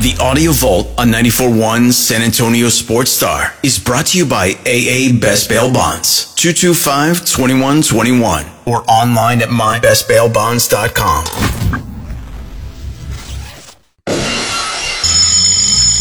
[0.00, 5.12] The Audio Vault on 94.1 San Antonio Sports Star is brought to you by AA
[5.20, 11.24] Best Bail Bonds, 225-2121, or online at mybestbailbonds.com.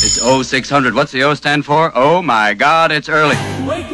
[0.01, 0.95] It's 0600.
[0.95, 1.91] What's the O stand for?
[1.93, 3.35] Oh my God, it's early.
[3.67, 3.88] Wake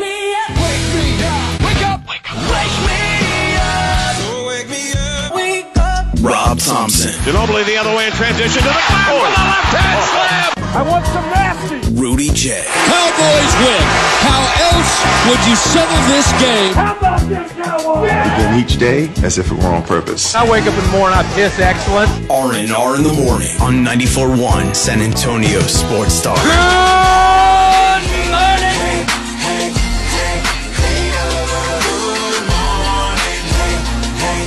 [6.26, 9.22] Rob Thompson, Ginobili the other way in transition to the back oh.
[9.22, 10.10] with a left hand oh.
[10.10, 10.66] slam.
[10.74, 11.78] I want some nasty.
[11.94, 13.86] Rudy J, Cowboys win.
[14.26, 14.42] How
[14.74, 16.74] else would you settle this game?
[16.74, 18.10] How about them Cowboys?
[18.10, 20.34] begin each day as if it were on purpose.
[20.34, 22.10] I wake up in the morning, I piss excellent.
[22.32, 26.36] R&R in the morning on 94.1 San Antonio Sports Star.
[26.38, 27.35] Good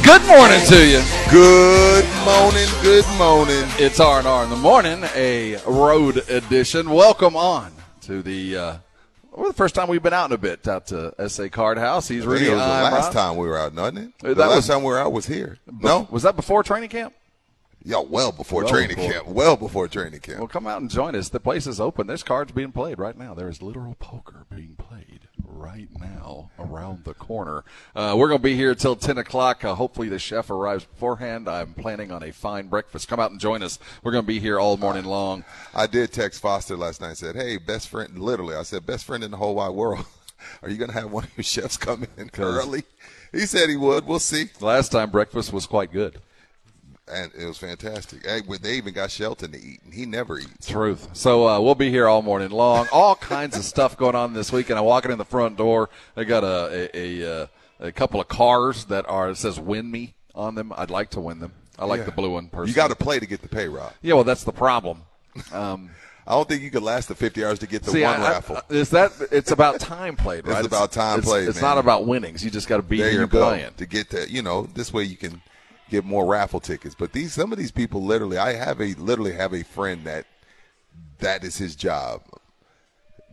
[0.09, 1.03] morning to you.
[1.31, 3.64] Good morning, good morning.
[3.78, 6.89] It's R and R in the morning, a road edition.
[6.91, 8.56] Welcome on to the.
[8.56, 8.77] Uh,
[9.33, 12.09] well, the first time we've been out in a bit, out to SA Card House.
[12.09, 14.12] He's really it was the last time we were out, wasn't it?
[14.20, 15.59] The that last was- time we were out was here.
[15.70, 16.09] No?
[16.11, 17.12] Was that before training camp?
[17.84, 19.12] Yeah, well before Well training before.
[19.12, 19.29] camp.
[19.29, 20.39] Well before training camp.
[20.39, 21.29] Well, come out and join us.
[21.29, 22.06] The place is open.
[22.06, 23.34] There's cards being played right now.
[23.34, 25.27] There is literal poker being played
[25.59, 27.64] right now around the corner.
[27.95, 29.64] Uh, we're going to be here till 10 o'clock.
[29.64, 31.48] Uh, hopefully, the chef arrives beforehand.
[31.48, 33.09] I'm planning on a fine breakfast.
[33.09, 33.79] Come out and join us.
[34.03, 35.45] We're going to be here all morning long.
[35.75, 39.05] I did text Foster last night and said, Hey, best friend literally, I said, best
[39.05, 40.06] friend in the whole wide world.
[40.62, 42.85] Are you gonna have one of your chefs come in early?
[43.33, 44.07] He said he would.
[44.07, 44.51] We'll see.
[44.61, 46.20] Last time breakfast was quite good.
[47.11, 48.23] And it was fantastic.
[48.23, 50.67] They even got Shelton to eat, and he never eats.
[50.69, 51.08] Truth.
[51.14, 52.86] So uh, we'll be here all morning long.
[52.92, 54.79] All kinds of stuff going on this weekend.
[54.79, 55.89] I'm walking in the front door.
[56.14, 57.47] They got a a, a, uh,
[57.80, 60.73] a couple of cars that are it says "Win Me" on them.
[60.77, 61.52] I'd like to win them.
[61.79, 62.05] I like Yeah.
[62.07, 62.70] the blue one personally.
[62.70, 63.92] You got to play to get the pay, Rob.
[64.02, 65.02] Yeah, well, that's the problem.
[65.52, 65.91] Um,
[66.27, 68.27] I don't think you could last the 50 hours to get the see, one I-
[68.27, 68.61] I- raffle.
[68.68, 70.64] is that it's about time played, It's right?
[70.67, 71.70] about time it's, played, It's man.
[71.77, 72.45] not about winnings.
[72.45, 73.70] You just got to be there here you and go playing.
[73.79, 74.29] to get that.
[74.29, 75.41] you know this way you can
[75.90, 76.94] get more raffle tickets.
[76.94, 80.26] But these some of these people literally i have a literally have a friend that
[81.18, 82.22] that is his job.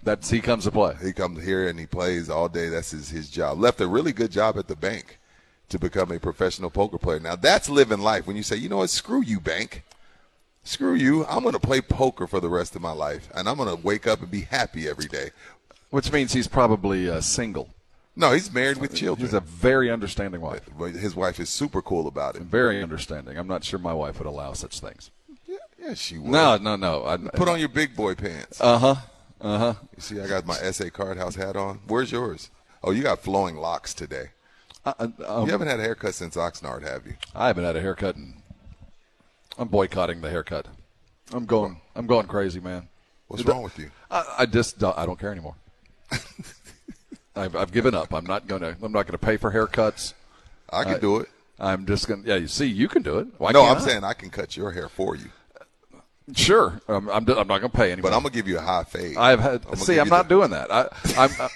[0.04, 0.96] That's he comes to play.
[1.02, 2.70] he comes here and he plays all day.
[2.70, 3.60] That's his, his job.
[3.60, 5.20] Left a really good job at the bank
[5.70, 7.20] to become a professional poker player.
[7.20, 8.28] Now that's living life.
[8.28, 8.90] When you say you know what?
[8.90, 9.84] Screw you bank.
[10.64, 11.26] Screw you.
[11.26, 13.84] I'm going to play poker for the rest of my life and i'm going to
[13.84, 15.32] wake up and be happy every day.
[15.90, 17.70] Which means he's probably uh, single.
[18.16, 20.62] No he's married with children He's a very understanding wife.
[20.94, 23.38] his wife is super cool about it Very understanding.
[23.38, 25.12] I'm not sure my wife would allow such things.
[25.46, 27.06] yeah, yeah she would No, no, no.
[27.06, 28.60] I, Put on your big boy pants.
[28.62, 28.96] Uh huh.
[29.42, 29.74] Uh huh.
[29.96, 31.80] You see, I got my SA Card House hat on.
[31.88, 32.50] Where's yours?
[32.84, 34.30] Oh, you got flowing locks today.
[34.86, 34.94] Uh,
[35.26, 37.16] um, You haven't had a haircut since Oxnard, have you?
[37.36, 38.16] I haven't had a haircut.
[38.16, 38.36] In,
[39.58, 40.68] I'm boycotting the haircut.
[41.34, 41.82] I'm going.
[41.96, 42.88] I'm going crazy, man.
[43.28, 43.90] What's wrong with you?
[44.12, 44.78] I, I just.
[44.80, 45.56] don't- I don't care anymore.
[47.36, 48.14] I've, I've given up.
[48.14, 48.76] I'm not gonna.
[48.82, 50.14] I'm not gonna pay for haircuts.
[50.72, 51.30] I can I- do it.
[51.60, 52.24] I'm just gonna.
[52.26, 53.28] Yeah, you see, you can do it.
[53.38, 53.80] Why no, I'm I?
[53.80, 55.30] saying I can cut your hair for you,
[56.36, 56.82] sure.
[56.90, 57.28] Um, I'm.
[57.30, 58.12] I'm not gonna pay anymore.
[58.12, 59.16] but I'm gonna give you a high fade.
[59.18, 59.66] I've had.
[59.70, 60.70] I'm see, I'm not the- doing that.
[60.72, 60.90] I.
[61.18, 61.32] I'm.
[61.40, 61.50] I,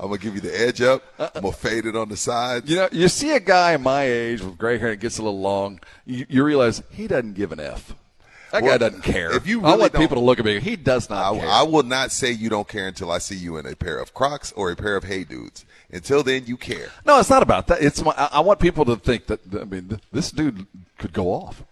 [0.00, 1.02] I'm gonna give you the edge up.
[1.18, 2.68] I'm gonna fade it on the side.
[2.68, 5.22] You know, you see a guy my age with gray hair and it gets a
[5.22, 7.94] little long, you, you realize he doesn't give an F.
[8.54, 9.32] That guy Well, doesn't care.
[9.34, 10.60] if you I really want don't- people to look at me.
[10.60, 11.48] He does not I, care.
[11.48, 14.14] I will not say you don't care until I see you in a pair of
[14.14, 15.64] Crocs or a pair of Hey Dudes.
[15.90, 16.88] Until then, you care.
[17.04, 17.82] no, it's not about that.
[17.82, 19.40] It's my, I I want people to think that.
[19.60, 20.66] I mean, this dude
[20.98, 21.62] could go off.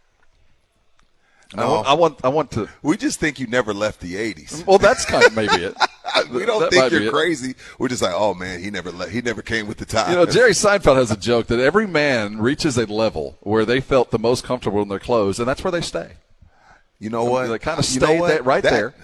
[1.52, 1.70] And I, No.
[1.74, 2.20] want, I want.
[2.24, 2.68] I want to.
[2.82, 4.66] We just think you never left the '80s.
[4.66, 5.76] Well, that's kind of maybe it.
[6.32, 7.12] we don't That think you're it.
[7.12, 7.54] crazy.
[7.78, 10.10] We're just like, oh man, he never le- he never came with the time.
[10.10, 13.80] You know, Jerry Seinfeld has a joke that every man reaches a level where they
[13.80, 16.12] felt the most comfortable in their clothes, and that's where they stay.
[17.02, 17.60] You know what?
[17.60, 18.28] Kinda You know stayed what?
[18.28, 18.94] that- right there.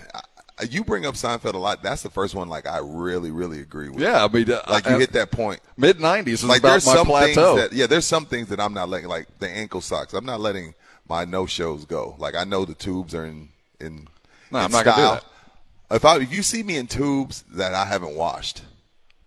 [0.71, 1.83] You bring up Seinfeld a lot.
[1.85, 2.49] That's the first one.
[2.49, 4.01] Like I really, really agree with.
[4.01, 5.61] Yeah, I mean, uh, like you I- hit that point.
[5.77, 7.57] Mid '90s was Like about there's my some plateau.
[7.57, 9.09] things that yeah, there's some things that I'm not letting.
[9.09, 10.15] Like the ankle socks.
[10.15, 10.75] I'm not letting
[11.09, 12.15] my no shows go.
[12.19, 13.49] Like I know the tubes are in
[13.81, 14.09] in.
[14.51, 15.25] No, in I'm not gonna do style.
[15.93, 18.63] If I if you see me in tubes that I haven't washed,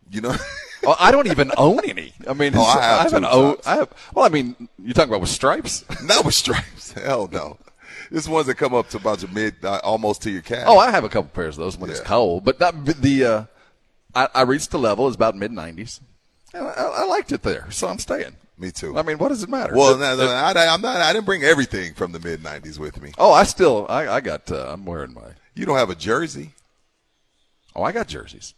[0.09, 0.35] you know,
[0.83, 2.13] Well, I don't even own any.
[2.27, 3.55] I mean, Oh, I have haven't owned.
[3.57, 3.67] socks.
[3.67, 3.89] I have.
[4.13, 5.85] Well, I mean, you talking about with stripes?
[6.03, 6.91] Not with stripes.
[6.91, 7.57] Hell no.
[8.11, 10.65] This ones that come up to about your mid, uh, almost to your calf.
[10.67, 12.05] Oh, I have a couple pairs of those when it's Yeah.
[12.05, 13.43] cold, but that, the uh,
[14.13, 16.01] I, I reached the level is about mid nineties,
[16.53, 18.35] I, I liked it there, so I'm staying.
[18.57, 18.95] Me too.
[18.97, 19.73] I mean, what does it matter?
[19.75, 20.97] well, no, no, I, I'm not.
[20.97, 23.13] I didn't bring everything from the mid '90s with me.
[23.17, 25.21] oh, I still, I, I got, uh, I'm wearing my.
[25.55, 26.51] You don't have a jersey.
[27.75, 28.53] Oh, I got jerseys.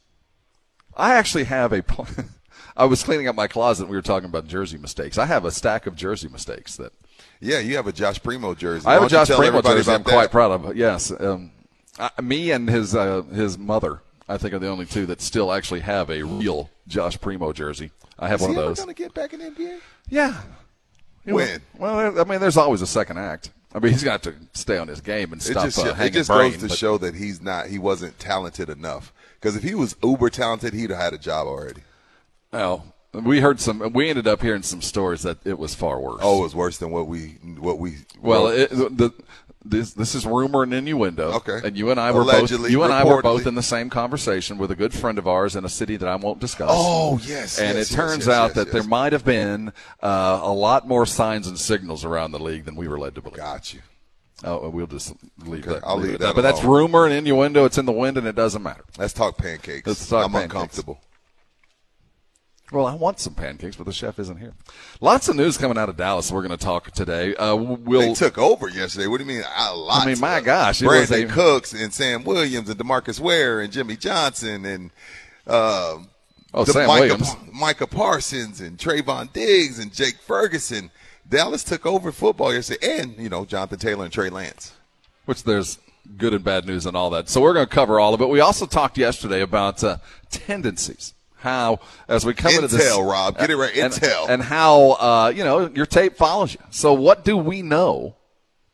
[0.98, 1.84] I actually have a.
[2.76, 3.84] I was cleaning up my closet.
[3.84, 5.20] and We were talking about jersey mistakes.
[5.20, 6.92] I have a stack of jersey mistakes that
[7.44, 8.88] Yeah, you have a Josh Primo jersey.
[8.88, 9.92] I have a Josh Primo jersey.
[9.92, 10.76] I'm about quite proud of.
[10.78, 11.52] Yes, um,
[12.00, 15.52] I, me and his uh, his mother, I think, are the only two that still
[15.52, 17.92] actually have a real Josh Primo jersey.
[18.18, 18.80] I have Is one of those.
[18.80, 19.80] gonna get back in the NBA?
[20.10, 20.42] Yeah.
[21.26, 21.62] When?
[21.78, 23.50] Well, I mean, there's always a second act.
[23.74, 26.12] I mean, he's got to stay on his game and It stop just, uh, it
[26.14, 26.52] just brain.
[26.52, 27.68] goes to but- show that he's not.
[27.68, 29.12] He wasn't talented enough.
[29.40, 31.82] Because if he was uber talented, he'd have had a job already.
[32.54, 32.84] Oh,
[33.14, 33.94] we heard some.
[33.94, 36.20] We ended up hearing some stories that it was far worse.
[36.22, 37.98] Oh, it was worse than what we what we.
[38.22, 39.12] well, it, the,
[39.66, 41.32] this this is rumor and innuendo.
[41.34, 41.62] Okay.
[41.64, 43.90] and you and I were Allegedly, both you and I were both in the same
[43.90, 46.70] conversation with a good friend of ours in a city that I won't discuss.
[46.72, 49.72] Oh, yes, and yes, it yes, turns yes, out that there might have been
[50.02, 53.22] uh, a lot more signs and signals around the league than we were led to
[53.22, 53.38] believe.
[53.38, 53.82] got you.
[54.44, 55.14] Oh, we'll just
[55.46, 55.84] leave Okay, that.
[55.88, 57.64] I'll leave it at that But that's rumor and innuendo.
[57.64, 58.84] It's in the wind, and it doesn't matter.
[58.98, 59.88] Let's talk pancakes.
[59.88, 60.54] Let's talk I'm pancakes.
[60.54, 61.00] uncomfortable.
[62.74, 64.54] Well, I want some pancakes, but the chef isn't here.
[65.00, 66.32] Lots of news coming out of Dallas.
[66.32, 67.36] We're going to talk today.
[67.36, 69.08] Uh, we'll they took over yesterday.
[69.08, 69.44] What do you mean?
[69.58, 70.02] A lot.
[70.02, 73.62] I mean, my gosh, it was Brandin a- Cooks and Sam Williams and Demarcus Ware
[73.62, 74.86] and Jimmy Johnson and
[75.48, 76.10] um,
[76.56, 77.36] Oh, Sam Micah, Williams.
[77.52, 80.92] Micah Parsons and Trevon Diggs and Jake Ferguson.
[81.28, 84.74] Dallas took over football yesterday, and you know Jonathan Taylor and Trey Lance.
[85.26, 85.80] which there's
[86.18, 87.30] good and bad news and all that.
[87.30, 88.28] So we're going to cover all of it.
[88.30, 89.98] We also talked yesterday about uh,
[90.30, 91.14] tendencies.
[91.44, 93.38] How, as we come into this, Intel, Rob.
[93.38, 93.76] Get it right.
[93.76, 94.30] and- Intel.
[94.30, 96.60] and how uh, you know your tape follows you.
[96.70, 98.16] So what do we know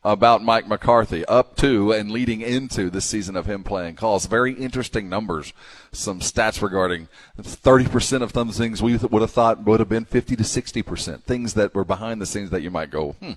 [0.04, 4.25] about Mike McCarthy up to and leading into this season of him playing calls?
[4.25, 5.54] Very interesting numbers.
[5.92, 7.07] Some stats regarding
[7.40, 11.24] 30% of some things we would have thought would have been 50 to 60%.
[11.24, 13.34] Things that were behind the scenes that you might go, hmm,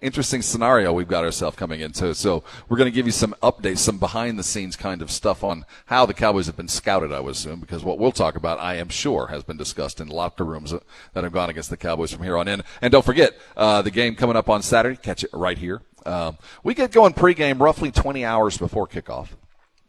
[0.00, 2.14] interesting scenario we've got ourselves coming into.
[2.14, 5.42] So we're going to give you some updates, some behind the scenes kind of stuff
[5.44, 8.60] on how the Cowboys have been scouted, I would assume, because what we'll talk about,
[8.60, 10.72] I am sure, has been discussed in locker rooms
[11.12, 12.62] that have gone against the Cowboys from here on in.
[12.80, 15.82] And don't forget, uh, the game coming up on Saturday, catch it right here.
[16.06, 19.28] Um, we get going pregame roughly 20 hours before kickoff.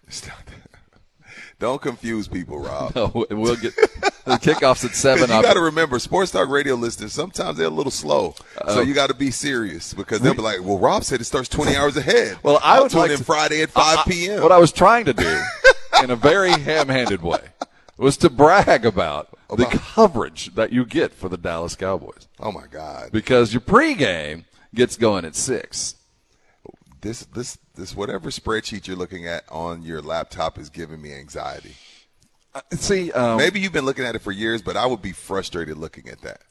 [1.59, 2.95] Don't confuse people, Rob.
[2.95, 5.23] No, we'll get the kickoff's at seven.
[5.23, 8.35] you got to remember, Sports Talk Radio listeners, sometimes they're a little slow.
[8.61, 11.23] Uh, so you got to be serious because they'll be like, well, Rob said it
[11.23, 12.37] starts 20 hours ahead.
[12.43, 14.43] Well, I I'll would like in to- Friday at 5 I- p.m.
[14.43, 15.41] What I was trying to do,
[16.03, 17.41] in a very ham-handed way,
[17.97, 22.67] was to brag about, the coverage that you get for the Dallas Cowboys oh, my
[22.69, 23.11] God.
[23.11, 24.43] because your pregame
[24.75, 25.95] gets going at six.
[27.01, 31.75] This, this, this, whatever spreadsheet you're looking at on your laptop is giving me anxiety.
[32.73, 35.77] See, um, Maybe you've been looking at it for years, but I would be frustrated
[35.77, 36.41] looking at that.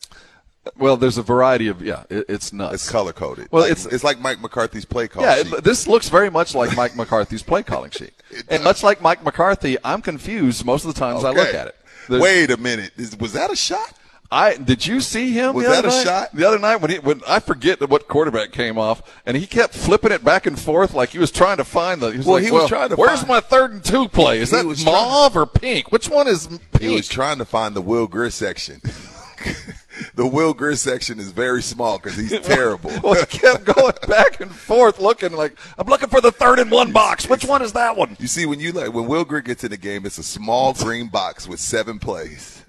[0.78, 2.74] well, there's a variety of yeah, it, it's nuts.
[2.74, 3.48] It's color coded.
[3.50, 5.52] Well, Like- it's- it's like Mike McCarthy's play call Yeah, sheet.
[5.52, 8.12] it, this looks very much like Mike McCarthy's play calling sheet,
[8.48, 11.76] and much like Mike McCarthy, I'm confused most of the times I look at it.
[12.08, 12.92] The- Wait a minute.
[12.96, 13.92] Is, was that a shot?
[14.30, 15.54] I did you see him?
[15.54, 16.04] Was the other that a night?
[16.04, 16.28] shot?
[16.34, 19.72] The other night when he when I forget what quarterback came off and he kept
[19.74, 22.10] flipping it back and forth like he was trying to find the.
[22.10, 24.08] He was Well, like, he was well, trying to Where's find- my third and two
[24.08, 24.40] play?
[24.40, 25.92] Is that mauve or pink?
[25.92, 26.82] Which one is pink?
[26.82, 28.80] He was trying to find the Will Grier section.
[30.14, 32.90] the Will Grier section is very small because he's terrible.
[33.02, 36.70] well, he kept going back and forth, looking like I'm looking for the third and
[36.70, 37.28] one box.
[37.28, 38.16] Which one is that one?
[38.18, 40.72] You see, when you like when Will Grier gets in the game, it's a small
[40.72, 42.64] green box with seven plays.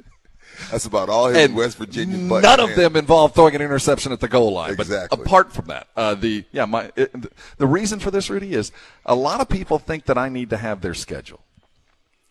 [0.71, 2.17] That's about all his And West Virginia.
[2.17, 4.73] None of them involve throwing an interception at the goal line.
[4.73, 5.17] Exactly.
[5.17, 7.13] But apart from that, uh, the yeah, my it,
[7.57, 8.71] the reason for this, Rudy, is
[9.05, 11.41] a lot of people think that I need to have their schedule.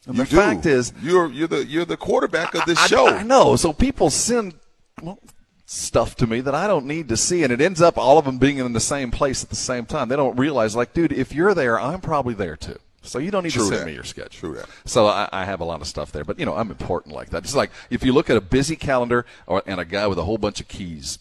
[0.06, 0.36] And You the do.
[0.36, 3.08] fact is, you're you're the you're the quarterback of this I, show.
[3.08, 3.56] I know.
[3.56, 4.54] So people send
[5.02, 5.18] well,
[5.66, 8.24] stuff to me that I don't need to see, and it ends up all of
[8.24, 10.08] them being in the same place at the same time.
[10.08, 12.78] They don't realize, like, dude, if you're there, I'm probably there too.
[13.06, 13.86] So you don't need True to send that.
[13.86, 14.36] me your sketch.
[14.36, 14.66] True that.
[14.84, 17.30] So I, I have a lot of stuff there, but you know I'm important like
[17.30, 17.44] that.
[17.44, 20.24] It's like if you look at a busy calendar or and a guy with a
[20.24, 21.18] whole bunch of keys,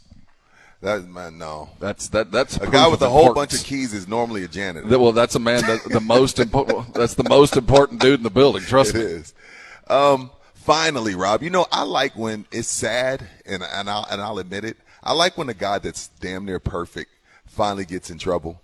[0.82, 1.70] That man, no.
[1.80, 4.88] that's that that's A guy with a whole bunch of keys is normally a janitor.
[4.88, 6.94] That, well, that's a man that the most important.
[6.94, 8.62] That's the most important dude in the building.
[8.64, 9.02] Trust It me.
[9.04, 9.34] is.
[9.88, 14.40] Um, finally, Rob, you know, I like when it's sad, and and I'll and I'll
[14.40, 14.78] admit it.
[15.04, 17.12] I like when a guy that's damn near perfect
[17.46, 18.60] finally gets in trouble.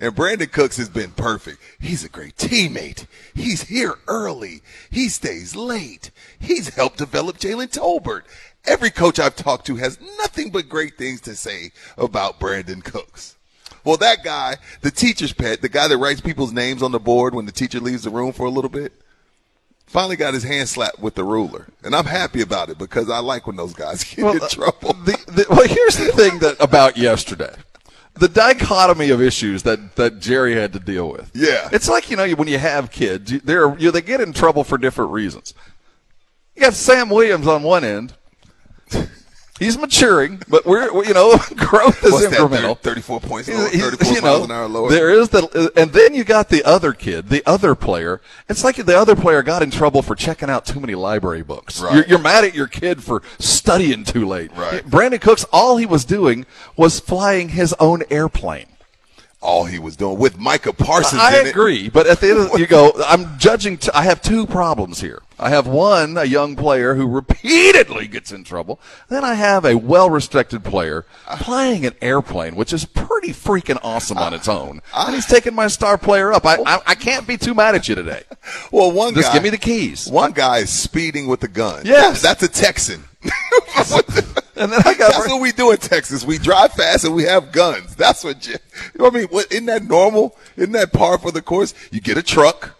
[0.00, 1.58] And Brandin Cooks has been perfect.
[1.78, 3.06] He's a great teammate.
[3.34, 4.62] He's here early.
[4.90, 6.10] He stays late.
[6.38, 8.22] He's helped develop Jalen Tolbert.
[8.64, 13.36] Every coach I've talked to has nothing but great things to say about Brandin Cooks.
[13.84, 17.34] Well, that guy, the teacher's pet, the guy that writes people's names on the board
[17.34, 18.92] when the teacher leaves the room for a little bit,
[19.86, 21.66] finally got his hand slapped with the ruler.
[21.82, 24.94] And I'm happy about it because I like when those guys get in uh, trouble.
[24.94, 27.54] The, the, well, here's the thing that about yesterday.
[28.14, 31.30] The dichotomy of issues that, that Jerry had to deal with.
[31.34, 31.68] Yeah.
[31.72, 34.76] It's like, you know, when you have kids, they're, you, they get in trouble for
[34.76, 35.54] different reasons.
[36.54, 38.14] You got Sam Williams on one end.
[39.60, 42.76] He's maturing, but we're, we- you know, growth is What's that, incremental.
[42.78, 44.88] 30 34 points He's- lower, he's- 34 you miles an hour lower.
[44.90, 48.20] There is the, and then you got the other kid, the other player.
[48.48, 51.80] It's like the other player got in trouble for checking out too many library books.
[51.80, 51.94] Right.
[51.94, 54.50] You're, you're mad at your kid for studying too late.
[54.56, 54.82] Right.
[54.84, 58.66] Brandin Cooks, all he was doing was flying his own airplane.
[59.42, 61.50] All he was doing with Micah Parsons I in it.
[61.50, 63.78] agree, but at the end of the, you go, I'm judging.
[63.78, 65.22] T- I have two problems here.
[65.38, 68.78] I have one, a young player who repeatedly gets in trouble.
[69.08, 71.06] Then I have a well-respected player
[71.38, 74.82] playing an airplane, which is pretty freaking awesome on its own.
[74.94, 76.44] And he's taking my star player up.
[76.44, 78.24] I, I, I can't be too mad at you today.
[78.72, 79.34] Well, one guy Just guy.
[79.34, 80.06] give me the keys.
[80.08, 81.82] One guy is speeding with a gun.
[81.86, 82.20] Yes.
[82.22, 83.04] That's a Texan.
[84.60, 86.24] And then I got That's what we do in Texas.
[86.24, 87.96] We drive fast and we have guns.
[87.96, 89.28] That's what you, you know what I mean?
[89.28, 90.36] What, isn't that normal?
[90.56, 91.72] Isn't that par for the course?
[91.90, 92.76] You get a truck,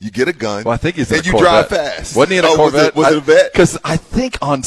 [0.00, 2.16] you get a gun, Well, I think he's in and a you drive fast.
[2.16, 2.96] Wasn't he in a oh, Corvette?
[2.96, 3.52] Was it, was it a vet?
[3.52, 4.58] Because I think on,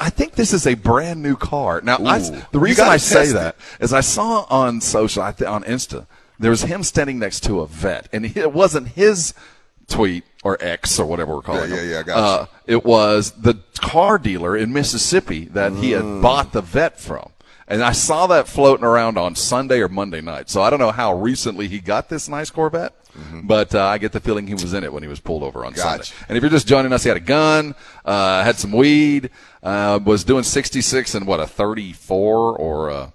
[0.00, 1.80] I think this is a brand new car.
[1.82, 2.18] Now, I,
[2.50, 6.06] the reason I say that is I saw on social, I th- on Insta,
[6.38, 9.34] there was him standing next to a vet, and he, it wasn't his
[9.88, 11.84] tweet or X or whatever we're calling Yeah, it.
[11.86, 16.14] yeah, yeah, I got uh, It was the car dealer in Mississippi that he Mm.
[16.14, 17.30] had bought the vet from.
[17.66, 20.50] And I saw that floating around on Sunday or Monday night.
[20.50, 22.92] So I don't know how recently he got this nice Corvette,
[23.42, 25.64] but uh, I get the feeling he was in it when he was pulled over
[25.64, 25.80] on Mm-hmm.
[25.80, 26.04] Gotcha.
[26.04, 26.24] Sunday.
[26.28, 27.74] And if you're just joining us, he had a gun,
[28.04, 29.30] uh, had some weed,
[29.62, 33.12] uh, was doing 66 and what, a 34 or a.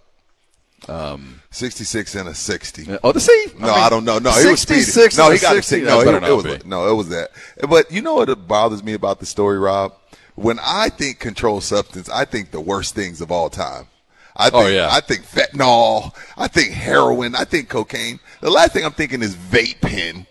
[0.90, 2.98] Um, 66 and a 60.
[3.04, 3.46] Oh, the C?
[3.58, 4.20] No, I, don't know.
[4.20, 4.84] No, he was speeding.
[4.84, 5.82] 66 No, and he got 60.
[5.82, 6.68] a No, he, it not was be.
[6.68, 7.32] no, it was that.
[7.68, 9.94] But you know what bothers me about the story, Rob?
[10.36, 13.88] When I think controlled substance, I think the worst things of all time.
[14.36, 14.90] I oh, think, Oh, yeah.
[14.92, 16.16] I think fentanyl.
[16.38, 17.36] I think heroin.
[17.36, 18.20] I think cocaine.
[18.42, 20.26] The last thing I'm thinking is vape pen.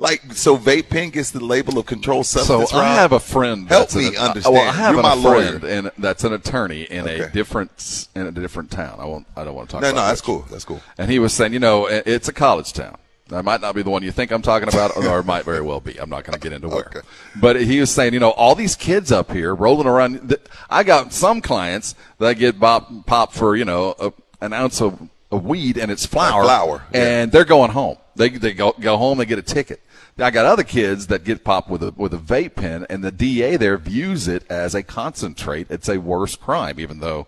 [0.00, 2.70] Like, so vape pen gets the label of controlled substance.
[2.70, 2.76] So.
[2.76, 2.96] I Rob?
[2.98, 3.68] have a friend.
[3.68, 4.54] Help that's me an, understand.
[4.54, 5.58] Well, I have You're a my lawyer.
[5.58, 8.98] friend, and that's an attorney in a different in a different town.
[9.00, 9.26] I won't.
[9.36, 9.82] I don't want to talk.
[9.82, 10.26] No, about no, no, that's which.
[10.26, 10.46] cool.
[10.50, 10.80] That's cool.
[10.98, 12.96] And he was saying, you know, it's a college town.
[13.28, 15.60] That might not be the one you think I'm talking about, or it might very
[15.60, 16.00] well be.
[16.00, 16.86] I'm not going to get into where.
[16.86, 17.00] Okay.
[17.38, 20.34] But he was saying, you know, all these kids up here rolling around.
[20.70, 25.10] I got some clients that get bop, pop for, you know, a, an ounce of,
[25.30, 26.42] of weed and it's flour.
[26.42, 27.20] flour, yeah.
[27.20, 27.98] And they're going home.
[28.16, 29.82] They, they go, go home, they get a ticket.
[30.18, 33.12] I got other kids that get popped with a with a vape pen, and the
[33.12, 35.70] DA there views it as a concentrate.
[35.70, 37.26] It's a worse crime, even though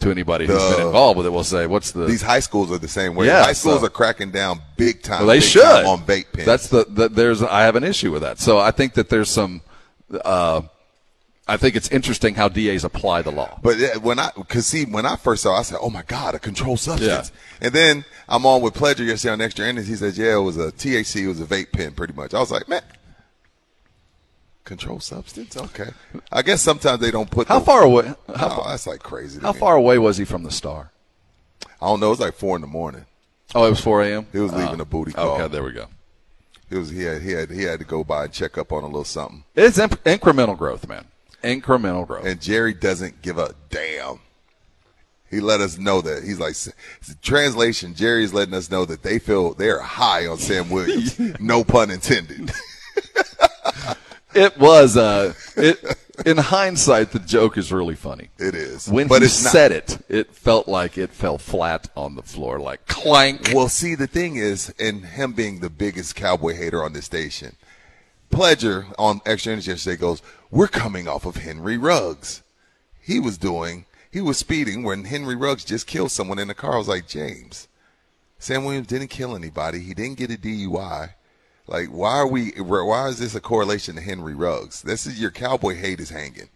[0.00, 2.78] to anybody who's been involved with it will say, "What's the These high schools are
[2.78, 3.26] the same way.
[3.26, 5.20] Yeah, high schools so- are cracking down big time.
[5.20, 6.46] Well, they big should time on vape pens.
[6.46, 8.38] That's the, the there's I have an issue with that.
[8.38, 9.62] So I think that there's some.
[10.24, 10.62] Uh,
[11.46, 13.58] I think it's interesting how DAs apply the law.
[13.62, 16.34] But when I, cause see, when I first saw, it, I said, "Oh my God,
[16.34, 19.86] a controlled substance!" And then I'm on with Pledger yesterday on Extra Innings.
[19.88, 22.40] He says, "Yeah, it was a THC, it was a vape pen, pretty much." I
[22.40, 22.80] was like, "Man,
[24.64, 25.56] controlled substance?
[25.56, 25.90] Okay."
[26.32, 27.48] I guess sometimes they don't put.
[27.48, 28.06] How the- far away?
[28.34, 29.40] How, Oh, that's like crazy.
[29.40, 29.58] How me.
[29.58, 30.90] far away was he from the star?
[31.80, 32.06] I don't know.
[32.06, 33.04] It was like four in the morning.
[33.54, 34.26] Oh, it was 4 a.m.
[34.32, 35.36] He was leaving uh, a booty call.
[35.40, 35.86] Okay, there we go.
[36.68, 38.82] He was he had he had he had to go by and check up on
[38.82, 39.44] a little something.
[39.54, 41.04] It's imp- incremental growth, man.
[41.44, 42.24] Incremental growth.
[42.26, 44.20] And Jerry doesn't give a damn.
[45.30, 46.54] He let us know that he's like
[47.22, 47.94] translation.
[47.94, 51.18] Jerry's letting us know that they feel they're high on Sam Williams.
[51.40, 52.52] no pun intended.
[54.34, 55.78] It was uh, it
[56.24, 58.30] in hindsight, the joke is really funny.
[58.38, 59.52] It is, When but he it's not.
[59.52, 63.50] said it, it felt like it fell flat on the floor, like clank.
[63.52, 67.56] Well, see, the thing is, and him being the biggest cowboy hater on this station,
[68.34, 72.42] Pledger on Extra Innings yesterday goes, "We're coming off of Henry Ruggs.
[73.00, 76.74] He was doing, he was speeding when Henry Ruggs just killed someone in the car."
[76.74, 77.68] I was like, James,
[78.40, 79.80] Sam Williams didn't kill anybody.
[79.80, 81.10] He didn't get a DUI.
[81.68, 82.50] Like, why are we?
[82.58, 84.82] Why is this a correlation to Henry Ruggs?
[84.82, 86.48] This is your cowboy hate is hanging.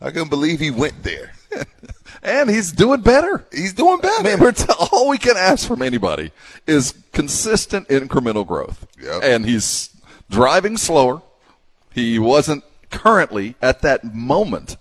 [0.00, 1.32] I couldn't believe he went there.
[2.24, 3.46] and he's doing better.
[3.52, 4.36] He's doing better.
[4.36, 6.32] Man, t- all we can ask from anybody
[6.66, 8.84] is consistent incremental growth.
[9.00, 9.22] Yep.
[9.22, 9.91] And he's
[10.32, 11.22] driving slower.
[11.94, 14.76] He wasn't currently at that moment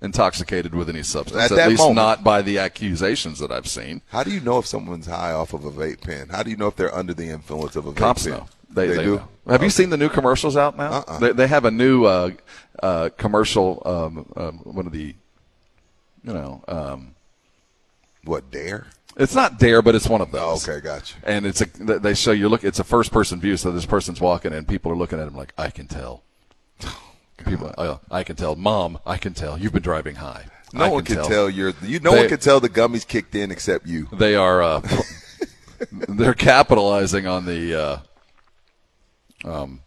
[0.00, 1.50] intoxicated with any substance.
[1.50, 1.96] At At, least moment.
[1.96, 4.02] not by the accusations that I've seen.
[4.08, 6.28] How do you know if someone's high off of a vape pen?
[6.28, 8.32] How do you know if they're under the influence of a vape Cops pen?
[8.32, 8.46] know.
[8.70, 9.16] They, they do.
[9.16, 9.28] know.
[9.48, 10.92] Have you seen the new commercials out now?
[10.92, 11.18] Uh-uh.
[11.18, 12.30] They, they have a new uh,
[12.82, 13.82] uh, commercial.
[13.84, 15.14] Um, um, one of the,
[16.24, 17.14] you know, um,
[18.24, 18.86] What dare?
[19.16, 20.68] It's not Dare, but it's one of those.
[20.68, 21.16] okay, gotcha.
[21.22, 22.64] And it's a they show you look.
[22.64, 25.36] It's a first person view, so this person's walking and people are looking at him
[25.36, 26.22] like, I can tell.
[27.46, 28.56] People, uh, I can tell.
[28.56, 29.58] Mom, I can tell.
[29.58, 30.46] You've been driving high.
[30.72, 31.48] No I one can tell.
[31.48, 31.74] you're.
[31.82, 32.00] You.
[32.00, 34.08] No one can tell the gummies kicked in except you.
[34.12, 34.62] They are.
[34.62, 34.80] Uh,
[36.08, 37.98] they're capitalizing on the uh,
[39.44, 39.80] um,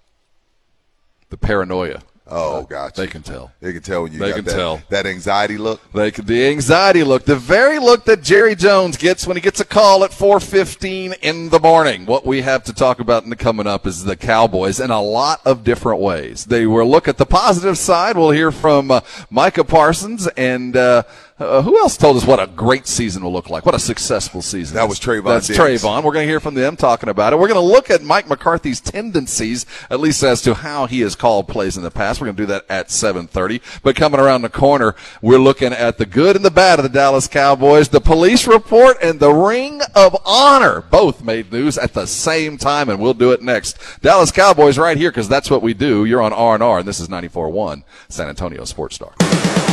[1.30, 2.02] the paranoia.
[2.32, 3.02] Oh, gotcha.
[3.02, 3.52] They can tell.
[3.60, 4.82] They can tell when you They got can that, tell.
[4.90, 5.82] that anxiety look.
[5.94, 9.66] Like the anxiety look, the very look that Jerry Jones gets when he gets a
[9.66, 12.06] call at 4:15 in the morning.
[12.06, 15.02] What we have to talk about in the coming up is the Cowboys in a
[15.02, 16.46] lot of different ways.
[16.46, 18.18] They will look at the positive side.
[18.18, 21.04] We'll hear from uh, Micah Parsons and uh,
[21.40, 23.66] uh, who else told us what a great season will look like?
[23.66, 24.76] What a successful season.
[24.76, 25.60] That was Trevon That's Diggs.
[25.60, 26.04] Trevon.
[26.04, 27.40] We're going to hear from them talking about it.
[27.40, 31.16] We're going to look at Mike McCarthy's tendencies, at least as to how he has
[31.16, 32.20] called plays in the past.
[32.20, 33.62] We're going to do that at 7:30.
[33.82, 36.90] But coming around the corner, we're looking at the good and the bad of the
[36.90, 40.82] Dallas Cowboys, the police report, and the Ring of Honor.
[40.82, 43.80] Both made news at the same time, and we'll do it next.
[44.02, 46.04] Dallas Cowboys right here because that's what we do.
[46.06, 49.69] You're on R&R, and this is 94.1 San Antonio Sports Star.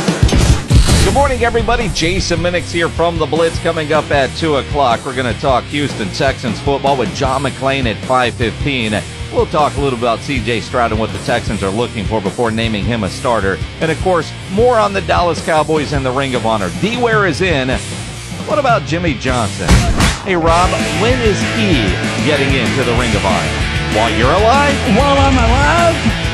[1.07, 1.87] Good morning, everybody.
[1.93, 3.57] Jason Minix here from the Blitz.
[3.59, 7.85] Coming up at two o'clock, we're going to talk Houston Texans football with John McClain
[7.85, 8.91] at five fifteen.
[9.31, 10.59] We'll talk a little about C.J.
[10.59, 13.97] Stroud and what the Texans are looking for before naming him a starter, and of
[14.01, 16.69] course, more on the Dallas Cowboys and the Ring of Honor.
[16.81, 16.95] D.
[16.97, 17.69] Is in.
[18.45, 19.69] What about Jimmy Johnson?
[20.25, 20.69] Hey, Rob,
[21.01, 21.87] when is he
[22.27, 23.95] getting into the Ring of Honor?
[23.95, 24.75] While you're alive?
[24.97, 26.26] While I'm alive?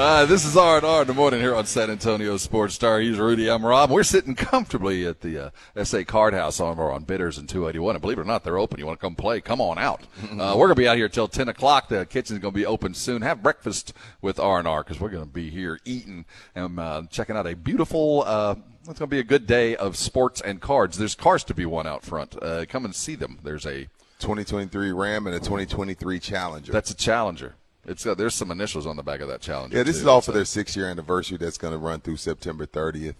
[0.00, 3.00] Uh, this is R and R in the morning here on San Antonio Sports Star.
[3.00, 3.50] He's Rudy.
[3.50, 3.90] I'm Rob.
[3.90, 7.96] We're sitting comfortably at the uh, SA Card House on on Bitters and 281.
[7.96, 8.78] And believe it or not, they're open.
[8.78, 9.40] You want to come play?
[9.40, 10.02] Come on out.
[10.38, 11.88] Uh, we're gonna be out here till 10 o'clock.
[11.88, 13.22] The kitchen's gonna be open soon.
[13.22, 17.36] Have breakfast with R and R because we're gonna be here eating and uh, checking
[17.36, 18.22] out a beautiful.
[18.24, 18.54] Uh,
[18.88, 20.96] it's gonna be a good day of sports and cards.
[20.96, 22.40] There's cars to be won out front.
[22.40, 23.40] Uh, come and see them.
[23.42, 23.88] There's a
[24.20, 26.70] 2023 Ram and a 2023 Challenger.
[26.70, 27.56] that's a Challenger.
[27.88, 29.76] It's uh, there's some initials on the back of that Challenger.
[29.76, 30.02] yeah, this too.
[30.02, 33.14] is all for their six year anniversary that's going to run through September 30th.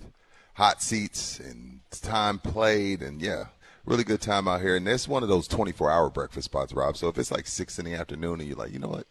[0.55, 3.47] Hot seats and time played, and yeah,
[3.87, 4.77] really good time out here.
[4.77, 6.97] And it's one of those 24 hour breakfast spots, Rob.
[6.97, 9.07] So if it's like six in the afternoon and you're like, you know what,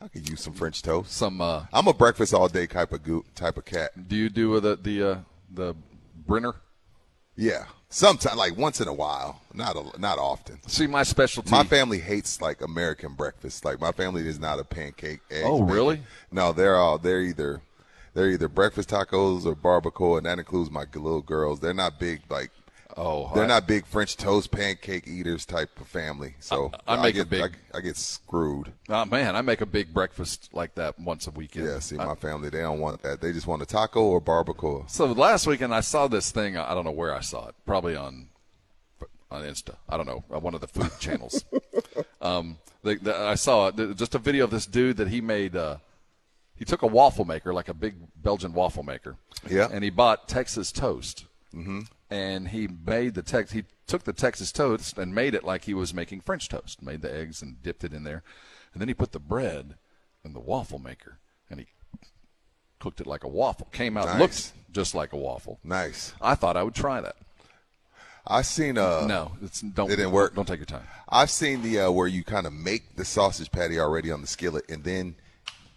[0.00, 1.10] I could use some French toast.
[1.12, 1.40] some.
[1.40, 4.08] Uh, I'm a breakfast all day type of goo type of cat.
[4.08, 5.16] Do you do the the uh,
[5.52, 5.74] the
[6.26, 6.54] Brenner?
[7.36, 10.58] Yeah, sometimes like once in a while, not a, not often.
[10.66, 11.50] See, my specialty.
[11.50, 13.64] My family hates like American breakfast.
[13.64, 15.20] Like my family is not a pancake.
[15.30, 15.74] Eggs, Oh, bacon.
[15.74, 16.00] really?
[16.32, 17.60] No, they're all they're either
[18.14, 21.60] they're either breakfast tacos or barbacoa, and that includes my little girls.
[21.60, 22.50] They're not big like
[22.96, 26.34] Oh, they're I- not big French toast pancake eaters type of family.
[26.40, 28.72] So I- I make a get, big- I, I get screwed.
[28.88, 31.66] Oh man, I make a big breakfast like that once a weekend.
[31.66, 33.20] Yeah, see, I- my family they don't want that.
[33.20, 34.88] They just want a taco or barbacoa.
[34.88, 36.56] so last weekend I saw this thing.
[36.56, 37.54] I don't know where I saw it.
[37.66, 38.28] Probably on
[39.30, 39.74] on Insta.
[39.88, 41.44] I don't know uh, one of the food channels.
[42.20, 45.54] Um, the, the, I saw just a video of this dude that he made.
[45.54, 45.76] Uh,
[46.56, 49.16] he took a waffle maker, like a big Belgian waffle maker.
[49.48, 49.68] Yeah.
[49.70, 51.26] And he bought Texas toast.
[51.54, 51.80] Mm-hmm.
[52.14, 53.50] And he made the tex.
[53.52, 56.80] He took the Texas toast and made it like he was making French toast.
[56.82, 58.22] Made the eggs and dipped it in there,
[58.72, 59.74] and then he put the bread
[60.24, 61.18] in the waffle maker
[61.50, 61.66] and he
[62.78, 63.66] cooked it like a waffle.
[63.72, 64.18] Came out Nice.
[64.20, 65.58] looked just like a waffle.
[65.64, 66.12] Nice.
[66.20, 67.16] I thought I would try that.
[68.26, 69.90] I've seen uh no, it's don't.
[69.90, 70.34] it didn't work?
[70.34, 70.86] Don't take your time.
[71.08, 74.26] I've seen the uh, where you kind of make the sausage patty already on the
[74.26, 75.16] skillet, and then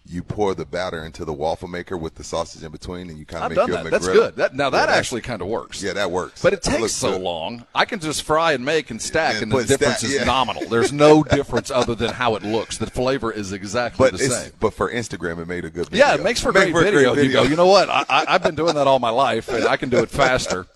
[0.08, 3.24] you pour the batter into the waffle maker with the sausage in between, and you
[3.26, 3.90] kind of I've make done your that.
[3.90, 4.36] That's good.
[4.36, 5.82] That, now Yeah, that actually kind of works.
[5.82, 6.42] yeah, that works.
[6.42, 7.20] But it takes so good.
[7.22, 7.66] long.
[7.74, 10.68] I can just fry and make and stack, And and, the difference stack- is nominal.
[10.68, 12.78] There's no difference other than how it looks.
[12.78, 14.52] The flavor is exactly But the same.
[14.60, 16.06] but for Instagram, it made a good video.
[16.06, 17.14] Yeah, it makes for a Made great, video.
[17.14, 17.88] You go, you know what?
[17.90, 20.66] I, I, I've been doing that all my life, and I can do it faster.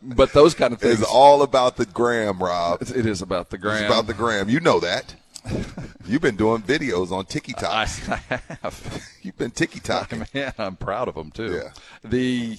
[0.00, 2.80] But those kind of things, It's all about the gram, Rob.
[2.82, 3.82] It's it is about the gram.
[3.82, 4.48] It's about the gram.
[4.48, 5.14] You know that.
[6.06, 7.64] You've been doing videos on TikTok.
[7.64, 7.82] I,
[8.30, 9.08] I have.
[9.22, 10.12] You've been TikTok.
[10.34, 11.52] Man, I'm proud of them too.
[11.62, 11.70] Yeah.
[12.04, 12.58] The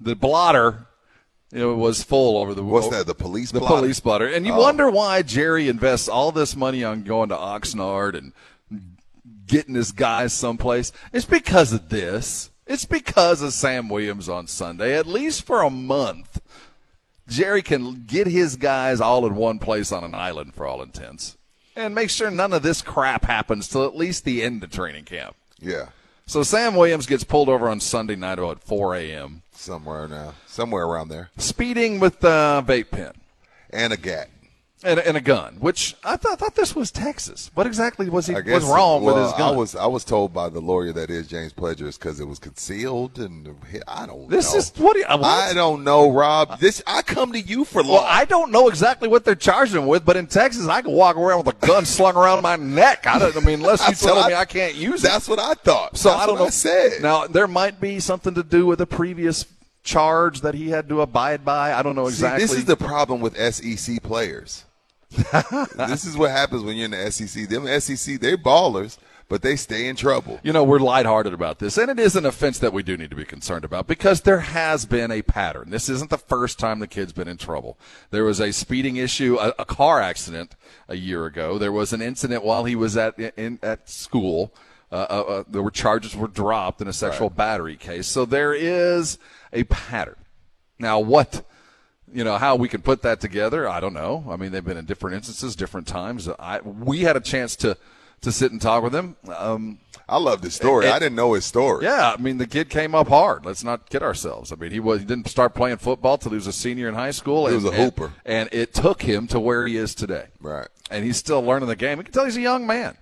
[0.00, 0.86] the blotter,
[1.52, 2.62] you know, was full over the.
[2.62, 3.06] What's that?
[3.06, 3.76] The police The blotter?
[3.82, 4.60] police blotter, and you Oh.
[4.60, 8.32] wonder why Jerry invests all this money on going to Oxnard and
[9.46, 10.92] getting his guys someplace.
[11.12, 12.50] It's because of this.
[12.66, 14.96] It's because of Sam Williams on Sunday.
[14.96, 16.40] At least for a month,
[17.28, 21.36] Jerry can get his guys all in one place on an island for all intents,
[21.76, 25.04] and make sure none of this crap happens till at least the end of training
[25.04, 25.36] camp.
[25.60, 25.88] Yeah.
[26.26, 29.42] So Sam Williams gets pulled over on Sunday night about 4 a.m.
[29.52, 33.12] Somewhere now, somewhere around there, speeding with a vape pen
[33.70, 34.28] and a gat.
[34.84, 37.50] And, and a gun, which I thought, thought this was Texas.
[37.54, 39.54] What exactly was he was wrong well, with his gun?
[39.54, 42.26] I was I was told by the lawyer that is James Pledger is because it
[42.26, 43.56] was concealed and
[43.88, 44.28] I don't.
[44.28, 44.58] this know.
[44.58, 45.26] is what, you, uh, what?
[45.26, 46.60] I don't know, Rob.
[46.60, 47.94] This I come to you for law.
[47.94, 50.92] Well, I don't know exactly what they're charging him with, but in Texas, I can
[50.92, 53.06] walk around with a gun slung around my neck.
[53.06, 53.36] I don't.
[53.36, 55.08] I mean, unless you That's tell me I- can't use it.
[55.08, 55.96] That's what I thought.
[55.96, 56.46] So That's I don't what know.
[56.46, 57.02] I said.
[57.02, 59.46] Now there might be something to do with a previous
[59.84, 61.72] charge that he had to abide by.
[61.72, 62.44] I don't know See, exactly.
[62.44, 64.64] this is the problem with SEC players.
[65.88, 67.48] this is what happens when you're in the SEC.
[67.48, 68.98] Them SEC, they're ballers,
[69.28, 70.40] but they stay in trouble.
[70.42, 73.10] you know, we're lighthearted about this, and it is an offense that we do need
[73.10, 75.70] to be concerned about because there has been a pattern.
[75.70, 77.78] This isn't the first time the kid's been in trouble.
[78.10, 80.54] There was a speeding issue, a, a car accident
[80.88, 81.58] a year ago.
[81.58, 84.52] There was an incident while he was at in, at school.
[84.92, 88.06] Uh, uh, uh, there were charges were dropped in a sexual battery case.
[88.06, 89.18] So there is
[89.52, 90.16] a pattern.
[90.78, 91.44] Now, what
[92.14, 94.24] you know how we can put that together, I don't know.
[94.30, 96.28] I mean, they've been in different instances, different times.
[96.38, 97.76] I we had a chance to
[98.22, 99.16] to sit and talk with him.
[99.36, 100.86] Um, I love this story.
[100.86, 101.84] It- I didn't know his story.
[101.84, 103.44] yeah, I mean the kid came up hard.
[103.44, 104.52] Let's not kid ourselves.
[104.52, 106.94] I mean he was he didn't start playing football till he was a senior in
[106.94, 107.46] high school.
[107.48, 108.12] He and- was a hooper.
[108.24, 110.28] and it took him to where he is today.
[110.40, 110.68] Right.
[110.90, 111.98] and he's still learning the game.
[111.98, 112.96] We can tell he's a young man.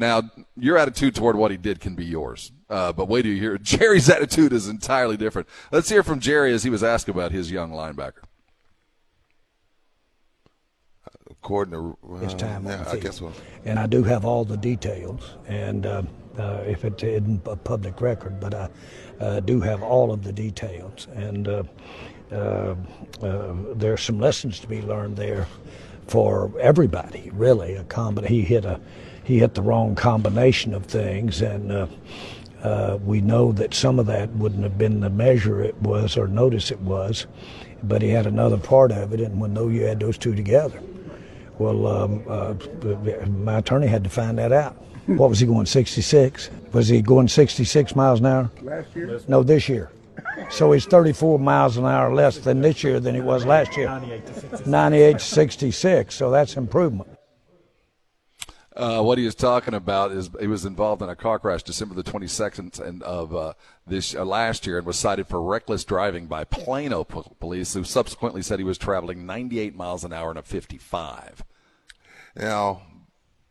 [0.00, 0.22] Now,
[0.56, 3.58] your attitude toward what he did can be yours, uh, but wait till you hear
[3.62, 5.48] Jerry's attitude is entirely different.
[5.72, 8.22] Let's hear from Jerry as he was asked about his young linebacker.
[11.30, 13.20] According to his uh, time yeah, I guess.
[13.64, 16.02] And I do have all the details, and uh,
[16.38, 18.68] uh, if it isn't a public record, but I
[19.20, 21.06] uh, do have all of the details.
[21.14, 21.62] And uh,
[22.32, 22.74] uh,
[23.22, 25.46] uh, there's some lessons to be learned there
[26.06, 27.74] for everybody, really.
[27.74, 28.80] A combi- he hit a
[29.24, 31.86] he hit the wrong combination of things, and uh,
[32.62, 36.26] uh, we know that some of that wouldn't have been the measure it was or
[36.26, 37.26] notice it was,
[37.82, 40.80] but he had another part of it, and we know you had those two together.
[41.58, 42.54] Well, um, uh,
[43.26, 44.76] my attorney had to find that out.
[45.06, 46.50] What was he going, 66?
[46.72, 48.50] Was he going 66 miles an hour?
[48.62, 49.20] Last year?
[49.26, 49.90] No, this year.
[50.50, 54.00] So he's 34 miles an hour less than this year than he was last year.
[54.66, 56.14] 98 to 66.
[56.14, 57.17] So that's improvement.
[58.78, 61.96] Uh, what he was talking about is he was involved in a car crash December
[61.96, 63.52] the 22nd and of uh,
[63.84, 67.82] this uh, last year and was cited for reckless driving by Plano po- police, who
[67.82, 71.42] subsequently said he was traveling 98 miles an hour in a 55.
[72.36, 72.82] Now,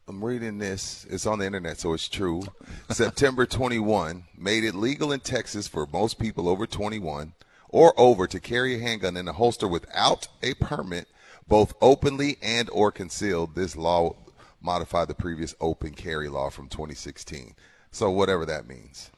[0.08, 1.06] I'm reading this.
[1.10, 2.44] It's on the internet, so it's true.
[2.90, 7.34] September 21 made it legal in Texas for most people over 21
[7.68, 11.10] or over to carry a handgun in a holster without a permit,
[11.50, 13.56] both openly and or concealed.
[13.56, 14.16] This law
[14.68, 17.56] modified the previous open carry law from 2016.
[17.90, 19.10] So whatever that means.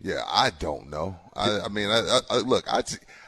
[0.00, 1.18] Yeah, I don't know.
[1.36, 2.82] I, I mean, I, I, I, look, I,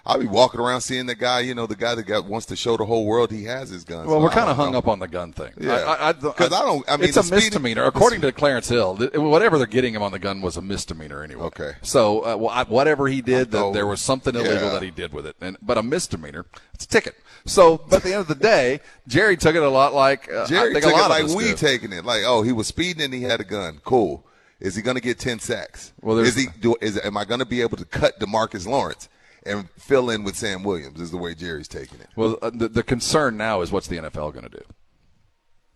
[0.05, 2.57] I'll be walking around seeing the guy, you know, the guy that got, wants to
[2.57, 4.09] show the whole world he has his guns.
[4.09, 4.79] Well, So we're kind of hung know.
[4.79, 5.53] up on the gun thing.
[5.61, 5.75] Yeah.
[5.75, 7.85] I, I, 'Cause I don't- I mean, it's a speeding- misdemeanor.
[7.85, 11.23] According to Clarence Hill, th- whatever they're getting him on the gun was a misdemeanor
[11.23, 11.45] anyway.
[11.45, 11.73] Okay.
[11.83, 14.69] So uh, well, I- whatever he did, th- Oh, there was something illegal yeah.
[14.71, 17.15] that he did with it, and but a misdemeanor, it's a ticket.
[17.45, 20.43] So, but at the end of the day, Jerry took it a lot like uh,
[20.43, 21.55] I Jerry think took a lot it like we do.
[21.57, 22.05] taking it.
[22.05, 23.81] Like, oh, he was speeding and he had a gun.
[23.85, 24.25] Cool.
[24.61, 25.93] Is he going to get ten sacks?
[26.01, 26.47] Well, is he?
[26.61, 29.09] Do, is am I going to be able to cut Demarcus Lawrence
[29.45, 31.01] and fill in with Sam Williams?
[31.01, 32.09] Is the way Jerry's taking it.
[32.17, 34.65] Well, uh, the, the concern now is what's the NFL going to do?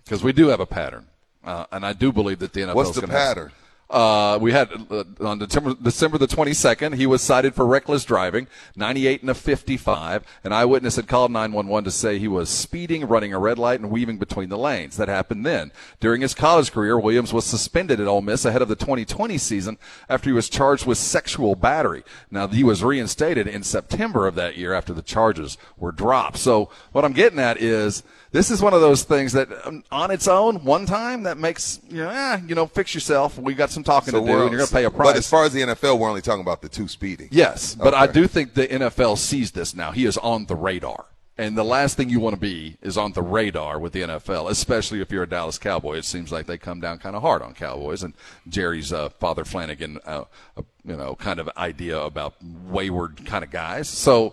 [0.04, 1.08] Because we do have a pattern,
[1.44, 2.74] uh, and I do believe that the NFL.
[2.74, 3.52] What's the pattern?
[3.88, 8.48] Uh, we had uh, on December, December the 22nd, he was cited for reckless driving,
[8.74, 10.24] 98 and a 55.
[10.42, 13.90] An eyewitness had called 911 to say he was speeding, running a red light, and
[13.90, 14.96] weaving between the lanes.
[14.96, 15.70] That happened then.
[16.00, 19.78] During his college career, Williams was suspended at Ole Miss ahead of the 2020 season
[20.08, 22.02] after he was charged with sexual battery.
[22.28, 26.38] Now, he was reinstated in September of that year after the charges were dropped.
[26.38, 28.02] So, what I'm getting at is
[28.36, 31.80] this is one of those things that, um, on its own, one time, that makes,
[31.88, 33.38] you know, eh, you know, fix yourself.
[33.38, 35.08] We got some talking to do, and you're going to pay a price.
[35.08, 37.28] But as far as the NFL, we're only talking about the two speeding.
[37.30, 39.90] Yes, but I do think the NFL sees this now.
[39.90, 41.06] He is on the radar.
[41.38, 44.50] And the last thing you want to be is on the radar with the NFL,
[44.50, 45.96] especially if you're a Dallas Cowboy.
[45.96, 48.02] It seems like they come down kind of hard on Cowboys.
[48.02, 48.14] And
[48.48, 50.24] Jerry's uh, Father Flanagan, uh,
[50.56, 53.86] uh, you know, kind of idea about wayward kind of guys.
[53.88, 54.32] So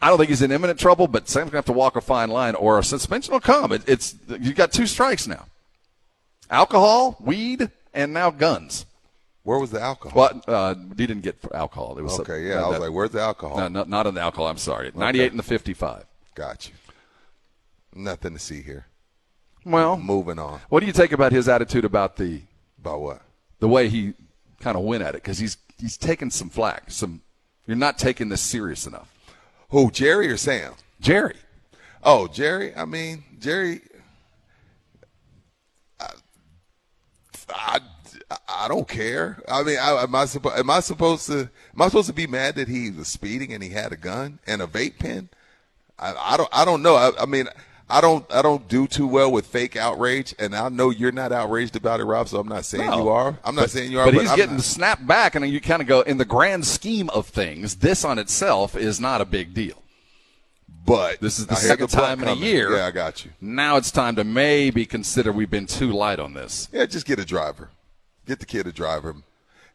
[0.00, 2.00] I don't think he's in imminent trouble, but Sam's going to have to walk a
[2.00, 3.72] fine line or a suspension will come.
[3.72, 5.46] It, it's You got two strikes now
[6.50, 8.86] alcohol, weed, and now guns.
[9.42, 10.18] Where was the alcohol?
[10.20, 11.96] Well, uh, he didn't get alcohol.
[11.98, 12.64] It was Okay, yeah.
[12.64, 13.58] I was like, where's the alcohol?
[13.58, 14.48] no, not, not on the alcohol.
[14.48, 14.90] I'm sorry.
[14.94, 16.04] 98 and the 55.
[16.34, 16.74] Got you.
[17.94, 18.86] Nothing to see here.
[19.64, 20.60] Well, Moving on.
[20.68, 22.42] what do you take about his attitude about the
[22.78, 23.22] About what?
[23.58, 24.14] the way he
[24.60, 26.90] kind of win at it because he's he's taking some flack.
[26.90, 27.22] Some
[27.66, 29.08] you're not taking this serious enough.
[29.70, 30.74] Who, Jerry or Sam?
[31.00, 31.36] Jerry.
[32.02, 32.74] Oh, Jerry.
[32.74, 33.80] I mean, Jerry.
[36.00, 36.08] I,
[37.50, 37.80] I,
[38.48, 39.42] I don't care.
[39.48, 41.38] I mean, I, am I supposed am I supposed to
[41.74, 44.38] am I supposed to be mad that he was speeding and he had a gun
[44.46, 45.28] and a vape pen?
[45.98, 46.96] I, I don't I don't know.
[46.96, 47.48] I, I mean.
[47.88, 51.30] I don't I don't do too well with fake outrage, and I know you're not
[51.32, 52.28] outraged about it, Rob.
[52.28, 52.98] So I'm not saying No.
[53.04, 53.38] you are.
[53.44, 54.06] I'm not But- saying you are.
[54.06, 56.24] But, But, he's I'm getting not- snapped back, and you kind of go in the
[56.24, 57.76] grand scheme of things.
[57.76, 59.82] This on itself is not a big deal.
[60.84, 62.76] But This is the I second butt time in a year.
[62.76, 63.32] Yeah, I got you.
[63.40, 66.68] Now it's time to maybe consider we've been too light on this.
[66.72, 67.70] Yeah, just get a driver.
[68.26, 69.14] Get the kid a driver,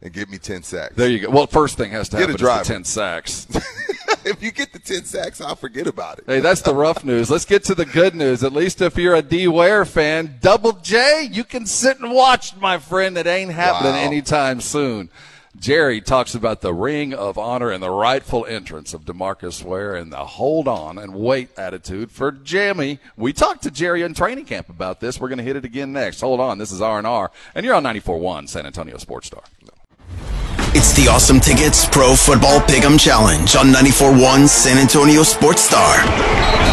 [0.02, 0.94] and give me ten sacks.
[0.96, 1.30] There you go.
[1.30, 2.64] Well, first thing has to Get a happen is driver.
[2.64, 3.46] the ten sacks.
[4.30, 6.24] if you get the ten sacks, I'll forget about it.
[6.26, 7.30] hey, that's the rough news.
[7.30, 8.42] Let's get to the good news.
[8.44, 12.56] At least if you're a D Ware fan, Double J, you can sit and watch,
[12.56, 13.16] my friend.
[13.18, 13.98] It ain't happening Wow.
[14.00, 15.10] anytime soon.
[15.58, 20.10] Jerry talks about the ring of honor and the rightful entrance of Demarcus Ware and
[20.10, 22.98] the hold on and wait attitude for Jamie.
[23.18, 25.20] We talked to Jerry in training camp about this.
[25.20, 26.22] We're going to hit it again next.
[26.22, 26.56] Hold on.
[26.56, 29.42] This is R&R and you're on 94.1 San Antonio Sports Star.
[30.74, 36.00] It's the Awesome Tickets Pro Football Pick'em Challenge on 94.1 San Antonio Sports Star.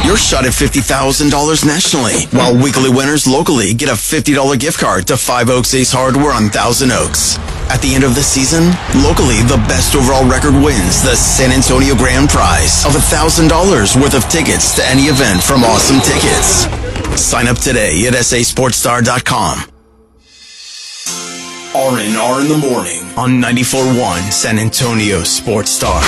[0.08, 1.28] Your shot at $50,000
[1.66, 6.32] nationally, while weekly winners locally get a $50 gift card to Five Oaks Ace Hardware
[6.32, 7.38] on Thousand Oaks.
[7.68, 8.72] At the end of the season,
[9.04, 13.52] locally, the best overall record wins the San Antonio Grand Prize of $1,000
[14.00, 16.72] worth of tickets to any event from Awesome Tickets.
[17.20, 19.79] Sign up today at sasportstar.com.
[21.76, 26.02] R&R in the morning on 94.1 San Antonio Sports Star.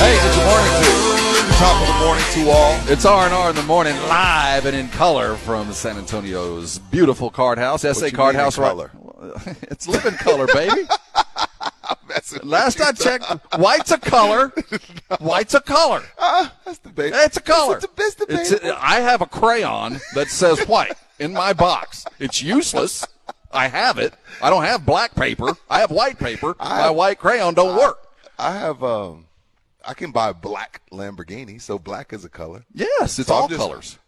[0.00, 1.52] Hey, good morning to you.
[1.58, 2.90] Top of the morning to all.
[2.90, 7.82] It's R&R in the morning, live and in color from San Antonio's beautiful card house.
[7.82, 8.70] SA Card mean in House, right?
[8.70, 8.90] color?
[9.70, 10.86] It's living color, baby.
[12.42, 12.80] Last.
[12.80, 13.24] I checked,
[13.58, 14.52] white's a color.
[15.20, 16.02] White's a color.
[16.18, 17.14] Ah, that's the baby.
[17.16, 17.76] It's a color.
[17.76, 18.70] It's, the, it's the It's baby.
[18.80, 22.04] I have a crayon that says white in my box.
[22.18, 23.06] It's useless.
[23.52, 24.14] I have it.
[24.42, 25.52] I don't have black paper.
[25.70, 26.56] I have white paper.
[26.58, 27.98] My white crayon don't work.
[28.38, 29.26] I have um,
[29.86, 32.64] I can buy black Lamborghini, so black is a color.
[32.74, 33.98] Yes, it's So all just- colors.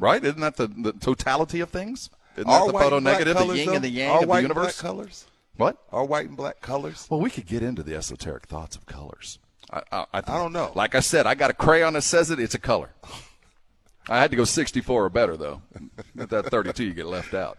[0.00, 0.24] Right?
[0.24, 2.08] Isn't that the, the totality of things?
[2.36, 3.74] Isn't that the white photo negative, the colors, yin though?
[3.74, 4.80] and the yang of white the universe?
[4.80, 5.24] colors?
[5.58, 5.76] What?
[5.92, 7.06] Are white and black colors?
[7.10, 9.40] Well, we could get into the esoteric thoughts of colors.
[9.70, 10.70] I, I, I, I don't know.
[10.74, 12.38] Like I said, I got a crayon that says it.
[12.38, 12.90] It's a color.
[14.08, 15.60] I had to go 64 or better, though.
[16.18, 17.58] At that 32, you get left out.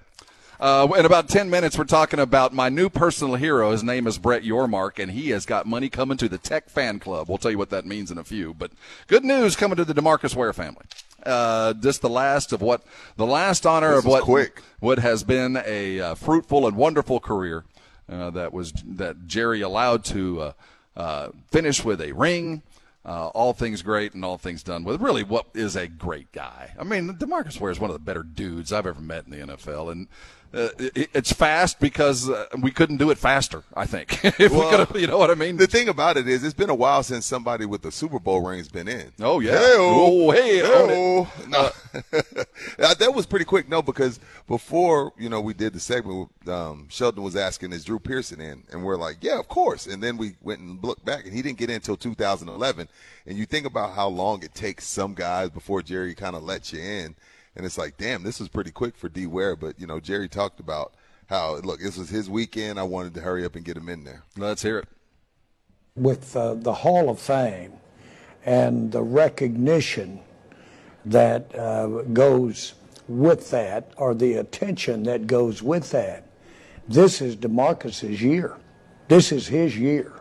[0.59, 3.71] Uh, in about 10 minutes, we're talking about my new personal hero.
[3.71, 6.99] His name is Brett Yormark, and he has got money coming to the Tech Fan
[6.99, 7.29] Club.
[7.29, 8.53] We'll tell you what that means in a few.
[8.53, 8.71] But
[9.07, 10.85] good news coming to the DeMarcus Ware family.
[11.25, 12.81] Uh, just the last of what,
[13.17, 14.61] the last honor This of what, quick.
[14.79, 17.65] what has been a uh, fruitful and wonderful career
[18.09, 20.51] uh, that was that Jerry allowed to uh,
[20.95, 22.63] uh, finish with a ring.
[23.05, 26.73] Uh, all things great and all things done with really what is a great guy.
[26.77, 29.55] I mean, Demarcus Ware is one of the better dudes I've ever met in the
[29.55, 30.07] NFL, and
[30.53, 33.63] uh, it, it's fast because uh, we couldn't do it faster.
[33.75, 35.57] I think if we could have, you know what I mean.
[35.57, 38.45] The thing about it is, it's been a while since somebody with the Super Bowl
[38.45, 39.11] ring's been in.
[39.19, 39.51] Oh, yeah.
[39.59, 39.77] Hey-o.
[39.79, 40.61] Oh, hey,
[41.47, 41.69] No,
[42.79, 43.69] Uh, that was pretty quick.
[43.69, 47.99] No, because before you know we did the segment, um, Sheldon was asking, "Is Drew
[47.99, 51.25] Pearson in?" And we're like, "Yeah, of course." And then we went and looked back,
[51.25, 52.87] and he didn't get in until 2011.
[53.25, 56.73] And you think about how long it takes some guys before Jerry kind of lets
[56.73, 57.15] you in,
[57.59, 59.27] and it's like, damn, this was pretty quick for D.
[59.27, 59.57] Ware.
[59.57, 60.93] But you know, Jerry talked about
[61.27, 62.79] how look, this was his weekend.
[62.79, 64.23] I wanted to hurry up and get him in there.
[64.37, 64.87] Let's hear it.
[65.95, 67.73] with uh, the Hall of Fame
[68.45, 70.21] and the recognition
[71.05, 72.73] that uh, goes
[73.07, 76.25] with that, or the attention that goes with that,
[76.87, 78.55] this is Demarcus's year.
[79.07, 80.13] This is his year,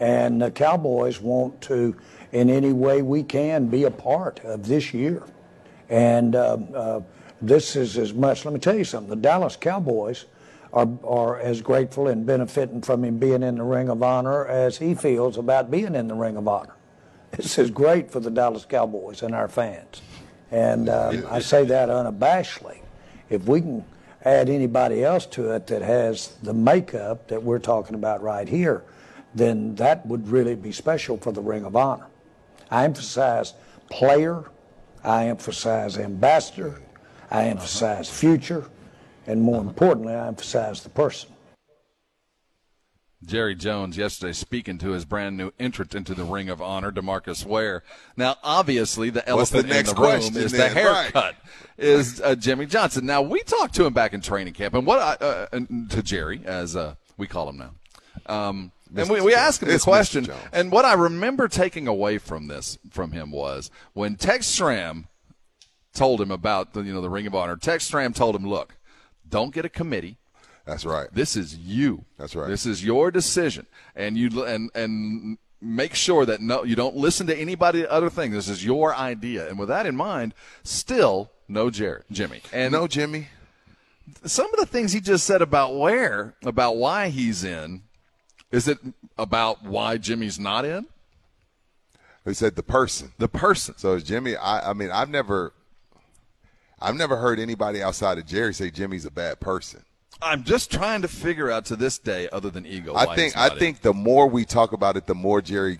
[0.00, 1.96] and the Cowboys want to,
[2.32, 5.22] in any way we can, be a part of this year.
[5.88, 7.00] And uh, uh,
[7.40, 8.44] this is as much.
[8.44, 9.10] Let me tell you something.
[9.10, 10.26] The Dallas Cowboys
[10.72, 14.78] are are as grateful and benefiting from him being in the Ring of Honor as
[14.78, 16.74] he feels about being in the Ring of Honor.
[17.32, 20.02] This is great for the Dallas Cowboys and our fans,
[20.50, 22.80] and um, I say that unabashedly.
[23.28, 23.84] If we can
[24.24, 28.82] add anybody else to it that has the makeup that we're talking about right here,
[29.34, 32.06] then that would really be special for the Ring of Honor.
[32.70, 33.54] I emphasize
[33.90, 34.44] player,
[35.06, 36.82] I emphasize ambassador,
[37.30, 38.68] I emphasize future,
[39.26, 41.30] and more importantly, I emphasize the person.
[43.24, 47.46] Jerry Jones yesterday speaking to his brand new entrant into the Ring of Honor, Demarcus
[47.46, 47.82] Ware.
[48.16, 50.74] Now, obviously, the What's the elephant next in the room is then?
[50.74, 51.34] the haircut.
[51.78, 53.06] Is uh, Jimmy Johnson?
[53.06, 56.02] Now, we talked to him back in training camp, and what I, uh, and to
[56.02, 57.70] Jerry, as uh, we call him now.
[58.26, 62.46] Um, and we, we asked him the question, and what I remember taking away from
[62.46, 65.08] this from him was when Tex Schramm
[65.94, 67.56] told him about the you know the Ring of Honor.
[67.56, 68.76] Tex Schramm told him, "Look,
[69.28, 70.18] don't get a committee.
[70.64, 71.08] That's right.
[71.12, 72.04] This is you.
[72.18, 72.48] That's right.
[72.48, 77.26] This is your decision, and you and and make sure that no, you don't listen
[77.28, 78.32] to anybody other thing.
[78.32, 82.86] This is your idea, and with that in mind, still no Jared, Jimmy, and no
[82.86, 83.28] Jimmy.
[84.24, 87.82] Some of the things he just said about where, about why he's in,
[88.50, 88.78] is it
[89.18, 90.86] about why Jimmy's not in?
[92.24, 93.12] He said the person.
[93.18, 93.74] The person.
[93.78, 94.36] So is Jimmy.
[94.36, 95.52] I, I mean, I've never,
[96.80, 99.84] I've never heard anybody outside of Jerry say Jimmy's a bad person.
[100.20, 102.94] I'm just trying to figure out to this day, other than ego.
[102.94, 103.58] I think I in.
[103.58, 105.78] think the more we talk about it, the more Jerry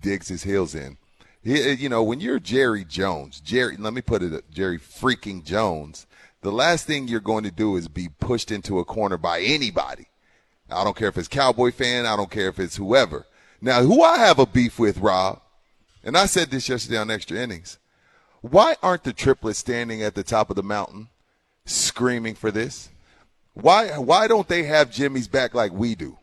[0.00, 0.98] digs his heels in.
[1.42, 6.06] He, you know, when you're Jerry Jones, Jerry, let me put it, Jerry freaking Jones.
[6.42, 10.06] The last thing you're going to do is be pushed into a corner by anybody.
[10.72, 12.06] I don't care if it's Cowboy fan.
[12.06, 13.26] I don't care if it's whoever.
[13.60, 15.40] Now, who I have a beef with, Rob,
[16.02, 17.78] and I said this yesterday on Extra Innings.
[18.40, 21.08] Why aren't the triplets standing at the top of the mountain
[21.64, 22.88] screaming for this?
[23.54, 26.18] Why why don't they have Jimmy's back like we do?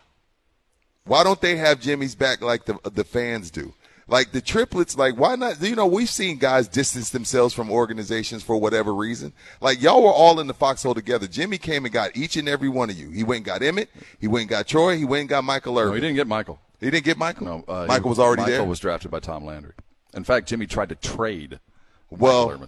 [1.06, 3.74] Why don't they have Jimmy's back like the the fans do?
[4.10, 5.62] Like the triplets, like why not?
[5.62, 9.34] You know, we've seen guys distance themselves from organizations for whatever reason.
[9.62, 11.28] Like y'all were all in the foxhole together.
[11.28, 13.12] Jimmy came and got each and every one of you.
[13.12, 13.88] He went and got Emmitt.
[14.20, 14.98] He went and got Troy.
[14.98, 15.92] He went and got Michael Irvin.
[15.92, 16.60] No, he didn't get Michael.
[16.80, 17.46] He didn't get Michael.
[17.46, 18.60] No, uh, Michael he- was already Michael there.
[18.62, 19.74] Michael was drafted by Tom Landry.
[20.16, 21.60] In fact, Jimmy tried to trade.
[22.10, 22.66] Well,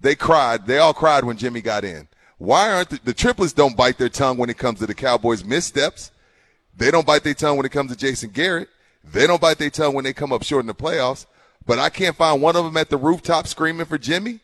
[0.00, 0.66] they cried.
[0.66, 2.08] They all cried when Jimmy got in.
[2.38, 5.44] Why aren't the, the triplets don't bite their tongue when it comes to the Cowboys'
[5.44, 6.12] missteps?
[6.76, 8.68] They don't bite their tongue when it comes to Jason Garrett.
[9.12, 11.26] They don't bite their tongue when they come up short in the playoffs.
[11.66, 14.40] But I can't find one of them at the rooftop screaming for Jimmy.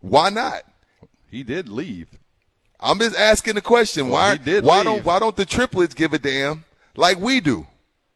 [0.00, 0.64] Why not?
[1.30, 2.08] He did leave.
[2.80, 4.08] I'm just asking the question.
[4.08, 4.32] Well, why?
[4.32, 4.84] he did why leave.
[4.84, 6.64] don't Why don't the triplets give a damn
[6.96, 7.66] like we do?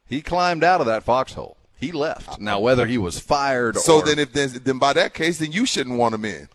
[0.06, 1.56] He climbed out of that foxhole.
[1.78, 2.28] He left.
[2.28, 5.38] Uh, now, whether he was fired So or then, if then, then by that case,
[5.38, 6.48] then you shouldn't want him in.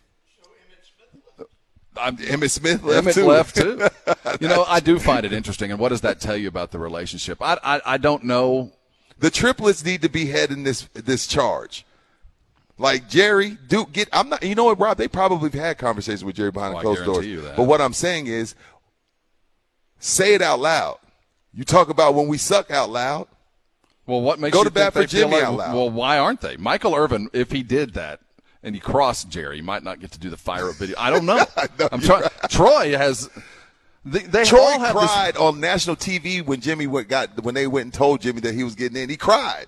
[1.96, 3.26] I'm, Emmitt Smith left Emmitt too.
[3.26, 3.88] left too.
[4.40, 5.70] you know, I do find it interesting.
[5.70, 7.38] And what does that tell you about the relationship?
[7.40, 8.72] I, I, I don't know.
[9.24, 11.86] The triplets need to be heading this this charge.
[12.76, 14.06] Like Jerry, Duke, get.
[14.12, 14.42] I'm not.
[14.42, 14.98] You know what, Rob?
[14.98, 17.26] They probably have had conversations with Jerry behind Oh, closed doors.
[17.56, 18.54] But what I'm saying is,
[19.98, 20.98] say it out loud.
[21.54, 23.26] You talk about when we suck out loud.
[24.06, 25.74] Well, what makes Go you to bat for Jimmy like- out loud.
[25.74, 26.58] Well, why aren't they?
[26.58, 28.20] Michael Irvin, if he did that
[28.62, 30.96] and he crossed Jerry, he might not get to do the fire up video.
[30.98, 31.36] I don't know.
[31.78, 32.24] know, I'm trying.
[32.24, 32.50] right.
[32.50, 33.30] Troy has.
[34.06, 37.54] They, they Troy all have this- cried on national TV when Jimmy went, got when
[37.54, 39.08] they went and told Jimmy that he was getting in.
[39.08, 39.66] He cried.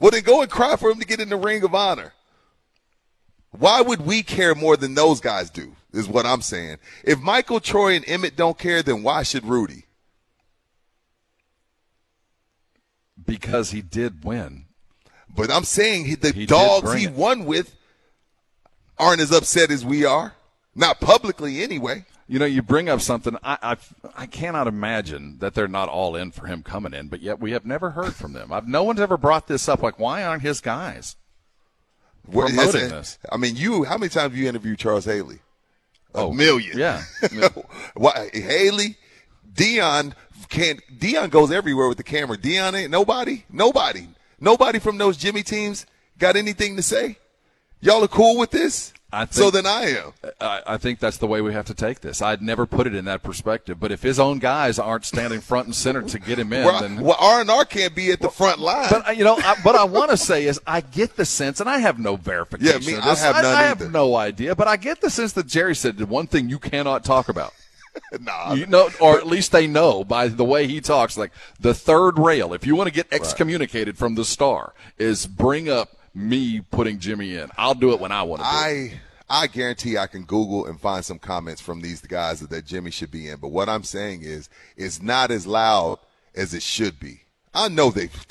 [0.00, 2.12] Well, then go and cry for him to get in the Ring of Honor.
[3.50, 5.74] Why would we care more than those guys do?
[5.92, 6.76] Is what I'm saying.
[7.02, 9.84] If Michael, Troy, and Emmitt don't care, then why should Rudy?
[13.26, 14.64] because he did win.
[15.34, 17.12] But I'm saying he, the He dogs he it.
[17.12, 17.76] won with
[18.98, 20.32] aren't as upset as we are.
[20.74, 22.06] Not publicly, anyway.
[22.30, 23.36] You know, you bring up something.
[23.42, 23.76] I, I
[24.14, 27.52] I cannot imagine that they're not all in for him coming in, but yet we
[27.52, 28.52] have never heard from them.
[28.52, 29.82] I've, no one's ever brought this up.
[29.82, 31.16] Like, why aren't his guys
[32.26, 33.18] What- promoting this?
[33.32, 33.84] I mean, you.
[33.84, 35.38] How many times have you interviewed Charles Haley?
[36.14, 36.76] A Oh, million.
[36.78, 37.02] yeah.
[37.94, 38.96] Why Haley,
[39.54, 40.14] Dion
[40.48, 40.80] can't.
[40.98, 42.36] Dion goes everywhere with the camera.
[42.36, 43.44] Dion ain't nobody.
[43.50, 44.08] Nobody.
[44.40, 45.84] Nobody from those Jimmy teams
[46.18, 47.18] got anything to say.
[47.80, 48.92] Y'all are cool with this.
[49.10, 50.12] I think, so then I am.
[50.38, 52.20] I, I think that's the way we have to take this.
[52.20, 53.80] I'd never put it in that perspective.
[53.80, 56.80] But if his own guys aren't standing front and center to get him in, Well,
[56.82, 58.88] then well, R and R can't be at the front line.
[58.90, 61.58] But uh, you know, I, what I want to say is, I get the sense,
[61.60, 62.82] and I have no verification.
[62.82, 65.46] Yeah, me- I have none I, have no idea, but I get the sense that
[65.46, 67.54] Jerry said the one thing you cannot talk about.
[68.20, 71.16] nah, You know, or at least they know by the way he talks.
[71.16, 75.68] Like the third rail, if you want to get excommunicated from the star, is bring
[75.68, 77.50] up me putting Jimmy in.
[77.56, 78.48] I'll do it when I want to.
[78.48, 82.64] I I guarantee I can Google and find some comments from these guys that, that
[82.64, 83.38] Jimmy should be in.
[83.38, 85.98] But what I'm saying is, it's not as loud
[86.34, 87.22] as it should be.
[87.54, 88.26] I know they've.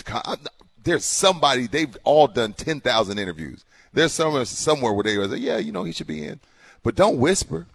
[0.84, 3.66] There's somebody they've all done ten thousand interviews.
[3.94, 6.40] There's somewhere somewhere where they were like, yeah, you know, he should be in,
[6.84, 7.68] but don't whisper.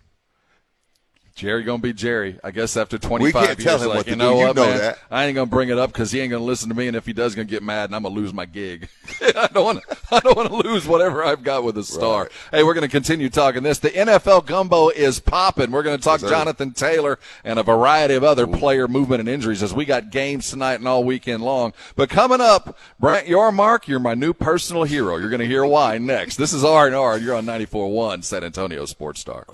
[1.35, 2.38] Jerry gonna be Jerry.
[2.44, 4.38] I guess after 25 can't years, tell him like, what you know do.
[4.38, 4.79] You what, know man?
[4.79, 4.98] that.
[5.11, 7.07] I ain't gonna bring it up because he ain't gonna listen to me, and if
[7.07, 8.88] he does, gonna get mad, and I'm gonna lose my gig.
[9.21, 9.96] I don't want to.
[10.11, 12.31] I don't want to lose whatever I've got with a star.
[12.50, 13.79] Hey, we're gonna continue talking this.
[13.79, 15.71] The NFL gumbo is popping.
[15.71, 16.31] We're gonna talk Yes.
[16.31, 20.50] Jonathan Taylor and a variety of other player movement and injuries as we got games
[20.50, 21.73] tonight and all weekend long.
[21.96, 25.17] But coming up, Brett Yormark, you're my new personal hero.
[25.17, 26.37] You're gonna hear why next.
[26.37, 27.19] This is R and R.
[27.19, 29.46] You're on 94.1 San Antonio Sports Star.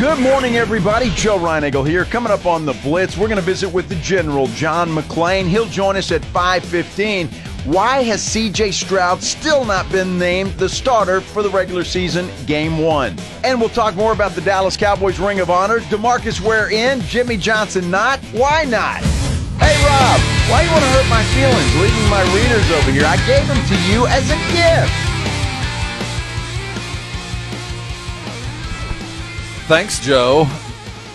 [0.00, 1.10] Good morning, everybody.
[1.10, 2.06] Joe Reinagle here.
[2.06, 5.46] Coming up on the Blitz, we're going to visit with the General, John McClain.
[5.46, 7.28] He'll join us at 5:15.
[7.66, 8.70] Why has C.J.
[8.70, 13.14] Stroud still not been named the starter for the regular season Game One?
[13.44, 15.80] And we'll talk more about the Dallas Cowboys Ring of Honor.
[15.80, 18.20] Demarcus Ware in, Jimmy Johnson not.
[18.32, 19.02] Why not?
[19.60, 23.04] Hey, Rob, why you want to hurt my feelings leaving my readers over here?
[23.04, 25.10] I gave them to you as a gift.
[29.70, 30.48] Thanks, Joe.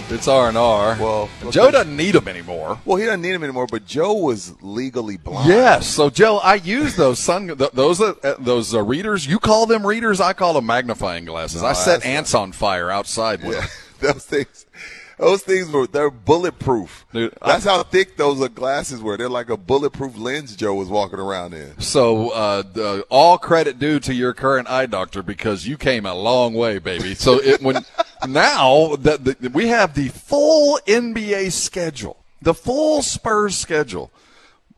[0.08, 0.96] It's R and R.
[0.98, 2.80] Well, Joe doesn't need them anymore.
[2.86, 5.50] Well, he doesn't need them anymore, but Joe was legally blind.
[5.50, 5.88] Yes.
[5.88, 9.28] So, Joe, I use those sun th- those uh, uh, those uh, readers.
[9.28, 10.22] You call them readers.
[10.22, 11.64] I call them magnifying glasses.
[11.64, 13.70] No, I set ants on fire outside with Yeah, them.
[14.14, 14.66] those things.
[15.18, 17.06] Those things were they're bulletproof.
[17.14, 19.16] Dude, That's how thick those uh, glasses were.
[19.18, 21.80] They're like a bulletproof lens Joe was walking around in.
[21.80, 26.14] So, uh, the, all credit due to your current eye doctor because you came a
[26.14, 27.16] long way, baby.
[27.16, 27.86] So, it when
[28.28, 34.12] now that we have the full NBA schedule, the full Spurs schedule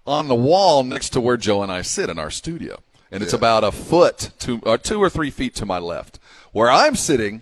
[0.06, 2.80] on the wall next to where Joe and I sit in our studio,
[3.12, 3.38] and it's Yeah.
[3.40, 6.20] about a foot to or two or three feet to my left,
[6.52, 7.42] where I'm sitting.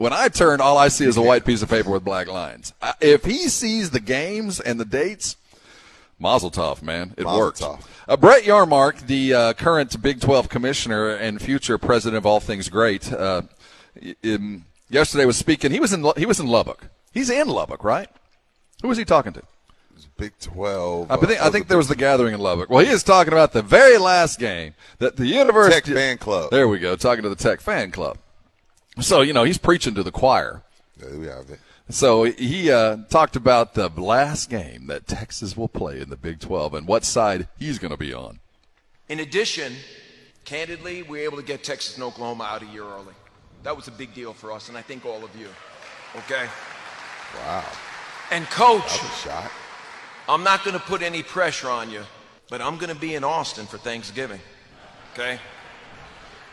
[0.00, 2.72] When I turn, all I see is a white piece of paper with black lines.
[2.80, 5.36] I- If he sees the games and the dates,
[6.18, 7.12] Mazel tov, man.
[7.18, 7.82] It tov.
[8.08, 12.70] Uh, Brett Yormark, the uh, current Big 12 commissioner and future president of All Things
[12.70, 13.42] Great, uh,
[14.02, 15.70] i- um, yesterday was speaking.
[15.70, 16.86] He was in he was in Lubbock.
[17.12, 18.08] He's in Lubbock, right?
[18.80, 19.42] Who was he talking to?
[20.16, 21.10] Big Twelve.
[21.10, 22.70] I uh, think, I think there was the gathering in Lubbock.
[22.70, 26.50] Well, he is talking about the very last game that the university Tech fan club.
[26.50, 28.16] There we go, talking to the Tech fan club.
[29.00, 30.62] So you know he's preaching to the choir.
[30.96, 31.58] There we have it.
[31.88, 36.38] So he uh, talked about the last game that Texas will play in the Big
[36.38, 38.38] 12 and what side he's going to be on.
[39.08, 39.72] In addition,
[40.44, 43.14] candidly, we were able to get Texas and Oklahoma out a year early.
[43.64, 45.48] That was a big deal for us, and I think all of you.
[46.16, 46.46] Okay?
[47.38, 47.64] Wow.
[48.30, 49.50] And, coach, That was a shot.
[50.28, 52.04] I'm not going to put any pressure on you,
[52.48, 54.40] but I'm going to be in Austin for Thanksgiving.
[55.12, 55.40] Okay?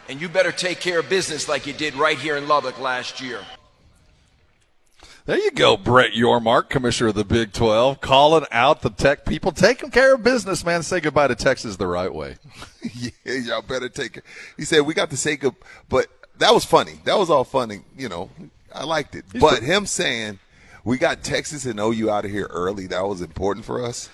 [0.10, 3.20] And you better take care of business like you did right here in Lubbock last
[3.20, 3.42] year.
[5.26, 9.52] There you go, Brett Yormark, commissioner of the Big 12, calling out the Tech people.
[9.52, 10.84] Taking care of business, man.
[10.84, 12.38] Say goodbye to Texas the right way.
[12.94, 14.24] yeah, y'all better take it.
[14.56, 15.54] He said we got to say good,
[15.90, 17.02] but that was funny.
[17.04, 17.82] That was all funny.
[17.98, 18.30] You know,
[18.74, 19.26] I liked it.
[19.38, 20.40] but him saying
[20.86, 24.08] we got Texas and OU out of here early, that was important for us.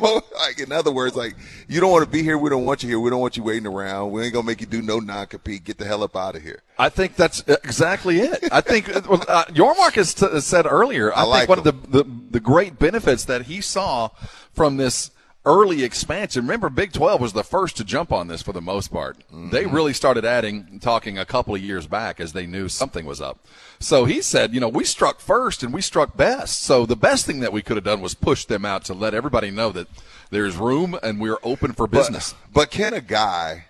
[0.00, 1.36] Well, like in other words, like
[1.68, 2.38] you don't want to be here.
[2.38, 3.00] We don't want you here.
[3.00, 4.10] We don't want you waiting around.
[4.10, 5.64] We ain't gonna make you do no non compete.
[5.64, 6.62] Get the hell up out of here.
[6.78, 8.48] I think that's exactly it.
[8.50, 11.12] I think uh, Yormark has t- said earlier.
[11.12, 14.10] I, I like think one of the, the the great benefits that he saw
[14.52, 15.10] from this
[15.44, 16.42] early expansion.
[16.42, 19.16] Remember, Big Twelve was the first to jump on this for the most part.
[19.30, 19.74] They mm-hmm.
[19.74, 23.38] really started adding, talking a couple of years back as they knew something was up.
[23.78, 26.62] So he said, you know, we struck first and we struck best.
[26.62, 29.14] So the best thing that we could have done was push them out to let
[29.14, 29.88] everybody know that
[30.30, 32.34] there's room and we're open for business.
[32.52, 33.66] But, but can a guy?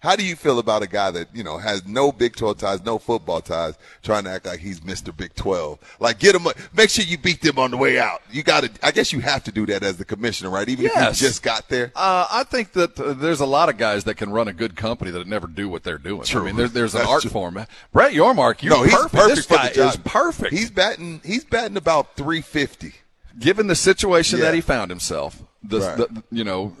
[0.00, 2.84] How do you feel about a guy that you know has no Big Twelve ties,
[2.84, 5.80] no football ties, trying to act like he's Mister Big Twelve?
[5.98, 6.46] Like, get him.
[6.72, 8.22] Make sure you beat them on the way out.
[8.30, 8.70] You got to.
[8.80, 10.68] I guess you have to do that as the commissioner, right?
[10.68, 11.16] Even Yes.
[11.16, 11.90] if you just got there.
[11.96, 14.76] Uh, I think that uh, there's a lot of guys that can run a good
[14.76, 16.22] company that never do what they're doing.
[16.22, 16.42] True.
[16.42, 17.30] I mean, there, there's an That's art true.
[17.32, 17.66] form.
[17.92, 19.14] Brett Yormark, you're no, he's perfect.
[19.14, 19.90] perfect This for guy the job.
[19.94, 20.52] is perfect.
[20.54, 21.20] He's batting.
[21.24, 22.92] He's batting about three fifty.
[23.36, 24.44] given the situation Yeah.
[24.46, 25.42] that he found himself.
[25.64, 25.96] The, Right.
[25.96, 26.76] the, you know,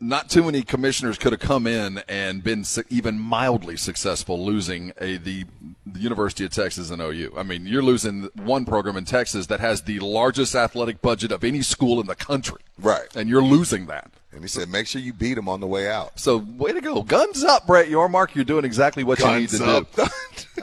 [0.00, 5.16] not too many commissioners could have come in and been even mildly successful losing a
[5.16, 5.44] the,
[5.84, 7.34] the University of Texas and OU.
[7.36, 11.42] I mean, you're losing one program in Texas that has the largest athletic budget of
[11.42, 13.08] any school in the country, Right.
[13.16, 14.10] and you're losing that.
[14.30, 16.20] And he said, make sure you beat them on the way out.
[16.20, 18.34] So, way to go, guns up, Brett Yormark.
[18.36, 19.92] You're doing exactly what you need Guns to up.
[19.96, 20.04] do.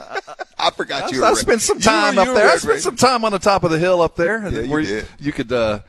[0.58, 1.20] I forgot I, you.
[1.20, 2.48] were I spent some you time were- up you there.
[2.48, 4.48] I spent some time on the top of the hill up there.
[4.48, 5.08] Yeah, you did.
[5.18, 5.80] you could, uh,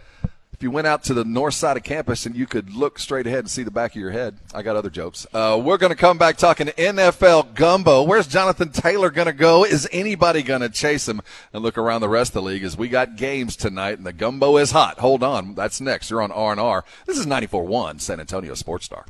[0.57, 3.27] if you went out to the north side of campus and you could look straight
[3.27, 4.37] ahead and see the back of your head.
[4.55, 5.27] I got other jokes.
[5.31, 8.01] Uh, we're going to come back talking NFL gumbo.
[8.01, 9.63] Where's Jonathan Taylor going to go?
[9.63, 11.21] Is anybody going to chase him?
[11.53, 14.13] And look around the rest of the league as we got games tonight and the
[14.13, 14.97] gumbo is hot.
[14.97, 16.09] Hold on, that's next.
[16.09, 16.83] You're on R and R.
[17.05, 19.05] This is 94.1 San Antonio Sports Star.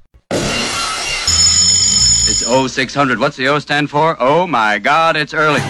[2.30, 3.20] It's 0600.
[3.20, 4.18] What's the O stand for?
[4.20, 5.62] Oh my God, it's early.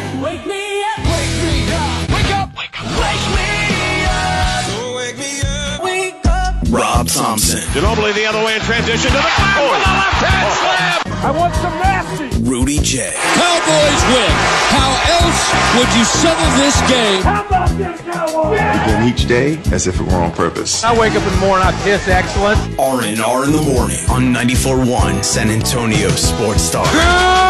[6.69, 10.51] Rob Thompson, Ginobili the other way in transition to the back with a left hand
[10.59, 10.99] slam.
[11.23, 12.27] I want some nasty.
[12.43, 14.31] Rudy J, Cowboys win.
[14.75, 15.47] How else
[15.79, 17.23] would you settle this game?
[17.23, 18.59] How about this, Cowboys?
[18.59, 20.83] Begin each day as if it were on purpose.
[20.83, 22.59] I wake up in the morning, I piss excellent.
[22.77, 26.85] R&R in the morning on 94.1 San Antonio Sports Star.
[26.85, 27.47] Good morning.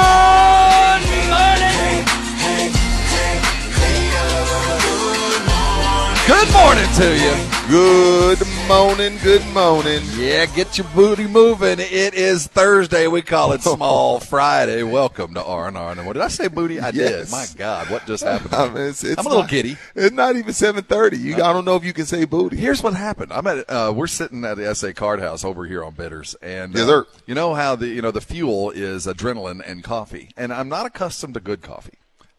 [6.27, 7.33] Good morning to you.
[7.69, 10.01] Good morning, good morning.
[10.17, 11.79] Yeah, get your booty moving.
[11.79, 13.07] It is Thursday.
[13.07, 14.83] We call it Small Friday.
[14.83, 15.91] Welcome to R and R.
[15.91, 16.79] And what Did I say booty?
[16.79, 17.29] I Yes.
[17.29, 17.31] did.
[17.31, 18.53] My God, what just happened?
[18.53, 19.77] I mean, it's, it's I'm a little not- giddy.
[19.95, 21.17] It's not even seven thirty.
[21.17, 22.57] You, I don't know if you can say booty.
[22.57, 23.31] Here's what happened.
[23.31, 26.73] I'm at uh, we're sitting at the SA Card House over here on Bitters, and
[26.75, 30.51] Yes, uh, you know how the you know the fuel is adrenaline and coffee, and
[30.53, 31.97] I'm not accustomed to good coffee,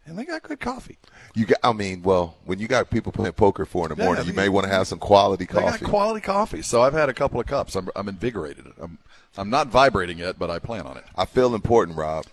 [0.09, 0.98] and they got good coffee.
[1.34, 1.59] You got.
[1.62, 4.32] I mean, well, when you got people playing poker four in the Yeah, morning, you
[4.32, 5.78] may want to have some quality They coffee.
[5.84, 7.76] got quality coffee, so I've had a couple of cups.
[7.76, 8.66] I'm, I'm invigorated.
[8.80, 8.98] I'm
[9.36, 11.04] I'm not vibrating yet, but I plan on it.
[11.14, 12.24] I feel important, Rob.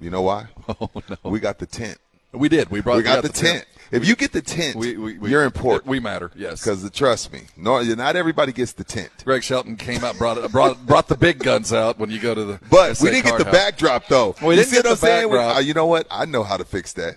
[0.00, 0.46] You know why?
[0.80, 1.98] Oh no, We got the tent.
[2.32, 2.70] we did.
[2.70, 2.96] We brought.
[2.98, 3.64] we got, the, tent.
[3.90, 5.86] If you get the tent, We, we, we, you're important.
[5.86, 6.30] We matter.
[6.34, 6.62] Yes.
[6.62, 9.10] Because trust me, no, not everybody gets the tent.
[9.24, 12.44] Greg Shelton came out, brought brought brought the big guns out when you go to
[12.44, 12.60] the.
[12.70, 13.52] But SA we didn't get the House.
[13.52, 14.34] backdrop though.
[14.42, 15.56] We you didn't get the backdrop.
[15.56, 16.06] Uh, you know what?
[16.10, 17.16] I know how to fix that.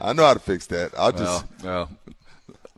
[0.00, 0.92] I know how to fix that.
[0.98, 1.44] I'll just.
[1.62, 2.14] No, no.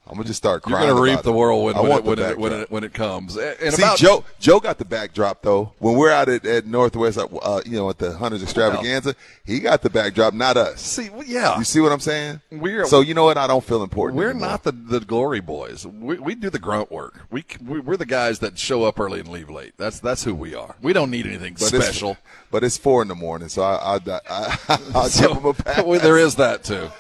[0.07, 0.87] I'm gonna just start crying.
[0.87, 3.37] You're to reap the whirlwind I when it, when, it, when, it, when it comes.
[3.37, 5.73] And See, about Joe, Joe got the backdrop though.
[5.79, 9.15] When we're out at, at Northwest, uh, you know, at the Hunters Extravaganza,
[9.47, 10.83] he got the backdrop, not us.
[10.83, 11.57] See, yeah.
[11.57, 12.43] You see what I'm saying?
[12.51, 13.39] We're- so you know what?
[13.39, 14.19] I don't feel important.
[14.19, 14.49] We're anymore.
[14.51, 15.87] not the, the glory boys.
[15.87, 17.25] We, we do the grunt work.
[17.31, 19.73] We, we we're the guys that show up early and leave late.
[19.79, 20.77] That's that's who we are.
[20.83, 22.19] We don't need anything But it's- special.
[22.51, 24.59] but it's four in the morning, so I, I, I,
[24.95, 25.83] I'll So, give him a pass.
[25.85, 26.91] well, there is that too.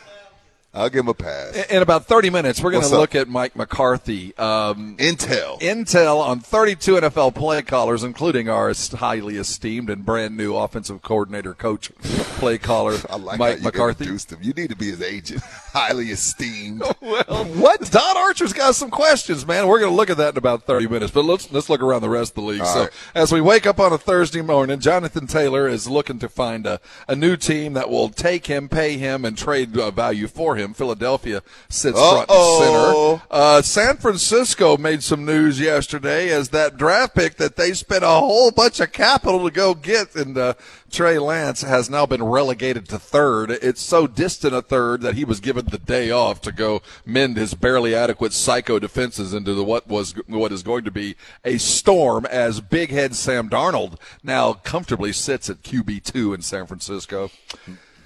[0.75, 1.55] I'll give him a pass.
[1.71, 4.37] In about 30 minutes, we're going to look at Mike McCarthy.
[4.37, 5.61] Um, Intel.
[5.61, 11.55] Intel on 32 NFL play callers, including our highly esteemed and brand new offensive coordinator,
[11.55, 11.93] coach,
[12.39, 14.05] play caller, I like Mike McCarthy.
[14.05, 14.41] introduced him.
[14.43, 15.43] You need to be his agent.
[15.73, 16.83] Highly esteemed.
[17.05, 17.91] Well, what?
[17.91, 19.69] Don Archer's got some questions, man.
[19.69, 22.01] We're going to look at that in about 30 minutes, but let's let's look around
[22.01, 22.61] the rest of the league.
[22.63, 22.91] All so, right.
[23.15, 26.81] as we wake up on a Thursday morning, Jonathan Taylor is looking to find a,
[27.07, 30.64] a new team that will take him, pay him, and trade uh, value for him.
[30.73, 33.17] Philadelphia sits front and Uh-oh.
[33.17, 33.23] center.
[33.31, 38.09] Uh, San Francisco made some news yesterday as that draft pick that they spent a
[38.09, 40.55] whole bunch of capital to go get, and uh,
[40.91, 43.51] Trey Lance has now been relegated to third.
[43.51, 47.37] It's so distant a third that he was given the day off to go mend
[47.37, 51.59] his barely adequate psycho defenses into the, what was what is going to be a
[51.59, 57.31] storm as big head Sam Darnold now comfortably sits at QB two in San Francisco.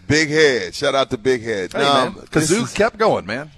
[0.09, 0.75] Big head.
[0.75, 1.73] Shout out to Big Head.
[1.73, 3.51] Hey, No, man, Kazoo is- kept going, man.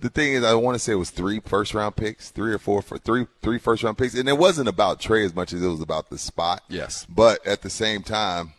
[0.00, 2.58] the thing is, I want to say it was three first round picks, three or
[2.58, 5.62] four for three three first round picks, and it wasn't about Trey as much as
[5.62, 6.62] it was about the spot.
[6.68, 7.06] Yes.
[7.08, 8.52] but at the same time,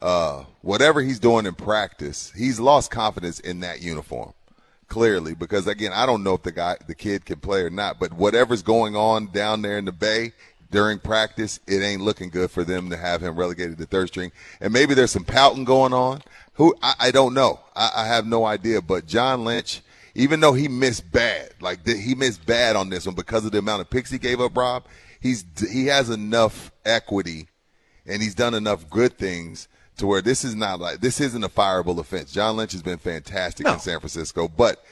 [0.00, 4.32] uh, whatever he's doing in practice, he's lost confidence in that uniform.
[4.86, 7.98] Clearly, because again, I don't know if the guy, the kid, can play or not.
[7.98, 10.34] But whatever's going on down there in the Bay
[10.70, 14.32] during practice, it ain't looking good for them to have him relegated to third string.
[14.60, 16.22] And maybe there's some pouting going on.
[16.54, 17.60] Who I, I don't know.
[17.74, 18.80] I, I have no idea.
[18.82, 19.82] But John Lynch,
[20.14, 23.58] even though he missed bad, like he missed bad on this one because of the
[23.58, 24.84] amount of picks he gave up, Rob,
[25.20, 27.48] he's he has enough equity
[28.06, 31.48] and he's done enough good things to where this is not like this isn't a
[31.48, 32.32] fireable offense.
[32.32, 34.84] John Lynch has been fantastic in San Francisco, but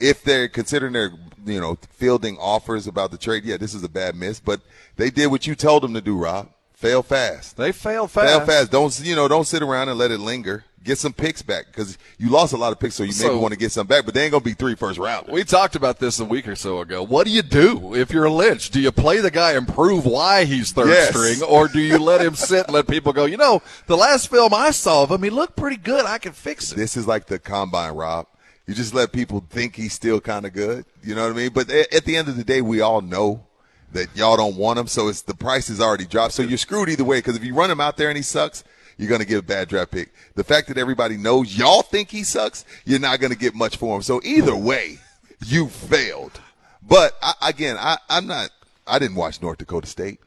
[0.00, 1.12] if they're considering they're
[1.46, 4.40] you know fielding offers about the trade, yeah, this is a bad miss.
[4.40, 4.60] But
[4.96, 6.50] they did what you told them to do, Rob.
[6.74, 7.56] Fail fast.
[7.56, 8.28] They failed fast.
[8.28, 8.70] Fail fast.
[8.70, 9.26] Don't you know?
[9.26, 10.64] Don't sit around and let it linger.
[10.84, 13.52] Get some picks back because you lost a lot of picks, so you maybe want
[13.52, 14.04] to get some back.
[14.04, 15.26] But they ain't gonna be three first round.
[15.28, 17.02] We talked about this a week or so ago.
[17.02, 18.70] What do you do if you're a Lynch?
[18.70, 21.08] Do you play the guy and prove why he's third Yes.
[21.10, 23.24] string, or do you let him sit and let people go?
[23.24, 26.06] You know, the last film I saw of him, he looked pretty good.
[26.06, 26.76] I can fix it.
[26.76, 28.28] This is like the combine, Rob.
[28.68, 30.84] You just let people think he's still kind of good.
[31.02, 31.52] You know what I mean?
[31.54, 33.46] But at the end of the day, we all know
[33.92, 34.86] that y'all don't want him.
[34.86, 36.34] So it's the price is already dropped.
[36.34, 37.16] So you're screwed either way.
[37.16, 38.64] Because if you run him out there and he sucks,
[38.98, 40.12] you're going to get a bad draft pick.
[40.34, 43.78] The fact that everybody knows y'all think he sucks, you're not going to get much
[43.78, 44.02] for him.
[44.02, 44.98] So either way,
[45.46, 46.38] you failed.
[46.82, 48.50] But I, again, I, I'm not.
[48.86, 50.20] I didn't watch North Dakota State,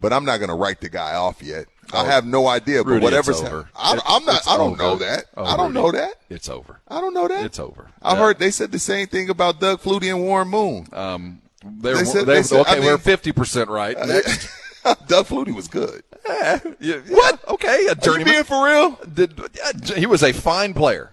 [0.00, 1.66] but I'm not going to write the guy off yet.
[1.92, 2.82] I Oh, have no idea.
[2.84, 3.68] But Rudy, whatever's over.
[3.76, 4.36] I, I'm not.
[4.38, 4.82] it's I don't over.
[4.82, 5.24] know that.
[5.36, 6.14] Oh, I don't Rudy, know that.
[6.30, 6.80] It's over.
[6.88, 7.44] I don't know that.
[7.44, 7.88] It's over.
[8.02, 8.18] I Yeah.
[8.20, 10.86] heard they said the same thing about Doug Flutie and Warren Moon.
[10.92, 13.96] Um, they're, They said- they they said- okay, I mean- we're fifty percent right.
[13.98, 14.48] Next,
[15.08, 16.02] Doug Flutie was good.
[16.26, 17.46] Yeah, yeah, what?
[17.48, 18.24] Okay, a Are you journeyman.
[18.32, 18.98] being for real?
[19.12, 19.38] Did,
[19.94, 21.10] he was a fine player.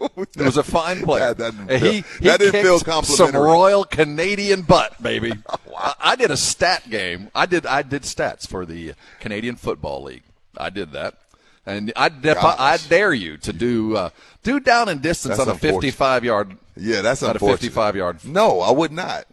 [0.00, 1.20] It was a fine play.
[1.20, 5.32] That doesn't he, he that didn't feel some royal Canadian butt, baby.
[5.76, 7.30] I, I did a stat game.
[7.34, 10.24] I did I did stats for the Canadian Football League.
[10.56, 11.14] I did that,
[11.66, 14.10] and I def- I dare you to do uh,
[14.42, 16.56] do down and distance That's on a 55 yard.
[16.76, 18.24] Yeah, that's on a 55 yard.
[18.24, 19.26] No, I would not.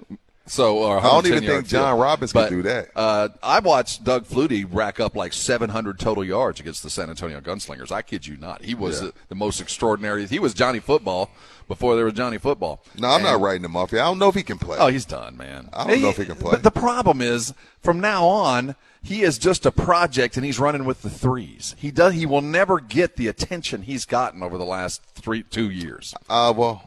[0.47, 2.01] So I don't even think John field.
[2.01, 2.89] Robbins But, do that.
[2.95, 7.41] Uh, I watched Doug Flutie rack up like 700 total yards against the San Antonio
[7.41, 7.91] Gunslingers.
[7.91, 8.63] I kid you not.
[8.63, 9.07] He was Yeah.
[9.07, 10.27] the, the most extraordinary.
[10.27, 11.31] He was Johnny Football
[11.67, 12.83] before there was Johnny Football.
[12.95, 13.91] No, I'm not writing him off.
[13.91, 14.77] I don't know if he can play.
[14.79, 15.69] Oh, he's done, man.
[15.73, 16.51] I don't know if he can play.
[16.51, 20.85] But the problem is, from now on, he is just a project, and he's running
[20.85, 21.75] with the threes.
[21.79, 22.13] He does.
[22.13, 26.13] He will never get the attention he's gotten over the last three two years.
[26.29, 26.83] Uh, well,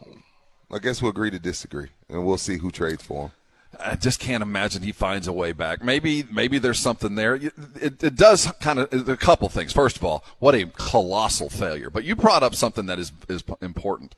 [0.71, 3.31] I guess we'll agree to disagree, and we'll see who trades for him.
[3.79, 5.83] I just can't imagine he finds a way back.
[5.83, 7.35] Maybe, maybe there's something there.
[7.35, 9.73] It, it, does kind of a couple things.
[9.73, 11.91] First of all, what a colossal failure.
[11.91, 14.15] But you brought up something that is is important.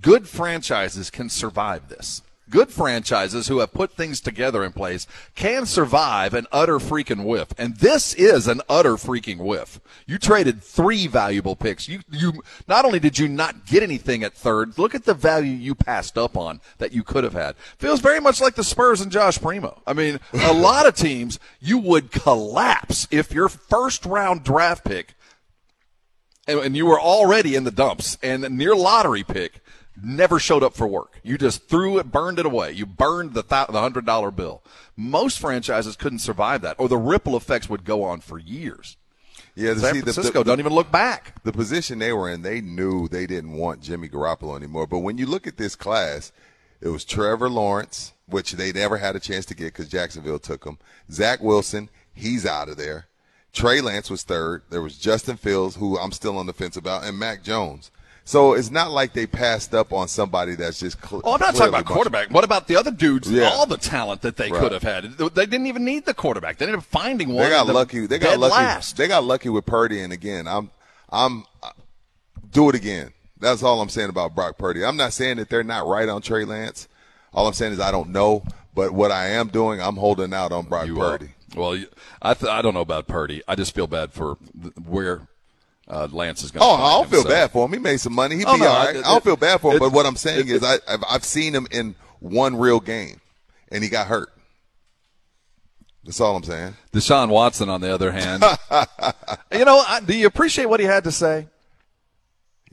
[0.00, 2.22] Good franchises can survive this.
[2.52, 7.48] Good franchises who have put things together in place can survive an utter freaking whiff.
[7.56, 9.80] And this is an utter freaking whiff.
[10.06, 11.88] You traded three valuable picks.
[11.88, 15.50] You, you, not only did you not get anything at third, look at the value
[15.50, 17.56] you passed up on that you could have had.
[17.78, 19.80] Feels very much like the Spurs and Josh Primo.
[19.86, 25.14] I mean, a lot of teams, you would collapse if your first round draft pick
[26.46, 29.62] and, and you were already in the dumps and near lottery pick
[30.00, 31.20] never showed up for work.
[31.22, 32.72] You just threw it, burned it away.
[32.72, 34.62] You burned the th- the hundred dollar bill.
[34.96, 38.96] Most franchises couldn't survive that, or the ripple effects would go on for years.
[39.54, 41.42] Yeah, San see the- Francisco the- don't even look back.
[41.44, 44.86] The position they were in, they knew they didn't want Jimmy Garoppolo anymore.
[44.86, 46.32] But when you look at this class,
[46.80, 50.64] it was Trevor Lawrence, which they never had a chance to get because Jacksonville took
[50.64, 50.78] him.
[51.10, 53.06] Zach Wilson, he's out of there.
[53.52, 54.62] Trey Lance was third.
[54.70, 57.90] There was Justin Fields, who I'm still on the fence about, and Mac Jones.
[58.24, 60.96] So it's not like they passed up on somebody that's just.
[61.04, 62.30] Cl- Oh, I'm not talking about quarterback.
[62.30, 63.30] What about the other dudes?
[63.30, 63.48] Yeah.
[63.50, 64.60] All the talent that they Right.
[64.60, 65.04] could have had.
[65.18, 66.58] They didn't even need the quarterback.
[66.58, 67.42] They ended up finding one.
[67.44, 68.06] They got the lucky.
[68.06, 68.52] They got lucky.
[68.54, 68.96] Last.
[68.96, 70.00] They got lucky with Purdy.
[70.00, 70.70] And again, I'm,
[71.10, 71.70] I'm, uh,
[72.50, 73.12] do it again.
[73.40, 74.84] That's all I'm saying about Brock Purdy.
[74.84, 76.86] I'm not saying that they're not right on Trey Lance.
[77.34, 78.44] All I'm saying is I don't know.
[78.74, 81.18] But what I am doing, I'm holding out on Brock You are.
[81.18, 81.32] Purdy.
[81.56, 81.76] Well,
[82.22, 83.42] I th- I don't know about Purdy.
[83.48, 84.36] I just feel bad for
[84.86, 85.26] where
[85.92, 86.62] uh, Lance is going.
[86.62, 87.72] To Oh, I don't feel bad for him.
[87.74, 88.36] He made some money.
[88.36, 88.96] He'd Oh, be no, all right.
[88.96, 89.76] it- I don't feel bad for him.
[89.76, 92.80] it- but what I'm saying it- is, I, I've, I've seen him in one real
[92.80, 93.20] game,
[93.70, 94.30] and he got hurt.
[96.04, 96.76] That's all I'm saying.
[96.92, 98.42] Deshaun Watson, on the other hand,
[99.52, 101.46] you know, I, do you appreciate what he had to say?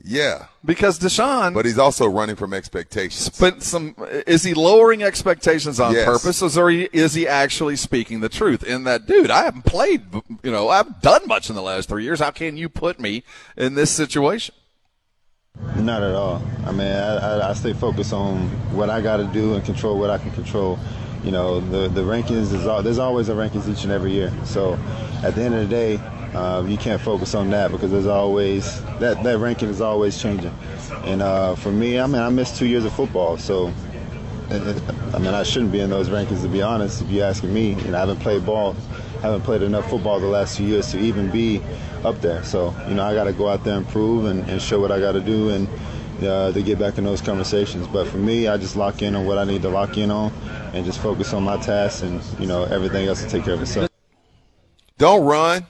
[0.02, 3.28] Yeah, Because Deshaun, but he's also running from expectations.
[3.38, 3.94] But some
[4.26, 6.06] is he lowering expectations on Yes.
[6.06, 8.62] purpose, or is he, actually speaking the truth?
[8.62, 10.02] In that, dude, I haven't played,
[10.42, 12.20] you know, I've done much in the last three years.
[12.20, 13.24] How can you put me
[13.56, 14.54] in this situation?
[15.76, 16.42] Not at all.
[16.64, 19.98] I mean, I, I, I stay focused on what I got to do and control
[19.98, 20.78] what I can control.
[21.22, 24.32] You know, the the rankings is all, there's always a rankings each and every year.
[24.44, 24.78] So,
[25.22, 26.00] at the end of the day,
[26.34, 30.54] um, you can't focus on that because there's always that that ranking is always changing.
[31.04, 33.72] And uh, for me, I mean, I missed two years of football, so.
[34.52, 37.02] I mean, I shouldn't be in those rankings to be honest.
[37.02, 38.74] If you're asking me, and I haven't played ball,
[39.22, 41.62] haven't played enough football the last two years to even be
[42.04, 42.42] up there.
[42.42, 44.90] So, you know, I got to go out there and prove and, and show what
[44.90, 45.68] I got to do and
[46.22, 47.86] uh, to get back in those conversations.
[47.86, 50.32] But for me, I just lock in on what I need to lock in on
[50.72, 53.62] and just focus on my tasks and, you know, everything else will take care of
[53.62, 53.88] itself.
[54.98, 55.66] Don't run.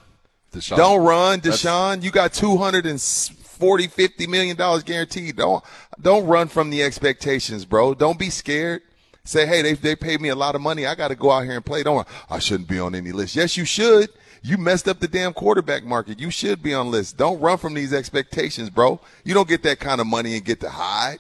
[0.53, 0.77] Deshaun.
[0.77, 2.03] Don't run, That's- Deshaun.
[2.03, 5.37] You got 240, 50 million dollars guaranteed.
[5.37, 5.63] Don't
[6.01, 7.95] don't run from the expectations, bro.
[7.95, 8.83] Don't be scared.
[9.25, 10.87] Say, hey, they they paid me a lot of money.
[10.87, 11.83] I got to go out here and play.
[11.83, 12.07] Don't.
[12.29, 13.37] I shouldn't be on any list.
[13.37, 14.09] Yes, you should.
[14.43, 16.19] You messed up the damn quarterback market.
[16.19, 17.13] You should be on lists.
[17.13, 18.99] Don't run from these expectations, bro.
[19.23, 21.19] You don't get that kind of money and get to hide.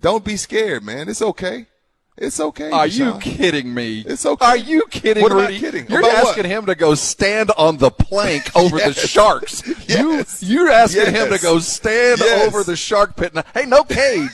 [0.00, 1.08] Don't be scared, man.
[1.10, 1.66] It's okay.
[2.16, 2.70] It's okay.
[2.70, 4.04] Are you kidding me?
[4.06, 4.46] It's okay.
[4.46, 5.88] Are you kidding, What am I kidding?
[5.88, 6.28] You're About what?
[6.28, 9.64] asking him to go stand on the plank over the sharks.
[9.88, 10.40] Yes.
[10.40, 12.46] You, you're asking him to go stand Yes.
[12.46, 13.34] over the shark pit.
[13.34, 14.30] Now, hey, no cage,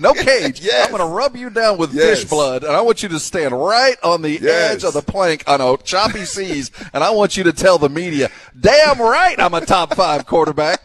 [0.00, 0.60] no cage.
[0.60, 0.86] Yes.
[0.86, 2.20] I'm going to rub you down with Yes.
[2.22, 4.72] fish blood, and I want you to stand right on the Yes.
[4.72, 7.88] edge of the plank on a choppy seas, and I want you to tell the
[7.88, 8.28] media,
[8.58, 10.80] "Damn right, I'm a top five quarterback."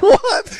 [0.00, 0.58] what?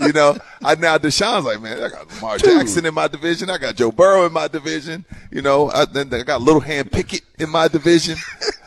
[0.00, 3.50] You know, I now Deshaun's like, man, I got Lamar Jackson in my division.
[3.50, 5.04] I got Joe Burrow in my division.
[5.30, 8.16] You know, I, then I got Little Hand Pickett in my division.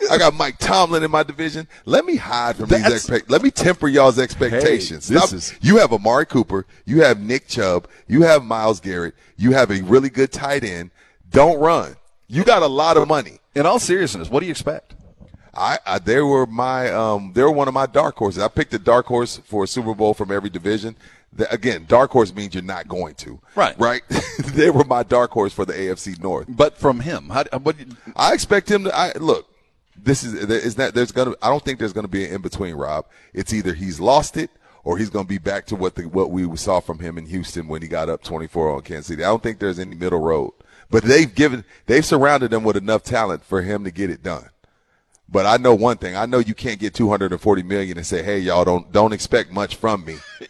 [0.10, 1.68] I got Mike Tomlin in my division.
[1.86, 3.30] Let me hide from these expectations.
[3.30, 5.08] Let me temper y'all's expectations.
[5.08, 6.66] Hey, this is- you have Amari Cooper.
[6.86, 7.88] You have Nick Chubb.
[8.08, 9.16] You have Myles Garrett.
[9.38, 10.92] You have a really good tight end.
[11.30, 11.96] Don't run.
[12.28, 13.40] You got a lot of money.
[13.56, 14.96] In all seriousness, what do you expect?
[15.54, 18.42] I, I they were my um they were one of my dark horses.
[18.42, 20.96] I picked a dark horse for a Super Bowl from every division.
[21.50, 23.40] Again, dark horse means you're not going to.
[23.56, 23.78] Right.
[23.80, 24.02] Right.
[24.48, 26.48] they were my dark horse for the AFC North.
[26.50, 27.78] But from him, how, uh, what,
[28.16, 28.96] I expect him to.
[28.96, 29.48] I look.
[29.96, 31.36] This is is that there's gonna.
[31.42, 32.76] I don't think there's gonna be an in between.
[32.76, 33.06] Rob.
[33.34, 34.50] It's either he's lost it
[34.84, 37.68] or he's gonna be back to what the what we saw from him in Houston
[37.68, 39.24] when he got up 24 on Kansas City.
[39.24, 40.52] I don't think there's any middle road.
[40.90, 44.50] But they've given they've surrounded him with enough talent for him to get it done.
[45.30, 46.18] But I know one thing.
[46.18, 49.76] I know you can't get 240 million and say, "Hey, y'all don't don't expect much
[49.78, 50.18] from me."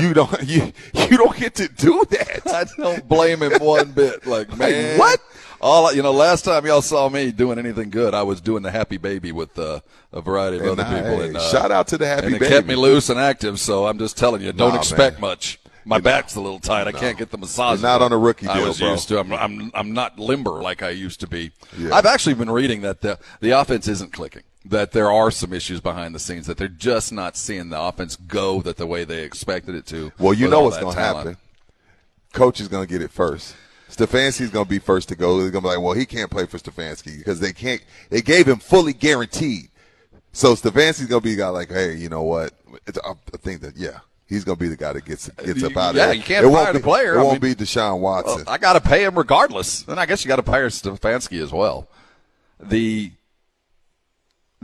[0.00, 2.42] you don't you you don't get to do that.
[2.46, 4.26] I don't blame him one bit.
[4.26, 5.20] Like, man, what?
[5.60, 8.70] All you know, last time y'all saw me doing anything good, I was doing the
[8.72, 9.80] Happy Baby with uh,
[10.12, 11.20] a variety of And other people.
[11.22, 12.34] I- and, uh, shout out to the Happy baby.
[12.34, 13.60] and it kept me loose and active.
[13.60, 15.30] So I'm just telling you, don't Nah, expect man.
[15.30, 15.58] much.
[15.84, 16.86] My back's a little tight.
[16.86, 17.80] I can't get the massage.
[17.80, 18.92] You're not on a rookie deal, I was bro.
[18.92, 19.18] used to.
[19.18, 21.50] I'm, I'm I'm not limber like I used to be.
[21.76, 21.92] Yeah.
[21.94, 24.42] I've actually been reading that the the offense isn't clicking.
[24.64, 26.46] That there are some issues behind the scenes.
[26.46, 30.12] That they're just not seeing the offense go that the way they expected it to.
[30.18, 31.36] Well, you know what's going to happen.
[32.32, 33.54] Coach is going to get it first.
[33.90, 35.38] Stefanski's going to be first to go.
[35.40, 37.82] They're going to be like, well, he can't play for Stefanski because they can't.
[38.08, 39.68] They gave him fully guaranteed.
[40.32, 42.54] So Stefanski's going to be the guy like, hey, you know what?
[42.86, 45.76] It's, I think that yeah, he's going to be the guy that gets gets up
[45.76, 47.16] out of Yeah, you can't it fire the be- player.
[47.16, 48.44] It I won't mean- be Deshaun Watson.
[48.46, 49.82] Well, I got to pay him regardless.
[49.82, 51.86] Then I guess you got to pay Stefanski as well.
[52.60, 53.10] The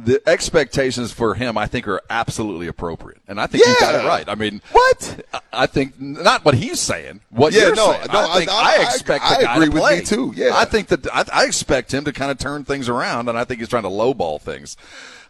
[0.05, 4.07] the expectations for him, I think, are absolutely appropriate, and I think you got it
[4.07, 4.29] right.
[4.29, 5.25] I mean, what?
[5.53, 7.21] I- think not what he's saying.
[7.31, 8.07] What Yeah, you're no, saying.
[8.13, 10.33] no, I think I- I, expect I the guy agree to with play me too,
[10.37, 10.51] yeah.
[10.55, 13.45] I think that I, I expect him to kind of turn things around, and I
[13.45, 14.77] think he's trying to lowball things.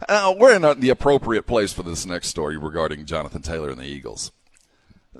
[0.09, 3.79] Uh, we're in a, the appropriate place for this next story regarding Jonathan Taylor and
[3.79, 4.31] the Eagles.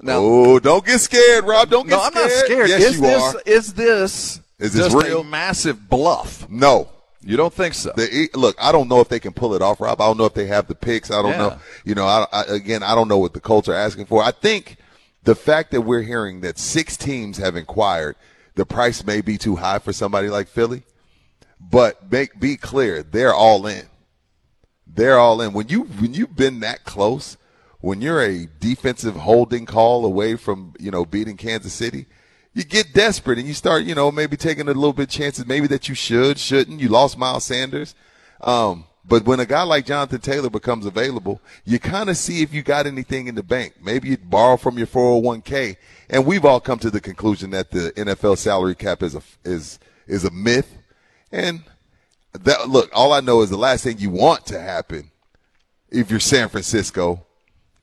[0.01, 1.71] Now, oh, don't get scared, Rob.
[1.71, 2.15] Don't get scared.
[2.15, 2.69] no, I'm not scared.
[2.69, 3.43] Yes, is you this, are.
[3.47, 5.23] Is this Is this just real?
[5.23, 6.49] a massive bluff?
[6.49, 6.89] No.
[7.29, 7.93] You don't think so?
[7.95, 10.01] The, E- look, I don't know if they can pull it off, Rob.
[10.01, 11.11] I don't know if they have the picks.
[11.11, 11.37] I don't Yeah.
[11.37, 11.59] know.
[11.85, 14.23] You know, I, I, again, I don't know what the Colts are asking for.
[14.23, 14.79] I think
[15.25, 18.17] the fact that we're hearing that six teams have inquired,
[18.55, 20.85] the price may be too high for somebody like Philly.
[21.61, 23.89] But make be clear, they're all in.
[24.87, 25.53] They're all in.
[25.53, 27.37] When you when you've been that close,
[27.81, 32.07] when you're a defensive holding call away from you know beating Kansas City,
[32.59, 35.69] you get desperate and you start you know maybe taking a little bit chances maybe
[35.69, 36.81] that you should shouldn't.
[36.81, 37.95] You lost Miles Sanders,
[38.41, 42.53] um, but when a guy like Jonathan Taylor becomes available, you kind of see if
[42.53, 43.75] you got anything in the bank.
[43.81, 45.77] Maybe you borrow from your 401k,
[46.11, 49.79] and we've all come to the conclusion that the NFL salary cap is a is
[50.09, 50.77] is a myth,
[51.31, 51.63] and
[52.33, 55.13] that look, all I know is the last thing you want to happen
[55.91, 57.25] if you're San Francisco,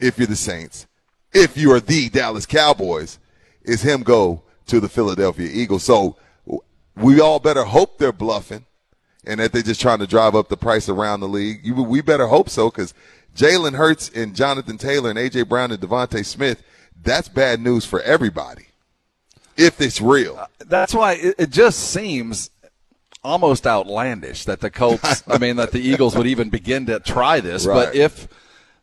[0.02, 0.86] if you're the Saints,
[1.34, 3.20] if you are the Dallas Cowboys,
[3.64, 5.84] is him go to the Philadelphia Eagles.
[5.84, 6.18] So
[6.96, 8.66] we all better hope they're bluffing
[9.26, 11.62] and that they're just trying to drive up the price around the league.
[11.64, 12.94] You, we better hope so because
[13.36, 15.44] Jalen Hurts and Jonathan Taylor and A.J.
[15.44, 16.64] Brown and DeVonta Smith,
[17.02, 18.68] that's bad news for everybody
[19.58, 20.38] if it's real.
[20.38, 22.50] Uh, that's why it, it just seems
[23.24, 27.40] almost outlandish that the Colts, I mean, that the Eagles would even begin to try
[27.40, 27.66] this.
[27.66, 27.86] Right.
[27.86, 28.28] But if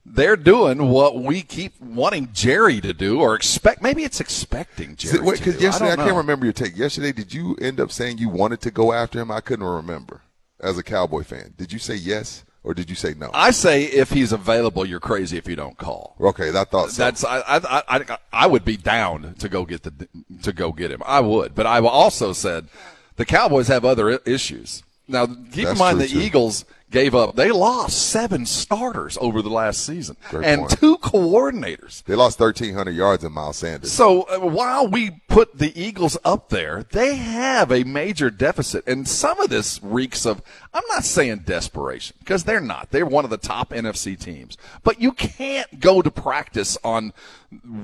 [0.05, 5.19] they're doing what we keep wanting Jerry to do, or expect, maybe it's expecting Jerry
[5.19, 5.63] to Because do.
[5.63, 6.77] yesterday, I, I, can't remember your take.
[6.77, 9.31] Yesterday, did you end up saying you wanted to go after him?
[9.31, 10.23] I couldn't remember
[10.61, 11.55] as a Cowboy fan.
[11.57, 13.31] Did you say yes or did you say no?
[13.35, 16.17] I say if he's available, you're crazy if you don't call.
[16.21, 17.03] okay, I thought so.
[17.03, 20.09] That's I, I I I would be down to go get the
[20.43, 21.03] to go get him.
[21.05, 22.69] I would, but I also said
[23.17, 24.83] the Cowboys have other issues.
[25.09, 26.21] Now keep That's in mind the too.
[26.21, 27.35] Eagles gave up.
[27.35, 30.79] They lost seven starters over the last season Great and point.
[30.79, 32.05] two coordinators.
[32.05, 33.91] they lost 1,300 yards in Miles Sanders.
[33.91, 39.09] So uh, while we put the Eagles up there, they have a major deficit, and
[39.09, 40.43] some of this reeks of.
[40.75, 42.91] I'm not saying desperation because they're not.
[42.93, 47.13] They're one of the top NFC teams, but you can't go to practice on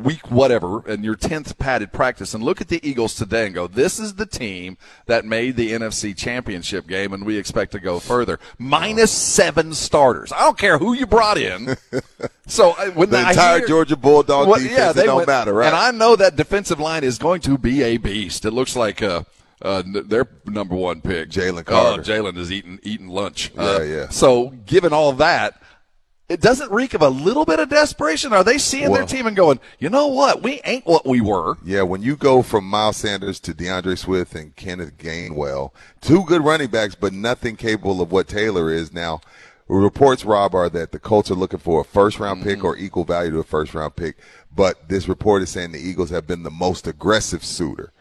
[0.03, 3.67] week whatever and your 10th padded practice and look at the Eagles today and go,
[3.67, 7.99] "This is the team that made the NFC Championship game, and we expect to go
[7.99, 10.33] further." Minus seven starters.
[10.33, 11.77] I don't care who you brought in.
[12.47, 15.67] So uh, when The I entire hear- Georgia Bulldog defense, it don't matter, right?
[15.67, 18.45] And I know that defensive line is going to be a beast.
[18.45, 19.22] It looks like uh,
[19.62, 22.03] uh, their number one pick, Jalen Oh, Carter.
[22.03, 23.51] Jalen is eating eating lunch.
[23.55, 24.09] Yeah, Uh, yeah.
[24.09, 25.61] So given all that.
[26.30, 28.34] It doesn't reek of a little bit of desperation.
[28.34, 30.43] Are they seeing their team and going, you know what?
[30.43, 31.57] We ain't what we were.
[31.64, 35.70] Yeah, when you go from Miles Sanders to D'Andre Swift and Kenneth Gainwell,
[36.03, 39.22] two good running backs, but nothing capable of what Taylor is now.
[39.69, 42.66] Reports, Rob, are that the Colts are looking for a first round pick mm-hmm.
[42.66, 44.16] or equal value to a first round pick.
[44.55, 47.93] But this report is saying the Eagles have been the most aggressive suitor.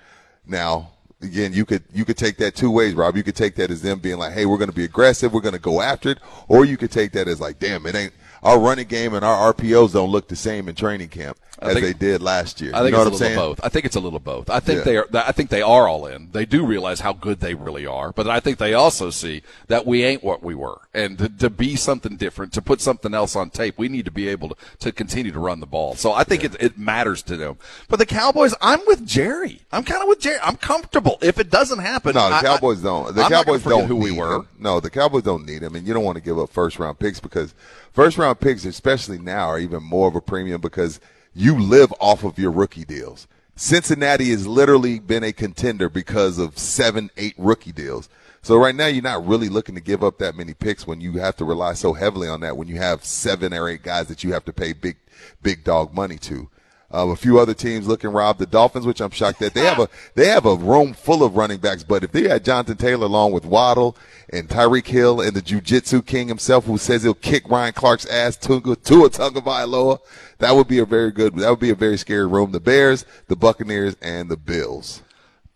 [0.46, 0.92] Now,
[1.22, 3.18] again, you could you could take that two ways, Rob.
[3.18, 5.42] You could take that as them being like, "Hey, we're going to be aggressive, we're
[5.42, 8.14] going to go after it," or you could take that as like, "Damn, it ain't
[8.44, 11.74] our running game and our RPOs don't look the same in training camp I as
[11.74, 13.60] think- they did last year." I think you know it's a little both.
[13.64, 14.50] I think it's a little both.
[14.50, 14.84] I think Yeah.
[14.84, 15.08] they are.
[15.14, 16.30] I think they are all in.
[16.32, 19.86] They do realize how good they really are, but I think they also see that
[19.86, 23.36] we ain't what we were, and to, to be something different, to put something else
[23.36, 25.96] on tape, we need to be able to, to continue to run the ball.
[25.96, 27.58] So I think it, it matters to them.
[27.90, 29.62] But the Cowboys, I'm with Jerry.
[29.72, 30.40] I'm kind of with Jerry.
[30.44, 31.18] I'm comfortable.
[31.22, 33.16] If it doesn't happen, No, the I- I- Cowboys don't.
[33.16, 34.36] The I'm Cowboys don't who we were.
[34.38, 34.48] him.
[34.60, 37.00] No, the Cowboys don't need him, and you don't want to give up first round
[37.00, 37.54] picks because
[37.94, 41.00] first round picks, especially now, are even more of a premium because
[41.38, 43.28] you live off of your rookie deals.
[43.56, 48.10] Cincinnati has literally been a contender because of seven, eight rookie deals.
[48.42, 51.14] So right now, you're not really looking to give up that many picks when you
[51.14, 52.58] have to rely so heavily on that.
[52.58, 54.98] When you have seven or eight guys that you have to pay big,
[55.44, 56.50] big dog money to.
[56.90, 58.40] Um, a few other teams looking robbed.
[58.40, 61.36] The Dolphins, which I'm shocked that they have a they have a room full of
[61.36, 61.84] running backs.
[61.84, 63.98] But if they had Jonathan Taylor along with Waddle
[64.30, 68.38] and Tyreek Hill and the Jiu-Jitsu King himself, who says he'll kick Ryan Clark's ass,
[68.38, 70.00] to a Tua Tua Tagovailoa,
[70.38, 71.36] that would be a very good.
[71.36, 72.54] That would be a very scary room.
[72.54, 75.02] The Bears, the Buccaneers, and the Bills.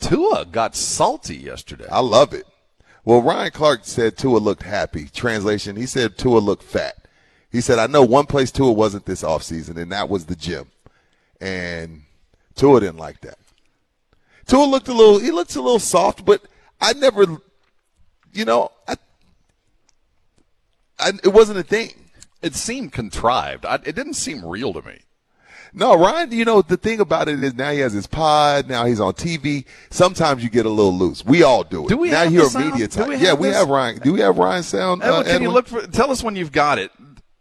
[0.02, 1.88] Tua got salty yesterday.
[1.90, 2.46] I love it.
[3.06, 5.06] Well, Ryan Clark said Tua looked happy.
[5.06, 7.08] Translation: He said Tua looked fat.
[7.50, 10.68] He said, "I know one place Tua wasn't this offseason, and that was the gym."
[11.42, 12.04] And
[12.56, 13.38] Tua didn't like that.
[14.46, 15.20] Tua looked a little.
[15.20, 16.44] He looked a little soft, but
[16.80, 17.26] I never,
[18.34, 18.96] you know, I,
[21.00, 21.90] I it wasn't a thing.
[22.42, 23.66] It seemed contrived.
[23.66, 25.00] I, it didn't seem real to me.
[25.74, 28.86] No, Ryan, you know, the thing about it is now he has his pod, now
[28.86, 29.64] he's on TV.
[29.90, 31.24] Sometimes you get a little loose.
[31.24, 31.90] We all do it.
[31.90, 32.72] Do we now have you're the a sound?
[32.72, 33.08] media type.
[33.12, 33.58] yeah, have we this?
[33.58, 34.00] have Ryan.
[34.00, 35.02] Do we have Ryan sound?
[35.02, 35.88] Edwin, uh, can you look for?
[35.88, 36.92] Tell us when you've got it.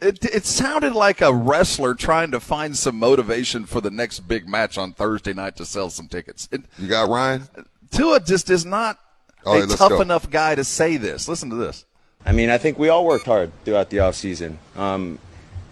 [0.00, 4.48] It, it sounded like a wrestler trying to find some motivation for the next big
[4.48, 6.48] match on Thursday night to sell some tickets.
[6.50, 7.42] It, You got Ryan?
[7.90, 8.98] Tua just is not
[9.44, 10.00] All right, a let's tough go.
[10.00, 11.28] enough guy to say this.
[11.28, 11.84] Listen to this.
[12.24, 14.56] I mean, I think we all worked hard throughout the offseason.
[14.76, 15.18] Um,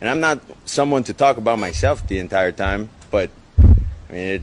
[0.01, 4.43] and I'm not someone to talk about myself the entire time, but I mean, it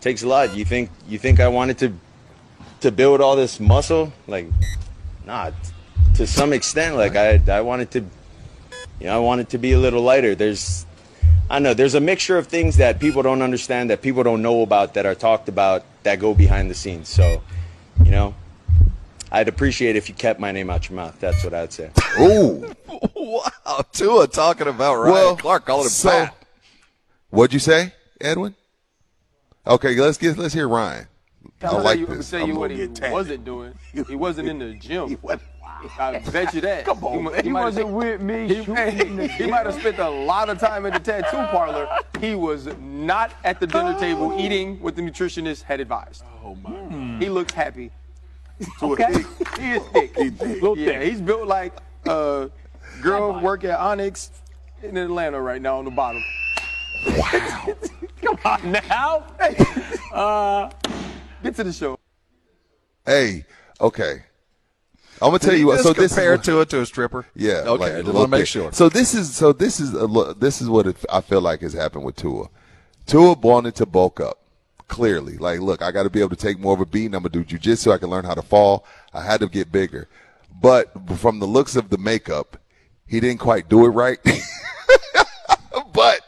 [0.00, 0.54] takes a lot.
[0.56, 1.92] You think you think I wanted to
[2.80, 4.12] to build all this muscle?
[4.26, 4.46] Like,
[5.26, 5.52] nah.
[6.16, 8.04] To some extent, like I I wanted to,
[9.02, 10.36] you know, I wanted to be a little lighter.
[10.36, 10.86] There's,
[11.50, 11.74] I know.
[11.74, 15.06] There's a mixture of things that people don't understand, that people don't know about, that
[15.06, 17.08] are talked about, that go behind the scenes.
[17.08, 17.42] So,
[18.04, 18.32] you know,
[19.32, 21.18] I'd appreciate if you kept my name out your mouth.
[21.18, 21.90] That's what I'd say.
[22.20, 22.72] Ooh.
[23.16, 26.36] wow, Tua talking about Ryan Well, Clark calling him so- fat.
[27.30, 28.54] What'd you say, Edwin?
[29.66, 31.08] Okay, let's get let's hear Ryan.
[31.60, 32.30] I I'll like tell you, this.
[32.30, 33.74] tell you what he wasn't doing.
[34.06, 35.18] He wasn't in the gym.
[35.98, 36.84] I bet you that.
[36.84, 39.46] Come on, he, mu- he, He wasn't have, with me He, shooting in the he
[39.46, 41.88] might have spent a lot of time in the tattoo parlor.
[42.20, 46.24] He was not at the dinner table eating what the nutritionist had advised.
[46.44, 47.18] Oh my!
[47.18, 47.90] He looks happy.
[48.82, 49.12] Okay,
[49.58, 50.16] he is thick.
[50.16, 51.10] Little yeah, thick.
[51.10, 51.72] he's built like
[52.06, 52.50] a
[53.00, 54.30] girl work at Onyx
[54.82, 56.22] in Atlanta right now on the bottom.
[57.16, 57.76] Wow!
[58.22, 59.24] Come on now.
[59.40, 59.56] Hey,
[60.12, 60.70] uh,
[61.42, 61.98] get to the show.
[63.04, 63.44] Hey,
[63.80, 64.22] okay.
[65.22, 65.80] I'm gonna tell you what.
[65.80, 67.26] So this compare is, Tua to a stripper.
[67.34, 67.62] Yeah.
[67.66, 68.72] Okay, like, I just want to make sure.
[68.72, 71.60] So this is so this is a, lo- this is what it, I feel like
[71.60, 72.48] has happened with Tua.
[73.06, 74.38] Tua wanted to bulk up.
[74.88, 77.14] Clearly, like, look, I got to be able to take more of a beating.
[77.14, 77.92] I'm gonna do jujitsu.
[77.92, 78.84] I can learn how to fall.
[79.14, 80.06] I had to get bigger,
[80.60, 82.58] but from the looks of the makeup,
[83.06, 84.18] he didn't quite do it right.
[85.94, 86.20] but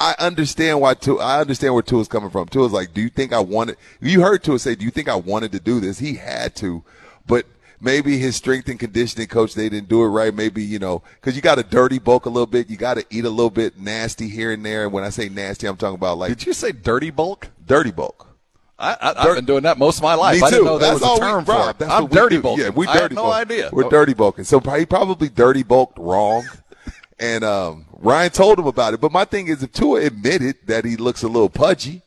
[0.00, 1.22] I understand why Tua.
[1.22, 2.48] I understand where Tua's coming from.
[2.48, 3.76] Tua's like, do you think I wanted?
[4.00, 5.98] You heard Tua say, do you think I wanted to do this?
[6.00, 6.82] He had to,
[7.26, 7.46] but
[7.80, 10.34] maybe his strength and conditioning coach they didn't do it right.
[10.34, 12.68] Maybe you know because you got to dirty bulk a little bit.
[12.70, 14.84] You got to eat a little bit nasty here and there.
[14.84, 17.48] And when I say nasty, I'm talking about like Did you say dirty bulk?
[17.66, 18.26] dirty bulk.
[18.80, 20.40] I, I, I've been doing that most of my life.
[20.40, 21.78] I didn't know there That's was a term for it.
[21.80, 22.42] that's I'm dirty do.
[22.42, 22.64] bulking.
[22.64, 23.34] Yeah, we I dirty had no bulk.
[23.34, 23.70] idea.
[23.72, 23.90] We're Oh.
[23.90, 24.44] dirty bulking.
[24.44, 26.46] So he probably dirty bulked wrong.
[27.20, 29.00] And um, Ryan told him about it.
[29.00, 32.02] But my thing is, if Tua admitted that he looks a little pudgy,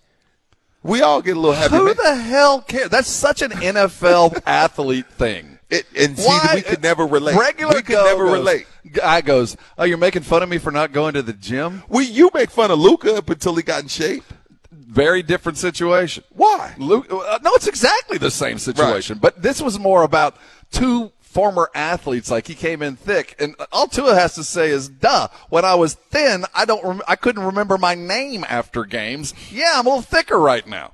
[0.83, 1.75] we all get a little happy.
[1.75, 1.95] Who man.
[2.01, 2.87] the hell cares?
[2.87, 5.50] That's such an NFL athlete thing.
[5.71, 7.35] It, and see, Why- we could never relate.
[7.37, 8.67] Regular we could Go never goes- relate.
[8.91, 12.05] Guy goes, "Oh, you're making fun of me for not going to the gym." We,
[12.05, 14.25] you make fun of Luka up until he got in shape.
[14.71, 16.23] Very different situation.
[16.31, 16.73] Why?
[16.77, 19.17] Luke, uh, no, it's exactly the same situation.
[19.19, 20.35] But this was more about
[20.71, 22.29] two former athletes.
[22.29, 25.75] Like he came in thick, and all Tua has to say is, "Duh." When I
[25.75, 29.33] was thin, I don't, rem- I couldn't remember my name after games.
[29.49, 30.91] Yeah, I'm a little thicker right now.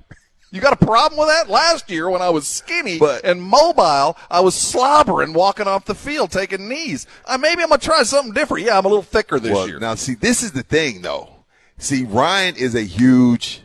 [0.50, 1.50] You got a problem with that?
[1.50, 5.94] Last year, when I was skinny but, and mobile, I was slobbering walking off the
[5.94, 7.06] field, taking knees.
[7.26, 8.64] Uh, maybe I'm gonna try something different.
[8.64, 9.78] Yeah, I'm a little thicker this well, year.
[9.78, 11.28] Now, see, this is the thing, though.
[11.76, 13.60] See, Ryan is a huge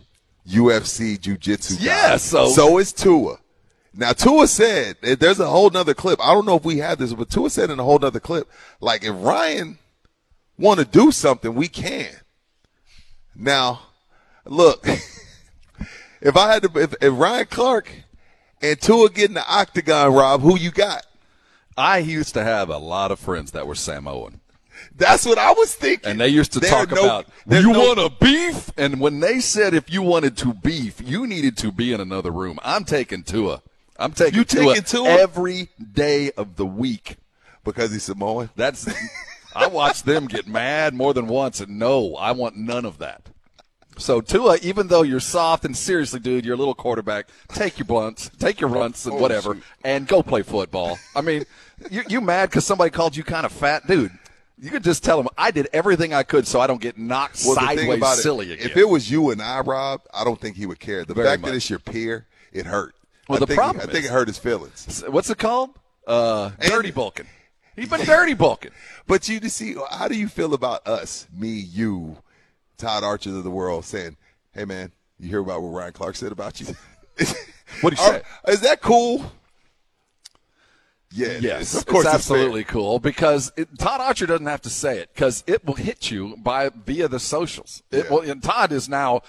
[0.48, 1.84] UFC jiu-jitsu guy.
[1.86, 3.38] Yeah, so- so is Tua.
[3.96, 6.20] Now Tua said there's a whole nother clip.
[6.20, 8.50] I don't know if we have this, but Tua said in a whole nother clip,
[8.82, 9.78] like if Ryan
[10.58, 12.10] want to do something, we can.
[13.36, 13.82] Now,
[14.46, 14.88] look,
[16.24, 17.92] if I had to, if, if Ryan Clark
[18.62, 21.06] and Tua get in the octagon, Rob, who you got?
[21.78, 24.40] I used to have a lot of friends that were Samoan.
[24.96, 26.10] That's what I was thinking.
[26.12, 29.20] And they used to There talk no- about you no- want a beef, and when
[29.20, 32.60] they said if you wanted to beef, you needed to be in another room.
[32.64, 33.62] I'm taking Tua.
[33.98, 35.10] I'm taking You Tua, taking Tua?
[35.10, 37.18] every day of the week
[37.64, 38.50] because he's Samoan.
[38.56, 38.88] That's
[39.56, 43.30] I watched them get mad more than once, and no, I want none of that.
[43.98, 47.28] So Tua, even though you're soft and seriously, dude, you're a little quarterback.
[47.50, 50.98] Take your blunts, take your runts, and whatever, and go play football.
[51.16, 51.46] I mean,
[51.92, 54.12] you you mad because somebody called you kind of fat, dude?
[54.60, 57.42] You could just tell them I did everything I could so I don't get knocked
[57.46, 58.66] Well, sideways it, silly again.
[58.66, 61.04] if it was you and I, Rob, I don't think he would care.
[61.04, 61.52] The Very fact much.
[61.52, 62.96] that it's your peer, it hurt.
[63.28, 65.04] Well, I the think, problem I think it hurt his feelings.
[65.08, 65.72] what's it called?
[66.08, 67.26] Uh, dirty bulking.
[67.76, 68.72] He's been dirty bulking.
[69.08, 72.18] But you to see, how do you feel about us, me, you,
[72.84, 74.18] Todd Archer of the world, saying,
[74.52, 76.68] "Hey, man, you hear about what Ryan Clark said about you?
[77.82, 78.22] What you say?
[78.48, 79.32] Is that cool?
[81.12, 81.76] Yeah, it yes.
[81.76, 85.10] Of course, it's it's absolutely cool because it, Todd Archer doesn't have to say it
[85.14, 87.82] because it will hit you by via the socials.
[87.92, 89.22] It will, and Todd is now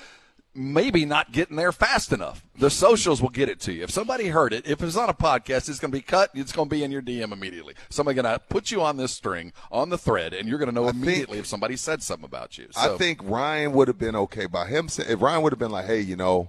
[0.54, 2.44] maybe not getting there fast enough.
[2.56, 3.82] The socials will get it to you.
[3.82, 6.30] If somebody heard it, if it's on a podcast, it's going to be cut.
[6.34, 7.74] It's going to be in your DM immediately.
[7.88, 10.74] Somebody's going to put you on this string on the thread, and you're going to
[10.74, 12.68] know think- immediately if somebody said something about you.
[12.70, 14.86] So, I think Ryan would have been okay by him.
[14.86, 16.48] If Ryan would have been like, "Hey, you know,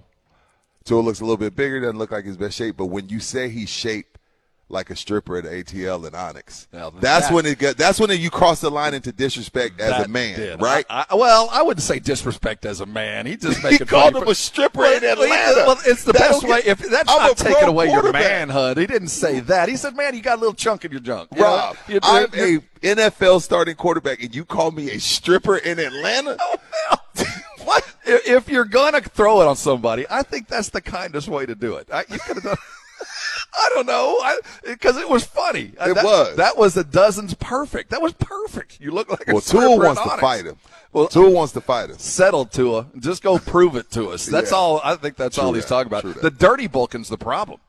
[0.84, 3.18] Tua looks a little bit bigger, doesn't look like his best shape," but when you
[3.20, 4.18] say he's shaped
[4.68, 7.76] like a stripper at ATL and Onyx, Now, that's that- when it got.
[7.76, 10.60] That's when you cross the line into disrespect as a man, did.
[10.60, 10.84] right?
[10.90, 13.26] I, I, well, I wouldn't say disrespect as a man.
[13.26, 15.64] He just He called him a stripper in Well, Atlanta.
[15.66, 16.62] Well, it's the That best way.
[16.66, 19.68] If that's I'm not taking away your manhood, he didn't say that.
[19.68, 21.44] He said, "Man, you got a little chunk in your junk." You know?
[21.44, 26.36] Rob, You- I'm a NFL starting quarterback, and you call me a stripper in Atlanta?
[27.64, 27.84] what?
[28.04, 31.54] If if you're gonna throw it on somebody, I think that's the kindest way to
[31.54, 31.88] do it.
[31.92, 32.56] I, you could have done.
[33.58, 34.22] I don't know,
[34.64, 35.72] because it was funny.
[35.80, 36.36] It that, was.
[36.36, 37.90] That was the dozens perfect.
[37.90, 38.80] That was perfect.
[38.80, 40.56] You look like a Well, stripper Tua wants to fight him.
[40.92, 41.98] Well, Tua wants to fight him.
[41.98, 42.86] settle Tua.
[42.98, 44.26] Just go prove it to us.
[44.26, 44.56] That's Yeah.
[44.58, 44.80] all.
[44.84, 46.02] I think that's all True he's talking about.
[46.02, 46.22] True that.
[46.22, 47.60] The dirty bulking's the problem.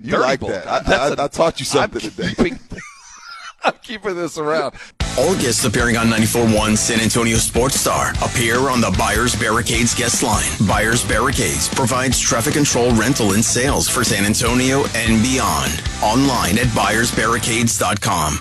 [0.00, 0.56] You Dirty like bulking.
[0.60, 0.88] that?
[0.88, 2.56] I, I, a- I taught you something I'm today.
[3.62, 4.74] keeping- I'm keeping this around.
[5.18, 10.22] All guests appearing on 94.1 San Antonio Sports Star appear on the Buyers Barricades guest
[10.22, 10.48] line.
[10.66, 15.72] Buyers Barricades provides traffic control rental and sales for San Antonio and beyond.
[16.02, 18.38] Online at buyersbarricades.com.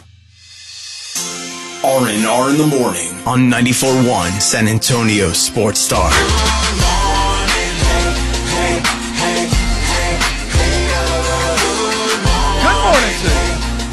[1.83, 6.09] R&R in the morning on 94.1 San Antonio Sports Star.
[6.13, 7.00] Oh,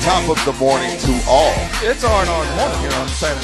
[0.09, 1.53] Top of the morning to all.
[1.83, 3.37] It's R and R morning here on San.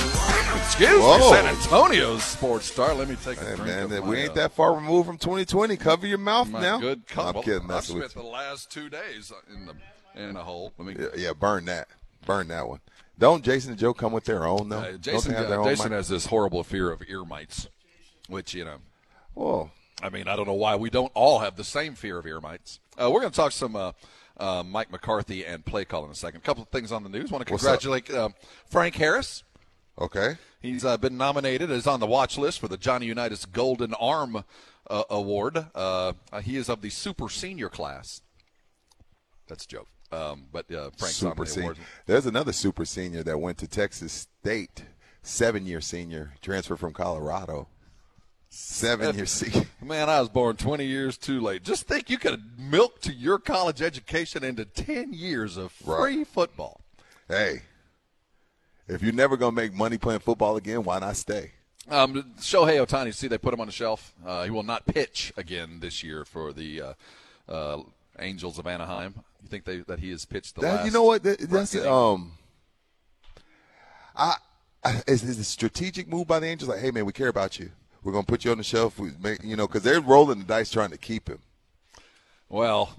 [0.57, 1.19] Excuse Whoa.
[1.19, 2.95] me, San Antonio's Sports Star.
[2.95, 3.67] Let me take a Hey, drink.
[3.67, 5.77] man, that my, we ain't uh, that far removed from 2020.
[5.77, 6.81] Cover your mouth now.
[6.81, 7.03] good.
[7.11, 7.43] I'm couple.
[7.43, 9.75] kidding, I spent the last two days in the
[10.15, 10.73] in a hole.
[10.79, 10.97] Let me.
[10.99, 11.89] Yeah, yeah, burn that.
[12.25, 12.81] Burn that one.
[13.19, 14.79] Don't Jason and Joe come with their own though?
[14.79, 15.97] Uh, Jason, have their uh, own Jason mic?
[15.99, 17.69] has this horrible fear of ear mites,
[18.31, 18.79] which you know.
[19.35, 19.71] Whoa.
[20.03, 22.41] I mean, I don't know why we don't all have the same fear of ear
[22.41, 22.81] mites.
[22.99, 23.77] Uh, we're going to talk some
[24.39, 26.39] uh, Mike McCarthy and play call in a second.
[26.39, 27.30] A couple of things on the news.
[27.30, 28.30] want to congratulate uh,
[28.68, 29.45] Frank Harris.
[29.99, 30.37] Okay.
[30.61, 34.45] He's uh, been nominated as on the watch list for the Johnny Unitas Golden Arm
[34.89, 35.66] uh, Award.
[35.74, 36.12] Uh,
[36.43, 38.22] he is of the super senior class.
[39.47, 39.89] That's a joke.
[40.11, 41.70] Um, but uh, Frank's on super the senior.
[41.72, 41.78] award.
[42.07, 44.85] There's another super senior that went to Texas State.
[45.26, 47.68] Seven year senior, transfer from Colorado.
[48.75, 49.45] Seven years.
[49.83, 51.65] Man, I was born 20 years too late.
[51.65, 56.81] Just think you could have milked your college education into 10 years of free football.
[57.27, 57.63] Hey,
[58.87, 61.51] if you're never gonna make money playing football again, why not stay?
[61.91, 64.15] Um, Shohei Ohtani, see, they put him on the shelf.
[64.25, 66.93] Uh, he will not pitch again this year for the uh,
[67.51, 67.83] uh,
[68.21, 69.15] Angels of Anaheim.
[69.43, 70.87] You think they, that he has pitched the That- last?
[70.87, 71.23] you know what?
[71.25, 71.89] That- that's inning?
[71.89, 72.33] um.
[74.17, 74.37] I,
[74.85, 77.59] I is, is a strategic move by the Angels like, hey man, we care about
[77.59, 77.71] you.
[78.05, 78.99] We're gonna put you on the shelf.
[78.99, 81.39] We make, you know, because they're rolling the dice trying to keep him.
[82.49, 82.91] Well,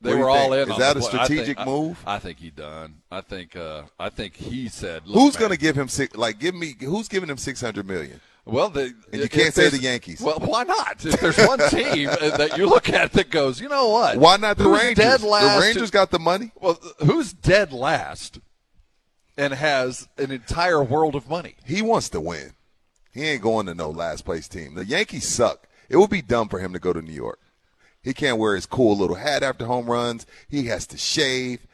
[0.00, 0.54] they What do you were all think?
[0.54, 0.68] in.
[0.68, 1.10] Is on that the a play.
[1.20, 2.02] I think- strategic I- move?
[2.06, 2.94] I, think he done.
[3.10, 3.56] I think.
[3.56, 6.16] Uh, I think he said, Look, who's gonna give him six?
[6.16, 8.20] Like, give me who's giving him six hundred million?
[8.44, 10.20] Well, the, And you can't say the Yankees.
[10.20, 11.04] Well, why not?
[11.06, 14.16] If there's one team that you look at that goes, you know what?
[14.16, 15.04] Why not the Who's Rangers?
[15.04, 16.50] Dead last the Rangers got the money.
[16.60, 18.40] Well, who's dead last
[19.36, 21.54] and has an entire world of money?
[21.64, 22.52] He wants to win.
[23.12, 24.74] He ain't going to no last place team.
[24.74, 25.68] The Yankees suck.
[25.88, 27.38] It would be dumb for him to go to New York.
[28.02, 30.26] He can't wear his cool little hat after home runs.
[30.48, 31.66] He has to shave.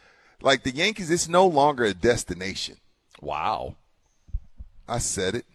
[0.43, 2.77] Like the Yankees, it's no longer a destination.
[3.21, 3.77] Wow.
[4.89, 5.47] I said it.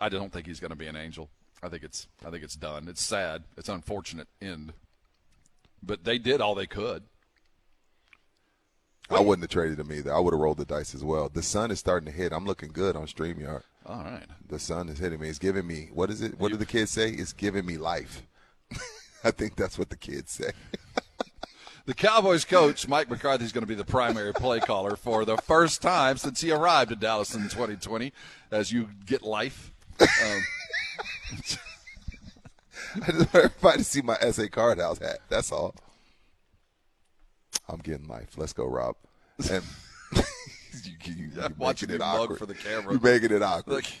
[0.00, 1.30] I don't think he's going to be an angel.
[1.62, 2.88] I think it's I think it's done.
[2.88, 3.44] It's sad.
[3.56, 4.72] It's unfortunate end.
[5.82, 7.04] But they did all they could.
[9.10, 10.12] I wouldn't have traded him either.
[10.12, 11.28] I would have rolled the dice as well.
[11.28, 12.32] The sun is starting to hit.
[12.32, 13.62] I'm looking good on StreamYard.
[13.86, 14.26] All right.
[14.48, 15.28] The sun is hitting me.
[15.28, 16.38] It's giving me what is it?
[16.38, 17.10] What do the kids say?
[17.10, 18.22] It's giving me life.
[19.24, 20.52] I think that's what the kids say.
[21.84, 25.36] The Cowboys coach, Mike McCarthy, is going to be the primary play caller for the
[25.36, 28.12] first time since he arrived in Dallas in 2020
[28.52, 29.72] as you get life.
[30.00, 30.08] Um,
[31.32, 31.58] I just
[33.34, 35.18] want everybody to see my SA Card House hat.
[35.28, 35.74] That's all.
[37.68, 38.30] I'm getting life.
[38.36, 38.94] Let's go, Rob.
[39.50, 39.64] And
[40.84, 42.92] you, you, you're watching making it awkward for the camera.
[42.92, 43.86] You're making it awkward.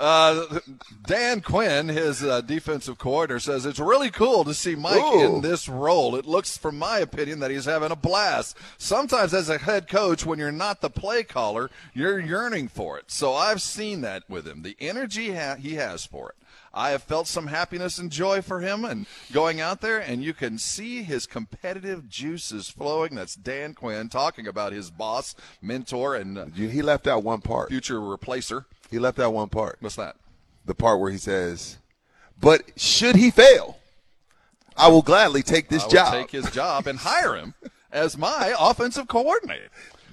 [0.00, 0.60] Uh,
[1.06, 5.36] Dan Quinn, his uh, defensive coordinator, says it's really cool to see Mike Ooh.
[5.36, 6.16] in this role.
[6.16, 8.56] It looks, from my opinion, that he's having a blast.
[8.78, 13.10] Sometimes, as a head coach, when you're not the play caller, you're yearning for it.
[13.10, 14.62] So I've seen that with him.
[14.62, 16.36] The energy ha- he has for it.
[16.72, 20.32] I have felt some happiness and joy for him and going out there, and you
[20.32, 23.16] can see his competitive juices flowing.
[23.16, 27.70] That's Dan Quinn talking about his boss, mentor, and uh, he left out one part.
[27.70, 28.66] future replacer.
[28.88, 29.78] He left out one part.
[29.80, 30.16] What's that?
[30.64, 31.78] The part where he says,
[32.40, 33.78] "But should he fail,
[34.76, 37.54] I will gladly take this I job." take his job and hire him
[37.90, 39.70] as my offensive coordinator.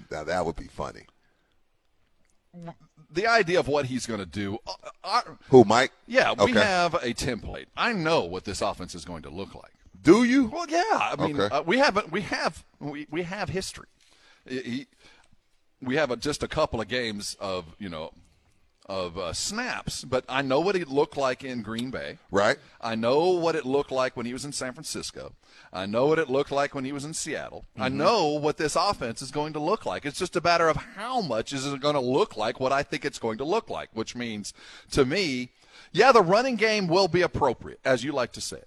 [0.10, 1.06] now that would be funny.
[3.10, 4.58] The idea of what he's going to do.
[4.68, 5.92] uh, uh, Who, Mike?
[6.08, 6.60] yeah, we Okay.
[6.60, 7.66] have a template.
[7.78, 9.72] I know what this offense is going to look like.
[10.02, 10.46] Do you?
[10.48, 10.84] Well, yeah.
[10.92, 11.54] I mean, Okay.
[11.56, 12.12] uh, we haven't.
[12.12, 12.64] We have.
[12.80, 13.88] We, we have history.
[14.48, 14.88] He-
[15.82, 18.12] we have a, just a couple of games of you know
[18.90, 22.20] of uh, snaps, but I know what it looked like in Green Bay.
[22.32, 22.58] Right.
[22.80, 25.34] I know what it looked like when he was in San Francisco.
[25.74, 27.66] I know what it looked like when he was in Seattle.
[27.78, 27.98] I Mm-hmm.
[27.98, 30.06] know what this offense is going to look like.
[30.06, 32.82] It's just a matter of how much is it going to look like what I
[32.84, 34.54] think it's going to look like, which means
[34.92, 35.52] to me,
[35.92, 38.62] yeah, the running game will be appropriate, as you like to say.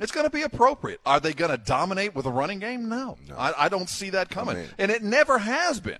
[0.00, 1.00] It's going to be appropriate.
[1.04, 2.88] Are they going to dominate with a running game?
[2.88, 3.18] No.
[3.36, 4.56] I, I don't see that coming.
[4.56, 5.98] mean- and it never has been.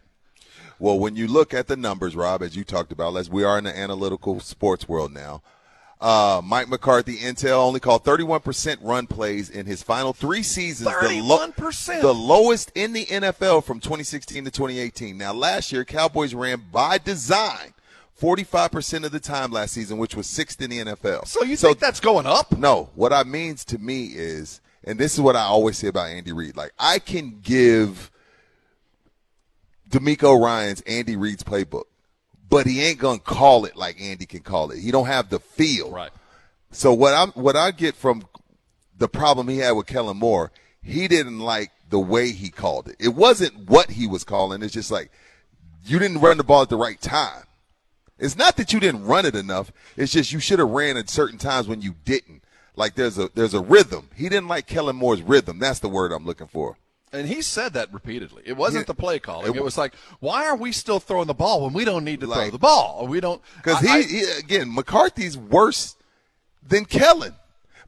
[0.78, 3.58] Well, when you look at the numbers, Rob, as you talked about, as we are
[3.58, 5.42] in the analytical sports world now,
[6.00, 10.88] uh, Mike McCarthy, Intel only called 31% run plays in his final three seasons.
[10.88, 12.00] The, 31%?
[12.00, 15.18] the lowest in the NFL from 2016 to 2018.
[15.18, 17.74] Now, last year, Cowboys ran by design
[18.20, 21.26] 45% of the time last season, which was sixth in the NFL.
[21.26, 22.56] So you think that's going up?
[22.56, 26.08] No, what I means to me is, and this is what I always say about
[26.08, 26.56] Andy Reid.
[26.56, 28.10] Like I can give
[29.88, 31.84] DeMeco Ryans Andy Reid's playbook,
[32.48, 34.80] but he ain't gonna call it like Andy can call it.
[34.80, 35.90] He don't have the feel.
[35.90, 36.10] Right.
[36.70, 38.24] So what I'm what I get from
[38.96, 42.96] the problem he had with Kellen Moore, he didn't like the way he called it.
[42.98, 44.62] It wasn't what he was calling.
[44.62, 45.10] It's just like
[45.84, 47.44] you didn't run the ball at the right time.
[48.18, 49.72] It's not that you didn't run it enough.
[49.96, 52.42] It's just you should have ran at certain times when you didn't.
[52.76, 54.10] Like there's a there's a rhythm.
[54.14, 55.58] He didn't like Kellen Moore's rhythm.
[55.58, 56.76] That's the word I'm looking for.
[57.12, 58.42] And he said that repeatedly.
[58.44, 59.54] It wasn't the play calling.
[59.54, 62.26] It was like, why are we still throwing the ball when we don't need to
[62.26, 63.06] throw Like- the ball?
[63.08, 65.96] We don't Because he, I- he again McCarthy's worse
[66.66, 67.34] than Kellen.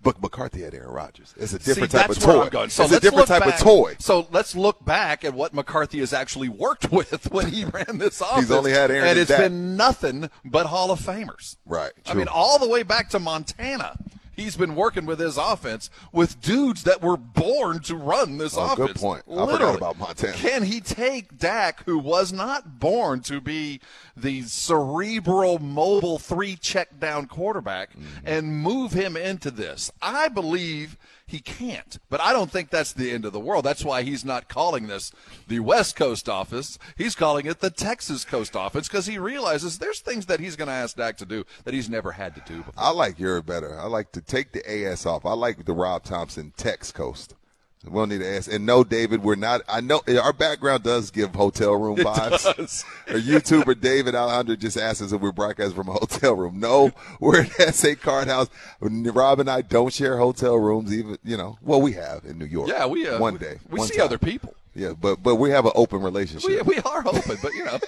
[0.02, 1.34] But McCarthy had Aaron Rodgers.
[1.36, 2.42] It's a different See, type that's of where toy.
[2.44, 2.70] I'm going.
[2.70, 3.96] So it's a let's different look type back- of toy.
[3.98, 8.18] So let's look back at what McCarthy has actually worked with when he ran this
[8.22, 8.40] offense.
[8.48, 9.40] He's only had Aaron and and it's Dak.
[9.40, 11.56] been nothing but Hall of Famers.
[11.66, 11.92] Right.
[12.06, 13.98] I mean, all the way back to Montana.
[14.40, 18.72] He's been working with his offense with dudes that were born to run this Oh,
[18.72, 18.78] offense.
[18.92, 19.22] good point.
[19.30, 20.32] I forgot about Montana.
[20.32, 23.80] Can he take Dak, who was not born to be
[24.16, 28.26] the cerebral, mobile, three check down quarterback, Mm-hmm.
[28.26, 29.90] and move him into this?
[30.00, 30.96] I believe
[31.30, 33.64] he can't, but I don't think that's the end of the world.
[33.64, 35.12] That's why he's not calling this
[35.46, 36.76] the West Coast office.
[36.96, 40.66] He's calling it the Texas Coast office because he realizes there's things that he's going
[40.66, 42.74] to ask Dak to do that he's never had to do before.
[42.76, 43.78] I like your better.
[43.78, 45.24] I like to take the AS off.
[45.24, 47.36] I like the Rob Thompson Tex Coast.
[47.84, 48.52] We don't need to ask.
[48.52, 49.62] And no, David, we're not.
[49.66, 52.84] I know our background does give hotel room vibes.
[53.08, 56.60] Our YouTuber David Alejandro just asked us if we're broadcasting from a hotel room.
[56.60, 58.48] No, we're at SA Card House.
[58.80, 60.92] Rob and I don't share hotel rooms.
[60.92, 62.68] Even you know, well, we have in New York.
[62.68, 64.04] Yeah, we uh, one day we one see time.
[64.04, 64.54] other people.
[64.74, 66.50] Yeah, but but we have an open relationship.
[66.50, 67.78] We, we are open, but you know,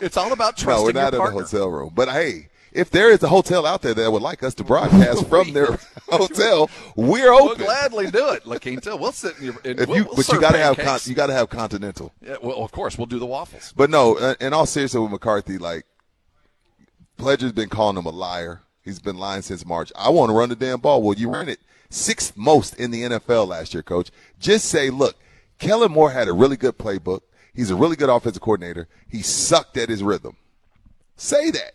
[0.00, 1.90] it's all about no, we're not in a hotel room.
[1.92, 5.28] But hey, if there is a hotel out there that would like us to broadcast
[5.28, 5.66] from their
[6.08, 7.46] hotel, we're open.
[7.46, 8.96] We'll gladly do it, La Quinta.
[8.96, 9.54] We'll sit in your.
[9.64, 11.50] In, If we'll, you, we'll but you got to have con- you got to have
[11.50, 12.12] continental.
[12.20, 13.72] Yeah, well, of course, we'll do the waffles.
[13.76, 15.84] But no, uh, in all seriousness, with McCarthy, like
[17.16, 18.62] Pledger's been calling him a liar.
[18.82, 19.92] He's been lying since March.
[19.94, 21.02] I want to run the damn ball.
[21.02, 21.60] Well, you ran it
[21.90, 24.10] sixth most in the NFL last year, coach.
[24.38, 25.16] Just say, look,
[25.58, 27.20] Kellen Moore had a really good playbook.
[27.52, 28.88] He's a really good offensive coordinator.
[29.08, 30.36] He sucked at his rhythm.
[31.16, 31.72] Say that.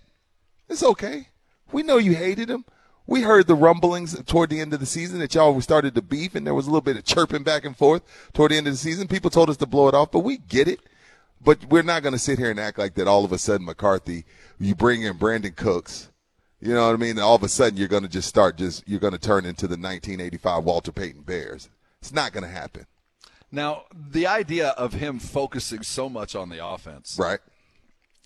[0.70, 1.30] It's okay.
[1.72, 2.66] We know you hated him.
[3.08, 6.34] We heard the rumblings toward the end of the season that y'all started to beef
[6.34, 8.02] and there was a little bit of chirping back and forth
[8.34, 9.08] toward the end of the season.
[9.08, 10.80] People told us to blow it off, but we get it.
[11.40, 13.66] But we're not going to sit here and act like that all of a sudden
[13.66, 14.26] McCarthy,
[14.60, 16.10] you bring in Brandin Cooks.
[16.60, 17.12] You know what I mean?
[17.12, 19.46] And all of a sudden you're going to just start just, you're going to turn
[19.46, 21.70] into the 1985 Walter Payton Bears.
[22.02, 22.88] It's not going to happen.
[23.52, 27.18] Now, the idea of him focusing so much on the offense.
[27.20, 27.40] Right.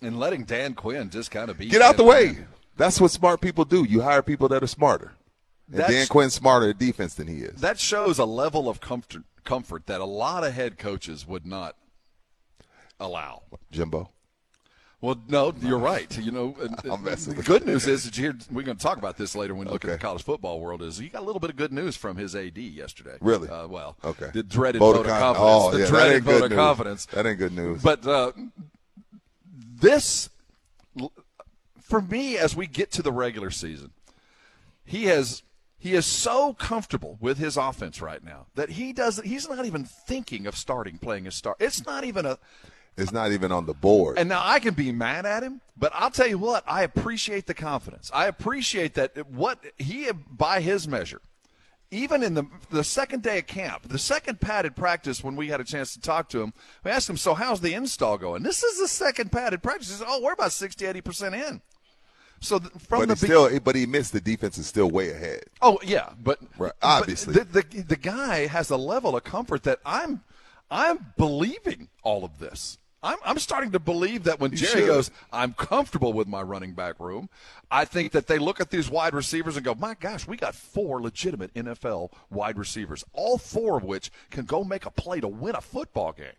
[0.02, 1.66] And letting Dan Quinn just kind of be.
[1.66, 2.28] Get out the way.
[2.34, 2.46] Quinn.
[2.76, 3.84] That's what smart people do.
[3.84, 5.12] You hire people that are smarter.
[5.70, 7.60] And That's- Dan Quinn's smarter at defense than he is.
[7.60, 11.76] That shows a level of comfort, comfort that a lot of head coaches would not
[12.98, 13.42] allow.
[13.70, 14.10] Jimbo.
[15.02, 16.14] Well, no, you're right.
[16.18, 19.34] You know, the good news is that you hear, we're going to talk about this
[19.34, 20.82] later when we look at the college football world.
[20.82, 23.16] Is he got a little bit of good news from his AD yesterday?
[23.22, 23.48] Really?
[23.48, 24.28] Uh, well, Okay.
[24.34, 25.38] The dreaded Vote vote, of confidence.
[25.40, 26.56] oh, the yeah, dreaded vote of news.
[26.58, 27.06] confidence.
[27.06, 27.80] That ain't good news.
[27.82, 28.32] But uh,
[29.80, 30.30] this,
[31.80, 33.90] for me, as we get to the regular season,
[34.84, 35.42] he has
[35.80, 39.26] he is so comfortable with his offense right now that he doesn't.
[39.26, 41.56] He's not even thinking of starting playing a star.
[41.58, 42.38] It's not even a.
[42.98, 44.18] It's not even on the board.
[44.18, 47.46] And now I can be mad at him, but I'll tell you what, I appreciate
[47.46, 48.10] the confidence.
[48.12, 51.22] I appreciate that what he, by his measure,
[51.90, 55.60] even in the the second day of camp, the second padded practice when we had
[55.60, 56.52] a chance to talk to him,
[56.84, 59.88] we asked him, "So how's the install going?" This is the second padded practice.
[59.90, 61.60] He said, "Oh, we're about 60, 80 percent in."
[62.42, 64.12] So th- from but the he be- still, but he missed.
[64.12, 65.44] The defense is still way ahead.
[65.60, 67.34] Oh yeah, but Right, but obviously.
[67.34, 70.22] the, the the guy has a level of comfort that I'm
[70.70, 72.78] I'm believing all of this.
[73.02, 74.86] I'm I'm starting to believe that when You Jerry should.
[74.86, 77.28] goes, I'm comfortable with my running back room.
[77.70, 80.54] I think that they look at these wide receivers and go, my gosh, we got
[80.54, 85.28] four legitimate NFL wide receivers, all four of which can go make a play to
[85.28, 86.32] win a football game.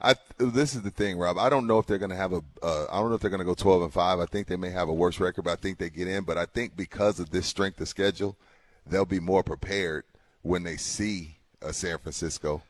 [0.00, 1.38] I this is the thing, Rob.
[1.38, 2.42] I don't know if they're going to have a.
[2.62, 4.18] Uh, I don't know if they're going to go twelve and five.
[4.20, 6.24] I think they may have a worse record, but I think they get in.
[6.24, 8.36] But I think because of this strength of schedule,
[8.86, 10.04] they'll be more prepared
[10.42, 12.60] when they see a San Francisco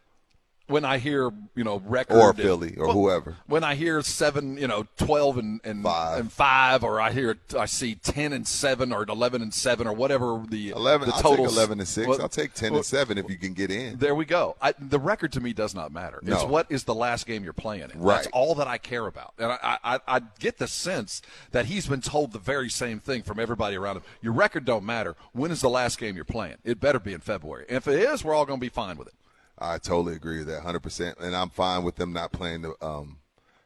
[0.66, 3.36] When I hear, you know, record or and- Philly or Well, whoever.
[3.46, 6.20] when I hear seven, you know, twelve and and Five.
[6.20, 9.92] and five, or I hear I see ten and seven or eleven and seven or
[9.92, 11.08] whatever the Eleven.
[11.08, 11.48] the I'll totals.
[11.50, 12.08] take eleven and six.
[12.08, 13.98] Well, I'll take ten well, and seven if you can get in.
[13.98, 14.56] There we go.
[14.62, 16.20] I, the record to me does not matter.
[16.24, 18.00] It's what is the last game you're playing in.
[18.00, 18.14] Right.
[18.16, 19.34] That's all that I care about.
[19.38, 21.20] And I, I, I get the sense
[21.52, 24.02] that he's been told the very same thing from everybody around him.
[24.22, 25.14] Your record don't matter.
[25.32, 26.56] When is the last game you're playing?
[26.64, 27.66] It better be in February.
[27.68, 29.14] And if it is, we're all going to be fine with it.
[29.58, 32.74] I totally agree with that, hundred percent, and I'm fine with them not playing the
[32.84, 33.18] um,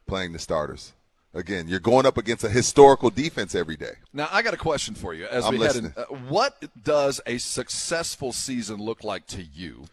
[0.06, 0.93] playing the starters.
[1.35, 3.93] Again, you're going up against a historical defense every day.
[4.12, 5.27] Now, I got a question for you.
[5.27, 9.85] As I'm we head in, uh, what does a successful season look like to you?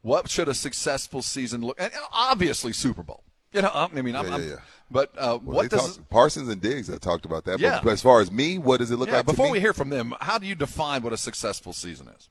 [0.00, 1.80] What should a successful season look?
[1.80, 3.22] And uh, obviously, Super Bowl.
[3.52, 4.56] You know, I mean, I'm, Yeah, yeah, yeah.
[4.90, 5.96] but uh, Well, what does?
[5.98, 6.88] talked- Parsons and Diggs?
[6.88, 7.60] I talked about that.
[7.60, 7.80] Yeah.
[7.84, 9.26] But as far as me, what does it look yeah, like?
[9.26, 12.30] to before we hear from them, how do you define what a successful season is?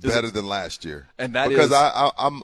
[0.00, 1.08] Better than last year.
[1.18, 2.42] And that because is- I, I, I'm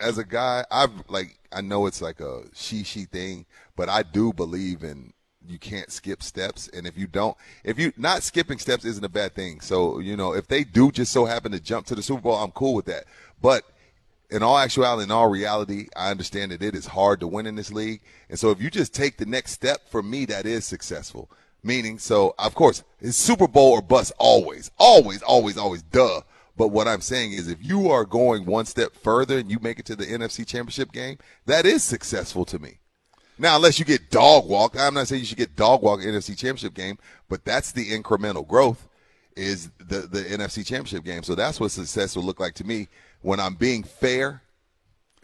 [0.00, 3.46] as a guy, I've like I know it's like a she she thing,
[3.76, 5.12] but I do believe in
[5.46, 9.08] you can't skip steps, and if you don't, if you not skipping steps isn't a
[9.08, 9.60] bad thing.
[9.60, 12.36] So you know if they do just so happen to jump to the Super Bowl,
[12.36, 13.04] I'm cool with that.
[13.40, 13.64] But
[14.30, 17.54] in all actuality, in all reality, I understand that it is hard to win in
[17.56, 20.64] this league, and so if you just take the next step, for me, that is
[20.64, 21.30] successful.
[21.68, 26.22] Meaning, so of course, it's Super Bowl or bust always, always, always, always, duh.
[26.56, 29.78] But what I'm saying is, if you are going one step further and you make
[29.78, 32.78] it to the NFC Championship game, that is successful to me.
[33.38, 36.30] Now, unless you get dog walked, I'm not saying you should get dog walked NFC
[36.30, 36.96] Championship game,
[37.28, 38.88] but that's the incremental growth
[39.36, 41.22] is the the NFC Championship game.
[41.22, 42.88] So that's what success will look like to me
[43.20, 44.40] when I'm being fair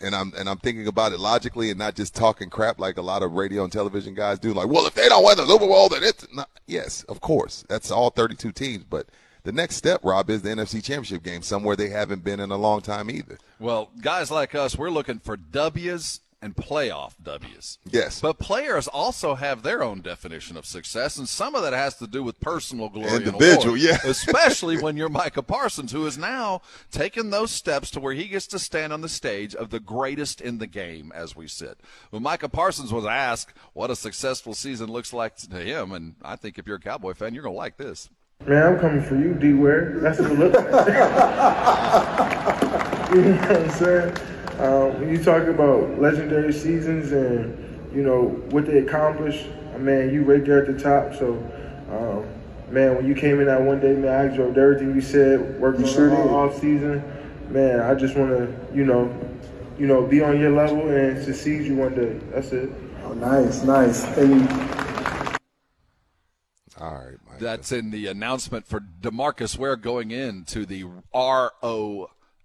[0.01, 3.03] and I'm and I'm thinking about it logically and not just talking crap like a
[3.03, 4.53] lot of radio and television guys do.
[4.53, 6.49] Like, well, if they don't win the Super Bowl, then it's not.
[6.67, 8.85] Yes, of course, that's all 32 teams.
[8.85, 9.09] But
[9.45, 12.57] the next step, Rob, is the NFC Championship game, somewhere they haven't been in a
[12.57, 13.39] long time either.
[13.59, 17.79] Well, guys like us, we're looking for W's and playoff W's.
[17.91, 18.21] Yes.
[18.21, 22.07] But players also have their own definition of success, and some of that has to
[22.07, 23.81] do with personal glory and Individual, award.
[23.81, 23.97] yeah.
[24.05, 26.61] Especially when you're Micah Parsons, who is now
[26.91, 30.43] taking those steps to where he gets to stand on the stage of the greatest
[30.43, 31.79] in the game, as we sit.
[32.11, 36.37] When Micah Parsons was asked what a successful season looks like to him, and I
[36.37, 38.11] think if you're a Cowboy fan, you're going to like this.
[38.45, 39.99] Man, I'm coming for you, D Ware.
[40.01, 40.69] That's what it looks like.
[43.15, 44.34] you know what I'm saying?
[44.59, 47.57] Uh, when you talk about legendary seasons and,
[47.95, 51.13] you know, what they accomplished, uh, man, you right there at the top.
[51.15, 51.35] So,
[51.91, 52.25] um,
[52.73, 55.81] man, when you came in that one day, man, I absorbed everything you said, worked
[55.81, 56.55] You on sure it all did.
[56.55, 57.03] off season.
[57.51, 59.13] Man, I just want to, you know,
[59.79, 62.13] you know, be on your level and succeed you one day.
[62.33, 62.71] That's it.
[63.05, 64.05] Oh, nice, nice.
[64.17, 64.49] And
[66.81, 67.39] All right, Mike.
[67.41, 70.85] That's in the announcement for Demarcus Ware going into the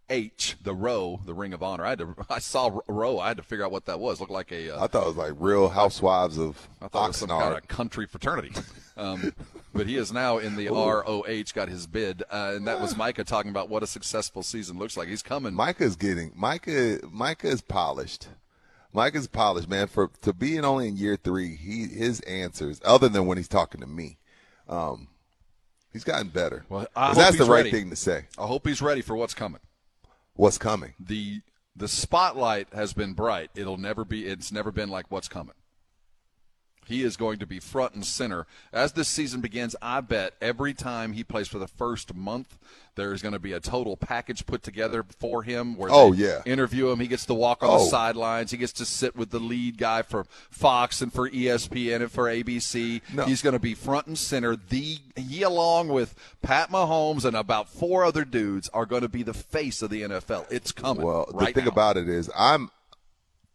[0.10, 1.86] ROH, the row, the Ring of Honor.
[1.86, 3.19] I had to, I saw row.
[3.19, 4.19] I had to figure out what that was.
[4.19, 4.72] Looked like a.
[4.76, 7.56] Uh, I thought it was like Real Housewives of I thought it was some kind
[7.57, 8.52] of country fraternity.
[8.98, 9.34] Um,
[9.73, 11.23] but he is now in the ROH,
[11.56, 14.98] got his bid, uh, and that was Micah talking about what a successful season looks
[14.98, 15.07] like.
[15.07, 15.53] He's coming.
[15.53, 16.99] Micah's getting Micah.
[17.10, 18.27] Micah is polished.
[18.91, 19.88] Micah's polished, man.
[19.88, 23.80] For to being only in year three, he his answers, other than when he's talking
[23.80, 24.18] to me,
[24.68, 25.07] um,
[25.94, 26.65] he's gotten better.
[26.68, 27.72] Well, 'Cause I hope that's the right ready.
[27.72, 28.26] thing to say.
[28.38, 29.61] I hope he's ready for what's coming.
[30.40, 30.94] What's coming?
[30.98, 31.41] the
[31.76, 33.52] The spotlight has been bright.
[33.56, 34.26] It'll never be.
[34.26, 35.56] It's never been like what's coming.
[36.90, 39.76] He is going to be front and center as this season begins.
[39.82, 42.57] I bet every time he plays for the first month,
[42.95, 45.78] there is going to be a total package put together for him.
[45.78, 46.41] Where Oh, they yeah.
[46.45, 46.99] interview him.
[46.99, 47.88] He gets to walk on the Oh.
[47.88, 48.52] sidelines.
[48.52, 52.26] He gets to sit with the lead guy for Fox and for ESPN and for
[52.28, 53.02] ABC.
[53.14, 53.24] No.
[53.26, 54.56] He's going to be front and center.
[54.57, 59.24] The he, along with Pat Mahomes and about four other dudes, are going to be
[59.24, 60.45] the face of the NFL.
[60.52, 61.06] It's coming.
[61.06, 61.72] Well, right the thing now.
[61.72, 62.72] about it is, I'm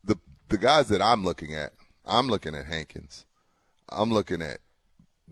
[0.04, 0.16] the
[0.48, 1.72] the guys that I'm looking at.
[2.06, 3.24] I'm looking at Hankins.
[3.88, 4.58] I'm looking at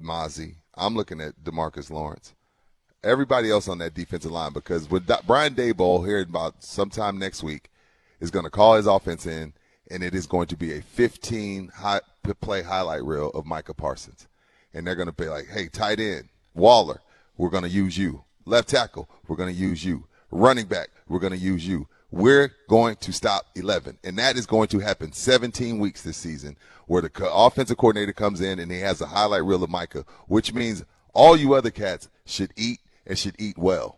[0.00, 0.56] Mazi.
[0.74, 2.34] I'm looking at Demarcus Lawrence.
[3.04, 7.68] Everybody else on that defensive line, because with Brian Daboll here about sometime next week
[8.20, 9.52] is going to call his offense in,
[9.90, 12.00] and it is going to be a 15 high,
[12.40, 14.28] play highlight reel of Micah Parsons,
[14.72, 17.00] and they're going to be like, "Hey, tight end Waller,
[17.36, 18.24] we're going to use you.
[18.44, 20.06] Left tackle, we're going to use you.
[20.30, 21.88] Running back, we're going to use you.
[22.12, 23.98] We're going to stop 11.
[24.04, 26.56] And that is going to happen 17 weeks this season
[26.86, 30.52] where the offensive coordinator comes in and he has a highlight reel of Micah, which
[30.52, 30.84] means
[31.14, 33.96] all you other cats should eat and should eat well.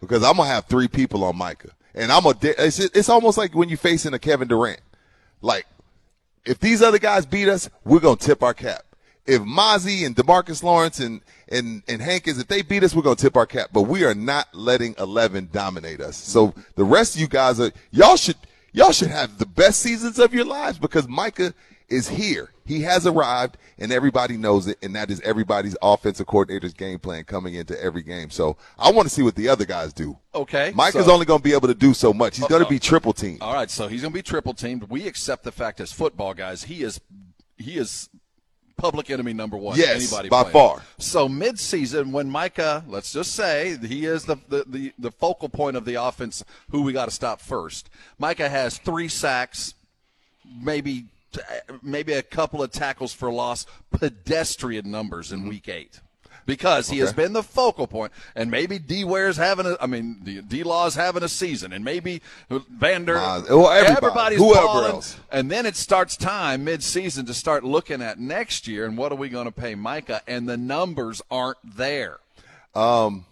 [0.00, 1.70] Because I'm going to have three people on Micah.
[1.94, 4.80] And I'm a, it's, it's almost like when you're facing a Kevin Durant.
[5.40, 5.66] Like,
[6.44, 8.84] if these other guys beat us, we're going to tip our cap.
[9.24, 13.16] If Mazi and Demarcus Lawrence and, and, and Hankins, if they beat us, we're going
[13.16, 13.70] to tip our cap.
[13.72, 16.16] But we are not letting 11 dominate us.
[16.16, 18.36] So the rest of you guys are, y'all should,
[18.72, 21.54] y'all should have the best seasons of your lives because Micah
[21.88, 22.52] is here.
[22.64, 24.78] He has arrived and everybody knows it.
[24.82, 28.30] And that is everybody's offensive coordinator's game plan coming into every game.
[28.30, 30.18] So I want to see what the other guys do.
[30.34, 30.72] Okay.
[30.74, 32.38] Micah's so- only going to be able to do so much.
[32.38, 33.42] He's going to be triple teamed.
[33.42, 34.84] All right, so he's going to be triple teamed.
[34.84, 37.00] We accept the fact as football guys, he is
[37.58, 38.08] he is
[38.82, 39.78] public enemy number one.
[39.78, 40.52] Yes, anybody by playing.
[40.52, 40.82] far.
[40.98, 45.76] So midseason, when Micah, let's just say he is the the, the, the focal point
[45.76, 47.88] of the offense, who we got to stop first.
[48.18, 49.74] Micah has three sacks,
[50.60, 51.06] maybe
[51.82, 56.00] maybe a couple of tackles for loss, pedestrian numbers in week eight.
[56.44, 59.04] Because he has been the focal point, and maybe D.
[59.04, 60.64] Ware's having a, I mean, D.
[60.64, 62.20] Law's having a season, and maybe
[62.50, 64.90] Vander, Miles- well, everybody, everybody's whoever balling.
[64.92, 65.16] else.
[65.30, 69.16] And then it starts time mid-season to start looking at next year and what are
[69.16, 70.20] we going to pay Micah?
[70.26, 72.18] And the numbers aren't there.
[72.74, 73.24] Um,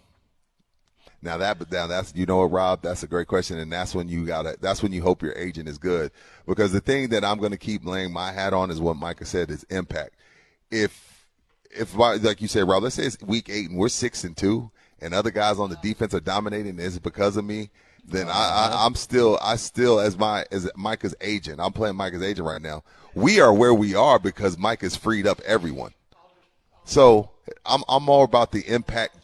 [1.21, 3.93] now that, but now that's you know what, Rob, that's a great question, and that's
[3.93, 6.11] when you gotta, that's when you hope your agent is good,
[6.47, 9.25] because the thing that I'm going to keep laying my hat on is what Micah
[9.25, 10.15] said is impact.
[10.71, 11.10] If,
[11.73, 14.71] if like you said, Rob, let's say it's week eight and we're six and two,
[14.99, 15.83] and other guys on the uh-huh.
[15.83, 17.69] defense are dominating, and it's because of me.
[18.03, 18.85] Then I, I, uh-huh.
[18.85, 22.83] I'm still, I still, as my, as Micah's agent, I'm playing Micah's agent right now.
[23.13, 25.93] We are where we are because Mike has freed up everyone.
[26.83, 27.29] So
[27.65, 29.17] I'm I'm more about the impact,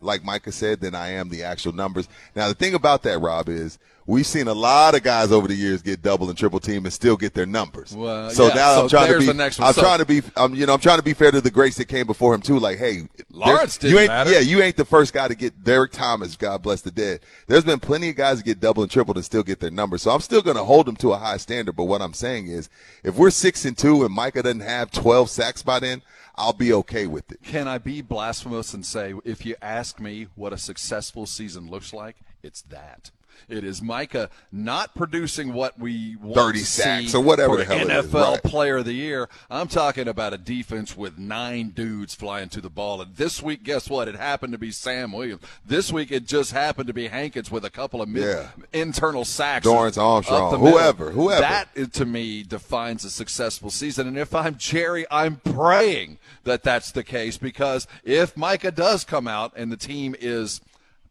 [0.00, 2.08] like Micah said, than I am the actual numbers.
[2.34, 5.54] Now the thing about that, Rob, is we've seen a lot of guys over the
[5.54, 7.94] years get double and triple team and still get their numbers.
[7.94, 9.42] Well, so yeah, now so I'm trying to be.
[9.62, 11.50] I'm So- trying to be I'm you know I'm trying to be fair to the
[11.50, 12.58] greats that came before him too.
[12.58, 14.32] Like, hey, Lawrence didn't ain't matter.
[14.32, 16.36] yeah you ain't the first guy to get Derrick Thomas.
[16.36, 17.20] God bless the dead.
[17.46, 20.02] There's been plenty of guys that get double and triple and still get their numbers.
[20.02, 21.76] So I'm still going to hold them to a high standard.
[21.76, 22.68] But what I'm saying is,
[23.04, 26.02] if we're six and two and Micah doesn't have 12 sacks by then,
[26.38, 27.42] I'll be okay with it.
[27.42, 31.92] Can I be blasphemous and say, if you ask me what a successful season looks
[31.92, 33.10] like, it's that.
[33.48, 37.78] It is Micah not producing what we want 30 to sacks or whatever the hell
[37.78, 38.42] it is, NFL right.
[38.42, 39.28] Player of the Year.
[39.50, 43.00] I'm talking about a defense with nine dudes flying to the ball.
[43.00, 44.08] And this week, guess what?
[44.08, 45.42] It happened to be Sam Williams.
[45.64, 48.48] This week, it just happened to be Hankins with a couple of mid- Yeah.
[48.72, 49.66] internal sacks.
[49.66, 51.40] Dorance Armstrong, whoever, whoever.
[51.40, 54.06] That uh, to me defines a successful season.
[54.08, 59.28] And if I'm Jerry, I'm praying that that's the case because if Micah does come
[59.28, 60.60] out and the team is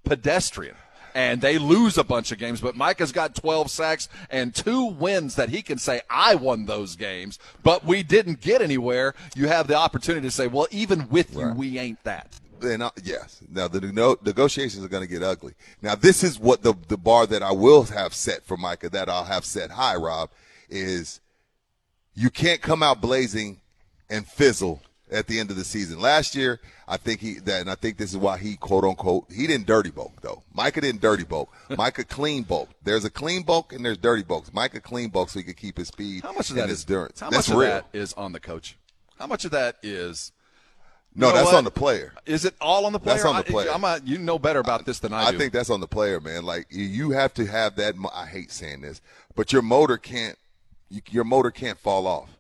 [0.03, 0.75] pedestrian,
[1.15, 2.61] and they lose a bunch of games.
[2.61, 6.95] But Micah's got 12 sacks and two wins that he can say, I won those
[6.95, 9.13] games, but we didn't get anywhere.
[9.35, 12.39] You have the opportunity to say, well, even with you, we ain't that.
[12.59, 13.41] Then uh, yes.
[13.49, 15.53] Now the no, negotiations are going to get ugly.
[15.81, 19.09] Now this is what the the bar that I will have set for Micah that
[19.09, 19.95] I'll have set high.
[19.95, 20.31] Rob
[20.69, 21.21] is
[22.15, 23.61] you can't come out blazing
[24.09, 24.81] and fizzle
[25.11, 25.99] at the end of the season.
[25.99, 29.25] Last year, I think he that, and I think this is why he quote unquote
[29.31, 30.43] he didn't dirty bulk though.
[30.53, 31.49] Micah didn't dirty bulk.
[31.77, 32.69] Micah clean bulk.
[32.83, 34.53] There's a clean bulk and there's dirty bulks.
[34.53, 36.23] Micah clean bulk so he could keep his speed.
[36.23, 37.19] How much of and that his endurance?
[37.19, 38.77] How That's much of that is on the coach?
[39.19, 40.31] How much of that is?
[41.15, 41.55] No, that's what?
[41.55, 42.13] on the player.
[42.27, 43.15] Is it all on the player?
[43.15, 43.99] That's on the I- player.
[44.05, 45.39] You know better about this than I, I do.
[45.39, 46.43] think that's on the player, man.
[46.43, 47.95] Like you- you have to have that.
[48.13, 49.01] I hate saying this,
[49.35, 50.37] but your motor can't.
[50.89, 52.37] You, your motor can't fall off.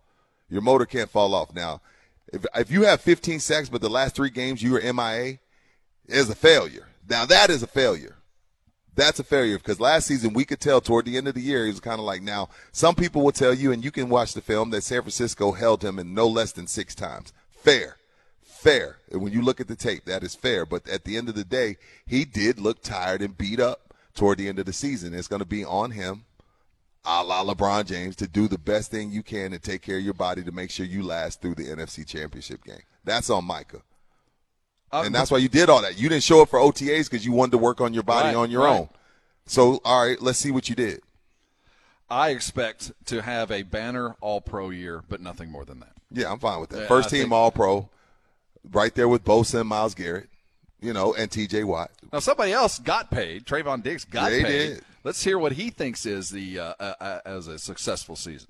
[0.49, 1.53] Your motor can't fall off.
[1.55, 1.81] Now,
[2.33, 5.39] if if you have 15 sacks, but the last three games you were MIA,
[6.07, 6.87] is a failure.
[7.09, 8.17] Now that is a failure.
[8.95, 11.65] That's a failure because last season we could tell toward the end of the year
[11.65, 12.49] he was kind of like now.
[12.71, 15.83] Some people will tell you, and you can watch the film that San Francisco held
[15.83, 17.31] him in no less than six times.
[17.51, 17.97] Fair,
[18.41, 18.97] fair.
[19.11, 20.65] And when you look at the tape, that is fair.
[20.65, 21.77] But at the end of the day,
[22.07, 25.13] he did look tired and beat up toward the end of the season.
[25.13, 26.25] It's going to be on him,
[27.07, 30.03] a la LeBron James, to do the best thing you can to take care of
[30.03, 32.81] your body to make sure you last through the NFC Championship game.
[33.05, 33.81] That's on Micah.
[34.91, 35.97] Um, and that's why you did all that.
[35.99, 38.35] You didn't show up for OTAs because you wanted to work on your body Right,
[38.35, 38.79] on your right.
[38.81, 38.89] own.
[39.45, 41.01] So, all right, let's see what you did.
[42.09, 45.91] I expect to have a banner All Pro year, but nothing more than that.
[46.11, 46.81] Yeah, I'm fine with that.
[46.81, 47.89] Yeah, First I team think- All Pro,
[48.71, 50.29] right there with Bosa and Myles Garrett,
[50.81, 51.65] you know, and T.J.
[51.65, 51.91] Watt.
[52.13, 53.45] Now somebody else got paid.
[53.45, 54.67] Trevon Diggs got They paid.
[54.75, 54.83] did.
[55.07, 58.49] Let's hear what he thinks is the uh, uh, uh, as a successful season.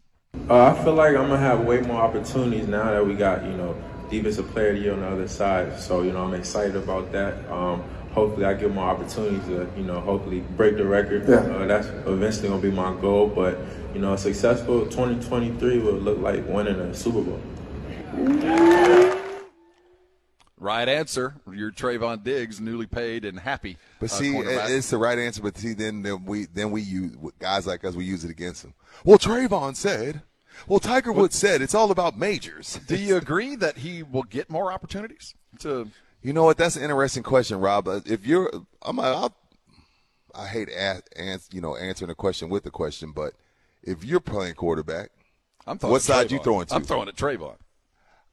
[0.50, 3.52] Uh, I feel like I'm gonna have way more opportunities now that we got you
[3.52, 3.80] know
[4.10, 5.80] defensive player of the year on the other side.
[5.80, 7.48] So you know I'm excited about that.
[7.52, 11.30] Um, hopefully I get more opportunities to you know hopefully break the record.
[11.30, 11.36] Yeah.
[11.36, 13.28] Uh, that's eventually gonna be my goal.
[13.28, 13.60] But
[13.94, 17.40] you know a successful 2023 will look like winning a Super Bowl.
[20.60, 21.36] Right answer.
[21.52, 23.78] You're Trevon Diggs, newly paid and happy.
[24.00, 24.70] But uh, see, cornerback.
[24.76, 25.42] it's the right answer.
[25.42, 27.94] But see, then, then we then we use guys like us.
[27.94, 28.74] We use it against them.
[29.04, 30.24] Well, Trevon said.
[30.68, 32.80] Well, Tiger Woods said it's all about majors.
[32.88, 35.92] Do you agree that he will get more opportunities to?
[36.24, 36.58] You know what?
[36.58, 37.88] That's an interesting question, Rob.
[37.88, 38.52] Uh, If you're,
[38.82, 39.36] I'm, I'll,
[40.34, 43.34] I hate a, ans, you know answering a question with a question, but
[43.84, 45.12] if you're playing quarterback,
[45.68, 46.76] I'm what at side you throwing to?
[46.76, 47.58] I'm throwing at Trevon.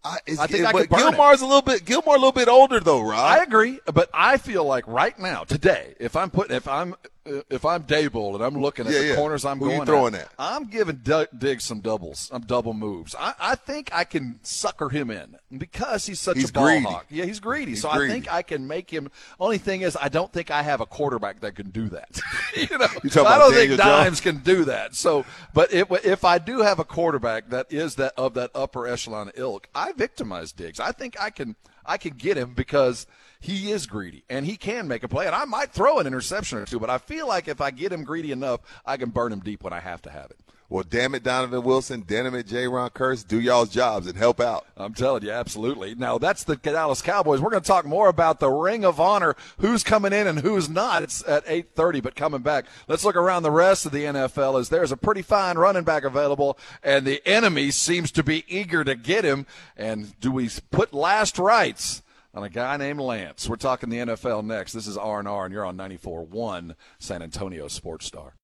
[0.05, 1.02] I, I think it- I could burn it.
[1.16, 1.85] Gilmore's a little bit.
[1.85, 3.18] Gilmore a little bit older though, Rob.
[3.18, 6.94] I agree, but I feel like right now, today, if I'm putting, if I'm,
[7.27, 9.15] if I'm Daboll and I'm looking at Yeah, the yeah.
[9.17, 10.29] corners I'm Who you going throwing at, at?
[10.39, 13.15] I'm giving D- Diggs some doubles, some double moves.
[13.19, 16.85] I, I think I can sucker him in because he's such He's a ball greedy.
[16.85, 17.07] hawk.
[17.11, 17.73] Yeah, he's greedy.
[17.73, 19.11] He's so I think I can make him.
[19.41, 22.21] Only thing is, I don't think I have a quarterback that can do that.
[22.57, 24.95] you know, You I don't Daniel think Dimes can do that.
[24.95, 28.87] So, but if if I do have a quarterback that is that of that upper
[28.87, 30.79] echelon ilk, I victimize Diggs.
[30.81, 33.06] I think I can I can get him because
[33.40, 35.27] he is greedy and he can make a play.
[35.27, 37.93] And I might throw an interception or two, but I feel like if I get
[37.93, 40.39] him greedy enough, I can burn him deep when I have to have it.
[40.70, 44.66] Well, damn it, Donovan Wilson, damn it, Jayron Kearse, do y'all's jobs and help out.
[44.77, 45.95] I'm telling you, absolutely.
[45.95, 47.41] Now that's the Dallas Cowboys.
[47.41, 50.69] We're going to talk more about the Ring of Honor, who's coming in and who's
[50.69, 51.03] not.
[51.03, 52.65] It's at 8:30, but coming back.
[52.89, 56.03] Let's look around the rest of the NFL as there's a pretty fine running back
[56.03, 59.47] available, and the enemy seems to be eager to get him.
[59.77, 62.03] And do we put last rites?
[62.32, 63.49] On a guy named Lance.
[63.49, 64.73] We're talking the NFL next.
[64.73, 68.35] This is R and R, and you're on 94.1 San Antonio Sports Star.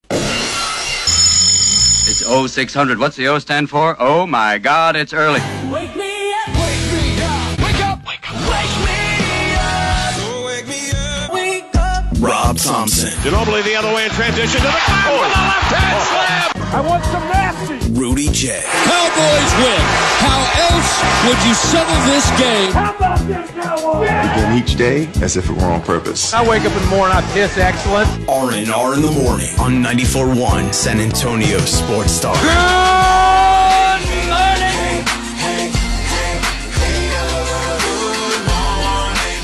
[2.10, 2.98] It's 0600.
[2.98, 3.94] What's the O stand for?
[4.00, 5.38] Oh my God, it's early.
[12.50, 12.56] Up.
[12.56, 15.14] Rob Thompson, Ginobili the other way in transition to the back oh.
[15.14, 16.10] oh, with a left hand oh.
[16.10, 16.50] slam.
[16.70, 17.92] I want some nasty.
[17.92, 19.82] Rudy J, Cowboys win.
[20.22, 20.40] How
[20.70, 20.90] else
[21.26, 22.72] would you settle this game?
[22.72, 24.08] How about this, Cowboys?
[24.08, 26.32] Begin each day as if it were on purpose.
[26.32, 28.08] I wake up in the morning, I piss excellent.
[28.28, 32.34] R and R in the morning on 94.1 San Antonio Sports Star.
[32.34, 32.80] Good morning.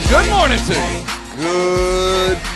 [0.08, 1.06] Good morning to you.
[1.36, 1.95] Good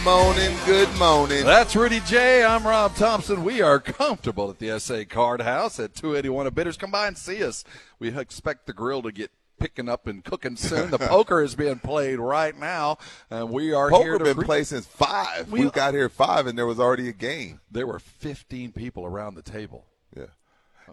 [0.04, 1.44] morning, good morning.
[1.44, 2.42] That's Rudy J.
[2.44, 3.44] I'm Rob Thompson.
[3.44, 6.76] We are comfortable at the SA Card House at 281 of Bitters.
[6.78, 7.64] Come by and see us.
[7.98, 10.90] We expect the grill to get picking up and cooking soon.
[10.90, 12.96] The poker is being played right now,
[13.28, 15.50] and we are here Poker to been re- played since five.
[15.52, 17.60] We- We, got here five, and there was already a game.
[17.70, 19.84] There were 15 people around the table.
[20.16, 20.24] Yeah,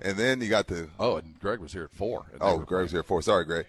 [0.01, 2.25] and then you got the Oh, and Greg was here at four.
[2.41, 3.21] oh, were Greg's here for.
[3.21, 3.67] Sorry, Greg.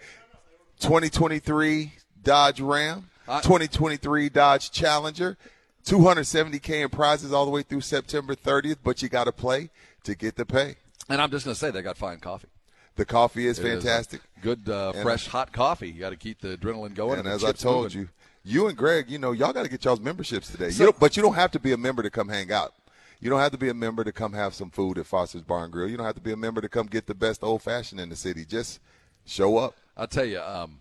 [0.80, 1.92] 2023
[2.22, 5.36] Dodge Ram, 2023 Dodge Challenger,
[5.84, 9.70] 270k in prizes all the way through September 30th, but you got to play
[10.04, 10.76] to get the pay.
[11.08, 12.48] And I'm just going to say they got fine coffee.
[12.96, 14.20] The coffee is It is a fantastic.
[14.42, 15.88] good, uh, fresh, hot coffee.
[15.88, 17.18] You got to keep the adrenaline going.
[17.18, 18.00] And the as I told moving.
[18.00, 18.08] you,
[18.44, 20.70] you and Greg, you know, y'all got to get y'all's memberships today.
[20.70, 22.74] So- you but you don't have to be a member to come hang out.
[23.20, 25.64] You don't have to be a member to come have some food at Foster's Bar
[25.64, 25.88] and Grill.
[25.88, 28.10] You don't have to be a member to come get the best old fashioned in
[28.10, 28.44] the city.
[28.44, 28.78] Just
[29.26, 29.74] show up.
[29.96, 30.78] I'll tell you, um,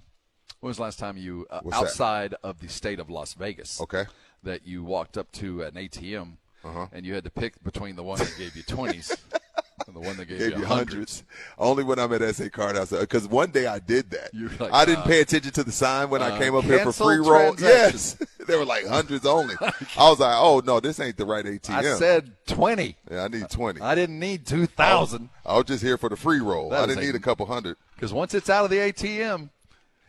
[0.60, 1.84] when was the last time you, uh, What's that?
[1.86, 4.06] outside of the state of Las Vegas, Okay.
[4.44, 6.88] that you walked up to an ATM Uh-huh.
[6.92, 9.16] and you had to pick between the one that gave you 20s
[9.88, 11.24] and the one that gave, Gave you you 100s?
[11.58, 12.90] Only when I'm at SA Card House.
[12.90, 14.32] Because one day I did that.
[14.34, 16.64] You're like, I didn't uh, pay attention to the sign when I uh, came up
[16.66, 17.54] here for cancel free roll.
[17.56, 17.58] transaction.
[17.70, 18.18] Yes.
[18.48, 19.56] they were like hundreds only.
[19.62, 21.70] I was like, oh, no, this ain't the right ATM.
[21.74, 22.96] I said 20.
[23.12, 23.80] Yeah, I need 20.
[23.82, 26.70] I didn't need 2,000 I was just here for the free roll.
[26.72, 27.78] That I is didn't a- need a couple hundred.
[27.96, 29.50] because once it's out of the ATM,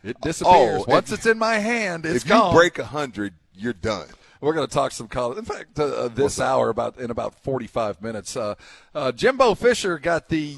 [0.03, 0.81] it disappears.
[0.81, 2.47] Oh, once it's in my hand, it's if gone.
[2.49, 4.07] If you break a hundred, you're done.
[4.41, 5.37] We're going to talk some college.
[5.37, 8.55] In fact, uh, uh, this hour about in about 45 minutes, uh,
[8.95, 10.55] uh, Jimbo Fisher got the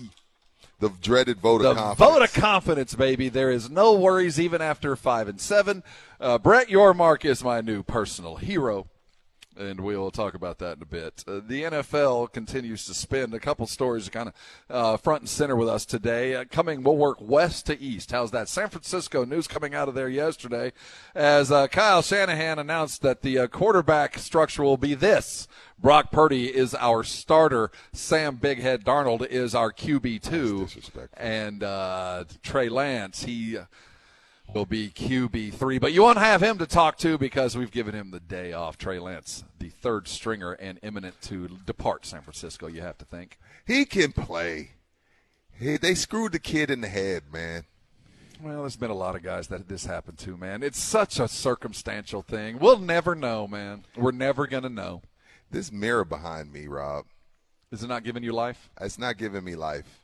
[0.80, 1.98] The dreaded vote of confidence.
[1.98, 3.28] vote of confidence, baby.
[3.30, 5.82] There is no worries even after five and seven.
[6.20, 8.86] Uh, Brett Yormark is my new personal hero.
[9.58, 11.24] And we'll talk about that in a bit.
[11.28, 13.34] Uh, the NFL continues to spin.
[13.34, 14.34] A couple stories kind of
[14.70, 16.36] uh, front and center with us today.
[16.36, 18.12] Uh, coming, we'll work west to east.
[18.12, 18.48] How's that?
[18.48, 20.72] San Francisco news coming out of there yesterday
[21.14, 25.48] as uh, Kyle Shanahan announced that the uh, quarterback structure will be this.
[25.78, 27.72] Brock Purdy is our starter.
[27.92, 30.68] Sam Bighead Darnold is our QB two,
[31.16, 33.66] and uh, Trey Lance he uh,
[34.54, 35.80] will be QB three.
[35.80, 38.78] But you won't have him to talk to because we've given him the day off.
[38.78, 42.68] Trey Lance, the third stringer and imminent to depart San Francisco.
[42.68, 43.38] You have to think.
[43.66, 44.72] He can play.
[45.58, 47.66] He, they screwed the kid in the head, man.
[48.42, 50.64] Well, there's been a lot of guys that this happened to, man.
[50.64, 52.58] It's such a circumstantial thing.
[52.58, 53.86] We'll never know, man.
[53.96, 55.04] We're never gonna know.
[55.52, 57.06] This mirror behind me, Rob.
[57.72, 58.70] Is it not giving you life?
[58.80, 60.02] It's not giving me life.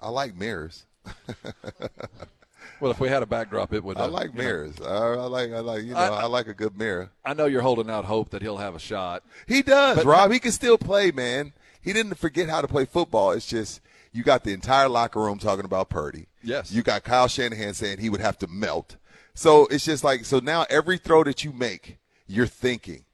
[0.00, 0.84] I like mirrors.
[2.80, 3.96] Well, if we had a backdrop, it would.
[3.96, 4.42] I uh, like you know.
[4.44, 4.80] mirrors.
[4.80, 5.52] I, I like.
[5.52, 5.82] I like.
[5.82, 5.98] You know.
[5.98, 7.10] I- I, like a good mirror.
[7.24, 9.24] I know you're holding out hope that he'll have a shot.
[9.46, 10.30] He does, Rob.
[10.30, 11.52] He can still play, man.
[11.80, 13.32] He didn't forget how to play football.
[13.32, 13.80] It's just
[14.12, 16.26] you got the entire locker room talking about Purdy.
[16.42, 16.70] Yes.
[16.72, 18.96] You got Kyle Shanahan saying he would have to melt.
[19.34, 23.04] So it's just like so now every throw that you make, you're thinking.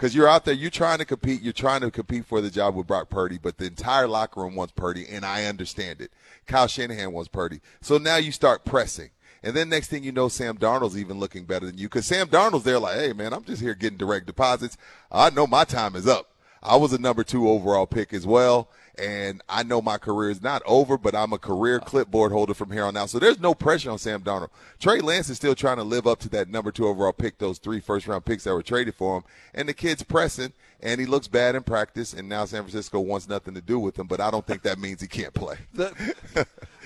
[0.00, 1.42] Because you're out there, you're trying to compete.
[1.42, 4.54] You're trying to compete for the job with Brock Purdy, but the entire locker room
[4.54, 6.10] wants Purdy, and I understand it.
[6.46, 7.60] Kyle Shanahan wants Purdy.
[7.82, 9.10] So now you start pressing.
[9.42, 11.86] And then next thing you know, Sam Darnold's even looking better than you.
[11.86, 14.78] Because Sam Darnold's there like, hey, man, I'm just here getting direct deposits.
[15.12, 16.30] I know my time is up.
[16.62, 18.70] I was a number two overall pick as well.
[19.00, 21.84] And I know my career is not over, but I'm a career oh.
[21.84, 23.10] clipboard holder from here on out.
[23.10, 24.50] So there's no pressure on Sam Darnold.
[24.78, 27.58] Trey Lance is still trying to live up to that number two overall pick, those
[27.58, 29.24] three first round picks that were traded for him.
[29.54, 32.12] And the kid's pressing, and he looks bad in practice.
[32.12, 34.78] And now San Francisco wants nothing to do with him, but I don't think that
[34.78, 35.56] means he can't play.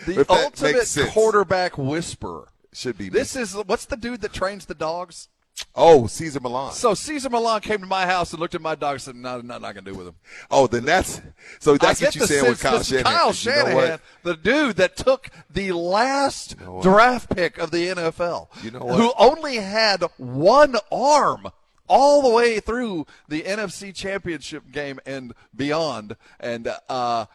[0.06, 2.48] The, the ultimate quarterback whisperer.
[2.72, 3.08] Should be.
[3.08, 5.28] This is what's the dude that trains the dogs?
[5.74, 6.72] Oh, Cesar Millan.
[6.72, 9.40] So Cesar Millan came to my house and looked at my dog and said, "No,
[9.40, 10.14] nothing I can do with him."
[10.50, 11.20] Oh, then that's
[11.60, 11.76] so.
[11.76, 13.32] That's what you're the saying with Kyle Shanahan.
[13.32, 18.72] Kyle You know the dude that took the last draft pick of the NFL, You
[18.72, 18.98] know what?
[18.98, 21.48] who only had one arm
[21.88, 27.26] all the way through the NFC Championship game and beyond, and uh,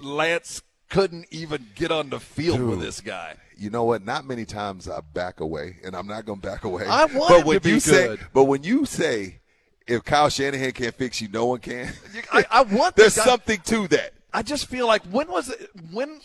[0.00, 3.34] Lance couldn't even get on the field with this guy.
[3.56, 4.04] You know what?
[4.04, 6.86] Not many times I back away, and I'm not going to back away.
[6.86, 8.20] I want but when to be you say, good.
[8.32, 9.40] but when you say,
[9.86, 11.92] if Kyle Shanahan can't fix you, no one can.
[12.32, 14.12] I, I want There's guy- something to that.
[14.32, 16.20] I just feel like when was it when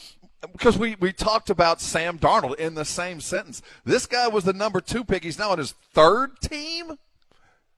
[0.51, 3.61] because we, we talked about Sam Darnold in the same sentence.
[3.85, 5.23] This guy was the number two pick.
[5.23, 6.97] He's now on his third team.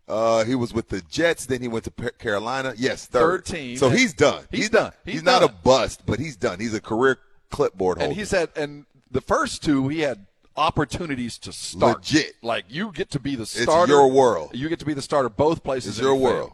[0.08, 2.74] Uh, he was with the Jets, then he went to Carolina.
[2.78, 3.78] Yes, third, Third team.
[3.78, 4.44] So he's done.
[4.52, 4.92] He's done.
[5.04, 6.60] He's, He's not a bust, but he's done.
[6.60, 7.18] He's a career
[7.50, 8.10] clipboard holder.
[8.10, 11.98] And he's had and the first two he had opportunities to start.
[11.98, 12.36] Legit.
[12.44, 13.92] Like you get to be the starter.
[13.92, 14.52] your world.
[14.54, 15.98] You get to be the starter both places.
[15.98, 16.34] It's your you fail.
[16.34, 16.52] world.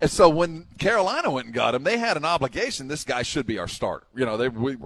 [0.00, 2.86] And so when Carolina went and got him, they had an obligation.
[2.86, 4.06] This guy should be our starter.
[4.14, 4.76] You know, they we,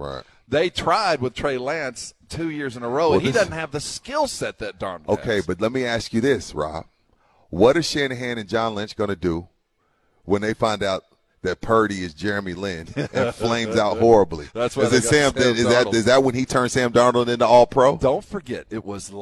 [0.47, 3.71] they tried with Trey Lance two years in a row, Well, and he doesn't have
[3.71, 5.19] the skill set that Darnold has.
[5.19, 6.85] Okay, but let me ask you this, Rob.
[7.53, 9.47] What is Shanahan and John Lynch going to do
[10.25, 11.03] when they find out
[11.43, 14.47] that Purdy is Jeremy Lin and flames out horribly?
[14.55, 15.33] That's is it Sam?
[15.35, 17.97] Sam is that is that when he turned Sam Darnold into All Pro?
[17.97, 19.13] Don't forget, it was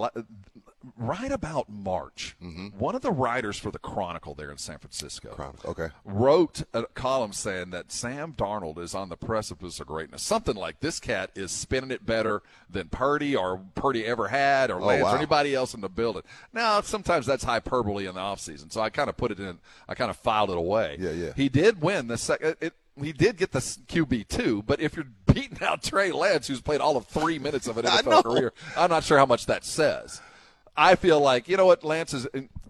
[0.98, 2.68] right about March, mm-hmm.
[2.78, 5.90] one of the writers for the Chronicle there in San Francisco Chronicle, okay.
[6.04, 10.22] wrote a column saying that Sam Darnold is on the precipice of greatness.
[10.24, 14.82] Something like this cat is spinning it better than Purdy or Purdy ever had or
[14.82, 15.14] Oh, Lance wow.
[15.14, 16.24] or anybody else in the building.
[16.54, 19.96] Now, sometimes that's hyperbole in the offseason, so I kind of put it in, I
[19.96, 20.98] kind of filed it away.
[21.00, 21.34] Yeah, yeah.
[21.36, 22.56] He did win the second.
[22.62, 26.62] It, he did get the QB two, but if you're beating out Trey Lance, who's
[26.62, 28.22] played all of three minutes of an I NFL know.
[28.24, 30.22] career, I'm not sure how much that says.
[30.76, 32.28] I feel like you know what Lance is.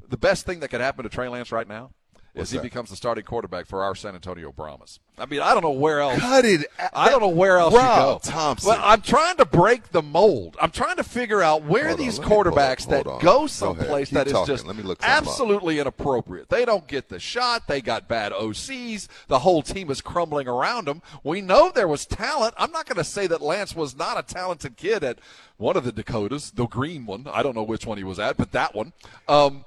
[0.10, 1.92] The best thing that could happen to Trey Lance right now
[2.34, 2.64] What's is he that?
[2.64, 5.00] becomes the starting quarterback for our San Antonio Brahmas.
[5.18, 6.18] I mean, I don't know where else.
[6.20, 6.66] Cut it.
[6.94, 8.32] I don't know where else Rob you go.
[8.32, 8.70] Thompson.
[8.72, 10.56] But I'm trying to break the mold.
[10.62, 12.54] I'm trying to figure out where Hold these let me pull up.
[12.54, 13.20] quarterbacks that on.
[13.22, 14.54] go Go someplace Keep that is talking.
[14.56, 15.22] just Let me look something up.
[15.28, 16.48] absolutely inappropriate.
[16.50, 17.68] They don't get the shot.
[17.68, 19.08] They got bad OCs.
[19.28, 21.02] The whole team is crumbling around them.
[21.24, 22.54] We know there was talent.
[22.58, 25.20] I'm not going to say that Lance was not a talented kid at
[25.58, 27.28] one of the Dakotas, the green one.
[27.32, 28.94] I don't know which one he was at, but that one.
[29.28, 29.66] Um,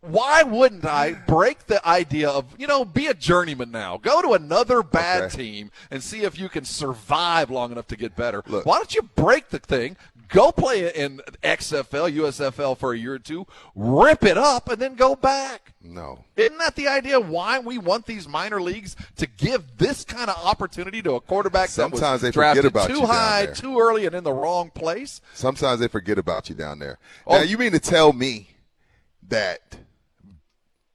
[0.00, 3.98] why wouldn't I break the idea of, you know, be a journeyman now?
[3.98, 5.36] Go to another bad Okay.
[5.36, 8.42] team and see if you can survive long enough to get better.
[8.46, 8.64] Look.
[8.66, 9.96] Why don't you break the thing?
[10.28, 14.94] Go play in XFL, USFL for a year or two, rip it up, and then
[14.94, 15.72] go back.
[15.82, 16.24] No.
[16.36, 20.36] Isn't that the idea why we want these minor leagues to give this kind of
[20.46, 23.54] opportunity to a quarterback that Sometimes they forget about too you down high, there.
[23.56, 25.20] too early, and in the wrong place?
[25.34, 26.98] Sometimes they forget about you down there.
[27.26, 27.38] Oh.
[27.38, 28.50] Now, you mean to tell me
[29.28, 29.78] that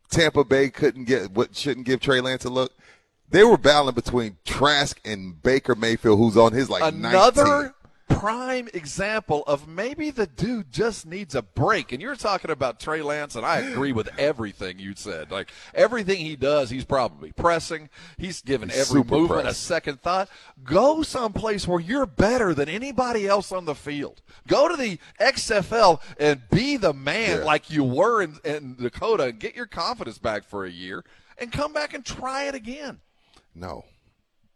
[0.10, 2.73] Tampa Bay couldn't get what shouldn't give Trey Lance a look?
[3.30, 7.73] They were battling between Trask and Baker Mayfield, who's on his like another 19.
[8.07, 11.91] Prime example of maybe the dude just needs a break.
[11.91, 15.32] And you're talking about Trey Lance, and I agree with everything you said.
[15.32, 17.90] Like everything he does, he's probably pressing.
[18.18, 20.30] He's giving He's every movement a second thought.
[20.64, 24.22] Go someplace where you're better than anybody else on the field.
[24.48, 27.45] Go to the XFL and be the man Yeah.
[27.45, 31.03] like you were in, in Dakota and get your confidence back for a year
[31.38, 32.99] and come back and try it again.
[33.53, 33.86] No.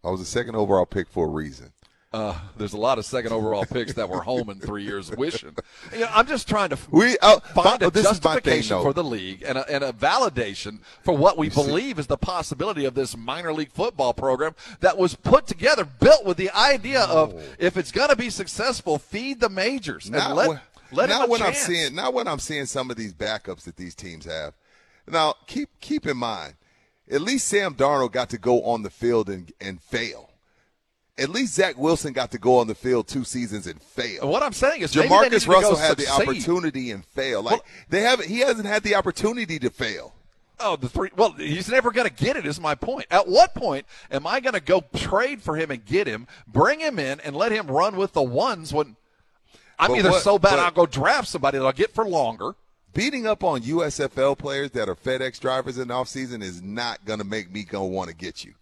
[0.03, 1.73] I was the second overall pick for a reason.
[2.11, 5.55] Uh, there's a lot of second overall picks that were home in three years wishing.
[5.93, 9.03] You know, I'm just trying to We uh, find a my thing, justification for the
[9.03, 13.15] league and a, and a validation for what we believe is the possibility of this
[13.15, 17.91] minor league football program that was put together, built with the idea of if it's
[17.91, 20.59] going to be successful, feed the majors and Not let when,
[20.91, 23.93] let not when I'm seeing not when I'm seeing some of these backups that these
[23.93, 24.55] teams have.
[25.07, 26.55] Now keep keep in mind,
[27.11, 30.28] at least Sam Darnold got to go on the field and and fail.
[31.19, 34.27] At least Zach Wilson got to go on the field two seasons and fail.
[34.29, 37.41] What I'm saying is maybe they need JaMarcus Russell had the opportunity and fail.
[37.41, 38.29] Like they haven't.
[38.29, 40.13] He hasn't had the opportunity to fail.
[40.61, 41.09] Oh, the three.
[41.15, 42.45] Well, he's never going to get it.
[42.45, 43.05] Is my point.
[43.09, 46.79] At what point am I going to go trade for him and get him, bring
[46.81, 48.97] him in, and let him run with the ones when
[49.77, 52.05] I'm But either what- so bad but- I'll go draft somebody that I'll get for
[52.05, 52.55] longer.
[52.93, 57.19] Beating up on USFL players that are FedEx drivers in the offseason is not going
[57.19, 58.55] to make me go want to get you.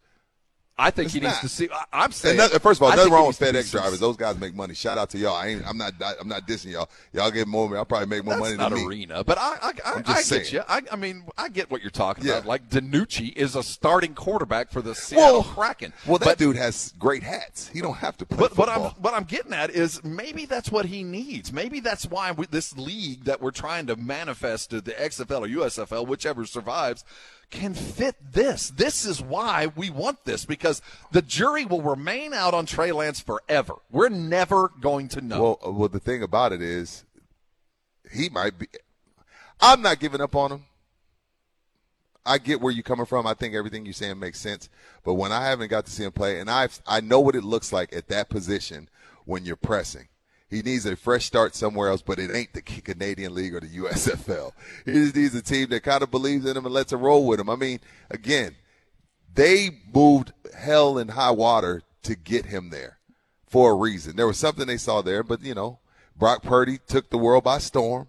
[0.79, 1.69] I think It's he needs to see.
[1.73, 2.37] I, I'm saying.
[2.37, 3.99] nothing- first of all, nothing wrong with needs to be FedEx drivers.
[3.99, 4.75] Those guys make money.
[4.75, 5.35] Shout out to y'all.
[5.35, 5.93] I ain't, I'm not.
[6.19, 6.87] I'm not dissing y'all.
[7.13, 7.75] Y'all get more.
[7.75, 8.85] I'll probably make more That's money not than me.
[8.87, 10.61] arena, but I, I, I, I'm just I get you.
[10.67, 12.33] I, I mean, I get what you're talking Yeah.
[12.33, 12.45] about.
[12.47, 15.93] Like DiNucci is a starting quarterback for the Seattle Kraken.
[16.05, 17.67] Well, that But- dude has great hats.
[17.69, 18.93] He don't have to play But what football.
[18.97, 21.51] I'm what I'm getting at is maybe that's what he needs.
[21.51, 25.47] Maybe that's why we, this league that we're trying to manifest to the XFL or
[25.65, 27.03] USFL, whichever survives,
[27.49, 28.69] can fit this.
[28.69, 33.19] This is why we want this because the jury will remain out on Trey Lance
[33.19, 33.75] forever.
[33.89, 35.41] We're never going to know.
[35.41, 37.05] Well, uh, well, the thing about it is,
[38.11, 38.67] he might be.
[39.59, 40.63] I'm not giving up on him.
[42.25, 43.25] I get where you're coming from.
[43.25, 44.69] I think everything you're saying makes sense.
[45.03, 47.43] But when I haven't got to see him play, and I I know what it
[47.43, 48.89] looks like at that position
[49.25, 50.09] when you're pressing.
[50.49, 53.67] He needs a fresh start somewhere else, but it ain't the Canadian League or the
[53.67, 54.53] USFL.
[54.85, 57.27] He just needs a team that kind of believes in him and lets him roll
[57.27, 57.49] with him.
[57.49, 57.79] I mean,
[58.09, 58.55] again,
[59.33, 62.97] they moved hell and high water to get him there
[63.45, 64.15] for a reason.
[64.15, 65.79] There was something they saw there, but you know,
[66.15, 68.07] Brock Purdy took the world by storm,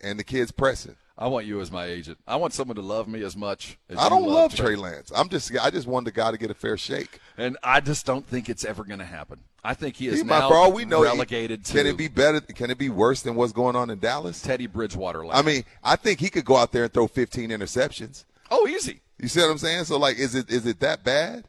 [0.00, 0.96] and the kids pressing.
[1.18, 2.18] I want you as my agent.
[2.26, 4.74] I want someone to love me as much as I don't love Trey.
[4.74, 5.12] Trey Lance.
[5.14, 7.20] I'm just, I just want the guy to get a fair shake.
[7.36, 9.40] And I just don't think it's ever going to happen.
[9.64, 12.08] I think he is He now for all we know, relegated to Can it be
[12.08, 12.40] better?
[12.40, 14.42] Can it be worse than what's going on in Dallas?
[14.42, 15.24] Teddy Bridgewater.
[15.26, 18.24] I mean, I think he could go out there and throw 15 interceptions.
[18.50, 19.00] Oh, easy.
[19.18, 19.84] You see what I'm saying?
[19.84, 21.44] So, like, is it is it that bad?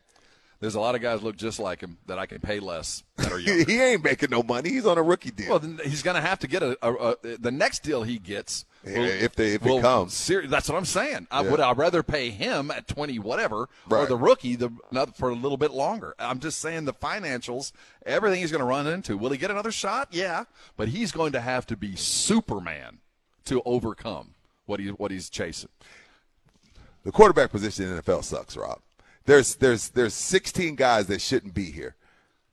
[0.64, 3.34] There's a lot of guys look just like him that I can pay less that
[3.34, 4.70] are he ain't making no money.
[4.70, 5.50] He's on a rookie deal.
[5.50, 8.18] well, then he's going to have to get a, a, a the next deal he
[8.18, 8.64] gets.
[8.86, 10.14] Yeah, if they- if it comes.
[10.14, 11.28] ser- that's what I'm saying.
[11.32, 11.52] I Yeah.
[11.52, 14.70] would I'd rather pay him at 20 whatever or the rookie the
[15.16, 16.16] for a little bit longer.
[16.18, 17.74] I'm just saying the financials,
[18.06, 19.18] everything he's going to run into.
[19.18, 20.08] Will he get another shot?
[20.12, 20.46] Yeah,
[20.78, 23.00] but he's going to have to be Superman
[23.46, 24.36] to overcome
[24.66, 25.70] what he what he's chasing.
[27.04, 28.80] The quarterback position in the NFL sucks, Rob.
[29.26, 31.96] There's there's there's 16 guys that shouldn't be here.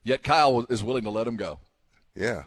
[0.04, 1.58] Yet Kyle is willing to let him go.
[2.14, 2.44] Yeah,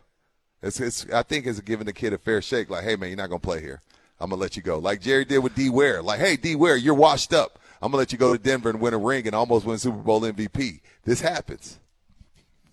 [0.62, 1.06] it's it's.
[1.12, 2.70] I think it's giving the kid a fair shake.
[2.70, 3.82] Like, hey man, you're not gonna play here.
[4.20, 4.80] I'm gonna let you go.
[4.80, 6.02] Like Jerry did with D Ware.
[6.02, 7.60] Like, hey D Ware, you're washed up.
[7.82, 9.98] I'm gonna let you go to Denver and win a ring and almost win Super
[9.98, 10.80] Bowl MVP.
[11.04, 11.80] This happens.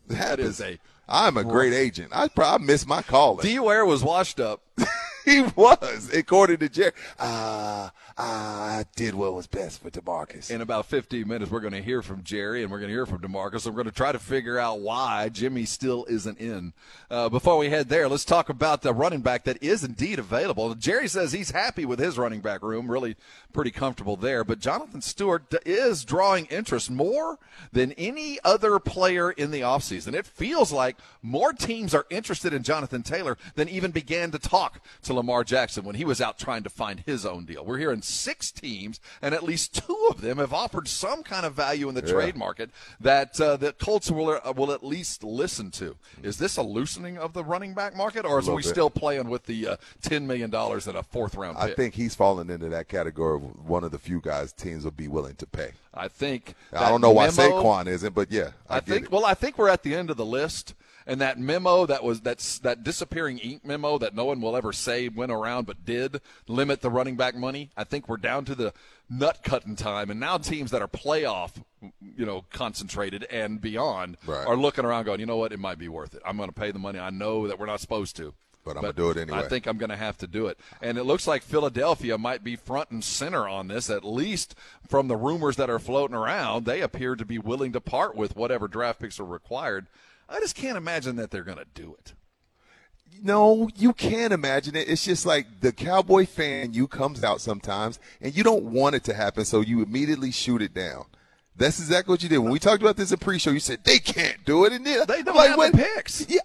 [0.08, 0.60] It happens.
[0.60, 0.78] is a
[1.08, 2.10] I'm a great agent.
[2.12, 3.44] I probably missed my calling.
[3.44, 4.62] D Ware was washed up.
[5.24, 6.92] he was, according to Jerry.
[7.18, 7.90] Ah,
[8.22, 10.50] I did what was best for Demarcus.
[10.50, 13.06] In about 15 minutes, we're going to hear from Jerry and we're going to hear
[13.06, 13.64] from Demarcus.
[13.64, 16.74] We're going to try to figure out why Jimmy still isn't in.
[17.10, 20.74] Uh, before we head there, let's talk about the running back that is indeed available.
[20.74, 23.16] Jerry says he's happy with his running back room, really
[23.54, 24.44] pretty comfortable there.
[24.44, 27.38] But Jonathan Stewart is drawing interest more
[27.72, 30.12] than any other player in the offseason.
[30.12, 34.84] It feels like more teams are interested in Jonathan Taylor than even began to talk
[35.04, 37.64] to Lamar Jackson when he was out trying to find his own deal.
[37.64, 41.54] We're hearing six teams, and at least two of them have offered some kind of
[41.54, 42.12] value in the Yeah.
[42.12, 42.70] trade market
[43.00, 45.96] that uh, the Colts will uh, will at least listen to.
[46.22, 48.70] Is this a loosening of the running back market, or are we bit.
[48.70, 51.70] still playing with the uh, ten million dollars and a fourth round pick?
[51.70, 54.90] I think he's fallen into that category of one of the few guys teams will
[54.90, 55.72] be willing to pay.
[55.94, 59.06] I think I don't know why memo- Saquon isn't, but yeah, I, I, think.
[59.06, 59.12] it.
[59.12, 60.74] Well, I think we're at the end of the list,
[61.06, 64.72] and that memo that was that's that disappearing ink memo that no one will ever
[64.72, 67.70] say went around, but did limit the running back money.
[67.76, 68.72] I think we're down to the
[69.08, 71.52] nut cutting time, and now teams that are playoff,
[72.16, 74.46] you know, concentrated and beyond Right.
[74.46, 76.22] are looking around, going, you know what, it might be worth it.
[76.24, 76.98] I'm going to pay the money.
[76.98, 78.34] I know that we're not supposed to.
[78.62, 79.38] But I'm gonna do it anyway.
[79.38, 80.58] I think I'm going to have to do it.
[80.82, 84.54] And it looks like Philadelphia might be front and center on this, at least
[84.86, 86.66] from the rumors that are floating around.
[86.66, 89.86] They appear to be willing to part with whatever draft picks are required.
[90.30, 92.14] I just can't imagine that they're going to do it.
[93.22, 94.88] No, you can't imagine it.
[94.88, 99.04] It's just like the cowboy fan you comes out sometimes and you don't want it
[99.04, 101.04] to happen, so you immediately shoot it down.
[101.56, 102.38] That's exactly what you did.
[102.38, 105.04] When we talked about this in pre-show, you said they can't do it, and then,
[105.06, 106.26] They don't like, have the picks.
[106.28, 106.40] Yeah,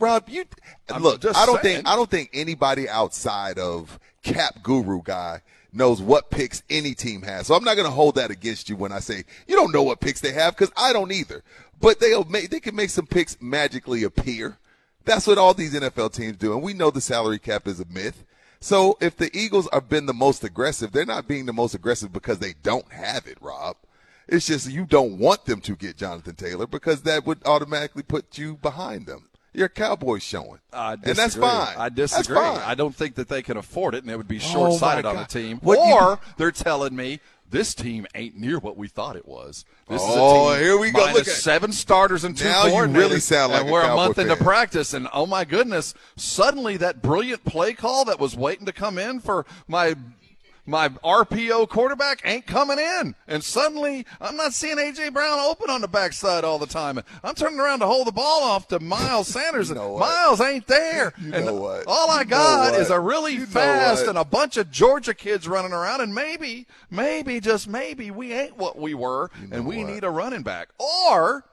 [0.00, 0.44] Rob, you
[0.88, 1.20] I'm look.
[1.20, 1.76] just I don't saying.
[1.76, 5.42] think I don't think anybody outside of Cap Guru guy
[5.72, 7.46] knows what picks any team has.
[7.46, 9.82] So I'm not going to hold that against you when I say you don't know
[9.82, 11.42] what picks they have because I don't either.
[11.80, 14.58] But they'll make they can make some picks magically appear.
[15.04, 17.86] That's what all these NFL teams do, and we know the salary cap is a
[17.86, 18.24] myth.
[18.60, 22.12] So if the Eagles have been the most aggressive, they're not being the most aggressive
[22.12, 23.76] because they don't have it, Rob.
[24.26, 28.36] It's just you don't want them to get Jonathan Taylor because that would automatically put
[28.36, 29.27] you behind them.
[29.54, 31.74] You're Cowboys showing, I and that's fine.
[31.76, 32.36] I disagree.
[32.36, 32.58] fine.
[32.64, 35.10] I don't think that they can afford it, and it would be Oh, short-sighted my
[35.10, 35.58] on the team.
[35.62, 37.20] What you- or they're telling me
[37.50, 39.64] this team ain't near what we thought it was.
[39.88, 41.00] This Oh, is a oh, team here we go.
[41.12, 43.86] Look at- seven starters and two Now you really sound like and a we're a
[43.86, 48.36] Cowboy month into practice, and oh my goodness, suddenly that brilliant play call that was
[48.36, 49.94] waiting to come in for my
[50.68, 53.14] my RPO quarterback ain't coming in.
[53.26, 55.08] And suddenly, I'm not seeing A.J.
[55.08, 57.00] Brown open on the backside all the time.
[57.24, 61.14] I'm turning around to hold the ball off to Miles Sanders, and Miles ain't there.
[61.28, 61.84] You and know what?
[61.86, 65.48] all I You got is a really You fast and a bunch of Georgia kids
[65.48, 70.04] running around, and maybe, maybe, just maybe, we ain't what we were, and we need
[70.04, 70.68] a running back.
[70.78, 71.44] Or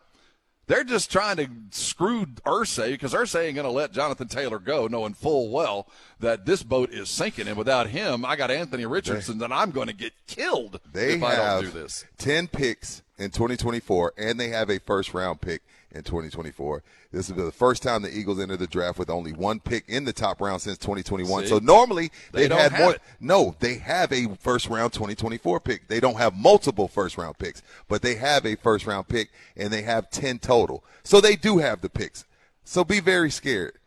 [0.67, 4.87] they're just trying to screw Irsay because Irsay ain't going to let Jonathan Taylor go,
[4.87, 5.87] knowing full well
[6.19, 9.87] that this boat is sinking, and without him, I got Anthony Richardson, and I'm going
[9.87, 12.05] to get killed They if I don't do this.
[12.17, 15.61] 10 picks in 2024, and they have a first round pick
[15.95, 16.83] in 2024.
[17.11, 19.85] This will be the first time the Eagles entered the draft with only one pick
[19.87, 21.43] in the top round since 2021.
[21.43, 21.49] See?
[21.49, 22.93] So normally They had have more.
[22.93, 23.01] it.
[23.19, 25.87] No, they have a first round 2024 pick.
[25.87, 29.71] They don't have multiple first round picks, but they have a first round pick, and
[29.71, 30.83] they have 10 total.
[31.03, 32.25] So they do have the picks.
[32.63, 33.79] So be very scared.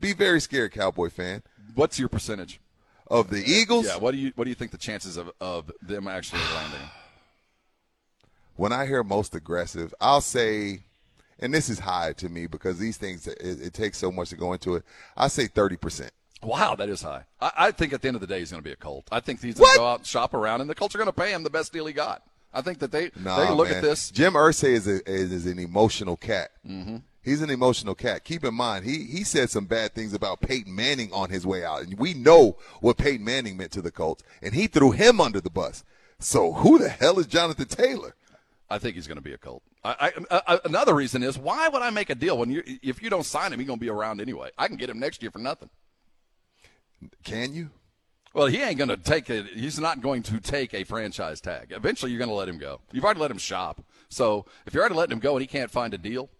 [0.00, 1.42] Be very scared, Cowboy fan.
[1.74, 2.60] What's your percentage
[3.06, 3.86] of the Eagles?
[3.86, 6.80] Yeah, what do you what do you think the chances of, of them actually landing?
[8.56, 10.84] when I hear most aggressive, I'll say,
[11.38, 14.36] and this is high to me because these things it, it takes so much to
[14.36, 14.84] go into it.
[15.16, 16.12] I say thirty percent.
[16.42, 17.24] Wow, that is high.
[17.40, 19.08] I, I think at the end of the day, he's going to be a Colt.
[19.10, 21.06] I think he's going to go out and shop around, and the Colts are going
[21.06, 22.22] to pay him the best deal he got.
[22.52, 23.78] I think that they Nah, they look man.
[23.78, 24.10] at this.
[24.10, 26.50] Jim Irsay is, a, is, is an emotional cat.
[26.68, 26.98] Mm-hmm.
[27.22, 28.22] He's an emotional cat.
[28.22, 31.64] Keep in mind, he he said some bad things about Peyton Manning on his way
[31.64, 35.22] out, and we know what Peyton Manning meant to the Colts, and he threw him
[35.22, 35.82] under the bus.
[36.18, 38.14] So who the hell is Jonathan Taylor?
[38.70, 39.62] I think he's going to be a Colt.
[39.84, 43.02] I, I, I, another reason is why would I make a deal when you if
[43.02, 44.50] you don't sign him, he's going to be around anyway.
[44.56, 45.68] I can get him next year for nothing.
[47.22, 47.70] Can you?
[48.32, 49.46] Well, he ain't going to take it.
[49.54, 51.68] He's not going to take a franchise tag.
[51.70, 52.80] Eventually, you're going to let him go.
[52.90, 53.84] You've already let him shop.
[54.08, 56.30] So if you're already letting him go and he can't find a deal,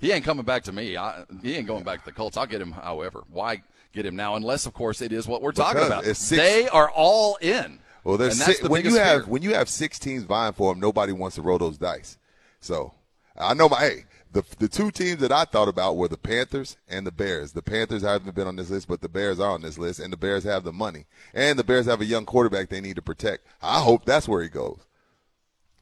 [0.00, 0.96] He ain't coming back to me.
[0.96, 2.36] I, he ain't going back to the Colts.
[2.36, 3.24] I'll get him however.
[3.30, 3.62] Why
[3.92, 4.36] get him now?
[4.36, 6.04] Unless, of course, it is what we're talking about.
[6.04, 7.80] six- they are all in.
[8.06, 9.32] Well, there's six, the when you have fear.
[9.32, 12.18] when you have six teams vying for him, nobody wants to roll those dice.
[12.60, 12.94] So
[13.36, 16.76] I know my hey the the two teams that I thought about were the Panthers
[16.88, 17.50] and the Bears.
[17.50, 20.12] The Panthers haven't been on this list, but the Bears are on this list, and
[20.12, 23.02] the Bears have the money, and the Bears have a young quarterback they need to
[23.02, 23.44] protect.
[23.60, 24.78] I hope that's where he goes.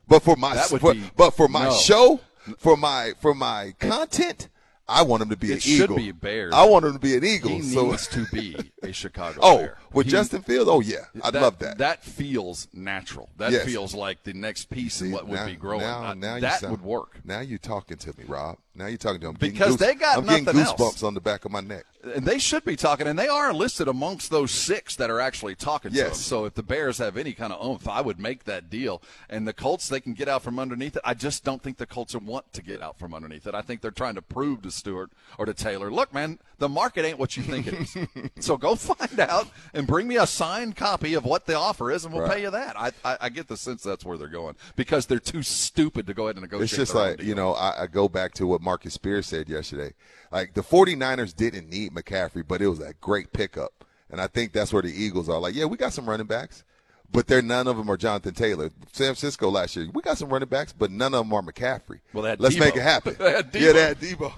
[0.09, 1.74] But for my for, be- but for my no.
[1.74, 2.20] show,
[2.56, 4.48] for my for my content,
[4.86, 5.97] I want him to be It an should Eagle.
[5.97, 6.52] be Bears.
[6.55, 7.51] I want him to be an Eagle.
[7.51, 9.78] He so needs to be a Chicago Oh, Bear.
[9.93, 10.69] with He- Justin Fields?
[10.70, 11.78] Oh yeah, I'd love that.
[11.78, 13.31] That feels natural.
[13.39, 13.65] That Yes.
[13.65, 15.81] feels like the next piece in what would be growing.
[15.81, 17.20] Now, I- now that sound- would work.
[17.24, 18.59] Now you're talking to me, Rob.
[18.76, 19.28] Now you're talking to.
[19.28, 20.72] I'm Because getting they got I'm getting nothing else.
[20.80, 21.84] goosebumps on the back of my neck.
[22.14, 25.55] And they should be talking, and they are listed amongst those six that are actually
[25.55, 26.20] talking to Yes.
[26.20, 29.01] So if the Bears have any kind of oomph, I would make that deal.
[29.30, 31.02] And the Colts, they can get out from underneath it.
[31.05, 33.55] I just don't think the Colts want to get out from underneath it.
[33.55, 37.05] I think they're trying to prove to Stewart or to Taylor, look, man, the market
[37.06, 37.96] ain't what you think it is.
[38.44, 42.05] so go find out and bring me a signed copy of what the offer is,
[42.05, 42.32] and we'll Right.
[42.36, 42.78] pay you that.
[42.78, 46.14] I, I, I get the sense that's where they're going because they're too stupid to
[46.14, 46.64] go ahead and negotiate.
[46.70, 49.92] It's just like, you know, I, I go back to what Marcus Spears said yesterday.
[50.32, 53.84] Like, the 49ers didn't need McCaffrey, but it was a great pickup.
[54.10, 56.64] And I think that's where the Eagles are like, yeah, we got some running backs,
[57.10, 58.70] but they're none of them are Jonathan Taylor.
[58.92, 62.00] San Francisco last year, we got some running backs, but none of them are McCaffrey.
[62.12, 62.60] Well, had Let's Deebo.
[62.60, 63.16] make it happen.
[63.20, 63.52] Yeah, Deebo.
[63.52, 64.32] they had Deebo.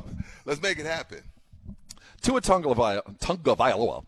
[0.45, 1.23] Let's make it happen.
[2.23, 4.05] Tua Tagovailoa.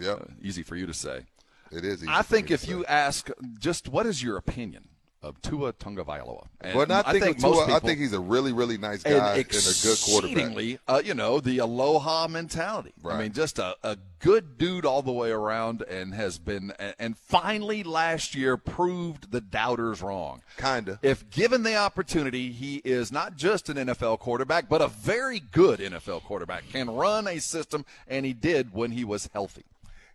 [0.00, 0.20] Yep.
[0.20, 1.22] Uh, easy for you to say.
[1.70, 2.02] It is.
[2.02, 4.88] Easy I think if you ask, just what is your opinion
[5.22, 6.46] of Tua Tagovailoa?
[6.60, 9.10] And well, not I think, think Tua, I think he's a really, really nice guy
[9.10, 10.80] and and, a good quarterback.
[10.88, 12.92] uh, you know, the aloha mentality.
[13.04, 16.94] I mean, just a, a good dude all the way around, and has been, and-
[16.98, 20.42] and finally last year proved the doubters wrong.
[20.58, 20.98] Kinda.
[21.02, 25.80] If given the opportunity, he is not just an NFL quarterback, but a very good
[25.80, 26.68] NFL quarterback.
[26.70, 29.64] Can run a system, and he did when he was healthy.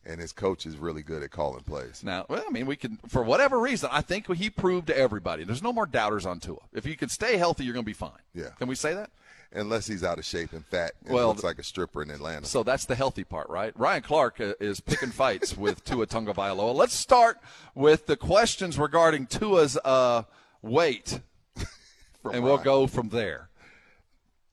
[0.07, 2.01] And his coach is really good at calling plays.
[2.01, 5.43] Now, well, I mean, we can, for whatever reason, I think he proved to everybody.
[5.43, 6.59] There's no more doubters on Tua.
[6.71, 8.11] If you can stay healthy, you're going to be fine.
[8.33, 8.51] Yeah.
[8.57, 9.09] Can we say that?
[9.51, 12.45] Unless he's out of shape and fat and Well, looks like a stripper in Atlanta.
[12.45, 13.77] So that's the healthy part, right?
[13.77, 16.73] Ryan Clark uh, is picking fights with Tua Tagovailoa.
[16.73, 17.39] Let's start
[17.75, 20.23] with the questions regarding Tua's uh,
[20.61, 21.19] weight,
[22.31, 23.49] and we'll go from there.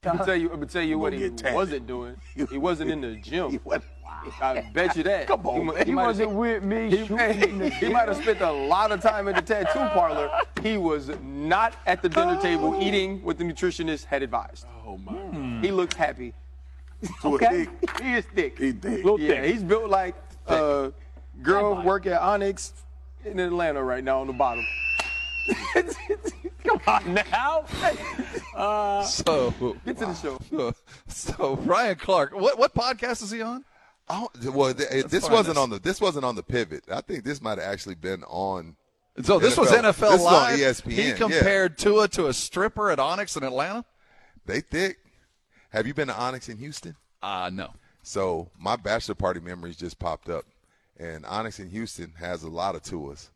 [0.06, 0.48] I'm gonna tell you.
[0.50, 2.16] I'm gonna tell you what he wasn't doing.
[2.50, 3.60] He wasn't in the gym.
[4.40, 5.26] I bet you that.
[5.26, 8.50] Come on, he, He might- wasn't with me He, shooting he might have spent a
[8.50, 10.30] lot of time in the tattoo parlor.
[10.62, 14.66] He was not at the dinner table eating what the nutritionist had advised.
[14.86, 15.60] Oh my.
[15.60, 16.32] He looks happy.
[17.24, 17.66] Okay.
[18.02, 18.58] He is thick.
[18.58, 19.04] He thick.
[19.04, 19.52] Little yeah, thick.
[19.52, 20.14] he's built like
[20.46, 20.90] uh,
[21.42, 22.72] girl work at Onyx
[23.26, 24.64] in Atlanta right now on the bottom.
[26.64, 27.64] Come on now.
[28.54, 29.50] Uh, So,
[29.84, 30.72] Get to the show.
[31.08, 33.64] so Ryan Clark, what what podcast is he on?
[34.08, 35.62] Oh, well, th- this wasn't this.
[35.62, 36.84] on the this wasn't on the pivot.
[36.90, 38.76] I think this might have actually been on.
[39.22, 40.58] So this was NFL this is on Live.
[40.58, 40.92] ESPN.
[40.92, 41.14] He yeah.
[41.14, 43.84] compared Tua to a stripper at Onyx in Atlanta.
[44.46, 44.98] They thick.
[45.70, 46.96] Have you been to Onyx in Houston?
[47.22, 47.70] Uh no.
[48.02, 50.44] So my bachelor party memories just popped up,
[50.98, 53.30] and Onyx in Houston has a lot of tours.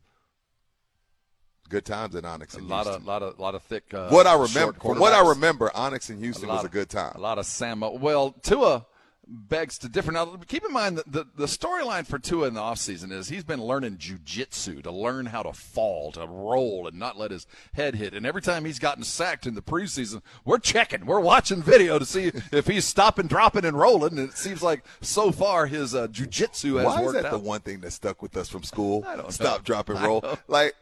[1.69, 3.03] Good times at Onyx A in lot Houston.
[3.03, 3.93] of lot of lot of thick.
[3.93, 6.89] Uh, what I remember, from what I remember, Onyx in Houston lot was a good
[6.89, 7.13] time.
[7.15, 7.81] A lot of Sam.
[7.81, 8.87] Well, Tua
[9.31, 10.11] begs to differ.
[10.11, 13.45] Now, keep in mind that the, the storyline for Tua in the offseason is he's
[13.45, 17.97] been learning jujitsu to learn how to fall, to roll, and not let his head
[17.97, 18.15] hit.
[18.15, 22.07] And every time he's gotten sacked in the preseason, we're checking, we're watching video to
[22.07, 24.19] see if he's stopping, dropping, and rolling.
[24.19, 27.33] And it seems like so far his uh, jujitsu has Why is worked that out.
[27.33, 29.05] the one thing that stuck with us from school?
[29.07, 29.65] I don't Stop, know.
[29.65, 30.25] drop, and roll.
[30.47, 30.75] Like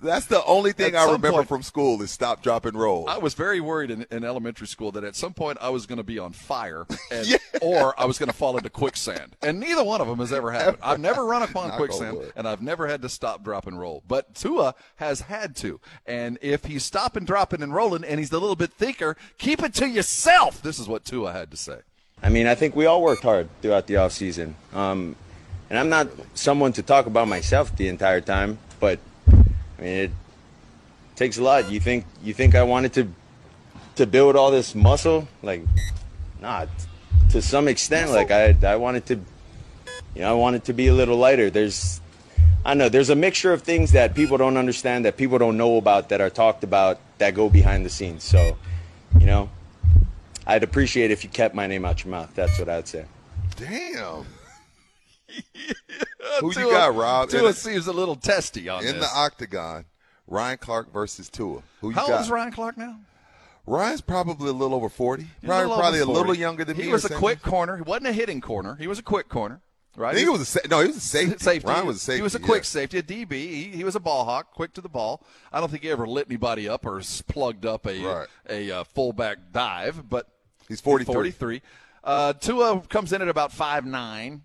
[0.00, 3.08] that's the only thing At I remember point- from school is stop, drop, and roll.
[3.08, 5.98] I was very worried in, in elementary school that at some point I was going
[5.98, 7.26] to be on fire, and,
[7.60, 10.50] or I was going to fall into quicksand, and neither one of them has ever
[10.52, 10.78] happened.
[10.82, 12.32] I've never run upon Knock quicksand, wood.
[12.36, 14.02] and I've never had to stop, drop, and roll.
[14.06, 18.38] But Tua has had to, and if he's stopping, dropping, and rolling, and he's a
[18.38, 20.62] little bit thicker, keep it to yourself.
[20.62, 21.78] This is what Tua had to say.
[22.22, 24.54] I mean, I think we all worked hard throughout the offseason.
[24.72, 25.16] Um,
[25.68, 29.00] and I'm not someone to talk about myself the entire time, but
[29.78, 30.10] I mean, it
[31.16, 31.70] takes a lot.
[31.70, 33.08] You think you think I wanted to
[33.96, 35.28] to build all this muscle?
[35.42, 35.62] Like,
[36.40, 36.66] nah.
[37.30, 39.14] To some extent, like I I wanted to,
[40.14, 41.48] you know, I wanted to be a little lighter.
[41.48, 42.00] There's,
[42.64, 45.78] I know there's a mixture of things that people don't understand, that people don't know
[45.78, 48.22] about, that are talked about, that go behind the scenes.
[48.22, 48.58] So,
[49.18, 49.48] you know,
[50.46, 52.34] I'd appreciate if you kept my name out your mouth.
[52.34, 53.06] That's what I'd say.
[53.56, 54.26] Damn.
[56.40, 57.28] Who you got, Rob?
[57.30, 59.10] Tua In, seems a little testy on in this.
[59.10, 59.84] the octagon,
[60.26, 61.62] Ryan Clark versus Tua.
[61.80, 62.12] Who you How got?
[62.12, 62.98] old is Ryan Clark now?
[63.66, 65.22] Ryan's probably a little over 40.
[65.22, 66.86] He's Probably, little probably a little younger than he me.
[66.88, 67.76] He was a quick corner.
[67.76, 68.74] He wasn't a hitting corner.
[68.74, 69.60] He was a quick corner.
[69.94, 70.12] Right?
[70.12, 70.80] I think it was a sa- no.
[70.80, 71.38] He was a safety.
[71.38, 71.68] safety.
[71.68, 72.16] Ryan was a safety.
[72.16, 72.46] He was a yeah.
[72.46, 73.30] quick safety, a DB.
[73.32, 75.22] He, he was a ball hawk, quick to the ball.
[75.52, 78.26] I don't think he ever lit anybody up or plugged up a Right.
[78.48, 80.08] a, uh fullback dive.
[80.08, 80.26] But
[80.66, 81.12] He's 43.
[81.14, 81.62] 43.
[82.02, 84.42] Uh, Tua comes in at about five nine.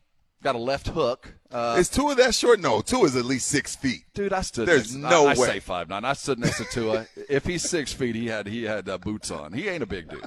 [0.47, 1.33] Got a left hook.
[1.51, 2.61] Uh, Is Tua that short?
[2.61, 4.05] No, Tua is at least six feet.
[4.13, 4.65] Dude, I stood.
[4.65, 5.47] There's next, no I, I way.
[5.47, 6.05] say five nine.
[6.05, 7.05] I stood next to Tua.
[7.29, 9.51] if he's six feet, he had he had uh, boots on.
[9.51, 10.23] He ain't a big dude,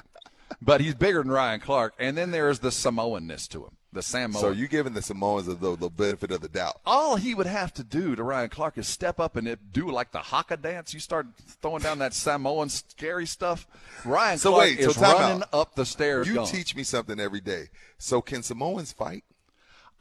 [0.61, 1.95] but he's bigger than Ryan Clark.
[1.97, 4.39] And then there's the Samoanness to him, the Samoan.
[4.39, 6.79] So you giving the Samoans the, the benefit of the doubt?
[6.85, 10.11] all he would have to do to Ryan Clark is step up and do like
[10.11, 10.93] the haka dance.
[10.93, 11.25] You start
[11.63, 13.65] throwing down that Samoan scary stuff.
[14.05, 15.49] Ryan So Clark wait, so is running out.
[15.51, 16.27] up the stairs.
[16.27, 16.45] You gone.
[16.45, 17.69] teach me something every day.
[17.97, 19.23] So can Samoans fight?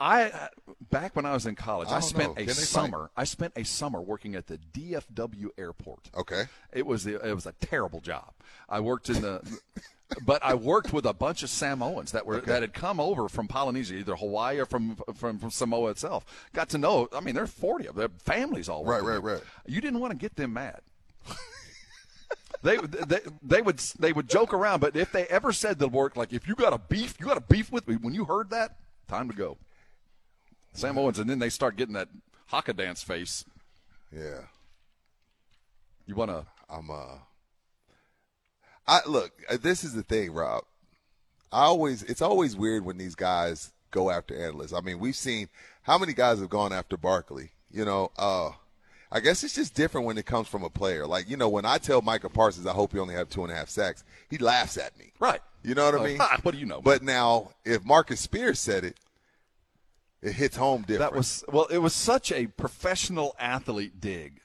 [0.00, 0.48] I
[0.90, 2.42] back when I was in college, I I, spent know.
[2.42, 2.56] a they fight?
[2.56, 3.10] summer.
[3.16, 6.10] I spent a summer working at the DFW airport.
[6.16, 6.44] Okay.
[6.72, 8.32] It was the, it was a terrible job.
[8.68, 9.42] I worked in the,
[10.24, 13.46] but I worked with a bunch of Samoans that were that had come over from
[13.46, 16.24] Polynesia, either Hawaii or from from, from Samoa itself.
[16.54, 17.08] Got to know.
[17.12, 18.00] I mean, there's 40 of them.
[18.00, 19.24] Their families all Right, right, them.
[19.24, 19.42] right.
[19.66, 20.80] You didn't want to get them mad.
[22.62, 26.14] They, they they would they would joke around, but if they ever said the word
[26.14, 27.96] like if you got a beef, you got a beef with me.
[27.96, 28.76] When you heard that,
[29.08, 29.56] time to go.
[30.72, 32.08] Samoans, and then they start getting that
[32.46, 33.44] haka dance face.
[34.14, 34.42] Yeah.
[36.06, 36.46] You want to?
[36.68, 37.18] I'm uh.
[38.86, 39.32] I look.
[39.48, 40.64] uh, This is the thing, Rob.
[41.52, 42.02] I always.
[42.04, 44.72] It's always weird when these guys go after analysts.
[44.72, 45.48] I mean, we've seen
[45.82, 47.50] how many guys have gone after Barkley.
[47.72, 48.10] You know.
[48.18, 48.50] Uh.
[49.12, 51.04] I guess it's just different when it comes from a player.
[51.04, 53.52] Like you know, when I tell Micah Parsons, I hope you only have two and
[53.52, 55.10] a half sacks, he laughs at me.
[55.18, 55.40] Right.
[55.64, 56.18] You know what I mean?
[56.44, 58.96] What do you know?" But now, if Marcus Spears said it,
[60.22, 61.12] it hits home different.
[61.12, 61.66] That was well.
[61.66, 64.40] It was such a professional athlete dig.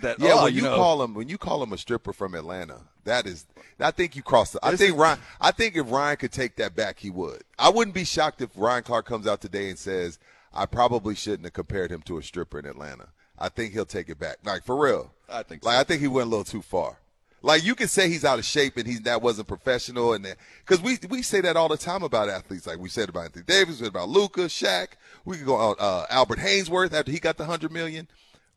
[0.00, 2.34] That Yeah, oh, when you, know, call him when you call him a stripper from
[2.34, 3.46] Atlanta, that is.
[3.78, 4.54] I think you crossed.
[4.54, 5.20] The, I think Ryan.
[5.40, 7.42] I think if Ryan could take that back, he would.
[7.58, 10.18] I wouldn't be shocked if Ryan Clark comes out today and says,
[10.52, 13.08] "I probably shouldn't have compared him to a stripper in Atlanta."
[13.38, 14.38] I think he'll take it back.
[14.44, 15.12] Like for real.
[15.28, 15.76] I think Like.
[15.76, 16.98] I think he went a little too far.
[17.42, 20.80] Like you can say he's out of shape and he's that wasn't professional and because
[20.80, 22.66] we we say that all the time about athletes.
[22.66, 24.88] Like we said about Anthony Davis, we said about Luka, Shaq.
[25.24, 28.08] We could go on uh, Albert Haynesworth after he got the hundred million.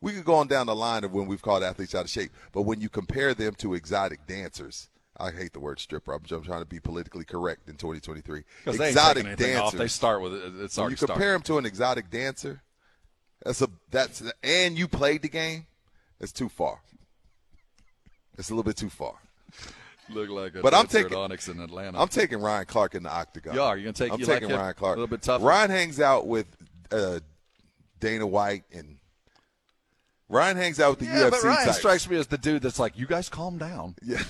[0.02, 2.32] We could go on down the line of when we've called athletes out of shape.
[2.52, 6.14] But when you compare them to exotic dancers, I hate the word stripper.
[6.14, 8.44] I'm, I'm trying to be politically correct in 2023.
[8.64, 9.72] because they ain't exotic taking off.
[9.72, 9.80] dancers.
[9.80, 10.54] They start with it.
[10.60, 11.36] It's when you compare started.
[11.36, 12.62] him to an exotic dancer,
[13.44, 15.66] that's a that's and you played the game.
[16.20, 16.82] It's too far.
[18.38, 19.16] It's a little bit too far.
[20.10, 22.00] Look like a But I'm taking Onyx in Atlanta.
[22.00, 23.56] I'm taking Ryan Clark in the octagon.
[23.56, 23.76] You are?
[23.78, 24.60] You gonna take- I'm you taking like?
[24.60, 24.98] Ryan Clark.
[24.98, 25.44] A little bit tougher?
[25.44, 26.46] Ryan hangs out with
[26.92, 27.20] uh,
[28.00, 28.98] Dana White and
[30.28, 31.78] Ryan hangs out with the yeah, UFC but Ryan types.
[31.78, 33.96] strikes me as the dude that's like, you guys calm down.
[34.04, 34.22] Yeah,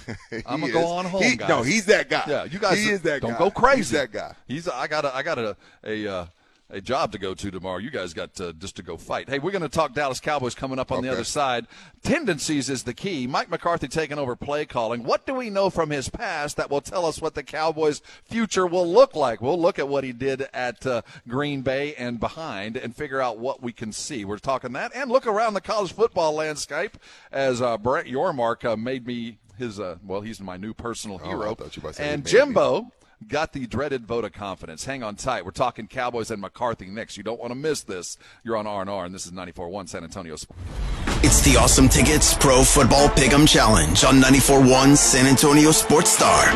[0.45, 1.35] I'm gonna go on home, He-.
[1.35, 2.23] No, he's that guy.
[2.27, 3.37] Yeah, you guys He is that don't guy.
[3.39, 3.77] go crazy.
[3.77, 4.33] He's that guy.
[4.47, 5.55] He's I got a I got a
[5.85, 6.25] a uh,
[6.69, 7.77] a job to go to tomorrow.
[7.77, 9.29] You guys got to, just to go fight.
[9.29, 11.67] Hey, we're going to talk Dallas Cowboys coming up on the other side.
[12.03, 13.27] Tendencies is the key.
[13.27, 15.03] Mike McCarthy taking over play calling.
[15.03, 18.65] What do we know from his past that will tell us what the Cowboys' future
[18.65, 19.41] will look like?
[19.41, 23.37] We'll look at what he did at uh, Green Bay and behind and figure out
[23.37, 24.25] what we can see.
[24.25, 26.97] We're talking that and look around the college football landscape
[27.31, 31.27] as uh, Brett Yormark uh, made me his uh, well, he's my new personal Oh,
[31.27, 31.55] hero.
[31.55, 32.25] thought you were about and.
[32.25, 32.91] Jimbo
[33.27, 34.85] got the dreaded vote of confidence.
[34.85, 35.45] Hang on tight.
[35.45, 37.17] We're talking Cowboys and McCarthy next.
[37.17, 38.17] You don't want to miss this.
[38.43, 41.14] You're on R&R, and this is 94.1 San Antonio Sports.
[41.27, 46.53] It's the Awesome Tickets Pro Football Pick'em Challenge on 94.1 San Antonio Sports Star.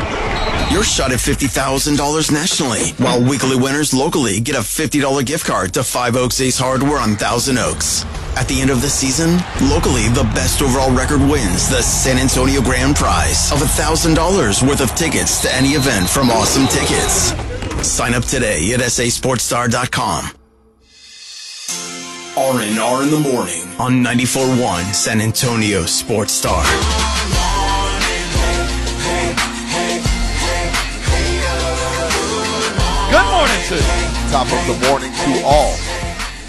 [0.70, 5.82] Your shot at $50,000 nationally, while weekly winners locally get a $50 gift card to
[5.82, 8.04] Five Oaks Ace Hardware on Thousand Oaks.
[8.36, 9.38] At the end of the season,
[9.68, 14.94] locally, the best overall record wins the San Antonio Grand Prize of $1,000 worth of
[14.94, 17.34] tickets to any event from Awesome Tickets.
[17.84, 20.30] Sign up today at sasportstar.com.
[22.36, 26.62] R&R in the morning on 94.1 San Antonio Sports Star.
[33.10, 34.30] Good morning to you.
[34.30, 35.74] Top of the morning to all.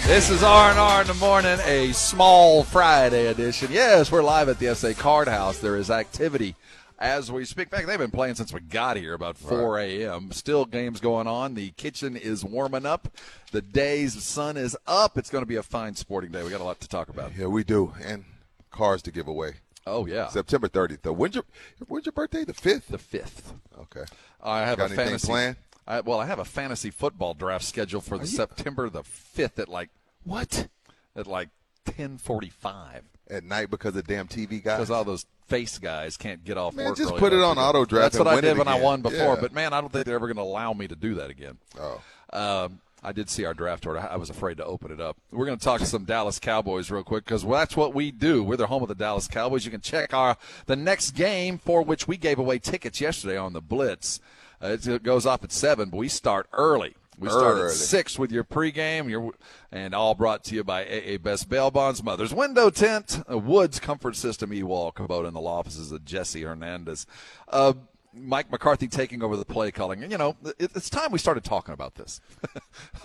[0.06, 3.72] This is R&R in the morning, a small Friday edition.
[3.72, 5.58] Yes, we're live at the SA Card House.
[5.58, 6.54] There is activity
[7.02, 7.68] as we speak.
[7.68, 10.30] Back, they've been playing since we got here about 4 a.m.
[10.32, 11.54] Still games going on.
[11.54, 13.08] The kitchen is warming up.
[13.50, 15.18] The day's sun is up.
[15.18, 16.42] It's going to be a fine sporting day.
[16.42, 17.32] We got a lot to talk about.
[17.36, 17.92] Yeah, we do.
[18.02, 18.24] And
[18.70, 19.54] cars to give away.
[19.84, 21.02] Oh yeah, September 30th.
[21.02, 21.12] Though.
[21.12, 21.44] When's your
[21.88, 22.44] when's your birthday?
[22.44, 22.86] The 5th?
[22.86, 23.52] the fifth.
[23.80, 24.04] Okay.
[24.40, 25.26] I have Got a fantasy.
[25.26, 25.56] planned?
[25.88, 29.68] I, well, I have a fantasy football draft scheduled for the September the fifth at
[29.68, 29.90] like
[30.22, 30.68] What?
[31.16, 31.48] at like
[31.84, 33.02] ten forty five.
[33.28, 34.76] At night because of damn TV guys?
[34.78, 36.96] Because all those face guys can't get off Man, work.
[36.96, 39.34] just put it on auto draft That's what I did when I won before.
[39.34, 39.40] Yeah.
[39.40, 41.58] But man, I don't think they're ever going to allow me to do that again.
[41.78, 42.00] Oh.
[42.32, 43.98] Um, I did see our draft order.
[43.98, 45.16] I was afraid to open it up.
[45.32, 48.44] We're going to talk to some Dallas Cowboys real quick because that's what we do.
[48.44, 49.64] We're the home of the Dallas Cowboys.
[49.64, 50.36] You can check our
[50.66, 54.20] the next game for which we gave away tickets yesterday on the Blitz.
[54.62, 56.94] Uh, it- it goes off at seven, but we start early.
[57.18, 57.66] We start Early.
[57.66, 59.32] at six with your pregame, your,
[59.70, 64.16] and all brought to you by AA Best Bail Bonds, Mother's Window Tent, Woods Comfort
[64.16, 67.06] System, E-Wall, Kubota, and the law offices of Jesse Hernandez.
[67.48, 67.74] Uh,
[68.14, 70.02] Mike McCarthy taking over the play calling.
[70.02, 72.20] And, you know, it, it's time we started talking about this.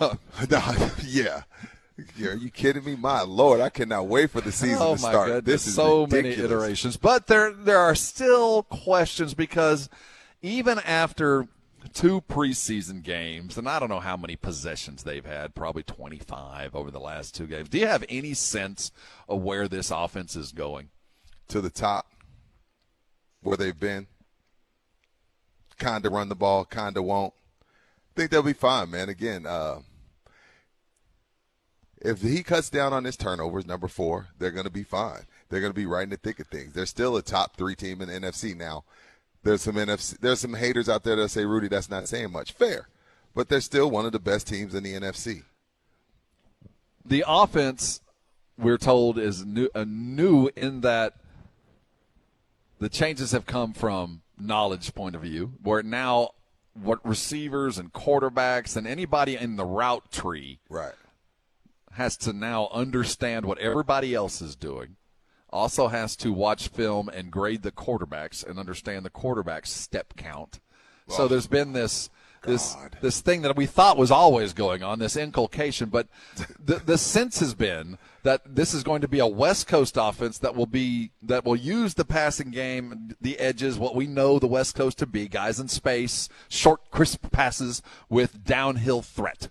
[1.04, 1.42] yeah.
[2.16, 2.94] Yeah, Are you kidding me?
[2.94, 5.26] My lord, I cannot wait for the season oh to start.
[5.28, 6.38] goodness, This is so ridiculous.
[6.38, 9.88] many iterations, but there there are still questions because
[10.40, 11.48] even after
[11.88, 16.90] two preseason games, and I don't know how many possessions they've had, probably 25 over
[16.90, 17.68] the last two games.
[17.68, 18.92] Do you have any sense
[19.28, 20.90] of where this offense is going?
[21.48, 22.06] To the top,
[23.42, 24.06] where they've been.
[25.78, 27.32] Kind of run the ball, kind of won't.
[28.14, 29.08] think they'll be fine, man.
[29.08, 29.78] Again, uh,
[32.00, 35.22] if he cuts down on his turnovers, number four, they're going to be fine.
[35.48, 36.72] They're going to be right in the thick of things.
[36.72, 38.84] They're still a top three team in the NFC now.
[39.42, 40.18] There's some NFC.
[40.18, 42.52] There's some haters out there that say, Rudy, that's not saying much.
[42.52, 42.88] Fair,
[43.34, 45.44] but they're still one of the best teams in the NFC.
[47.04, 48.00] The offense,
[48.58, 51.14] we're told, is new, uh, new in that
[52.78, 56.30] the changes have come from knowledge point of view, where now
[56.74, 60.92] what receivers and quarterbacks and anybody in the route tree right
[61.92, 64.94] has to now understand what everybody else is doing.
[65.50, 70.60] Also has to watch film and grade the quarterbacks and understand the quarterback's step count.
[71.08, 72.10] So Oh, there's been this
[72.44, 76.06] this this thing that we thought was always going on, this inculcation, but
[76.64, 80.38] the the sense has been that this is going to be a West Coast offense
[80.38, 84.46] that will be that will use the passing game, the edges, what we know the
[84.46, 89.48] West Coast to be, guys in space, short crisp passes with downhill threat.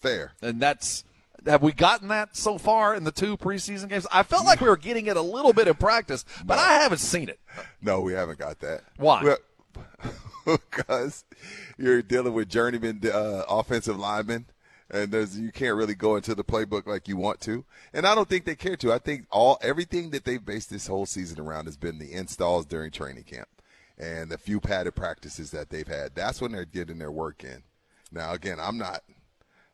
[0.00, 0.32] Fair.
[0.42, 1.04] And that's
[1.46, 4.06] have we gotten that so far in the two preseason games?
[4.12, 6.98] I felt like we were getting it a little bit in practice, but I haven't
[6.98, 7.40] seen it.
[7.80, 8.82] No, we haven't got that.
[8.96, 9.22] Why?
[9.24, 9.38] Well,
[10.70, 11.24] because
[11.78, 14.46] you're dealing with journeyman uh, offensive linemen,
[14.90, 17.64] and there's you can't really go into the playbook like you want to.
[17.92, 18.92] And I don't think they care to.
[18.92, 22.66] I think all everything that they've based this whole season around has been the installs
[22.66, 23.48] during training camp
[23.98, 26.14] and the few padded practices that they've had.
[26.14, 27.62] That's when they're getting their work in.
[28.10, 29.02] Now, again, I'm not.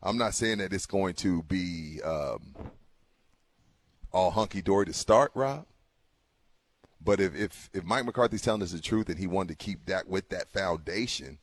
[0.07, 2.55] I'm not saying that it's going to be um,
[4.13, 5.67] all hunky dory to start, Rob.
[7.05, 9.87] But if, if if Mike McCarthy's telling us the truth and he wanted to keep
[9.87, 11.39] that with that foundation,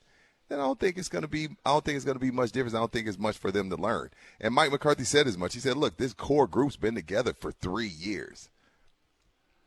[0.47, 2.31] then I don't think it's going to be I don't think it's going to be
[2.31, 2.73] much difference.
[2.73, 4.09] I don't think it's much for them to learn.
[4.39, 5.53] And Mike McCarthy said as much.
[5.53, 8.49] He said, "Look, this core group's been together for three years.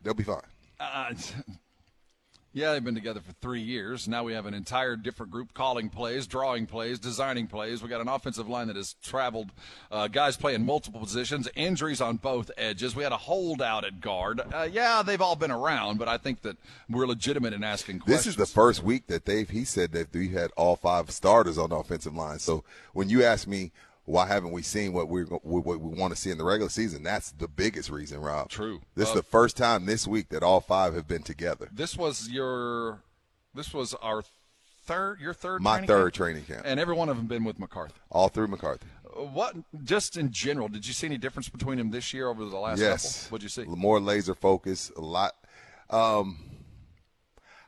[0.03, 0.41] They'll be fine."
[0.81, 1.13] Uh,
[2.57, 4.09] yeah, they've been together for three years.
[4.09, 7.83] Now we have an entire different group calling plays, drawing plays, designing plays.
[7.83, 9.51] We got an offensive line that has traveled,
[9.93, 12.97] uh, guys playing multiple positions, injuries on both edges.
[12.97, 14.41] We had a holdout at guard.
[14.41, 16.57] Uh, yeah, they've all been around, but I think that
[16.89, 18.25] we're legitimate in asking questions.
[18.25, 19.51] This is the first week that they've.
[19.51, 22.39] He said that we had all five starters on the offensive line.
[22.39, 22.65] So
[22.95, 23.71] when you ask me
[24.07, 27.03] why haven't we seen what we're what we want to see in the regular season,
[27.03, 28.49] that's the biggest reason, Rob.
[28.49, 28.81] True.
[28.95, 31.69] This is Uh, the first time this week that all five have been together.
[31.73, 33.03] This was your,
[33.55, 34.23] this was our
[34.85, 35.61] third, your third.
[35.61, 36.15] My training third camp?
[36.15, 36.63] training camp.
[36.65, 37.95] and every one of them been with McCarthy.
[38.11, 38.87] All through McCarthy.
[39.05, 42.45] Uh, What, just in general, did you see any difference between him this year over
[42.45, 43.25] the last yes.
[43.25, 43.33] couple?
[43.35, 43.65] What'd you see?
[43.65, 45.35] More laser focus, a lot.
[45.91, 46.39] Um,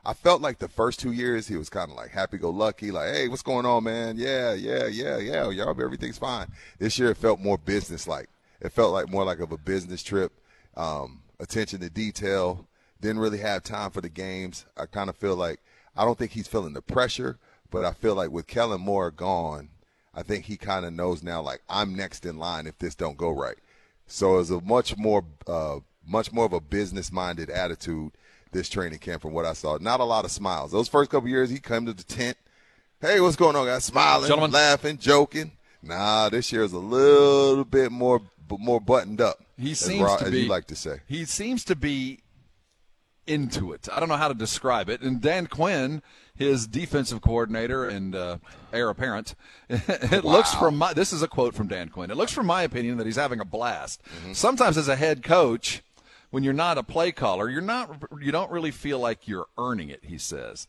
[0.09, 2.89] I felt like the first two years he was kind of like happy go lucky,
[2.89, 4.17] like, hey, what's going on, man?
[4.17, 6.47] Yeah, yeah, yeah, yeah, y'all, everything's fine.
[6.79, 8.27] This year it felt more business like.
[8.59, 10.31] It felt like more like of a business trip,
[10.75, 12.65] um, attention to detail.
[12.99, 14.65] Didn't really have time for the games.
[14.75, 15.59] I kind of feel like
[15.95, 17.37] I don't think he's feeling the pressure,
[17.69, 19.69] but I feel like with Kellen Moore gone,
[20.15, 23.15] I think he kind of knows now, like I'm next in line if this don't
[23.15, 23.57] go right.
[24.07, 28.13] So it's a much more, uh, much more of a business-minded attitude
[28.51, 29.77] this training camp from what I saw.
[29.79, 30.71] Not a lot of smiles.
[30.71, 32.37] Those first couple years, he come to the tent.
[33.01, 33.85] Hey, what's going on, guys?
[33.85, 34.51] Smiling, Gentlemen.
[34.51, 35.51] laughing, joking.
[35.81, 39.37] Nah, this year is a little bit more, more buttoned up.
[39.57, 40.41] He seems Ra- to as be.
[40.41, 40.99] you like to say.
[41.07, 42.19] He seems to be
[43.27, 43.87] into it.
[43.93, 45.01] I don't know how to describe it.
[45.01, 46.01] And Dan Quinn,
[46.35, 48.37] his defensive coordinator and uh,
[48.73, 49.35] heir apparent,
[49.69, 50.93] it looks from my.
[50.93, 52.11] This is a quote from Dan Quinn.
[52.11, 54.01] It looks from my opinion that he's having a blast.
[54.03, 54.33] Mm-hmm.
[54.33, 55.83] Sometimes as a head coach,
[56.29, 58.03] when you're not a play caller, you're not.
[58.21, 60.05] You don't really feel like you're earning it.
[60.05, 60.67] He says.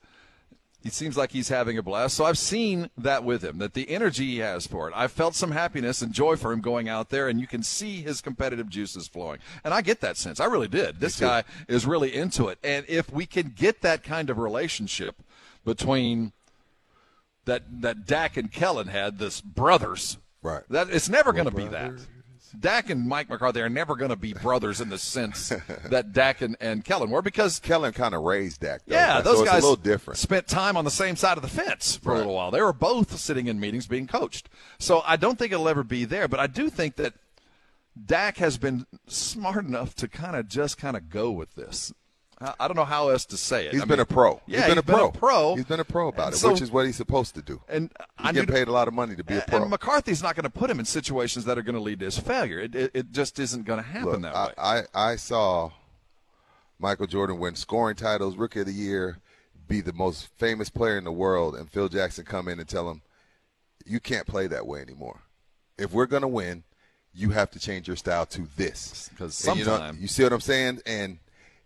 [0.82, 2.16] He seems like he's having a blast.
[2.16, 4.94] So I've seen that with him, that the energy he has for it.
[4.96, 8.00] I've felt some happiness and joy for him going out there, and you can see
[8.00, 9.40] his competitive juices flowing.
[9.62, 10.40] And I get that sense.
[10.40, 10.98] I really did.
[10.98, 12.58] This guy is really into it.
[12.64, 15.16] And if we can get that kind of relationship
[15.66, 16.32] between
[17.44, 20.62] that that Dak and Kellen had, this brothers, right?
[20.70, 21.92] That it's never going to be that.
[22.58, 25.52] Dak and Mike McCarthy are never going to be brothers in the sense
[25.84, 28.82] that Dak and, and Kellen were because Kellen kind of raised Dak.
[28.86, 30.18] Though, yeah, those it's guys a little different.
[30.18, 32.50] spent time on the same side of the fence for a little while.
[32.50, 34.48] They were both sitting in meetings being coached.
[34.78, 37.14] So I don't think it'll ever be there, but I do think that
[38.06, 41.92] Dak has been smart enough to kind of just kind of go with this.
[42.58, 43.72] I don't know how else to say it.
[43.72, 44.40] He's I been mean, a pro.
[44.46, 45.10] Yeah, he's been, a, pro.
[45.10, 45.56] pro.
[45.56, 47.60] He's been a pro about And it, so- which is what he's supposed to do.
[47.68, 49.60] And I get paid a lot of money to be a pro.
[49.60, 52.06] And McCarthy's not going to put him in situations that are going to lead to
[52.06, 52.58] his failure.
[52.60, 54.86] It, it, it just isn't going to happen Look, that I, way.
[54.94, 55.70] I, I saw
[56.78, 59.18] Michael Jordan win scoring titles, Rookie of the Year,
[59.68, 62.90] be the most famous player in the world, and Phil Jackson come in and tell
[62.90, 63.02] him,
[63.84, 65.20] "You can't play that way anymore.
[65.78, 66.64] If we're going to win,
[67.12, 70.32] you have to change your style to this." 'Cause And you, know- you see what
[70.32, 70.80] I'm saying?
[70.86, 71.18] And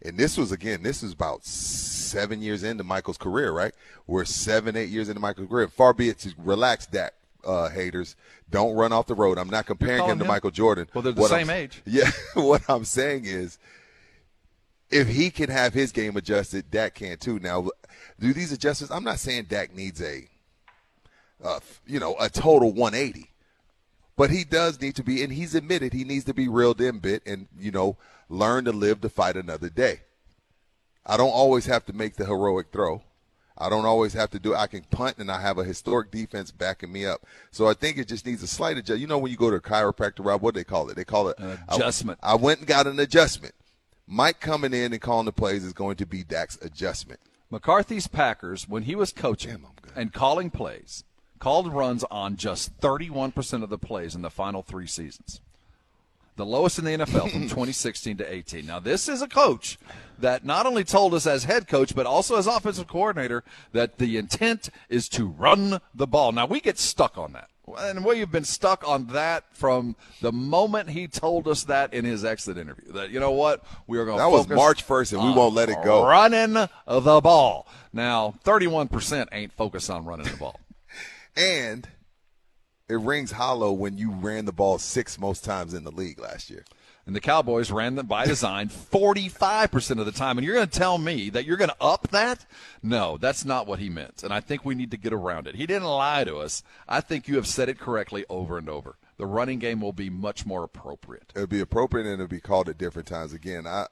[0.05, 3.75] and this was again, this was about seven years into Michael's career, right?
[4.07, 5.69] We're seven, eight years into Michael's career.
[5.69, 7.15] Far be it to relax that.
[7.45, 8.17] Uh, haters,
[8.49, 9.37] don't run off the road.
[9.37, 10.29] I'm not comparing calling him to him?
[10.29, 10.89] Michael Jordan.
[10.95, 11.83] Well, they're the What same I'm- age.
[11.85, 13.59] Yeah, what I'm saying is,
[14.91, 17.39] if he can have his game adjusted, Dak can too.
[17.41, 17.69] Now,
[18.19, 18.91] do these adjustments?
[18.91, 20.27] I'm not saying Dak needs a,
[21.45, 23.31] uh, you know, a total 180,
[24.17, 26.99] but he does need to be, and he's admitted he needs to be reeled in
[26.99, 27.97] bit, and you know,
[28.29, 30.01] learn to live to fight another day.
[31.07, 33.03] I don't always have to make the heroic throw.
[33.57, 34.55] I don't always have to do.
[34.55, 37.25] I can punt, and I have a historic defense backing me up.
[37.53, 39.01] So I think it just needs a slight adjust.
[39.01, 40.97] You know, when you go to a chiropractor, Rob, what do they call it?
[40.97, 42.19] They call it An adjustment.
[42.23, 43.55] I, went and got an adjustment.
[44.07, 47.21] Mike coming in and calling the plays is going to be Dak's adjustment.
[47.49, 49.65] McCarthy's Packers, when he was coaching
[49.95, 51.05] and calling plays,
[51.45, 55.43] called runs on just 31% of the plays in the final three seasons.
[56.37, 58.65] The lowest in the NFL from 2016 to 18.
[58.65, 59.79] Now, this is a coach
[60.19, 64.17] that not only told us as head coach, but also as offensive coordinator that the
[64.17, 66.33] intent is to run the ball.
[66.33, 67.51] Now, we get stuck on that.
[67.79, 72.25] And we've been stuck on that from the moment he told us that in his
[72.25, 72.91] exit interview.
[72.93, 73.63] That, you know what?
[73.87, 76.07] We are going to focus That was March 1st, and we won't let it go.
[76.07, 77.67] Running the ball.
[77.93, 80.59] Now, 31% ain't focused on running the ball.
[81.37, 81.89] And
[82.89, 86.51] it rings hollow when you ran the ball six most times in the league last
[86.51, 86.65] year.
[87.07, 90.39] And the Cowboys ran them by design 45% of the time.
[90.39, 92.47] And you're going to tell me that you're going to up that?
[92.83, 94.23] No, that's not what he meant.
[94.23, 95.57] And I think we need to get around it.
[95.57, 96.63] He didn't lie to us.
[96.89, 98.97] I think you have said it correctly over and over.
[99.17, 101.33] The running game will be much more appropriate.
[101.35, 103.33] It'll be appropriate and it'll be called at different times.
[103.33, 103.87] Again, I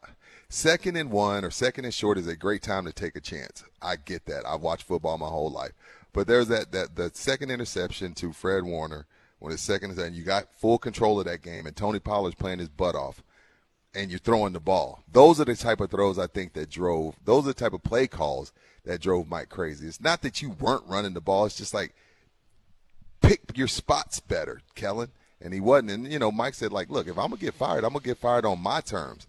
[0.48, 3.62] second and one or second and short is a great time to take a chance.
[3.80, 4.44] I get that.
[4.46, 5.72] I've watched football my whole life.
[6.12, 9.06] But there's that that the second interception to Fred Warner
[9.38, 12.58] when it's second and you got full control of that game and Tony Pollard's playing
[12.60, 13.22] his butt off
[13.94, 15.02] and you're throwing the ball.
[15.10, 17.82] Those are the type of throws I think that drove those are the type of
[17.82, 18.52] play calls
[18.84, 19.86] that drove Mike crazy.
[19.86, 21.94] It's not that you weren't running the ball, it's just like
[23.22, 25.10] pick your spots better, Kellen.
[25.40, 25.90] And he wasn't.
[25.90, 28.18] And, you know, Mike said, like, look, if I'm to get fired, I'm to get
[28.18, 29.26] fired on my terms.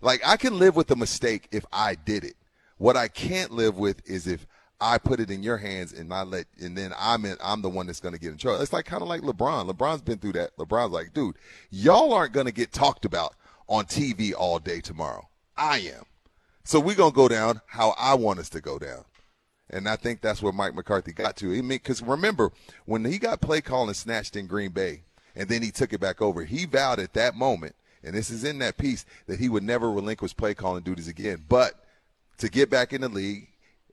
[0.00, 2.36] Like, I can live with a mistake if I did it.
[2.76, 4.46] What I can't live with is if
[4.80, 7.68] I put it in your hands and I let, and then I'm in, I'm the
[7.68, 8.60] one that's going to get in trouble.
[8.60, 9.70] It's like kind of like LeBron.
[9.70, 10.56] LeBron's been through that.
[10.56, 11.36] LeBron's like, dude,
[11.70, 13.34] y'all aren't going to get talked about
[13.66, 15.28] on TV all day tomorrow.
[15.56, 16.04] I am.
[16.64, 19.04] So we're going to go down how I want us to go down.
[19.70, 21.52] And I think that's where Mike McCarthy got to.
[21.52, 22.52] I mean, because remember,
[22.86, 25.02] when he got play calling snatched in Green Bay
[25.34, 28.44] and then he took it back over, he vowed at that moment, and this is
[28.44, 31.44] in that piece, that he would never relinquish play calling duties again.
[31.48, 31.74] But
[32.38, 33.48] to get back in the league,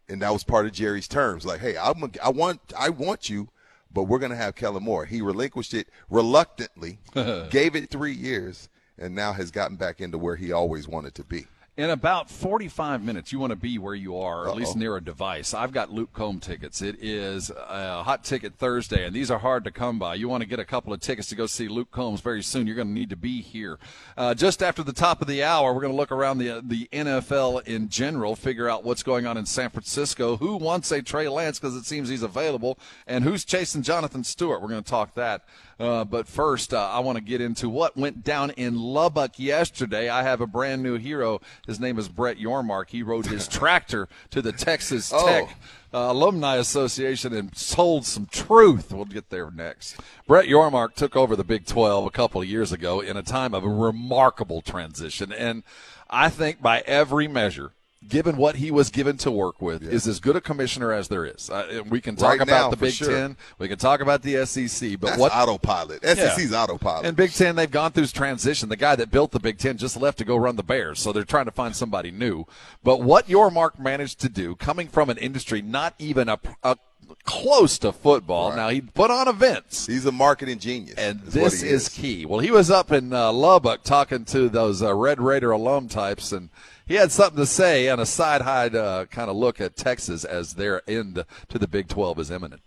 [0.10, 3.50] and that was part of Jerry's terms, like, hey, I'm, I want, I want you,
[3.92, 5.06] but we're going to have Kellen Moore.
[5.06, 7.00] He relinquished it reluctantly,
[7.50, 11.24] gave it three years, and now has gotten back into where he always wanted to
[11.24, 11.48] be.
[11.78, 14.96] In about 45 minutes, you want to be where you are, or at least near
[14.96, 15.54] a device.
[15.54, 16.82] I've got Luke Combs tickets.
[16.82, 20.16] It is a hot ticket Thursday, and these are hard to come by.
[20.16, 22.66] You want to get a couple of tickets to go see Luke Combs very soon.
[22.66, 23.78] You're going to need to be here.
[24.16, 26.88] Uh, just after the top of the hour, we're going to look around the the
[26.94, 31.28] NFL in general, figure out what's going on in San Francisco, who wants a Trey
[31.28, 34.62] Lance because it seems he's available, and who's chasing Jonathan Stewart.
[34.62, 35.44] We're going to talk that.
[35.80, 40.08] Uh, but first, uh, I want to get into what went down in Lubbock yesterday.
[40.08, 41.42] I have a brand new hero.
[41.68, 42.90] His name is Brett Yormark.
[42.90, 45.26] He rode his tractor to the Texas Oh.
[45.28, 45.58] Tech
[45.94, 48.92] uh, Alumni Association and sold some truth.
[48.94, 49.98] We'll get there next.
[50.28, 53.54] Brett Yormark took over the Big 12 a couple of years ago in a time
[53.54, 55.32] of a remarkable transition.
[55.32, 55.64] And
[56.10, 57.72] I think by every measure,
[58.08, 61.26] given what he was given to work with, is as good a commissioner as there
[61.26, 61.50] is.
[61.50, 63.10] Uh, we can talk Right about now, the Big sure.
[63.10, 66.04] Ten, we can talk about the SEC, but That's what autopilot.
[66.06, 67.06] SEC's autopilot.
[67.06, 68.70] And Big Ten, they've gone through this transition.
[68.70, 71.12] The guy that built the Big Ten just left to go run the Bears, so
[71.12, 72.46] they're trying to find somebody new.
[72.84, 76.78] But what Yormark managed to do, coming from an industry not even a, a
[77.24, 79.88] close to football, now he put on events.
[79.88, 81.64] He's a marketing genius, and is this is.
[81.64, 81.90] is.
[81.90, 82.26] key.
[82.26, 86.32] Well, he was up in uh, Lubbock talking to those uh, Red Raider alum types,
[86.32, 86.50] and
[86.88, 90.24] he had something to say on a side hide uh, kind of look at Texas
[90.24, 92.62] as their end to the Big Twelve is imminent.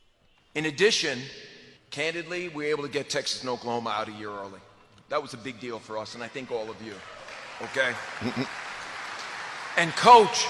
[0.55, 1.21] In addition,
[1.91, 4.61] candidly, we were able to get Texas and Oklahoma out a year early.
[5.09, 6.95] That was a big deal for us, and I think all of you.
[7.63, 7.95] Okay?
[9.77, 10.47] and, coach,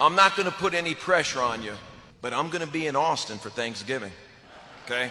[0.00, 1.72] I'm not going to put any pressure on you,
[2.20, 4.12] but I'm going to be in Austin for Thanksgiving.
[4.84, 5.10] Okay?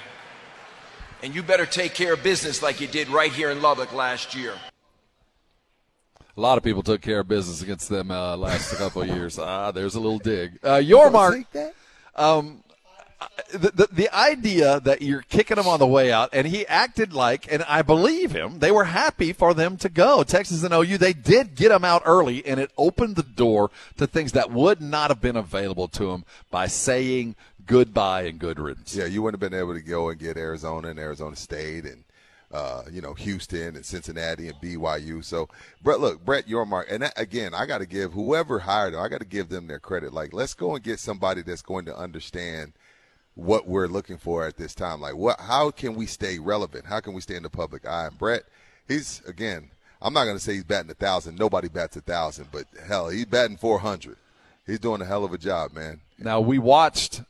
[1.22, 4.36] And you better take care of business like you did right here in Lubbock last
[4.36, 4.54] year.
[6.36, 9.38] A lot of people took care of business against them uh, last couple of years.
[9.38, 10.60] Ah, there's a little dig.
[10.64, 11.46] Uh, Yormark.
[12.16, 12.64] Um,
[13.52, 17.14] the, the the idea that you're kicking them on the way out, and he acted
[17.14, 18.60] like, and I believe him.
[18.60, 20.24] They were happy for them to go.
[20.24, 24.08] Texas and OU, they did get them out early, and it opened the door to
[24.08, 27.36] things that would not have been available to them by saying
[27.66, 28.96] goodbye and good riddance.
[28.96, 32.03] Yeah, you wouldn't have been able to go and get Arizona and Arizona State and
[32.54, 35.24] uh, you know Houston and Cincinnati and BYU.
[35.26, 35.50] So,
[35.82, 39.08] Brett, look, Brett Yormark, and that, again, I got to give whoever hired him, I
[39.08, 40.14] got to give them their credit.
[40.14, 42.74] Like, let's go and get somebody that's going to understand
[43.36, 45.02] what we're looking for at this time.
[45.02, 45.40] Like, what?
[45.40, 46.86] How can we stay relevant?
[46.86, 48.08] How can we stay in the public eye?
[48.08, 48.44] And Brett,
[48.88, 49.72] he's again.
[50.00, 51.40] I'm not going to say he's batting a thousand.
[51.40, 54.18] Nobody bats a thousand, but hell, he's batting 400.
[54.68, 56.02] He's doing a hell of a job, man.
[56.20, 57.22] Now we watched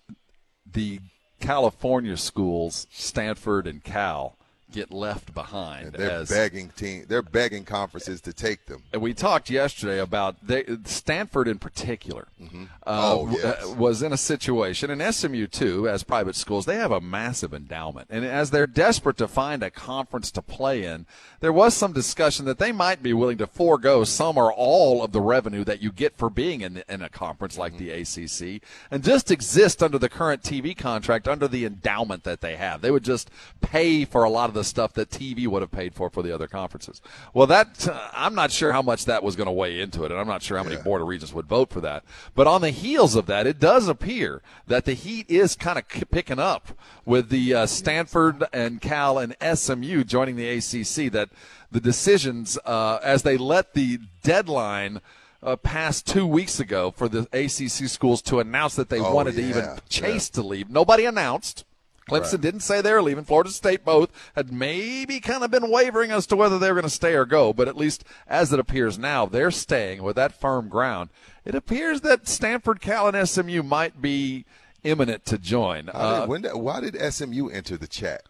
[0.65, 0.99] the
[1.39, 4.37] California schools, Stanford and Cal,
[4.73, 7.05] get left behind And They're as begging team.
[7.07, 8.83] They're begging conferences to take them.
[8.91, 13.63] And we talked yesterday about they, Stanford in particular uh, Oh, w- yes.
[13.65, 17.53] uh, was in a situation, and SMU too, as private schools, they have a massive
[17.53, 21.05] endowment, and as they're desperate to find a conference to play in,
[21.43, 25.11] there was some discussion that they might be willing to forego some or all of
[25.11, 29.03] the revenue that you get for being in, in a conference like the ACC, and
[29.03, 32.79] just exist under the current TV contract under the endowment that they have.
[32.79, 33.29] They would just
[33.59, 36.33] pay for a lot of the stuff that TV would have paid for for the
[36.33, 37.01] other conferences.
[37.33, 40.11] Well, that uh, I'm not sure how much that was going to weigh into it,
[40.11, 42.05] and I'm not sure how many board of regents would vote for that.
[42.35, 45.89] But on the heels of that, it does appear that the heat is kind of
[45.89, 46.69] k- picking up
[47.03, 51.11] with the uh, Stanford and Cal and SMU joining the ACC.
[51.11, 51.32] That
[51.71, 55.01] the decisions uh, as they let the deadline.
[55.45, 55.57] Uh,
[56.05, 59.49] two weeks ago for the ACC schools to announce that they Oh, wanted to yeah,
[59.49, 59.77] even yeah.
[59.89, 60.69] chase to leave.
[60.69, 61.65] Nobody announced.
[62.09, 62.41] Clemson Right.
[62.41, 63.25] didn't say they were leaving.
[63.25, 66.83] Florida State both had maybe kind of been wavering as to whether they were going
[66.83, 70.31] to stay or go, but at least as it appears now, they're staying with that
[70.39, 71.09] firm ground.
[71.43, 74.45] It appears that Stanford, Cal, and SMU might be
[74.85, 75.87] imminent to join.
[75.87, 78.23] How Uh, did, why did SMU enter the chat?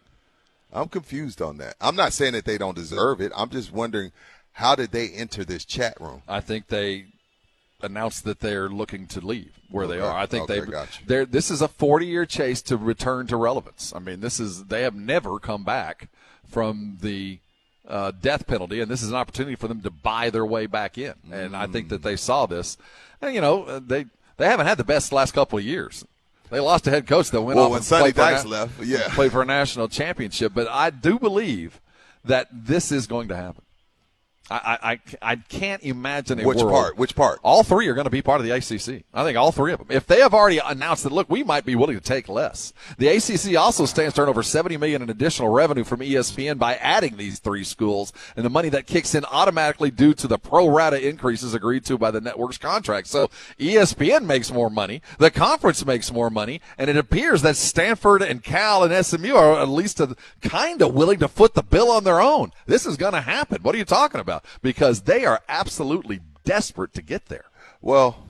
[0.74, 1.76] I'm confused on that.
[1.80, 3.32] I'm not saying that they don't deserve it.
[3.36, 4.12] I'm just wondering
[4.52, 6.22] how did they enter this chat room?
[6.28, 7.06] I think they
[7.80, 10.16] announced that they're looking to leave where they are.
[10.16, 13.92] I think Okay, they they're this is a 40-year chase to return to relevance.
[13.94, 16.08] I mean, this is they have never come back
[16.48, 17.38] from the
[17.88, 20.96] uh, death penalty, and this is an opportunity for them to buy their way back
[20.98, 21.14] in.
[21.30, 22.78] And I think that they saw this.
[23.20, 24.06] And, you know, they
[24.36, 26.04] they haven't had the best last couple of years.
[26.50, 28.44] They lost a head coach that went Well, off when Sonny played for a Dykes
[28.44, 29.08] left, yeah.
[29.14, 30.52] played for a national championship.
[30.54, 31.80] But I do believe
[32.24, 33.63] that this is going to happen.
[34.50, 34.78] I,
[35.22, 36.98] I, I, can't imagine a Which world- part?
[36.98, 37.40] Which part?
[37.42, 39.02] All three are going to be part of the ACC.
[39.14, 39.88] I think all three of them.
[39.90, 42.74] If they have already announced that, look, we might be willing to take less.
[42.98, 46.74] The ACC also stands to earn over 70 million in additional revenue from ESPN by
[46.74, 50.68] adding these three schools, and the money that kicks in automatically due to the pro
[50.68, 53.06] rata increases agreed to by the network's contract.
[53.06, 58.20] So ESPN makes more money, the conference makes more money, and it appears that Stanford
[58.20, 60.02] and Cal and SMU are at least
[60.42, 62.52] kind of willing to foot the bill on their own.
[62.66, 63.62] This is going to happen.
[63.62, 64.33] What are you talking about?
[64.62, 67.46] Because they are absolutely desperate to get there.
[67.80, 68.24] Well,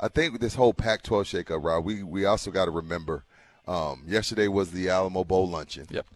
[0.00, 3.24] I think this whole Pac-12 shakeup, Rob, we we also got to remember.
[3.66, 5.86] Um, yesterday was the Alamo Bowl luncheon.
[5.90, 6.06] Yep.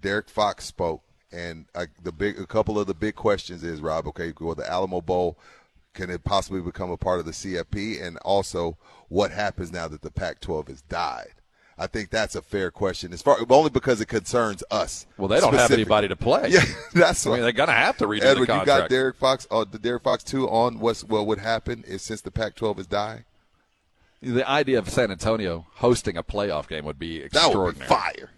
[0.00, 4.06] Derrick Fox spoke, and uh, the big a couple of the big questions is Rob.
[4.08, 5.36] Okay, well, the Alamo Bowl
[5.94, 8.78] can it possibly become a part of the CFP, and also
[9.08, 11.34] what happens now that the Pac-12 has died.
[11.82, 15.06] I think that's a fair question, as far only because it concerns us.
[15.18, 16.48] Well, they don't have anybody to play.
[16.52, 16.62] Yeah,
[16.94, 18.66] that's I mean, they're to have to redo Edward, the you contract.
[18.66, 22.20] got Derrick Fox, uh, the Derrick Fox two on what's what would happen is since
[22.20, 23.24] the Pac-12 is dying.
[24.20, 27.88] The idea of San Antonio hosting a playoff game would be That would extraordinary.
[27.88, 28.30] be fire.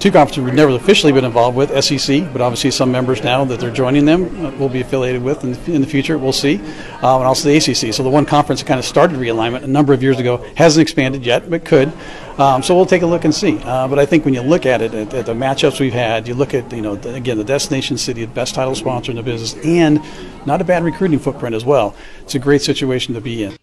[0.00, 3.60] Two conferences we've never officially been involved with, SEC, but obviously some members now that
[3.60, 6.16] they're joining them uh, will be affiliated with in the, in the future.
[6.16, 7.92] We'll see, um, and also the ACC.
[7.92, 10.80] So the one conference that kind of started realignment a number of years ago hasn't
[10.80, 11.92] expanded yet, but could.
[12.38, 13.58] Um, so we'll take a look and see.
[13.58, 16.26] Uh, but I think when you look at it, at, at the matchups we've had,
[16.26, 19.18] you look at you know the, again the destination city, the best title sponsor in
[19.18, 20.00] the business, and
[20.46, 21.94] not a bad recruiting footprint as well.
[22.22, 23.54] It's a great situation to be in.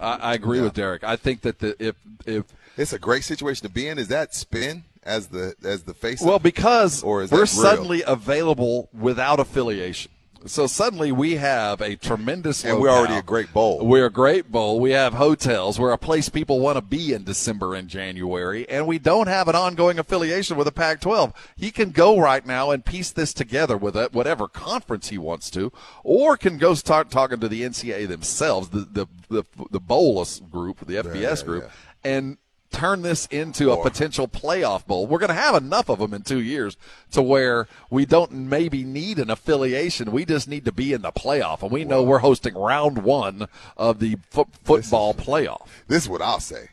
[0.00, 1.04] I, I agree with Derrick.
[1.04, 2.44] I think that the, if if
[2.80, 3.98] It's a great situation to be in.
[3.98, 6.22] Is that spin as the as the face?
[6.22, 10.10] well because or we're suddenly available without affiliation.
[10.46, 13.86] So suddenly we have a tremendous And we're already a great bowl.
[13.86, 14.80] We're a great bowl.
[14.80, 15.78] We have hotels.
[15.78, 19.48] We're a place people want to be in December and January, and we don't have
[19.48, 21.34] an ongoing affiliation with the Pac-12.
[21.56, 25.50] He can go right now and piece this together with a, whatever conference he wants
[25.50, 30.40] to, or can go start talking to the NCAA themselves, the the the, the Bolus
[30.40, 31.70] group, the FBS group,
[32.02, 32.38] and
[32.70, 35.06] turn this into a potential playoff bowl.
[35.06, 36.76] We're going to have enough of them in two years
[37.12, 40.12] to where we don't maybe need an affiliation.
[40.12, 43.48] We just need to be in the playoff, and we know we're hosting round one
[43.76, 45.66] of the fo- football playoff.
[45.88, 46.70] This is what I'll say.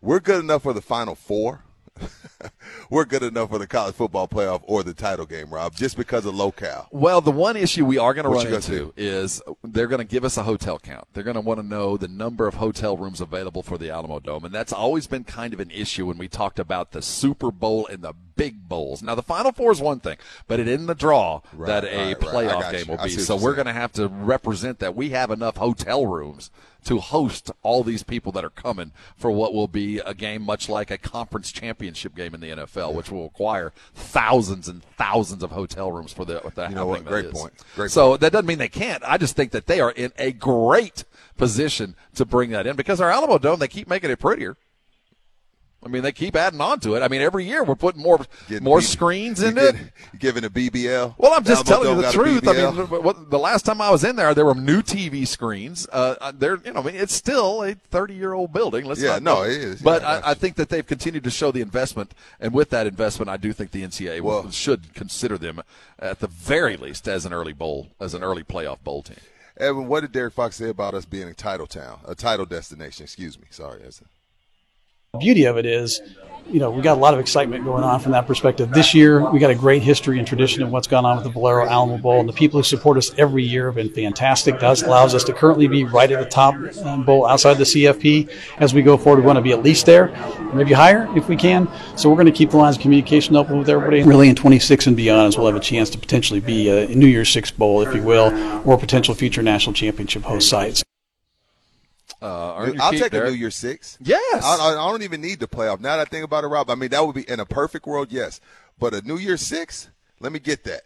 [0.00, 1.62] We're good enough for the Final Four.
[2.90, 6.26] We're good enough for the college football playoff or the title game, Rob, just because
[6.26, 6.88] of locale.
[6.90, 10.24] Well, the one issue we are going to run into is they're going to give
[10.24, 11.06] us a hotel count.
[11.12, 14.44] They're going to want to know the number of hotel rooms available for the Alamodome,
[14.44, 17.86] and that's always been kind of an issue when we talked about the Super Bowl
[17.86, 19.02] and the big bowls.
[19.02, 20.16] Now, the Final Four is one thing,
[20.48, 22.18] but it in the draw Right, that a right, right.
[22.20, 22.96] Playoff got game you.
[22.96, 23.10] will be.
[23.10, 26.50] So we're going to have to represent that we have enough hotel rooms
[26.84, 30.68] to host all these people that are coming for what will be a game much
[30.68, 35.52] like a conference championship game in the NFL, which will require thousands and thousands of
[35.52, 36.40] hotel rooms for the.
[36.54, 37.04] The You know what?
[37.04, 37.52] Great point.
[37.76, 39.02] Great so that doesn't mean they can't.
[39.06, 41.04] I just think that they are in a great
[41.36, 44.56] position to bring that in because our Alamodome, they keep making it prettier.
[45.84, 47.02] I mean, they keep adding on to it.
[47.02, 49.74] I mean, every year we're putting more Getting more B- screens in it.
[50.18, 51.14] Giving a BBL.
[51.18, 52.48] Well, I'm just Alamo telling you the truth.
[52.48, 55.88] I mean, what, the last time I was in there, there were new TV screens.
[55.92, 58.84] Uh, uh, there, you know, I mean, it's still a 30 year old building.
[58.84, 59.82] Let's Yeah, not no, it is.
[59.82, 62.86] But Yeah, I I, think that they've continued to show the investment, and with that
[62.86, 65.62] investment, I do think the NCAA will- should consider them
[65.98, 69.16] at the very least as an early bowl, as an early playoff bowl team.
[69.56, 73.04] Evan, what did Derrick Fox say about us being a title town, a title destination?
[73.04, 73.46] Excuse me.
[73.50, 73.80] Sorry.
[75.14, 76.00] The beauty of it is,
[76.50, 78.70] you know, we got a lot of excitement going on from that perspective.
[78.70, 81.30] This year, we got a great history and tradition of what's gone on with the
[81.30, 84.58] Valero Alamo Bowl, and the people who support us every year have been fantastic.
[84.58, 86.54] That allows us to currently be right at the top
[86.86, 88.34] um, bowl outside the CFP.
[88.56, 90.08] As we go forward, we want to be at least there,
[90.54, 91.68] maybe higher if we can.
[91.94, 94.04] So we're going to keep the lines of communication open with everybody.
[94.04, 97.06] Really, in 26 and beyond, as we'll have a chance to potentially be a New
[97.06, 98.32] Year's Six Bowl, if you will,
[98.66, 100.82] or potential future national championship host sites.
[102.22, 103.98] Uh, I'll take a New Year's Six.
[104.00, 104.44] Yes.
[104.44, 105.80] I, I, I don't even need the playoff.
[105.80, 107.86] Now that I think about it, Rob, I mean that would be in a perfect
[107.86, 108.40] world, yes.
[108.78, 109.90] But a New Year's Six,
[110.20, 110.82] let me get that.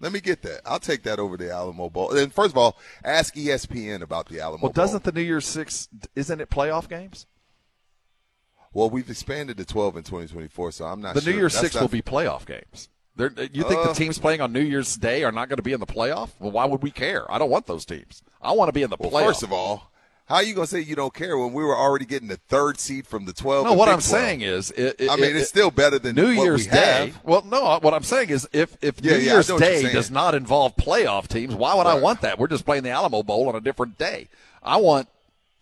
[0.00, 0.60] Let me get that.
[0.64, 2.16] I'll take that over the Alamo Bowl.
[2.16, 5.88] And first of all, ask ESPN about the Alamo Well, doesn't the New Year's Six
[6.14, 7.26] isn't it playoff games?
[8.72, 11.32] Well, we've expanded to 12 in 2024, so I'm not The sure.
[11.32, 12.88] New Year's That's Six not- will be playoff games.
[13.16, 15.62] They're, you think the Uh, teams playing on New Year's Day are not going to
[15.62, 16.30] be in the playoff?
[16.38, 17.30] Well, why would we care?
[17.30, 18.22] I don't want those teams.
[18.40, 19.26] I want to be in the Well, playoff.
[19.26, 19.89] first of all,
[20.30, 22.36] how are you going to say you don't care when we were already getting the
[22.48, 23.66] third seed from the 12?
[23.66, 24.02] No, what I'm 12?
[24.04, 26.70] saying is, it, it- I mean, it- it's still better than New what Year's we
[26.70, 26.76] Day.
[27.12, 27.20] have.
[27.24, 29.82] Well, no, what I'm saying is, if if Yeah, New yeah, Year's know what you're
[29.82, 32.38] Day does not involve playoff teams, why would I want that?
[32.38, 34.28] We're just playing the Alamo Bowl on a different day.
[34.62, 35.08] I want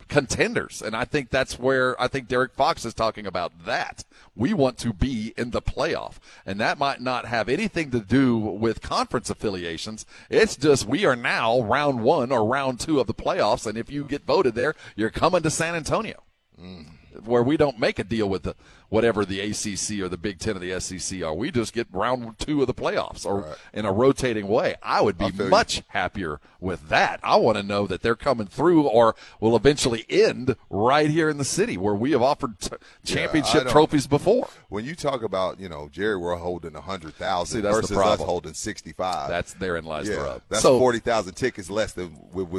[0.09, 4.05] contenders, and I think that's where I think Derrick Fox is talking about that.
[4.35, 6.15] We want to be in the playoff,
[6.47, 10.07] and that might not have anything to do with conference affiliations.
[10.31, 13.91] It's just we are now round one or round two of the playoffs, and if
[13.91, 16.23] you get voted there, you're coming to San Antonio
[16.61, 16.87] mm,
[17.25, 18.55] where we don't make a deal with the
[18.89, 21.35] whatever the ACC or the Big Ten or the SEC are.
[21.35, 24.77] We just get round two of the playoffs or in a rotating way.
[24.83, 25.51] I would be feel you.
[25.51, 27.21] much happier with that.
[27.23, 31.37] I want to know that they're coming through or will eventually end right here in
[31.39, 32.71] the city where we have offered t-
[33.05, 34.49] championship don't- trophies before.
[34.69, 38.21] When you talk about, you know, Jerry World holding a hundred See, the versus us
[38.21, 39.29] holding sixty five.
[39.29, 40.43] That's therein lies the rub.
[40.49, 42.17] That's So- forty thousand tickets less than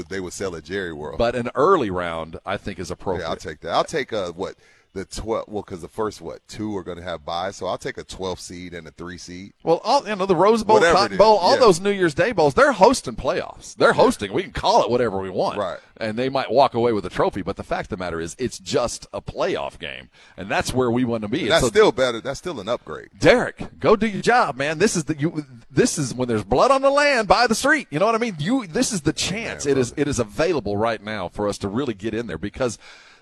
[0.10, 1.18] they would sell at Jerry World.
[1.18, 3.26] But an early round, I think, is appropriate.
[3.26, 3.72] yeah, I'll take that.
[3.72, 4.56] I'll take uh what
[4.94, 5.48] the twelve.
[5.48, 8.04] Well, because the first what two are going to have buys, so I'll take a
[8.04, 9.54] twelve seed and a three seed.
[9.64, 11.60] Well, all, you know, the Rose Bowl, Whatever Cotton Bowl, all yeah.
[11.60, 13.76] those New Year's Day bowls, they're hosting playoffs.
[13.76, 14.34] They're hosting.
[14.34, 15.58] We can call it whatever we want.
[15.58, 15.80] Right.
[15.98, 18.36] And they might walk away with a trophy, but the fact of the matter is
[18.40, 20.10] it's just a playoff game.
[20.38, 21.42] And that's where we want to be.
[21.42, 22.22] And That's so- still better.
[22.22, 23.10] That's still an upgrade.
[23.20, 24.78] Derrick, go do your job, man.
[24.80, 25.46] This is the you.
[25.70, 27.88] This is when there's blood on the land by the street.
[27.92, 28.36] You know what I mean?
[28.40, 28.66] You.
[28.66, 29.66] This is the chance.
[29.66, 29.94] it is.
[29.98, 32.78] It is available right now for us to really get in there because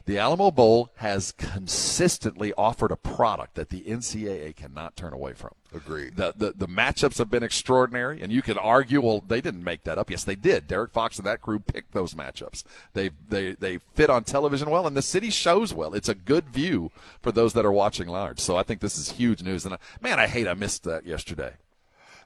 [0.07, 5.51] The Alamo Bowl has consistently offered a product that the NCAA cannot turn away from.
[5.75, 6.15] Agreed.
[6.15, 9.83] The, the the matchups have been extraordinary, and you can argue, well, they didn't make
[9.83, 10.09] that up.
[10.09, 10.65] Yes, they did.
[10.65, 12.63] Derrick Fox and that crew picked those matchups.
[12.93, 15.93] They they they fit on television well, and the city shows well.
[15.93, 16.89] It's a good view
[17.21, 18.39] for those that are watching large.
[18.39, 19.65] So I think this is huge news.
[19.65, 21.51] And I, man, I hate I missed that yesterday.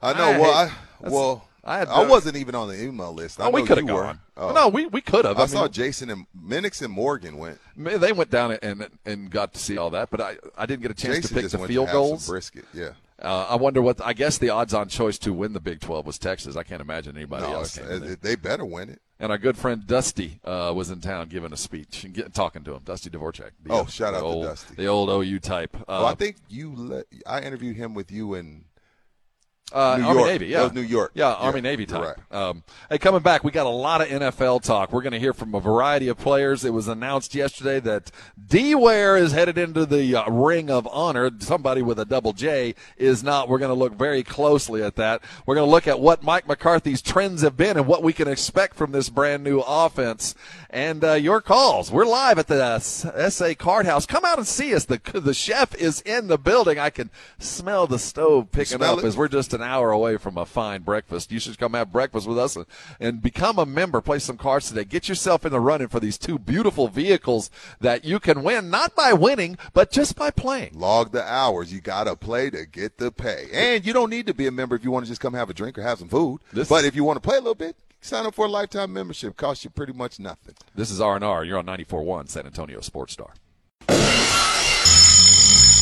[0.04, 0.40] I know.
[0.40, 3.40] well, I, hate- that's- well, I I wasn't even on the email list.
[3.40, 4.20] I Oh, we coulda gone.
[4.36, 4.52] Oh.
[4.52, 5.38] No, we- we could have.
[5.40, 7.60] I, I saw Jason and Minix and Morgan went.
[7.78, 10.92] They went down and and got to see all that, but I I didn't get
[10.92, 12.28] a chance Jason to pick the field have goals.
[12.28, 12.92] brisket, yeah.
[13.22, 16.18] Uh, I wonder what I guess the odds-on choice to win the Big 12 was
[16.18, 16.56] Texas.
[16.56, 17.76] I can't imagine anybody No, else.
[18.22, 19.00] they better win it.
[19.20, 22.64] And our good friend Dusty uh, was in town giving a speech and get, talking
[22.64, 22.82] to him.
[22.84, 23.52] Dusty Dvoracek.
[23.64, 24.74] The, Oh, shout out to Dusty.
[24.74, 25.78] the old OU type.
[25.82, 26.74] Uh, well, I think you.
[26.76, 28.64] Let, I interviewed him with you in
[29.72, 30.32] Uh, New Army York.
[30.32, 31.12] Navy, yeah, New York.
[31.14, 32.34] yeah, Yeah, Army Navy you're type.
[32.34, 34.92] Um, hey, coming back, we got a lot of NFL talk.
[34.92, 36.66] We're going to hear from a variety of players.
[36.66, 38.12] It was announced yesterday that
[38.48, 41.32] D Ware is headed into the uh, Ring of Honor.
[41.40, 43.48] Somebody with a double J is not.
[43.48, 45.22] We're going to look very closely at that.
[45.46, 48.28] We're going to look at what Mike McCarthy's trends have been and what we can
[48.28, 50.36] expect from this brand new offense.
[50.74, 51.92] And uh, your calls.
[51.92, 54.06] We're live at the uh, SA Card House.
[54.06, 54.86] Come out and see us.
[54.86, 56.80] The the chef is in the building.
[56.80, 59.04] I can smell the stove picking up it?
[59.04, 61.30] as we're just an hour away from a fine breakfast.
[61.30, 62.66] You should come have breakfast with us and,
[63.02, 64.00] and become a member.
[64.00, 64.86] Play some cards today.
[64.86, 67.50] Get yourself in the running for these two beautiful vehicles
[67.82, 70.72] that you can win, not by winning, but just by playing.
[70.74, 71.74] log the hours.
[71.74, 73.50] You got to play to get the pay.
[73.52, 75.50] And you don't need to be a member if you want to just come have
[75.50, 76.40] a drink or have some food.
[76.54, 78.92] This- but if you want to play a little bit, sign up for a lifetime
[78.92, 79.38] membership.
[79.38, 80.56] Costs you pretty much nothing.
[80.76, 81.46] This is R&R.
[81.46, 83.34] You're on 94.1 San Antonio Sports Star.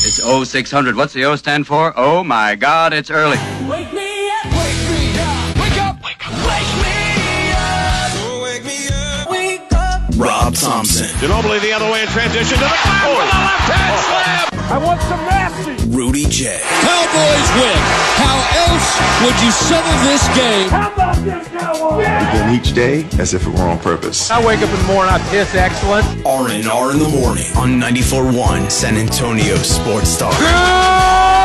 [0.02, 0.96] It's 0600.
[0.96, 1.92] What's the O stand for?
[1.96, 3.36] Oh my God, it's early.
[3.68, 8.64] Wake me up, wake me up, wake up, wake up, wake me up, oh, wake
[8.64, 10.02] me up, wake up.
[10.16, 13.18] Rob Thompson, Ginobili the other way in transition to the back oh.
[13.18, 14.59] with a left hand slam.
[14.70, 15.74] I want some nasty.
[15.88, 17.80] Rudy J, Cowboys win.
[18.22, 18.38] How
[18.70, 18.86] else
[19.24, 20.68] would you settle this game?
[20.70, 22.06] How about this, Cowboys?
[22.06, 24.30] Begin each day as if it were on purpose.
[24.30, 26.06] I wake up in the morning, I piss excellent.
[26.24, 30.38] R&R in the morning on 94.1 San Antonio Sports Talk.
[30.38, 31.39] Good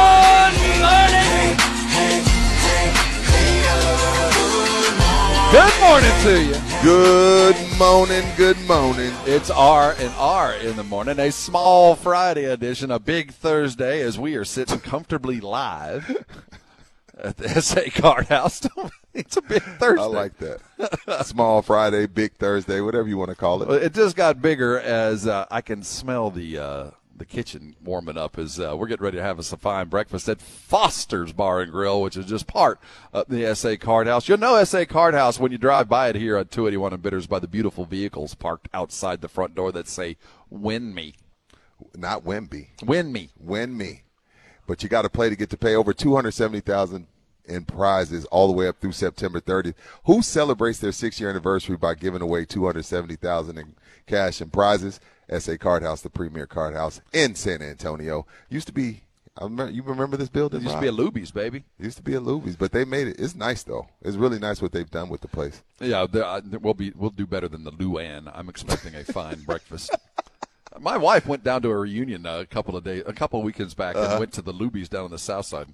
[5.95, 6.55] morning to you.
[6.81, 9.13] Good morning, good morning.
[9.26, 14.17] It's R and R in the morning, a small Friday edition, a big Thursday as
[14.17, 16.26] we are sitting comfortably live
[17.23, 18.61] at the SA Card House.
[19.13, 20.01] it's a big Thursday.
[20.01, 21.26] I like that.
[21.26, 23.84] Small Friday, big Thursday, whatever you want to call it.
[23.84, 28.37] It just got bigger as uh, I can smell the uh, the kitchen warming up
[28.37, 31.71] is uh, we're getting ready to have us a fine breakfast at Foster's Bar and
[31.71, 32.79] Grill, which is just part
[33.13, 34.27] of the SA Card House.
[34.27, 37.27] You'll know SA Card House when you drive by it here at 281 and Bitters
[37.27, 40.17] by the beautiful vehicles parked outside the front door that say
[40.49, 41.15] "Win Me."
[41.95, 42.69] Not Wimby.
[42.83, 43.29] Win me.
[43.37, 44.03] Win me.
[44.67, 47.07] But you got to play to get to pay over 270000
[47.47, 49.75] in prizes all the way up through September 30th.
[50.05, 53.75] Who celebrates their six year anniversary by giving away 270000 in
[54.07, 54.99] cash and prizes?
[55.39, 58.26] SA Card House, the premier card house in San Antonio.
[58.49, 59.02] Used to be,
[59.38, 60.61] I remember, you remember this building?
[60.61, 61.64] It used to be a Luby's, baby.
[61.80, 63.19] Used to be a Luby's, but they made it.
[63.19, 63.88] It's nice though.
[64.02, 65.61] It's really nice what they've done with the place.
[65.80, 68.31] Yeah, there- uh, we'll be we'll do better than the Luann.
[68.34, 69.91] I'm expecting a fine breakfast.
[70.80, 73.45] My wife went down to a reunion uh, a couple of days, a couple of
[73.45, 74.11] weekends back, Uh-huh.
[74.11, 75.68] and went to the Luby's down on the south side.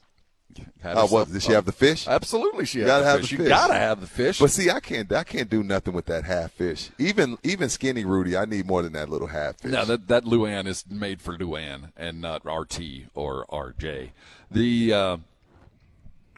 [0.84, 1.26] Oh?
[1.26, 2.08] Did she have the fish?
[2.08, 3.30] Absolutely, she You had gotta the have fish.
[3.30, 3.50] the You fish.
[3.50, 4.40] gotta have the fish.
[4.40, 5.12] But see, I can't.
[5.12, 6.90] I can't do nothing with that half fish.
[6.98, 9.72] Even even skinny Rudy, I need more than that little half fish.
[9.72, 12.80] No, that that Luann is made for Luann and not RT
[13.14, 14.12] or RJ.
[14.50, 15.18] The uh,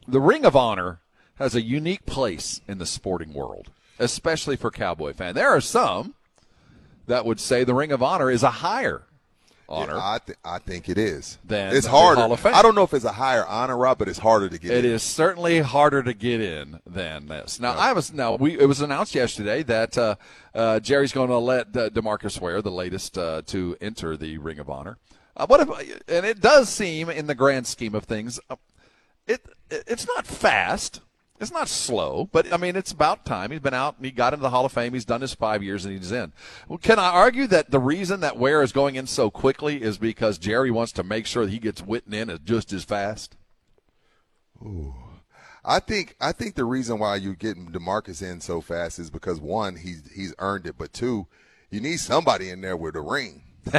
[0.08, 1.00] the Ring of Honor
[1.36, 3.70] has a unique place in the sporting world,
[4.00, 5.34] especially for Cowboy fan.
[5.36, 6.14] There are some
[7.08, 9.04] that would say the Ring of Honor is a higher
[9.70, 9.94] honor.
[9.94, 11.38] Yeah, I, th- I think it is.
[11.44, 12.22] Than it's harder.
[12.22, 12.54] Hall of Fame.
[12.54, 14.72] I don't know if it's a higher honor, Rob, but it's harder to get.
[14.72, 14.92] It in.
[14.92, 17.60] is certainly harder to get in than this.
[17.60, 20.16] Now, I was now we it was announced yesterday that uh,
[20.54, 24.60] uh, Jerry's going to let uh, DeMarcus Ware, the latest uh, to enter the Ring
[24.60, 24.98] of Honor.
[25.36, 25.70] Uh, what if?
[26.08, 28.56] And it does seem, in the grand scheme of things, uh,
[29.28, 31.02] it it's not fast.
[31.44, 33.52] It's not slow, but I mean, it's about time.
[33.52, 34.94] He's been out and he got into the Hall of Fame.
[34.94, 36.32] He's done his five years and he's in.
[36.70, 39.98] Well, can I argue that the reason that Ware is going in so quickly is
[39.98, 43.36] because Jerry wants to make sure that he gets Witten in as just as fast?
[45.66, 49.42] I think I think the reason why you're getting DeMarcus in so fast is because
[49.42, 51.28] one, he's he's earned it, but two,
[51.70, 53.44] you need somebody in there with a ring.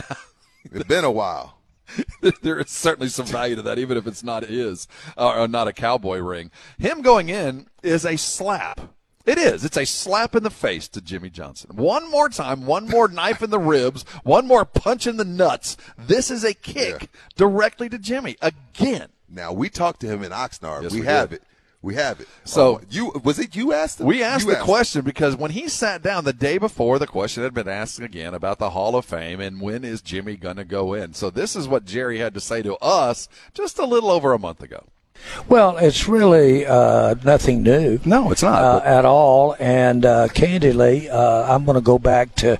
[0.65, 1.57] it's been a while.
[2.43, 5.69] there is certainly some value to that, even if it's not his uh, or not
[5.69, 6.51] a cowboy ring.
[6.79, 8.81] Him going in is a slap
[9.27, 9.65] It is.
[9.65, 11.77] It's a slap in the face to Jimmy Johnson.
[11.77, 15.77] One more time, one more knife in the ribs, one more punch in the nuts.
[15.97, 19.09] This is a kick directly to Jimmy again.
[19.29, 20.83] Now we talked to him in Oxnard.
[20.83, 21.37] Yes, we, we have did.
[21.37, 21.43] it.
[21.85, 22.29] We have it.
[22.45, 24.07] So- Um, you was it you asked him?
[24.07, 27.43] We asked You the question because when he sat down the day before, the question
[27.43, 30.65] had been asked again about the Hall of Fame and when is Jimmy going to
[30.65, 31.13] go in.
[31.13, 34.39] So this is what Jerry had to say to us just a little over a
[34.39, 34.85] month ago.
[35.49, 38.01] Well, it's really uh, nothing new.
[38.05, 38.63] No, it's not.
[38.63, 39.55] Uh, at all.
[39.61, 42.59] And uh, candidly, uh, I'm going to go back to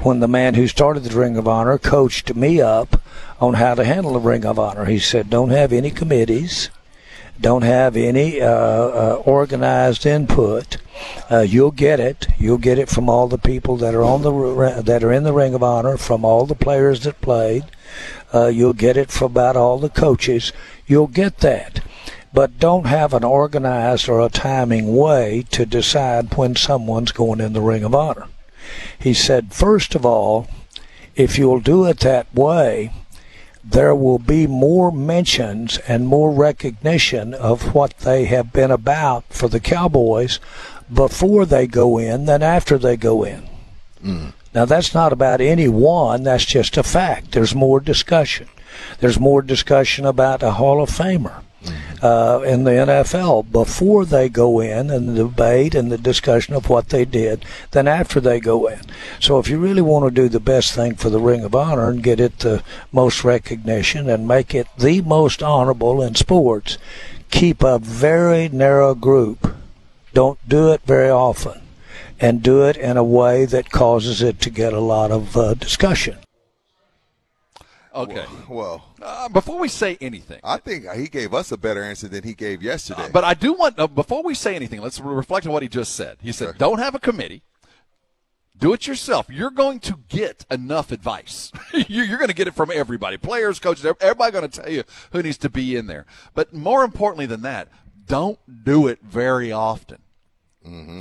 [0.00, 3.00] when the man who started the Ring of Honor coached me up
[3.40, 4.84] on how to handle the Ring of Honor.
[4.84, 6.70] He said, don't have any committees.
[7.40, 10.78] Don't have any uh, uh, organized input.
[11.30, 12.28] Uh, you'll get it.
[12.38, 15.32] You'll get it from all the people that are on the that are in the
[15.32, 17.64] Ring of Honor, from all the players that played.
[18.32, 20.52] Uh, you'll get it from about all the coaches.
[20.86, 21.80] You'll get that.
[22.32, 27.52] But don't have an organized or a timing way to decide when someone's going in
[27.52, 28.26] the Ring of Honor.
[28.98, 30.48] He said, first of all,
[31.14, 32.92] if you'll do it that way,
[33.68, 39.48] there will be more mentions and more recognition of what they have been about for
[39.48, 40.38] the Cowboys
[40.92, 43.48] before they go in than after they go in.
[44.02, 44.32] Mm.
[44.54, 47.32] Now, that's not about any one, that's just a fact.
[47.32, 48.48] There's more discussion.
[49.00, 51.42] There's more discussion about a Hall of Famer
[52.02, 56.68] uh, in the NFL before they go in and the debate and the discussion of
[56.68, 58.80] what they did than after they go in.
[59.20, 61.88] So if you really want to do the best thing for the Ring of Honor
[61.88, 62.62] and get it the
[62.92, 66.78] most recognition and make it the most honorable in sports,
[67.30, 69.54] keep a very narrow group.
[70.12, 71.60] Don't do it very often.
[72.18, 75.52] And do it in a way that causes it to get a lot of uh,
[75.52, 76.16] discussion.
[77.96, 78.26] Okay.
[78.48, 82.22] Well, Uh, before we say anything, I think he gave us a better answer than
[82.24, 83.08] he gave yesterday.
[83.12, 85.94] but I do want, uh, before we say anything, let's reflect on what he just
[85.94, 86.18] said.
[86.20, 87.42] He said, don't have a committee.
[88.58, 89.26] Do it yourself.
[89.28, 91.52] You're going to get enough advice.
[91.74, 94.84] You- You're going to get it from everybody, players, coaches, everybody going to tell you
[95.12, 96.06] who needs to be in there.
[96.34, 97.68] But more importantly than that,
[98.06, 99.98] don't do it very often.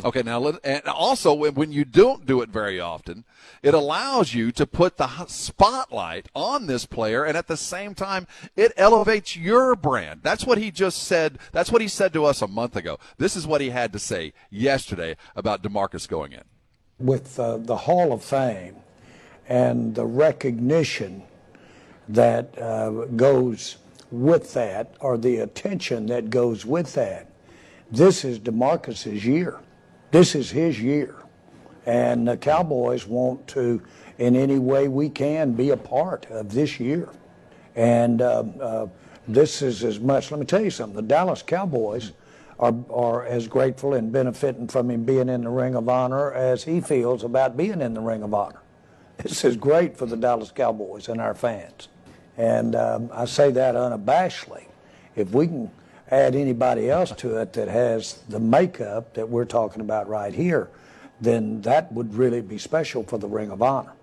[0.06, 3.24] Okay, now let, and also when, when you don't do it very often,
[3.66, 8.28] it allows you to put the spotlight on this player, and at the same time,
[8.56, 10.22] it elevates your brand.
[10.24, 11.40] That's what he just said.
[11.52, 13.00] That's what he said to us a month ago.
[13.18, 16.44] This is what he had to say yesterday about DeMarcus going in.
[17.00, 18.78] with uh, the Hall of Fame
[19.48, 21.24] and the recognition
[22.08, 23.78] that uh, goes
[24.12, 27.28] with that, or the attention that goes with that,
[27.92, 29.60] this is DeMarcus's year.
[30.12, 31.16] This is his year.
[31.86, 33.82] And the Cowboys want to,
[34.18, 37.10] in any way we can, be a part of this year.
[37.76, 38.88] And uh, uh,
[39.28, 42.14] this is as much, let me tell you something, the Dallas Cowboys
[42.60, 46.64] are, are as grateful and benefiting from him being in the Ring of Honor as
[46.64, 48.62] he feels about being in the Ring of Honor.
[49.18, 51.90] This is great for the Dallas Cowboys and our fans.
[52.38, 54.66] And um, I say that unabashedly.
[55.16, 55.72] If we can
[56.12, 60.70] add anybody else to it that has the makeup that we're talking about right here,
[61.22, 63.94] then that would really be special for the Ring of Honor.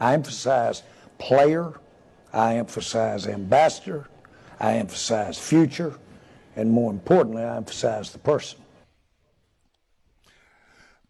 [0.00, 0.82] I emphasize
[1.18, 1.74] player,
[2.32, 4.08] I emphasize ambassador,
[4.60, 5.94] I emphasize future,
[6.56, 8.60] and more importantly, I emphasize the person.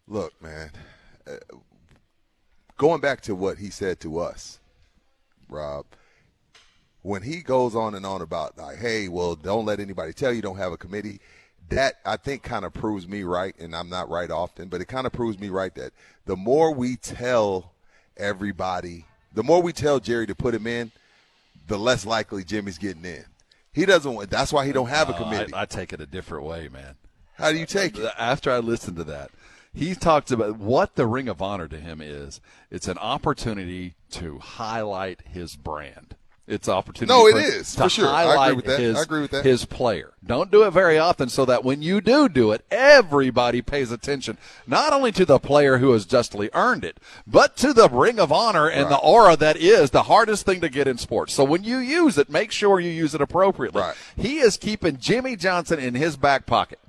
[0.07, 0.71] Look, man,
[1.27, 1.37] uh,
[2.77, 4.59] going back to what he said to us,
[5.49, 5.85] Rob,
[7.01, 10.41] when he goes on and on about like, hey, well, don't let anybody tell you
[10.41, 11.19] don't have a committee.
[11.69, 14.85] That I think kind of proves me right, and I'm not right often, but it
[14.85, 15.91] kind of proves me right that
[16.25, 17.73] the more we tell
[18.17, 20.91] everybody, the more we tell Jerry to put him in,
[21.67, 23.25] the less likely Jimmy's getting in.
[23.71, 24.29] He doesn't want.
[24.31, 25.53] That's why he don't have a Uh, committee.
[25.53, 26.95] I, I take it a different way, man.
[27.35, 28.11] How do you take it?
[28.17, 29.29] After I listened to that,
[29.73, 32.41] he talks about what the Ring of Honor to him is.
[32.71, 36.15] It's an opportunity to highlight his brand.
[36.49, 37.13] It's opportunity.
[37.13, 38.07] No, it for, is, to for sure.
[38.07, 38.79] I agree with that.
[38.97, 39.45] I agree with that.
[39.45, 40.13] His player.
[40.25, 44.37] Don't do it very often, so that when you do do it, everybody pays attention
[44.65, 48.31] not only to the player who has justly earned it, but to the Ring of
[48.31, 51.33] Honor and the aura that is the hardest thing to get in sports.
[51.33, 53.83] So when you use it, make sure you use it appropriately.
[54.15, 56.79] He is keeping Jimmy Johnson in his back pocket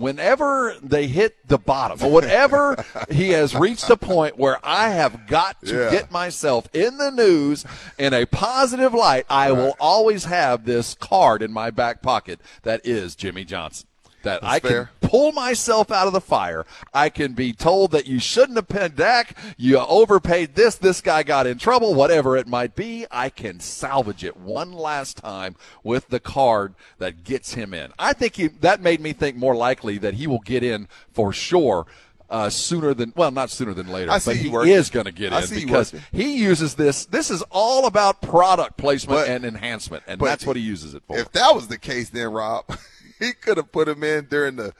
[0.00, 5.26] whenever they hit the bottom or whatever he has reached a point where I have
[5.26, 5.90] got to Yeah.
[5.90, 7.64] get myself in the news
[7.98, 12.80] in a positive light, I will always have this card in my back pocket that
[12.84, 13.86] is Jimmy Johnson.
[14.22, 16.66] That I can pull myself out of the fire.
[16.92, 19.36] I can be told that you shouldn't have paid Dak.
[19.56, 20.76] You overpaid this.
[20.76, 21.94] This guy got in trouble.
[21.94, 27.24] Whatever it might be, I can salvage it one last time with the card that
[27.24, 27.92] gets him in.
[27.98, 31.32] I think he, that made me think more likely that he will get in for
[31.32, 31.86] sure
[32.30, 34.72] uh, sooner than well, not sooner than later, I but he working.
[34.72, 37.06] is going to get in because he uses this.
[37.06, 41.02] This is all about product placement But- and enhancement, and that's what he uses it
[41.06, 41.18] for.
[41.18, 42.64] If that was the case, then Rob,
[43.26, 44.72] he could have put him in during the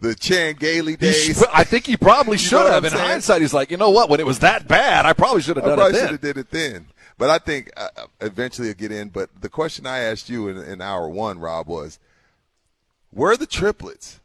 [0.00, 1.40] the Chan Gailey He days.
[1.40, 2.84] sh- I think he probably You should know have.
[2.84, 3.04] In saying?
[3.04, 4.08] hindsight, he's like, you know what?
[4.08, 6.12] When it was that bad, I probably should have done probably it should then.
[6.12, 6.86] have did it then.
[7.18, 7.88] But I think uh,
[8.20, 9.08] eventually it'll get in.
[9.08, 11.98] But the question I asked you in, in hour one, Rob, was
[13.10, 14.20] where are the triplets?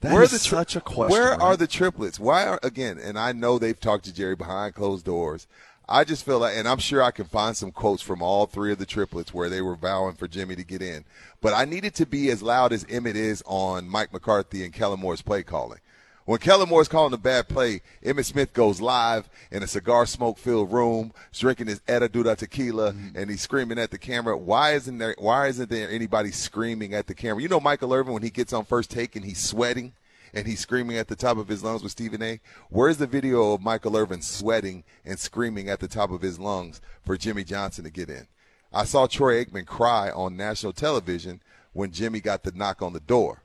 [0.00, 1.40] That where are the tri- such a question, Where right?
[1.40, 2.18] are the triplets?
[2.18, 2.98] Why are again?
[2.98, 5.46] And I know they've talked to Jerry behind closed doors.
[5.88, 8.72] I just feel like, and I'm sure I can find some quotes from all three
[8.72, 11.04] of the triplets where they were vowing for Jimmy to get in.
[11.42, 15.00] But I needed to be as loud as Emmitt is on Mike McCarthy and Kellen
[15.00, 15.80] Moore's play calling.
[16.24, 20.38] When Kellen Moore's calling a bad play, Emmitt Smith goes live in a cigar smoke
[20.38, 23.18] filled room, drinking his Eta Duda tequila, mm-hmm.
[23.18, 24.34] and he's screaming at the camera.
[24.34, 25.14] Why isn't there?
[25.18, 27.42] Why isn't there anybody screaming at the camera?
[27.42, 29.92] You know, Michael Irvin when he gets on first take and he's sweating
[30.34, 32.40] and he's screaming at the top of his lungs with Stephen A.
[32.68, 36.80] Where's the video of Michael Irvin sweating and screaming at the top of his lungs
[37.04, 38.26] for Jimmy Johnson to get in?
[38.72, 41.40] I saw Troy Aikman cry on national television
[41.72, 43.42] when Jimmy got the knock on the door.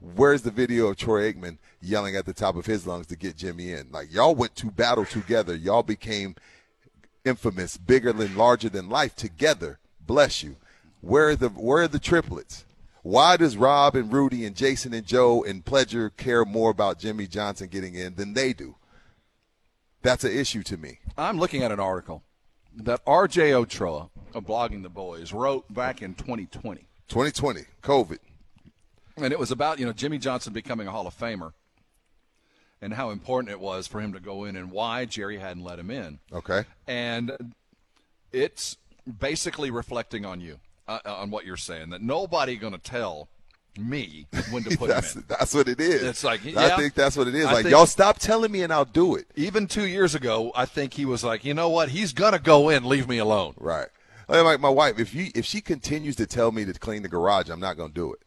[0.00, 3.36] Where's the video of Troy Aikman yelling at the top of his lungs to get
[3.36, 3.88] Jimmy in?
[3.92, 5.54] Like y'all went to battle together.
[5.54, 6.34] Y'all became
[7.24, 9.78] infamous, bigger than larger than life together.
[10.04, 10.56] Bless you.
[11.02, 12.64] Where are the where are the triplets?
[13.02, 17.26] Why does Rob and Rudy and Jason and Joe and Pledger care more about Jimmy
[17.26, 18.76] Johnson getting in than they do?
[20.02, 21.00] That's an issue to me.
[21.18, 22.22] I'm looking at an article
[22.74, 23.54] that R.J.
[23.54, 26.86] Ochoa of Blogging the Boys wrote back in 2020.
[27.08, 28.18] 2020, COVID.
[29.16, 31.52] And it was about, you know, Jimmy Johnson becoming a Hall of Famer
[32.80, 35.78] and how important it was for him to go in and why Jerry hadn't let
[35.78, 36.18] him in.
[36.32, 36.64] Okay.
[36.86, 37.54] And
[38.32, 38.76] it's
[39.20, 40.58] basically reflecting on you,
[40.88, 43.28] uh, on what you're saying, that nobody going to tell
[43.78, 45.26] me when to put that's, him in.
[45.28, 46.02] that's what it is.
[46.02, 47.46] It's like, I think that's what it is.
[47.46, 49.26] I like y'all stop telling me and I'll do it.
[49.36, 51.90] Even two years ago, I think he was like, you know what?
[51.90, 52.84] He's going to go in.
[52.84, 53.54] Leave me alone.
[53.58, 53.88] Right.
[54.28, 57.50] Like my wife, if you if she continues to tell me to clean the garage,
[57.50, 58.20] I'm not going to do it.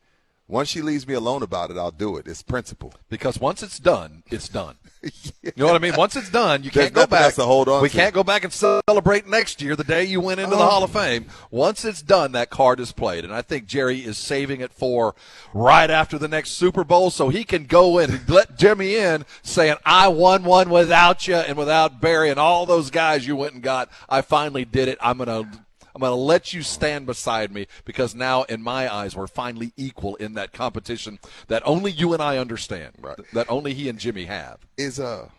[0.48, 2.28] Once she leaves me alone about it, I'll do it.
[2.28, 2.94] It's principle.
[3.10, 4.76] Because once it's done, it's done.
[5.44, 5.96] You know what I mean?
[5.96, 7.36] Once it's done, you There's can't go back.
[7.36, 7.96] to hold on we to.
[7.96, 10.66] can't go back and celebrate next year, the day you went into the Oh.
[10.68, 11.28] Hall of Fame.
[11.52, 15.14] Once it's done, that card is played, and I think Jerry is saving it for
[15.54, 19.26] right after the next Super Bowl, so he can go in and let Jimmy in,
[19.44, 23.54] saying, "I won one without you and without Barry and all those guys you went
[23.54, 23.90] and got.
[24.10, 24.98] I finally did it.
[25.02, 25.65] I'm gonna."
[25.96, 29.72] I'm going to let you stand beside me because now, in my eyes, we're finally
[29.78, 33.18] equal in that competition that only you and I understand, Right.
[33.32, 34.60] that only he and Jimmy have.
[34.78, 35.30] Is uh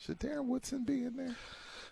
[0.00, 1.36] should Darren Woodson be in there?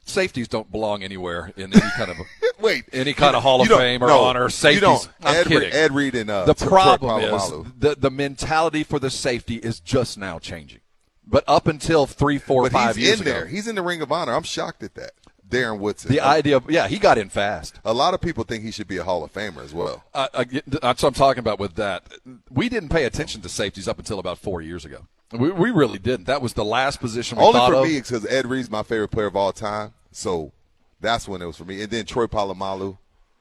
[0.05, 2.17] Safeties don't belong anywhere in any kind of
[2.60, 4.49] Wait, any kind of Hall of Fame or no, honor.
[4.49, 5.09] Safeties, don't.
[5.23, 5.73] I'm Ed, kidding.
[5.73, 10.17] Ed Reed and uh, the problem is the the mentality for the safety is just
[10.18, 10.81] now changing.
[11.26, 13.47] But up until three, four, but five he's years in ago, there.
[13.47, 14.33] He's in the Ring of Honor.
[14.33, 15.10] I'm shocked at that.
[15.49, 16.10] Darren Woodson.
[16.10, 17.78] the idea of yeah, he got in fast.
[17.84, 20.05] a lot of people think he should be a Hall of Famer as well.
[20.15, 22.05] Uh, I that's what I'm talking about with that.
[22.50, 25.07] We didn't pay attention to safeties up until about four years ago.
[25.33, 26.26] We, we really didn't.
[26.26, 27.84] That was the last position we Only for of.
[27.84, 29.92] me because Ed Reed's my favorite player of all time.
[30.12, 30.52] So
[31.00, 31.83] that's when it was for me.
[31.83, 32.99] And then Troy Polamalu.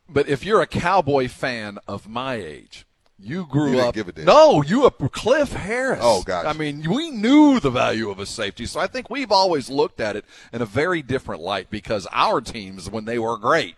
[0.10, 2.85] But if you're a Cowboy fan of my age,
[3.18, 3.96] you grew You up.
[3.96, 4.26] give a damn.
[4.26, 6.00] No, you up Cliff Harris.
[6.02, 6.46] Oh, gosh.
[6.46, 10.00] I mean, we knew the value of a safety, so I think we've always looked
[10.02, 13.76] at it in a very different light because our teams, when they were great,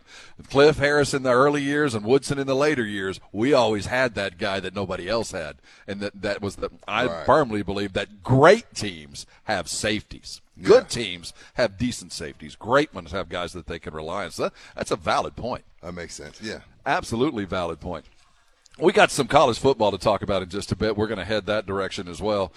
[0.50, 4.16] Cliff Harris in the early years and Woodson in the later years, we always had
[4.16, 5.58] that guy that nobody else had,
[5.88, 6.70] and that that was the.
[6.88, 7.26] I Right.
[7.26, 10.42] firmly believe that great teams have safeties.
[10.62, 12.56] Good teams have decent safeties.
[12.56, 14.32] Great ones have guys that they can rely on.
[14.32, 15.64] So that, that's a valid point.
[15.84, 16.42] That makes sense.
[16.42, 16.62] Yeah.
[16.84, 18.06] Absolutely valid point.
[18.80, 20.96] We got some college football to talk about in just a bit.
[20.96, 22.52] We're going to head that direction as well.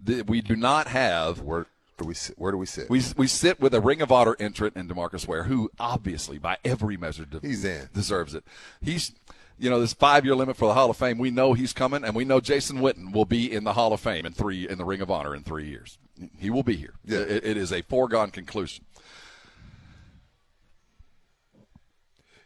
[0.00, 1.40] The- We do not have.
[1.40, 1.66] Where
[1.98, 2.38] do we sit?
[2.38, 2.90] Where do we sit?
[2.90, 6.58] We, we sit with a Ring of Honor entrant in DeMarcus Ware, who obviously, by
[6.64, 7.88] every measure, de- He's in.
[7.94, 8.44] deserves it.
[8.82, 9.12] He's,
[9.58, 11.18] you know, this five year limit for the Hall of Fame.
[11.18, 14.00] We know he's coming, and we know Jason Witten will be in the Hall of
[14.00, 15.98] Fame in three in the Ring of Honor in three years.
[16.38, 16.94] He will be here.
[17.04, 17.18] Yeah.
[17.20, 18.84] It- it is a foregone conclusion.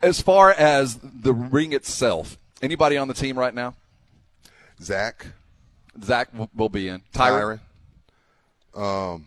[0.02, 3.74] As far as the ring itself, anybody on the team right now?
[4.82, 5.26] Zack.
[6.02, 7.02] Zack will, be in.
[7.12, 7.60] Tyron.
[8.74, 9.14] Tyron.
[9.14, 9.26] Um,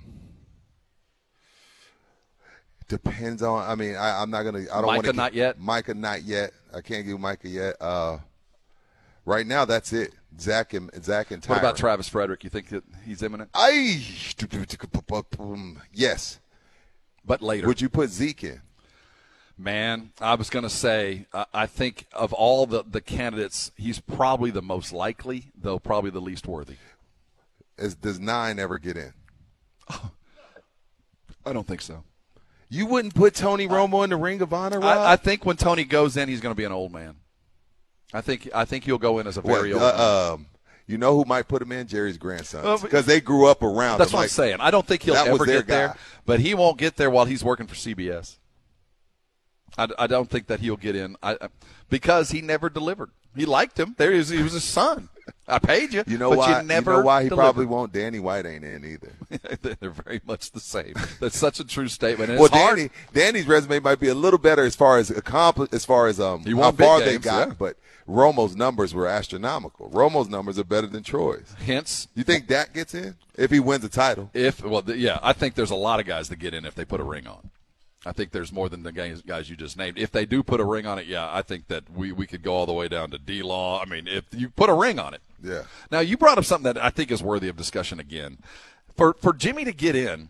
[2.87, 3.69] depends on.
[3.69, 4.59] I mean, I, I'm not gonna.
[4.71, 5.17] I don't want Micah to.
[5.17, 5.59] not yet?
[5.59, 6.51] Micah not yet.
[6.73, 7.75] I can't give Micah yet.
[7.79, 8.19] Uh,
[9.25, 10.13] right now, that's it.
[10.39, 11.49] Zack and Zack and Tyron.
[11.49, 12.43] What about Travis Frederick?
[12.43, 13.49] You think that he's imminent?
[13.53, 14.03] I.
[15.93, 16.39] Yes.
[17.25, 17.67] But later.
[17.67, 18.61] Would you put Zeke in?
[19.57, 23.99] Man, I was going to say, uh, I think of all the, the candidates, he's
[23.99, 26.77] probably the most likely, though probably the least worthy.
[27.77, 29.13] Is does nine ever get in?
[31.45, 32.03] I don't think so.
[32.69, 34.97] You wouldn't put Tony Romo in the Ring of Honor, Rob?
[34.97, 37.15] I, I think when Tony goes in, he's going to be an old man.
[38.13, 39.93] I think I think he'll go in as a very What, old.
[39.93, 40.01] man.
[40.01, 40.45] uh, um,
[40.87, 41.87] you know who might put him in?
[41.87, 43.99] Jerry's grandson, because they grew up around.
[43.99, 44.17] That's him.
[44.17, 44.57] what I'm saying.
[44.59, 47.67] I don't think he'll ever get there, but he won't get there while he's working
[47.67, 48.37] for CBS.
[49.77, 51.37] I, I don't think that he'll get in I,
[51.89, 53.09] because he never delivered.
[53.35, 53.95] He liked him.
[53.97, 55.09] There he was, he was his son.
[55.47, 56.03] I paid you.
[56.05, 56.61] You know but why?
[56.61, 57.43] You never know why he delivered.
[57.43, 57.91] probably won't.
[57.91, 59.13] Danny White ain't in either.
[59.79, 60.93] They're very much the same.
[61.19, 62.29] That's such a true statement.
[62.29, 62.77] And well, it's hard.
[62.77, 66.19] Danny, Danny's resume might be a little better as far as accompli- as far as
[66.19, 67.53] um how far they got, yeah.
[67.57, 67.77] but
[68.07, 69.89] Romo's numbers were astronomical.
[69.89, 71.55] Romo's numbers are better than Troy's.
[71.65, 74.29] Hence, You think that gets in if he wins a title?
[74.33, 76.85] If well, yeah, I think there's a lot of guys that get in if they
[76.85, 77.49] put a ring on.
[78.05, 79.97] I think there's more than the guys, guys you just named.
[79.97, 82.43] If they do put a ring on it, yeah, I think that we, we could
[82.43, 83.81] go all the way down to D Law.
[83.81, 85.21] I mean, if you put a ring on it.
[85.41, 85.63] Yeah.
[85.91, 88.39] Now you brought up something that I think is worthy of discussion again.
[88.95, 90.29] For for Jimmy to get in,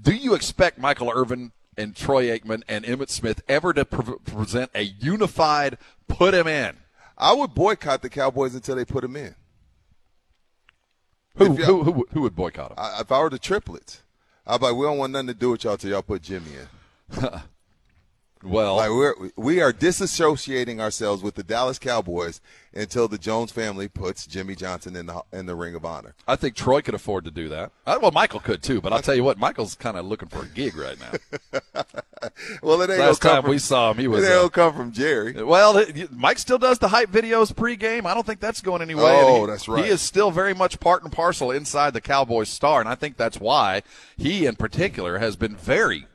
[0.00, 4.70] do you expect Michael Irvin and Troy Aikman and Emmitt Smith ever to pre- present
[4.74, 5.78] a unified
[6.08, 6.76] put him in?
[7.16, 9.34] I would boycott the Cowboys until they put him in.
[11.36, 12.76] Who who, who would- who would boycott him?
[12.78, 14.02] I, if I were the triplets,
[14.46, 16.52] I'd be like, we don't want nothing to do with y'all till y'all put Jimmy
[16.54, 16.68] in.
[18.42, 22.40] Well, like we're we are disassociating ourselves with the Dallas Cowboys
[22.72, 26.14] until the Jones family puts Jimmy Johnson in the in the Ring of Honor.
[26.26, 27.72] I think Troy could afford to do that.
[27.84, 30.46] Well, Michael could too, but I'll tell you what, Michael's kind of looking for a
[30.46, 31.82] gig right now.
[32.62, 34.24] Well, it ain't Last time from, we saw him, he was.
[34.24, 35.40] It ain't uh, come from Jerry.
[35.40, 38.06] well, it- Mike still does the hype videos pregame.
[38.06, 39.06] I don't think that's going anywhere.
[39.06, 39.84] Oh, he- that's right.
[39.84, 43.16] He is still very much part and parcel inside the Cowboys star, and I think
[43.16, 43.82] that's why
[44.16, 46.06] he, in particular, has been very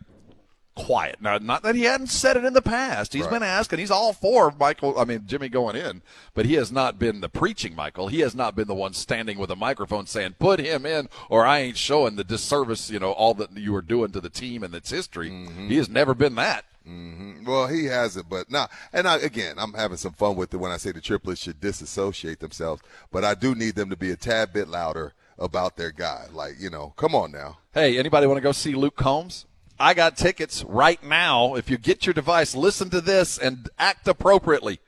[0.75, 1.21] quiet.
[1.21, 3.13] Now, not that he hadn't said it in the past.
[3.13, 3.31] He's Right.
[3.31, 3.79] been asking.
[3.79, 4.97] He's all for Michael.
[4.99, 6.01] I mean, Jimmy going in,
[6.33, 8.07] but he has not been the preaching Michael.
[8.07, 11.45] He has not been the one standing with a microphone saying, "Put him in," or
[11.45, 14.63] "I ain't showing the disservice." You know, all that you are doing to the team
[14.63, 15.29] and its history.
[15.29, 15.69] Mm-hmm.
[15.69, 16.65] He has never been that.
[16.85, 20.57] hmm Well, he hasn't, but now, and I, again, I'm having some fun with it
[20.57, 24.11] when I say the triplets should disassociate themselves, but I do need them to be
[24.11, 26.25] a tad bit louder about their guy.
[26.33, 27.59] Like, you know, come on now.
[27.73, 29.45] Hey, anybody want to go see Luke Combs?
[29.79, 31.55] I got tickets right now.
[31.55, 34.79] If you get your device, listen to this and act appropriately.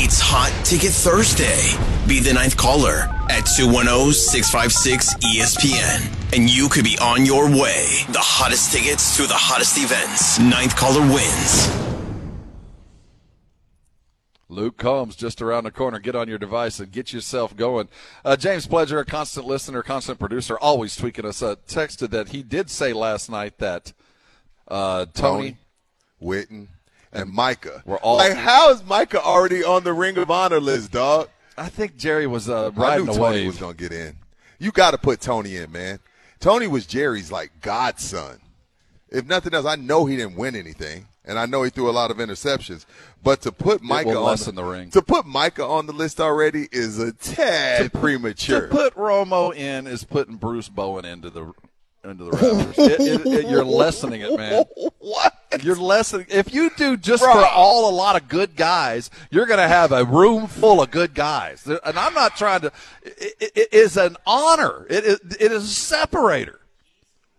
[0.00, 1.58] It's Hot Ticket Thursday.
[2.06, 6.36] Be the ninth caller at 210 656 ESPN.
[6.36, 8.06] And you could be on your way.
[8.12, 10.38] The hottest tickets to the hottest events.
[10.38, 11.97] Ninth caller wins.
[14.48, 15.98] Luke Combs just around the corner.
[15.98, 17.88] Get on your device and get yourself going.
[18.24, 22.42] Uh, James Pledger, a constant listener, constant producer, always tweaking us, uh, texted that he
[22.42, 23.92] did say last night that
[24.68, 25.56] uh, Tony,
[26.22, 26.68] Witten,
[27.12, 27.82] and Micah.
[27.84, 31.28] We're all- like, how is Micah already on the Ring of Honor list, dog?
[31.56, 34.16] I think Jerry was uh, I riding knew a Tony was gonna get in.
[34.58, 35.98] You got to put Tony in, man.
[36.40, 38.38] Tony was Jerry's like godson.
[39.10, 41.92] If nothing else, I know he didn't win anything, and I know he threw a
[41.92, 42.84] lot of interceptions.
[43.22, 44.90] But to put Micah on lessen the ring.
[44.90, 48.62] to put Micah on the list already is a tad premature.
[48.62, 51.52] To put Romo in is putting Bruce Bowen into the
[52.04, 52.78] into the Raptors.
[52.78, 54.64] It- it- it- you're lessening it, man.
[55.00, 55.32] What?
[55.62, 56.26] You're lessening.
[56.28, 57.32] If you do just Bruh.
[57.32, 60.90] for all a lot of good guys, you're going to have a room full of
[60.90, 61.66] good guys.
[61.66, 62.72] And I'm not trying to.
[63.02, 64.86] It is an honor.
[64.90, 66.60] It is, it is a separator.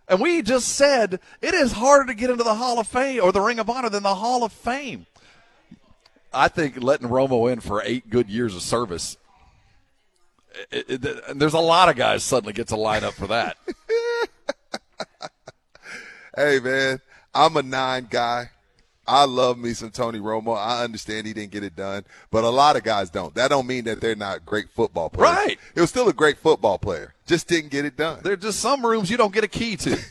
[0.10, 3.32] And we just said it is harder to get into the Hall of Fame or
[3.32, 5.06] the Ring of Honor than the Hall of Fame.
[6.34, 9.18] I think letting Romo in for eight good years of service.
[10.72, 13.58] It, it, and there's a lot of guys suddenly get to line up for that.
[16.40, 17.02] Hey man,
[17.34, 18.52] I'm a nine guy.
[19.10, 20.56] I love me some Tony Romo.
[20.56, 23.34] I understand he didn't get it done, but a lot of guys don't.
[23.34, 25.36] That don't mean that they're not great football players.
[25.36, 25.60] Right.
[25.74, 27.16] He was still a great football player.
[27.26, 28.20] Just didn't get it done.
[28.22, 29.98] There are just some rooms you don't get a key to.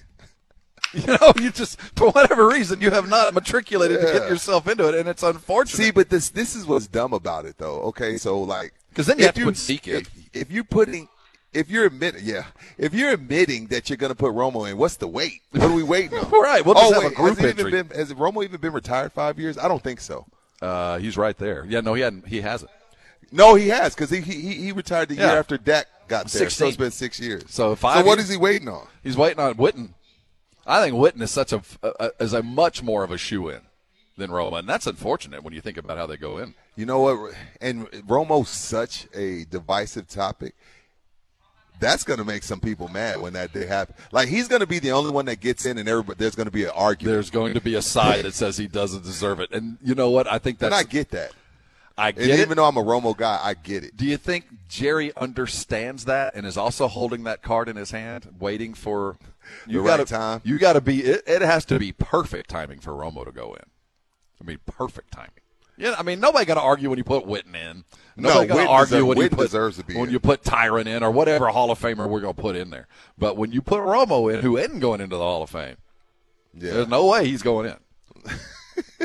[0.94, 4.88] You know, you just for whatever reason you have not matriculated to get yourself into
[4.88, 5.84] it, and it's unfortunate.
[5.84, 7.80] See, but this this is what's dumb about it though.
[7.82, 9.96] Okay, so like because then you if have to put Zeke in.
[9.96, 11.08] If, if you're putting
[11.52, 12.44] if you're admitting, yeah,
[12.76, 15.40] if you're admitting that you're going to put Romo in, what's the wait?
[15.52, 16.30] What are we waiting on?
[16.30, 18.72] Right, we'll oh, have a wait, group has, he even been, has Romo even been
[18.72, 19.58] retired five years?
[19.58, 20.26] I don't think so.
[20.62, 21.64] uh, he's right there.
[21.68, 22.26] Yeah, no, he hadn't.
[22.26, 22.70] He hasn't.
[23.30, 25.30] No, he has because he, he he retired the Yeah.
[25.30, 26.48] year after Dak got there.
[26.48, 27.42] So it's been six years.
[27.48, 28.86] So five So what years- is he waiting on?
[29.02, 29.90] He's waiting on Witten.
[30.66, 33.60] I think Witten is such a, a is a much more of a shoe in
[34.16, 36.54] than Romo, and that's unfortunate when you think about how they go in.
[36.76, 37.34] You know what?
[37.60, 40.54] And Romo's such a divisive topic.
[41.80, 43.98] That's going to make some people mad when that day happens.
[44.12, 46.46] Like he's going to be the only one that gets in, and everybody there's going
[46.46, 47.14] to be an argument.
[47.14, 50.10] There's going to be a side that says he doesn't deserve it, and you know
[50.10, 50.30] what?
[50.30, 51.32] I think and I get that.
[51.96, 52.40] I and it.
[52.40, 53.96] even though I'm a Romo guy, I get it.
[53.96, 58.36] Do you think Jerry understands that and is also holding that card in his hand,
[58.38, 59.16] waiting for
[59.66, 60.40] you The right time?
[60.44, 61.02] You got to be.
[61.02, 63.64] It, it has to be perfect timing for Romo to go in.
[64.40, 65.30] I mean, perfect timing.
[65.78, 67.84] Yeah, I mean, nobody got to argue when you put Witten in.
[68.16, 70.10] No, Nobody got to Witten argue deserve- when you put deserves to be when in.
[70.12, 72.88] you put Tyron in or whatever Hall of Famer we're going to put in there.
[73.16, 75.76] But when you put Romo in, who isn't going into the Hall of Fame,
[76.54, 76.72] Yeah.
[76.72, 77.76] there's no way he's going in.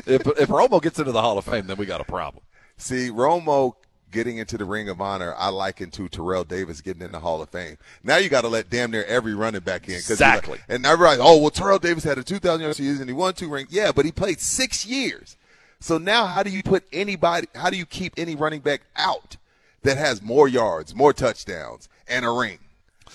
[0.05, 2.43] if if Romo gets into the Hall of Fame, then we got a problem.
[2.77, 3.73] See, Romo
[4.11, 7.41] getting into the Ring of Honor, I liken to Terrell Davis getting in the Hall
[7.41, 7.77] of Fame.
[8.03, 9.91] Now you got to let damn near every running back in.
[9.91, 10.59] you're like- Exactly.
[10.69, 13.49] and everybody's, oh, well, Terrell Davis had a 2,000 yard season and he won two
[13.49, 13.69] rings.
[13.71, 15.35] Yeah, but he played six years.
[15.83, 19.35] So now how do you put anybody, how do you keep any running back out
[19.81, 22.59] that has more yards, more touchdowns, and a ring?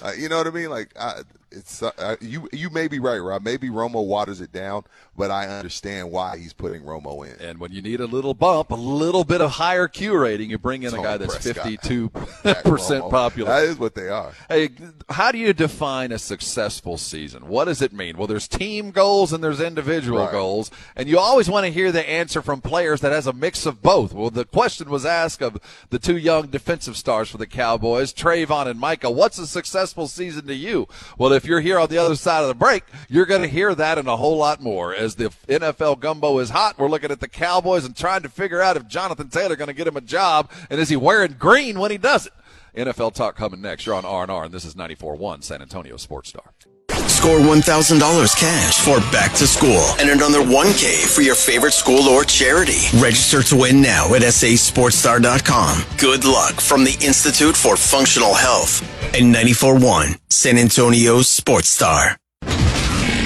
[0.03, 0.69] Uh, you know what I mean?
[0.69, 2.49] Like, I, it's uh, uh, you.
[2.53, 3.43] You may be right, Rob.
[3.43, 4.85] Maybe Romo waters it down,
[5.17, 7.41] but I understand why he's putting Romo in.
[7.45, 10.59] And when you need a little bump, a little bit of higher Q rating, you
[10.59, 12.11] bring in a guy that's fifty-two
[12.65, 13.51] percent popular.
[13.51, 14.33] That is what they are.
[14.49, 14.71] Hey,
[15.09, 17.49] how do you define a successful season?
[17.49, 18.17] What does it mean?
[18.17, 20.33] Well, there's team goals and there's individual Right.
[20.33, 23.67] goals, and you always want to hear the answer from players that has a mix
[23.67, 24.13] of both.
[24.13, 25.59] Well, the question was asked of
[25.91, 29.11] the two young defensive stars for the Cowboys, Trevon and Micah.
[29.11, 30.89] What's a successful season to you?
[31.17, 33.75] Well, if you're here on the other side of the break, you're going to hear
[33.75, 34.95] that and a whole lot more.
[34.95, 38.61] As the NFL gumbo is hot, we're looking at the Cowboys and trying to figure
[38.61, 41.79] out if Jonathan Taylor going to get him a job, and is he wearing green
[41.79, 42.33] when he does it?
[42.77, 43.87] NFL talk coming next.
[43.87, 46.53] You're on R&R, and this is 94.1 San Antonio Sports Star.
[46.97, 52.25] Score $1,000 cash for back to school and another 1K for your favorite school or
[52.25, 52.87] charity.
[52.99, 55.85] Register to win now at sasportstar.com.
[55.99, 58.83] Good luck from the Institute for Functional Health
[59.15, 62.17] and 94.1 San Antonio Sports Star.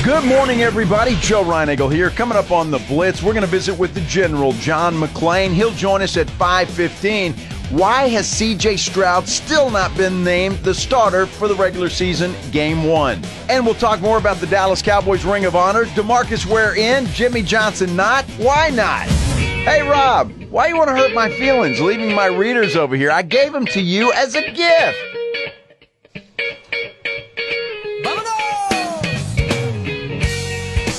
[0.05, 1.15] Good morning, everybody.
[1.21, 2.11] Joe Reinagel here.
[2.11, 5.51] Coming up on the Blitz, we're going to visit with the General, John McClain.
[5.51, 7.35] He'll join us at 5:15.
[7.73, 8.77] Why has C.J.
[8.77, 13.25] Stroud still not been named the starter for the regular season Game One?
[13.49, 15.87] And we'll talk more about the Dallas Cowboys Ring of Honor.
[15.87, 18.27] DeMarcus Ware in, Jimmy Johnson not.
[18.37, 19.07] Why not?
[19.07, 23.11] Hey, Rob, why you want to hurt my feelings, leaving my readers over here?
[23.11, 24.99] I gave them to you as a gift.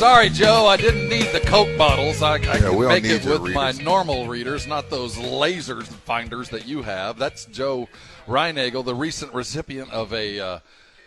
[0.04, 2.22] Sorry, Joe, I didn't need the Coke bottles.
[2.22, 6.68] I, I Yeah, can make it with my normal readers, not those laser finders that
[6.68, 7.18] you have.
[7.18, 7.88] That's Joe
[8.28, 10.42] Reinagel, the recent recipient of a.
[10.42, 10.60] Uh,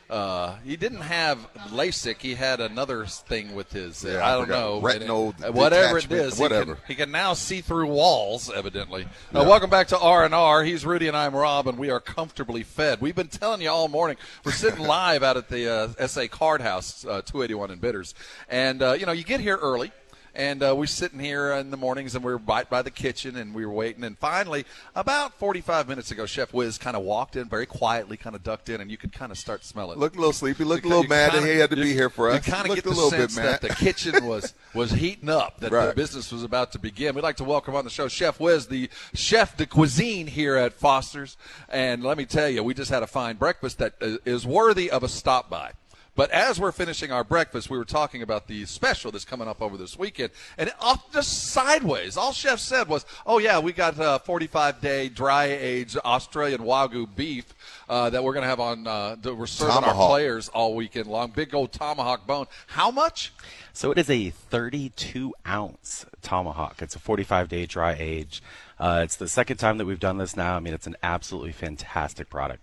[0.08, 1.38] uh, he didn't have
[1.70, 2.18] LASIK.
[2.18, 4.04] He had another thing with his.
[4.04, 4.80] Uh, Yeah, I I, don't know.
[4.80, 6.74] Retinal it- whatever it he whatever.
[6.76, 8.50] can- He can, now see through walls.
[8.54, 9.04] Evidently.
[9.34, 9.48] Uh, Yeah.
[9.48, 10.62] welcome back to R and R.
[10.62, 13.00] He's Rudy and I'm Rob, and we are comfortably fed.
[13.00, 14.16] We've been telling you all morning.
[14.44, 15.68] We're sitting live out at the
[16.00, 18.14] uh, SA Card House, uh, 281 in Bitters,
[18.48, 19.90] and uh, you know you get here early.
[20.36, 23.36] And uh, we're sitting here in the mornings, and we were right by the kitchen,
[23.36, 24.05] and we were waiting.
[24.05, 28.36] And finally, about 45 minutes ago, Chef Wiz kind of walked in very quietly, kind
[28.36, 29.98] of ducked in, and you could kind of start smelling.
[29.98, 30.62] Looked a little sleepy.
[30.62, 32.47] Looked a little mad you that he had to be here for us.
[32.47, 33.47] You kind of get a the little bit sense mad.
[33.47, 37.15] that the kitchen was was heating up, that the business was about to begin.
[37.15, 40.74] We'd like to welcome on the show Chef Wiz, the chef de cuisine here at
[40.74, 41.39] Foster's.
[41.70, 45.02] And let me tell you, we just had a fine breakfast that uh, worthy of
[45.02, 45.73] a stop by.
[46.16, 49.60] But as we're finishing our breakfast, we were talking about the special that's coming up
[49.60, 54.00] over this weekend, and off just sideways, all Chef said was, "Oh yeah, we got
[54.00, 57.54] uh, 45 day dry aged Australian wagyu beef
[57.88, 58.86] uh, that we're going to have on.
[58.86, 61.30] Uh, that we're serving our players all weekend long.
[61.30, 62.46] Big old tomahawk bone.
[62.68, 63.32] How much?
[63.74, 66.80] So it is a 32 ounce tomahawk.
[66.80, 68.42] It's a 45 day dry age.
[68.78, 70.56] Uh, it's the second time that we've done this now.
[70.56, 72.62] I mean, it's an absolutely fantastic product.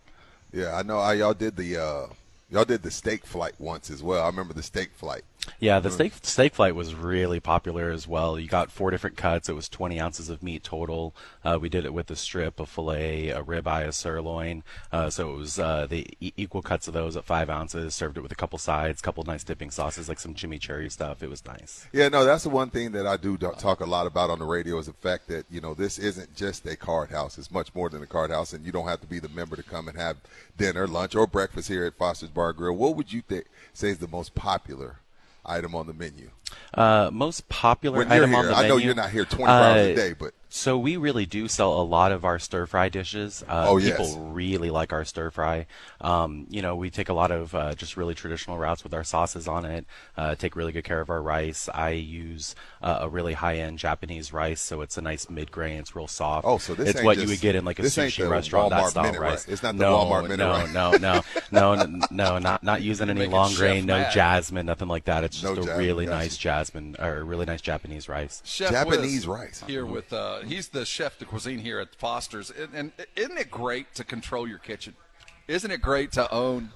[0.51, 0.97] Yeah, I know.
[0.97, 2.05] I, y'all did the uh,
[2.53, 4.23] y'all did the steak flight once as well.
[4.23, 5.23] I remember the steak flight.
[5.59, 8.39] Yeah, the steak steak flight was really popular as well.
[8.39, 9.49] You got four different cuts.
[9.49, 11.15] It was 20 ounces of meat total.
[11.43, 14.63] Uh, we did it with a strip, a fillet, a ribeye, a sirloin.
[14.91, 17.95] Uh, so it was uh, the e- equal cuts of those at five ounces.
[17.95, 21.21] Served it with a couple sides, couple nice dipping sauces like some chimichurri stuff.
[21.21, 21.87] It was nice.
[21.91, 24.45] Yeah, no, that's the one thing that I do talk a lot about on the
[24.45, 27.73] radio is the fact that you know this isn't just a card house; it's much
[27.75, 29.87] more than a card house, and you don't have to be the member to come
[29.87, 30.17] and have
[30.57, 32.75] dinner, lunch, or breakfast here at Foster's Bar Grill.
[32.75, 34.97] What would you th- say is the most popular
[35.45, 36.29] item on the menu?
[36.73, 38.51] Uh, most popular When you're item on here.
[38.53, 41.25] the I know you're not here 24 hours a Uh, day, but- so we really
[41.25, 43.43] do sell a lot of our stir fry dishes.
[43.49, 44.15] Uh, Oh, people yes.
[44.19, 45.65] really like our stir fry.
[45.99, 49.03] Um, you know, we take a lot of uh, just really traditional routes with our
[49.03, 49.87] sauces on it.
[50.15, 51.69] Uh, take really good care of our rice.
[51.73, 55.79] I use uh, a really high end Japanese rice, so it's a nice mid grain.
[55.79, 56.45] It's real soft.
[56.45, 58.13] Oh, so this it's ain't what you just- would get in like a this ain't
[58.13, 58.71] sushi the restaurant.
[58.71, 59.31] Walmart that style minute rice.
[59.31, 59.47] rice.
[59.47, 60.71] It's not the no, Walmart minute no, rice.
[60.71, 64.13] no, no, no, no, no, not not using any long Chef grain, no mad.
[64.13, 65.23] jasmine, nothing like that.
[65.23, 66.17] It's just No a jasmine, really gotcha.
[66.19, 68.43] nice jasmine or a really nice Japanese rice.
[68.45, 69.63] Chef Japanese rice.
[69.65, 70.13] here with
[70.47, 74.47] he's the chef de cuisine here at Foster's, and, and isn't it great to control
[74.47, 74.95] your kitchen?
[75.47, 76.69] Isn't it great to own?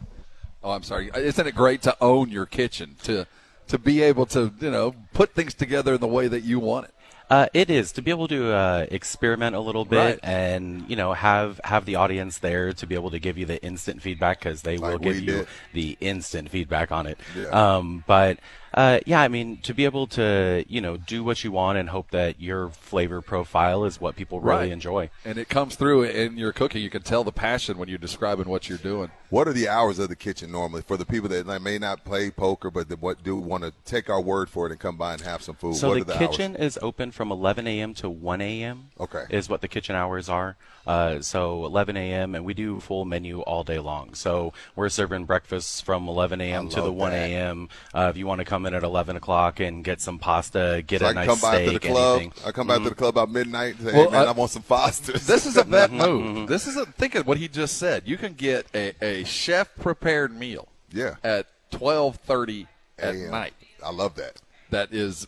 [0.63, 1.09] Oh, I'm sorry.
[1.15, 3.25] Isn't it great to own your kitchen to
[3.67, 6.85] to be able to you know put things together in the way that you want
[6.87, 6.93] it?
[7.29, 10.19] Uh, it is to be able to uh, experiment a little bit Right.
[10.23, 13.61] and you know have have the audience there to be able to give you the
[13.63, 15.47] instant feedback because they will give you did.
[15.73, 17.19] the instant feedback on it.
[17.35, 17.47] Yeah.
[17.49, 18.39] Um, but
[18.77, 21.89] uh, yeah, I mean to be able to you know do what you want and
[21.89, 24.72] hope that your flavor profile is what people really Right.
[24.72, 25.09] enjoy.
[25.25, 26.83] And it comes through in your cooking.
[26.83, 29.09] You can tell the passion when you're describing what you're doing.
[29.30, 32.30] What are the hours of the kitchen normally for the people that may not play
[32.30, 35.14] poker, but that what do want to take our word for it and come by
[35.14, 35.75] and have some food?
[35.75, 37.95] So what the, are the kitchen is open from 11 a.m.
[37.95, 38.91] to 1 a.m.
[38.99, 39.25] Okay.
[39.31, 40.56] Is what the kitchen hours are.
[40.85, 42.35] Uh, so 11 a.m.
[42.35, 44.14] and we do full menu all day long.
[44.14, 46.69] So we're serving breakfast from 11 a.m.
[46.69, 47.67] to the 1 a.m.
[47.93, 50.99] Uh, if you want to come in at 11 o'clock and get some pasta, get
[50.99, 52.21] So a I can nice come by steak, to the club.
[52.21, 52.33] anything.
[52.45, 52.83] I come by Mhm.
[52.83, 53.75] to the club about midnight.
[53.79, 55.25] And say, Well, hey man, uh, I want some Fosters.
[55.27, 55.97] This is a vet Mm-hmm.
[56.37, 56.47] move.
[56.49, 58.03] This is a think of what he just said.
[58.05, 60.67] You can get a, a chef prepared meal.
[60.91, 61.15] Yeah.
[61.23, 62.67] At twelve thirty
[62.99, 63.53] at night.
[63.83, 64.41] I love that.
[64.69, 65.27] That is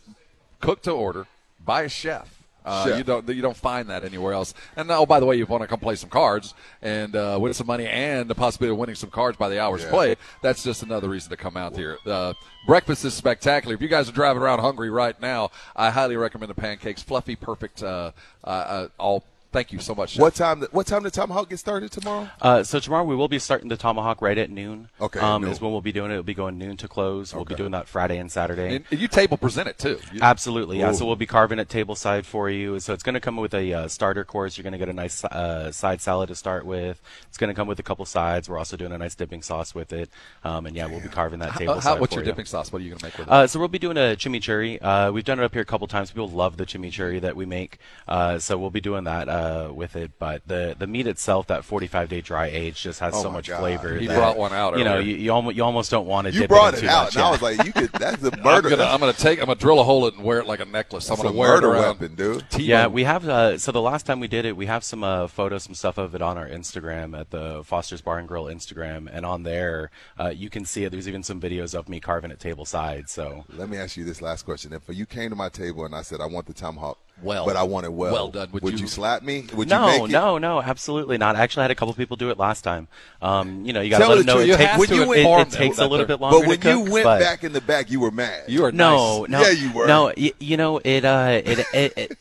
[0.60, 1.26] cooked to order
[1.64, 2.39] by a chef.
[2.64, 2.98] Uh, Chef.
[2.98, 4.52] You don't you don't find that anywhere else.
[4.76, 7.54] And oh, by the way, you want to come play some cards and uh, win
[7.54, 9.90] some money and the possibility of winning some cards by the hours Yeah.
[9.90, 10.16] play.
[10.42, 11.98] That's just another reason to come out here.
[12.06, 12.34] Uh,
[12.66, 13.74] breakfast is spectacular.
[13.74, 17.02] If you guys are driving around hungry right now, I highly recommend the pancakes.
[17.02, 17.82] Fluffy, perfect.
[17.82, 18.12] Uh,
[18.44, 19.24] uh, uh, all.
[19.52, 20.10] Thank you so much.
[20.10, 20.20] Chef.
[20.22, 20.62] What time?
[20.70, 22.28] What time the tomahawk get started tomorrow?
[22.40, 24.88] Uh, so tomorrow we will be starting the tomahawk right at noon.
[25.00, 25.50] Okay, Um, noon.
[25.50, 26.14] is when we'll be doing it.
[26.14, 27.34] It'll be going noon to close.
[27.34, 28.76] We'll be doing that Friday and Saturday.
[28.76, 29.98] And, and you table present it too.
[30.12, 30.92] You- Absolutely, yeah.
[30.92, 32.78] So we'll be carving it table side for you.
[32.78, 34.56] So it's going to come with a uh, starter course.
[34.56, 37.02] You're going to get a nice uh, side salad to start with.
[37.28, 38.48] It's going to come with a couple sides.
[38.48, 40.10] We're also doing a nice dipping sauce with it.
[40.44, 42.30] Um, and yeah, we'll be carving that table How, side how, what's for your you.
[42.30, 42.72] dipping sauce?
[42.72, 43.32] What are you going to make with it?
[43.32, 44.78] Uh, so we'll be doing a chimichurri.
[44.80, 46.10] Uh, we've done it up here a couple times.
[46.12, 47.78] People love the chimichurri that we make.
[48.06, 50.12] Uh, so we'll be doing that uh, with it.
[50.18, 53.48] But the the meat itself, that 45 day dry age, just has Oh so much
[53.48, 53.60] God.
[53.60, 53.96] flavor.
[53.96, 56.32] He that, brought one out You know, you, you, almost, you almost don't want to
[56.32, 57.30] You dip brought it, it in too out, much, and I yeah.
[57.32, 57.92] was like, you could.
[57.92, 58.70] That's a I'm murder.
[58.70, 59.40] gonna, I'm gonna take.
[59.40, 61.10] I'm gonna drill a hole in it and wear it like a necklace.
[61.10, 61.82] I'm gonna a wear it around.
[62.00, 62.44] weapon, dude.
[62.50, 62.66] T-bone.
[62.66, 63.28] Yeah, we have.
[63.28, 65.98] Uh, so the last time we did it, we have some uh, photos, some stuff
[65.98, 69.90] of it on our Instagram at the Foster's Bar and Grill Instagram, and on there
[70.18, 70.90] uh, you can see it.
[70.90, 73.08] There's even some videos of me carving it table side.
[73.08, 74.72] So Let me ask you this last question.
[74.72, 77.46] If you came to my table and I said I want the tomahawk, Well.
[77.46, 78.48] but I want it well, Well done.
[78.52, 79.46] Would Would, you- you, slap me?
[79.54, 80.12] Would no, you make it?
[80.12, 81.36] no, no, absolutely not.
[81.36, 82.88] I actually had a couple people do it last time.
[83.22, 84.44] Um, you know, you got to let them know truth.
[84.44, 85.18] it, You takes- have to it-
[85.48, 86.38] it, takes a little bit longer.
[86.40, 88.44] But when to you cook, went but- back in the back, you were mad.
[88.48, 89.30] You are no, nice.
[89.30, 89.86] no, Yeah, you were.
[89.86, 91.04] No, y- you know it.
[91.04, 91.92] Uh, it it.
[91.96, 92.18] it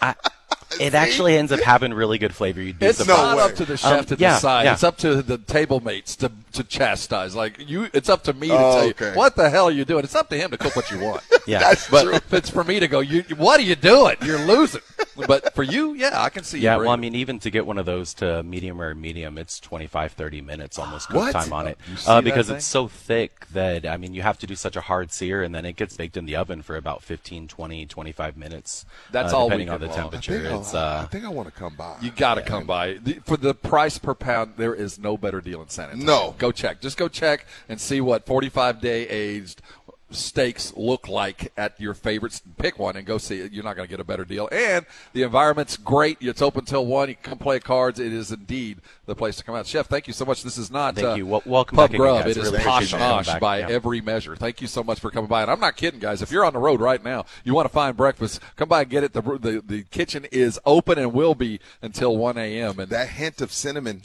[0.00, 0.14] I,
[0.80, 2.60] it actually ends up having really good flavor.
[2.60, 3.20] You'd be It's surprised.
[3.22, 4.64] not up to the chef Um, to yeah, decide.
[4.64, 4.72] yeah.
[4.74, 7.34] It's up to the table mates to to chastise.
[7.34, 9.10] Like you, it's up to me to Oh, tell okay.
[9.10, 10.04] you what the hell are you doing.
[10.04, 11.22] It's up to him to cook what you want.
[11.46, 11.60] Yeah.
[11.60, 12.14] That's but true.
[12.14, 14.16] if it's for me to go, you, what are you doing?
[14.24, 14.80] You're losing.
[15.28, 16.58] But for you, yeah, I can see.
[16.58, 19.38] Yeah, you well, I mean, even to get one of those to medium or medium,
[19.38, 21.78] it's 25, 30 minutes almost cook time on it.
[22.04, 25.12] Uh, because it's so thick that, I mean, you have to do such a hard
[25.12, 28.84] sear and then it gets baked in the oven for about 15, 20, 25 minutes.
[29.12, 30.08] That's uh, all depending on the weekend long.
[30.08, 30.48] I temperature.
[30.48, 31.96] think, It's, I, uh, I think I want to come by.
[32.02, 34.54] You got to come by the, for the price per pound.
[34.56, 36.06] There is no better deal in San Antonio.
[36.06, 36.34] No.
[36.38, 36.80] go check.
[36.80, 39.62] Just go check and see what 45 day aged
[40.10, 42.40] steaks look like at your favorites.
[42.58, 43.52] Pick one and go see it.
[43.52, 44.48] You're not going to get a better deal.
[44.52, 46.18] And the environment's great.
[46.20, 47.08] It's open till one.
[47.08, 47.98] You can come play cards.
[47.98, 49.66] It is indeed the place to come out.
[49.66, 50.44] Chef, thank you so much.
[50.44, 51.26] This is not Thank uh, you.
[51.26, 52.24] Wel- welcome pub back again, grub.
[52.24, 52.36] guys.
[52.36, 53.40] It is Really posh appreciate you coming nosh back.
[53.40, 53.68] by Yeah.
[53.68, 54.36] every measure.
[54.36, 55.42] Thank you so much for coming by.
[55.42, 56.22] And I'm not kidding, guys.
[56.22, 58.90] If you're on the road right now, you want to find breakfast, come by and
[58.90, 59.12] get it.
[59.12, 62.78] The the, the kitchen is open and will be until 1 a.m.
[62.78, 64.02] And that hint of cinnamon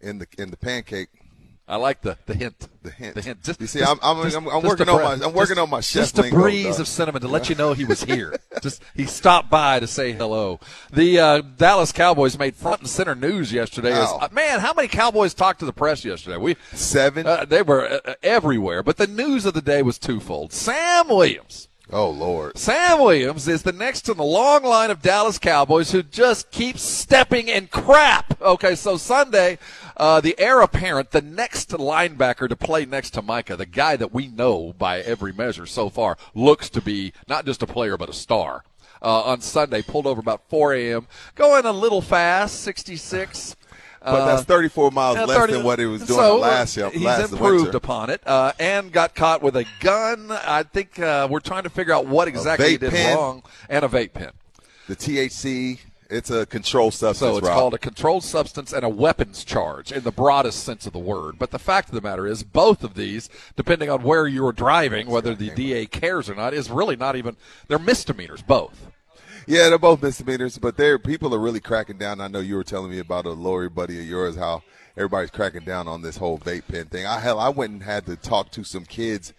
[0.00, 1.08] in the in the pancake.
[1.72, 2.68] I like the the hint.
[2.82, 3.14] The hint.
[3.14, 3.42] The hint.
[3.42, 5.58] Just, You see, just- I'm- I'm- just- I'm- I'm working on my- I'm working Just-
[5.58, 8.36] on my chef Just a breeze of cinnamon to let you know he was here.
[8.62, 10.60] just he stopped by to say hello.
[10.92, 13.92] The uh, Dallas Cowboys made front and center news yesterday.
[13.92, 14.18] As, Wow.
[14.22, 16.36] uh, man, how many Cowboys talked to the press yesterday?
[16.36, 17.26] We Seven.
[17.26, 18.82] uh, they were uh, uh, everywhere.
[18.82, 20.52] But the news of the day was twofold.
[20.52, 21.68] Sam Williams.
[21.94, 22.56] Oh Lord.
[22.56, 26.80] Sam Williams is the next in the long line of Dallas Cowboys who just keeps
[26.82, 28.40] stepping in crap.
[28.40, 29.58] Okay, so Sunday,
[29.96, 34.12] uh, the heir apparent, the next linebacker to play next to Micah, the guy that
[34.12, 38.08] we know by every measure so far looks to be not just a player but
[38.08, 38.64] a star.
[39.00, 43.56] Uh, on Sunday, pulled over about 4 a.m., going a little fast, 66.
[44.04, 46.82] But that's 34 miles Uh, less 30 than what he was doing so, last uh,
[46.82, 46.90] year.
[46.90, 47.76] He's last improved winter.
[47.76, 50.30] upon it, uh, and got caught with a gun.
[50.30, 53.16] I think uh, we're trying to figure out what exactly he did pen.
[53.16, 54.30] wrong, and a vape pen.
[54.88, 55.80] The THC.
[56.12, 57.32] It's a controlled substance.
[57.32, 57.56] So it's Rob.
[57.56, 61.38] called a controlled substance and a weapons charge in the broadest sense of the word.
[61.38, 65.08] But the fact of the matter is, both of these, depending on where you're driving,
[65.08, 68.42] whether the DA cares or not, is really not even they're misdemeanors.
[68.42, 68.92] Both.
[69.46, 72.20] Yeah, they're both misdemeanors, but they're people are really cracking down.
[72.20, 74.62] I know you were telling me about a lawyer buddy of yours how
[74.96, 77.06] everybody's cracking down on this whole vape pen thing.
[77.06, 79.32] I hell, I went and had to talk to some kids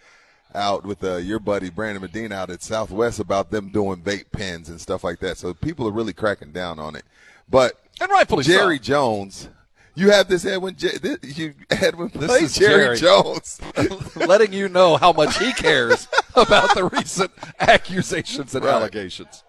[0.54, 4.68] out with uh, your buddy Brandon Medina out at Southwest about them doing vape pens
[4.68, 5.38] and stuff like that.
[5.38, 7.04] So people are really cracking down on it.
[7.48, 8.82] But and rightfully Jerry so.
[8.82, 9.48] Jones.
[9.96, 10.74] You have this Edwin.
[10.76, 12.10] J- this, you Edwin.
[12.14, 12.98] This play is Jerry, Jerry.
[12.98, 13.60] Jones.
[14.16, 18.74] letting you know how much he cares about the recent accusations and Right.
[18.74, 19.44] allegations.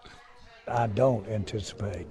[0.68, 2.06] I don't anticipate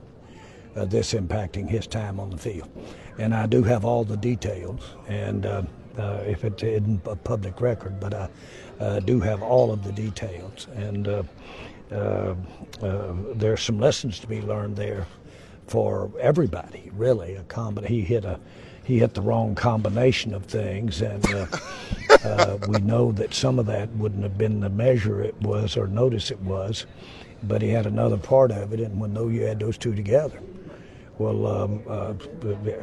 [0.76, 2.70] uh, this impacting his time on the field.
[3.18, 5.62] And I do have all the details, and uh,
[5.98, 8.28] uh, if it isn't a public record, but I
[8.80, 10.68] uh, do have all of the details.
[10.76, 11.24] And uh,
[11.92, 12.36] uh,
[12.82, 15.06] uh, there's some lessons to be learned there
[15.68, 17.36] for everybody, really.
[17.36, 18.40] A combi- he hit a
[18.84, 21.48] he hit the wrong combination of things, and uh,
[22.24, 25.88] uh, we know that some of that wouldn't have been the measure it was or
[25.88, 26.86] notice it was,
[27.42, 30.40] but he had another part of it, and when though you add those two together,
[31.18, 32.14] well, um, uh,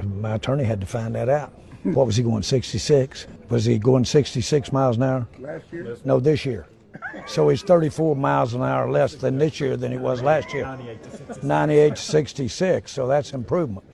[0.03, 1.53] my attorney had to find that out.
[1.85, 3.27] What was he going 66?
[3.53, 5.29] Was he going 66 miles an hour?
[5.39, 5.95] Last year?
[6.07, 6.67] No, this year.
[7.27, 10.79] So he's 34 miles an hour less than this year than he was last year.
[11.43, 12.91] 98 to 66.
[12.91, 13.85] So that's improvement.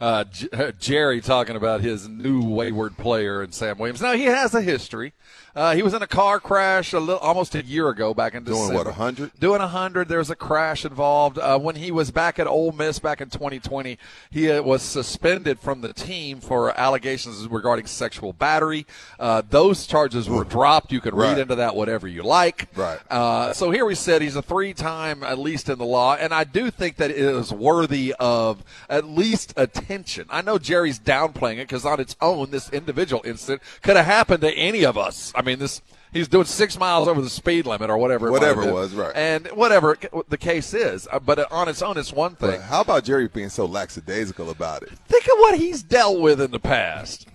[0.00, 4.00] uh, J- uh, Jerry talking about his new wayward player and Sam Williams.
[4.00, 5.12] Now he has a history.
[5.56, 8.44] Uh, he was in a car crash a little, almost a year ago, back in
[8.44, 8.66] December.
[8.66, 9.40] Doing what, 100?
[9.40, 10.06] Doing a hundred.
[10.06, 11.38] There was a crash involved.
[11.38, 13.96] Uh, when he was back at Ole Miss back in 2020,
[14.30, 18.86] he uh, was suspended from the team for allegations regarding sexual battery.
[19.18, 20.92] Uh, those charges were dropped.
[20.92, 21.38] You can read Right.
[21.38, 22.68] into that whatever you like.
[22.76, 22.98] Right.
[23.10, 26.44] Uh, so here we said he's a three-time, at least in the law, and I
[26.44, 30.26] do think that it is worthy of at least attention.
[30.28, 34.42] I know Jerry's downplaying it because on its own, this individual incident could have happened
[34.42, 35.32] to any of us.
[35.34, 38.30] I mean, this he's doing six miles over the speed limit or whatever.
[38.30, 39.12] Whatever have it was, right.
[39.14, 39.96] And whatever
[40.28, 42.50] the case is, uh, but on its own, it's one thing.
[42.50, 44.90] But how about Jerry being so lackadaisical about it?
[45.08, 47.26] Think of what he's dealt with in the past.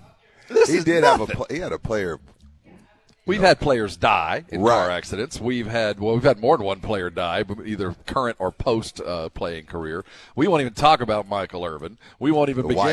[0.48, 2.19] This he did have a he had a player.
[3.32, 5.40] We've had players die in car accidents.
[5.40, 9.30] We've had well, we've had more than one player die, either current or post uh,
[9.30, 10.03] playing career.
[10.35, 11.98] We won't even talk about Michael Irvin.
[12.19, 12.84] We won't even The begin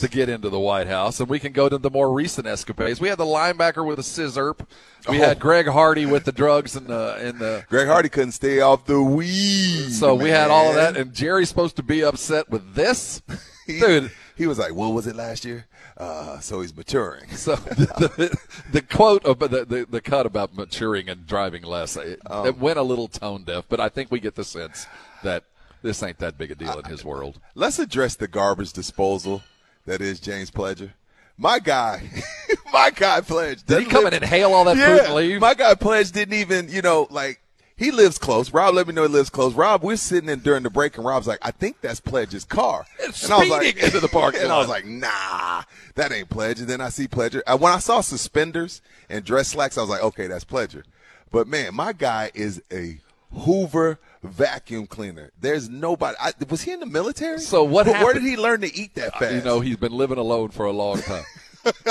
[0.00, 3.00] to get into the White House, and we can go to the more recent escapades.
[3.00, 4.66] We had the linebacker with a scissorp.
[5.08, 5.24] We Oh.
[5.26, 7.64] had Greg Hardy with the drugs and the and the.
[7.70, 9.92] Greg Hardy couldn't stay off the weed.
[9.92, 13.22] So we had all of that, and Jerry's supposed to be upset with this,
[13.66, 14.10] dude.
[14.36, 15.66] He was like, "What was it last year?"
[15.96, 17.24] Uh, so he's maturing.
[17.36, 18.38] So the, the,
[18.72, 22.58] the quote of the, the the cut about maturing and driving less it, Um, it
[22.58, 24.86] went a little tone deaf, but I think we get the sense
[25.22, 25.44] that
[25.82, 27.38] this ain't that big a deal in his world.
[27.54, 29.42] Let's address the garbage disposal
[29.86, 30.90] that is James Pledger.
[31.38, 32.08] My guy,
[32.72, 33.62] my guy Pledge.
[33.64, 35.40] Did he come live- and inhale all that yeah, fruit and leave?
[35.40, 37.40] My guy Pledge didn't even, you know, like
[37.76, 38.52] he lives close.
[38.52, 39.54] Rob let me know he lives close.
[39.54, 42.86] Rob, we're sitting in during the break, and Rob's like, "I think that's Pledge's car."
[43.00, 45.62] It's and I was like, into the parking and I was like, "Nah,
[45.94, 47.42] that ain't Pledge." And then I see Pledger.
[47.58, 48.80] When I saw suspenders
[49.10, 50.84] and dress slacks, I was like, "Okay, that's Pledger."
[51.30, 52.98] But man, my guy is a
[53.32, 55.30] Hoover vacuum cleaner.
[55.40, 56.16] There's nobody.
[56.20, 57.40] I, was he in the military?
[57.40, 59.34] So what Where did he learn to eat that fast?
[59.34, 61.24] You know, he's been living alone for a long time.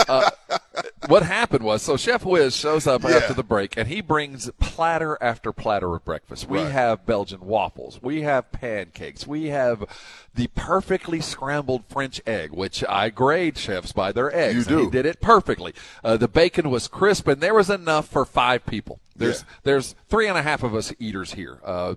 [0.08, 0.30] uh,
[1.08, 3.12] what happened was, so Chef Wiz shows up Yeah.
[3.18, 6.48] after the break, and he brings platter after platter of breakfast.
[6.50, 6.72] We Right.
[6.72, 9.86] have Belgian waffles, we have pancakes, we have
[10.34, 14.56] the perfectly scrambled French egg, which I grade chefs by their eggs.
[14.58, 14.84] You do.
[14.86, 15.74] He did it perfectly.
[16.04, 19.00] Uh, the bacon was crisp, and there was enough for five people.
[19.16, 19.56] There's Yeah.
[19.64, 21.60] there's three and a half of us eaters here.
[21.64, 21.96] Uh,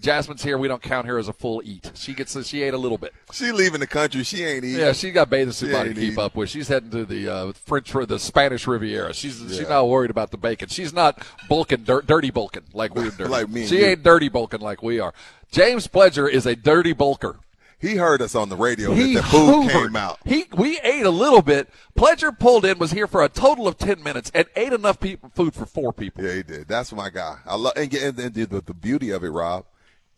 [0.00, 0.56] Jasmine's here.
[0.58, 1.90] We don't count her as a full eat.
[1.94, 3.12] She gets she ate a little bit.
[3.32, 4.22] she leaving the country.
[4.24, 4.80] She ain't eating.
[4.80, 6.18] Yeah, she got bathing suit body to keep eating.
[6.24, 6.48] up with.
[6.48, 9.12] She's heading to the uh, French, the Spanish Riviera.
[9.12, 10.68] She's she's not worried about the bacon.
[10.68, 13.30] She's not bulking, dirt, dirty bulking like we're dirty.
[13.30, 13.86] Like me she you.
[13.86, 15.12] ain't dirty bulking like we are.
[15.50, 17.36] James Pledger is a dirty bulker.
[17.80, 20.18] He heard us on the radio He that the food came out.
[20.26, 21.70] He we ate a little bit.
[21.96, 25.30] Pledger pulled in, was here for a total of ten minutes, and ate enough people,
[25.34, 26.22] food for four people.
[26.22, 26.68] Yeah, he did.
[26.68, 27.38] That's my guy.
[27.46, 29.64] I love and, and, and the, the beauty of it, Rob,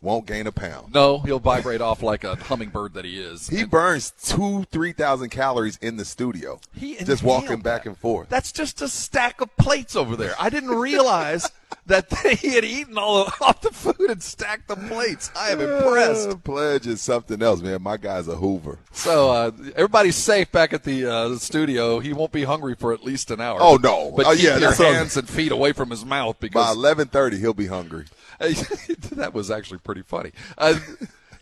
[0.03, 0.93] won't gain a pound.
[0.93, 3.49] No, he'll vibrate off like a hummingbird that he is.
[3.49, 6.61] He burns two, three thousand calories in the studio.
[6.75, 8.29] He just walking back and forth.
[8.29, 10.35] That's just a stack of plates over there.
[10.39, 11.49] I didn't realize
[11.87, 15.31] that he had eaten all of, off the food and stacked the plates.
[15.37, 16.29] I am impressed.
[16.29, 17.81] Uh, Pledge is something else, man.
[17.83, 18.79] My guy's a Hoover.
[18.93, 22.01] So uh, everybody's safe back at the uh, studio.
[22.01, 23.59] He won't be hungry for at least an hour.
[23.61, 24.13] Oh, no.
[24.15, 27.09] But Oh, keep yeah, your hands and feet away from his mouth because By eleven
[27.09, 28.05] thirty, he'll be hungry.
[29.13, 30.33] that was actually pretty funny.
[30.59, 30.79] Uh,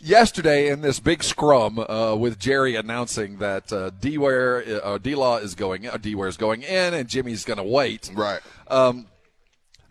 [0.01, 5.39] yesterday, in this big scrum uh, with Jerry announcing that uh, D uh, D Law
[5.39, 8.11] is going, uh, D-Ware is going in, and Jimmy's going to wait.
[8.15, 8.41] Right.
[8.69, 9.07] Um,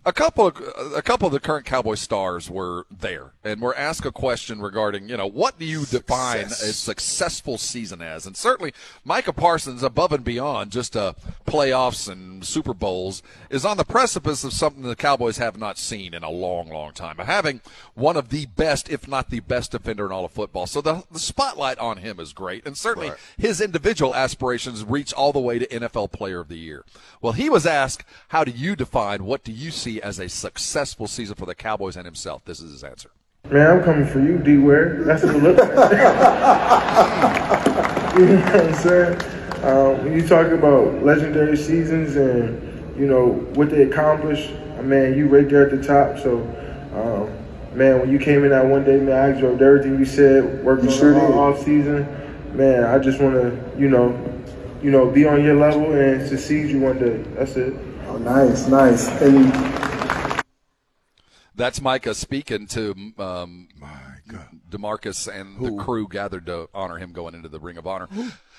[0.09, 0.57] a couple of
[0.95, 5.07] a couple of the current Cowboy stars were there and were asked a question regarding
[5.07, 8.73] you know what do you define a successful season as and certainly
[9.05, 11.13] Micah Parsons above and beyond just uh,
[11.45, 13.21] playoffs and Super Bowls
[13.51, 16.91] is on the precipice of something the Cowboys have not seen in a long long
[16.93, 17.61] time of having
[17.93, 21.03] one of the best if not the best defender in all of football so the,
[21.11, 23.17] the spotlight on him is great and certainly Right.
[23.37, 26.83] his individual aspirations reach all the way to NFL Player of the Year.
[27.21, 31.07] Well, he was asked, "How do you define what do you see as a successful
[31.07, 33.11] season for the Cowboys and himself?" This is his answer.
[33.49, 35.03] Man, I'm coming for you, D Ware.
[35.03, 35.69] That's what it looks like.
[38.19, 39.39] you know what I'm saying?
[39.63, 45.17] Um, when you talk about legendary seasons and, you know, what they accomplished, uh, man,
[45.17, 46.19] you right there at the top.
[46.19, 46.41] So,
[46.93, 50.63] um, man, when you came in that one day, man, I absorbed everything you said,
[50.63, 51.37] worked on sure all did.
[51.37, 52.07] off season.
[52.53, 54.15] Man, I just want to, you know,
[54.83, 57.17] you know, be on your level and succeed you one day.
[57.35, 57.73] That's it.
[58.07, 59.07] Oh, nice, nice.
[59.21, 59.51] And
[61.59, 63.67] That's Micah speaking to um,
[64.71, 68.07] DeMarcus and the crew gathered to honor him going into the Ring of Honor.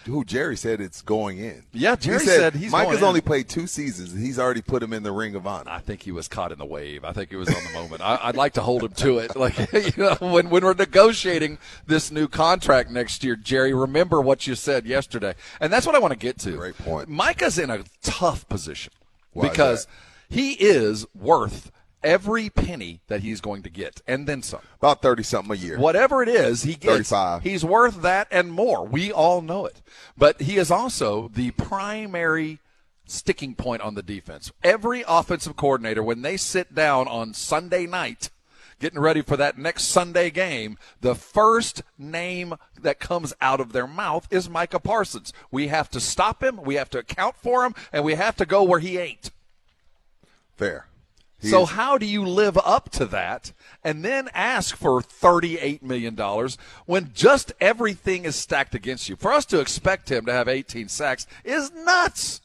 [0.05, 1.65] Who Jerry said it's going in.
[1.73, 3.09] Yeah, He Jerry said he's Mike going has in.
[3.09, 4.13] only played two seasons.
[4.13, 5.71] and He's already put him in the Ring of Honor.
[5.71, 7.03] I think he was caught in the wave.
[7.05, 8.03] I think it was on the moment.
[8.03, 9.35] I, I'd like to hold him to it.
[9.35, 11.57] Like you know, when when we're negotiating
[11.87, 15.99] this new contract next year, Jerry, remember what you said yesterday, and that's what I
[15.99, 16.53] want to get to.
[16.57, 17.09] Great point.
[17.09, 18.93] Micah's in a tough position
[19.33, 19.87] Why because
[20.29, 21.71] he is worth
[22.03, 24.61] every penny that he's going to get, and then some.
[24.79, 25.79] About thirty something a year.
[25.79, 27.11] Whatever it is, he gets.
[27.11, 27.43] 35.
[27.43, 28.87] He's worth that and more.
[28.87, 29.83] We all know it.
[30.17, 32.59] But he is also the primary
[33.05, 34.53] sticking point on the defense.
[34.63, 38.31] Every offensive coordinator, when they sit down on Sunday night,
[38.79, 43.87] getting ready for that next Sunday game, the first name that comes out of their
[43.87, 45.33] mouth is Micah Parsons.
[45.51, 48.47] We have to stop him, we have to account for him, and we have to
[48.47, 49.31] go where he ain't.
[50.57, 50.87] Fair.
[51.43, 53.53] So how do you live up to that
[53.83, 56.17] and then ask for $38 million
[56.87, 59.17] when just everything is stacked against you?
[59.17, 62.43] For us to expect him to have 18 sacks is nuts.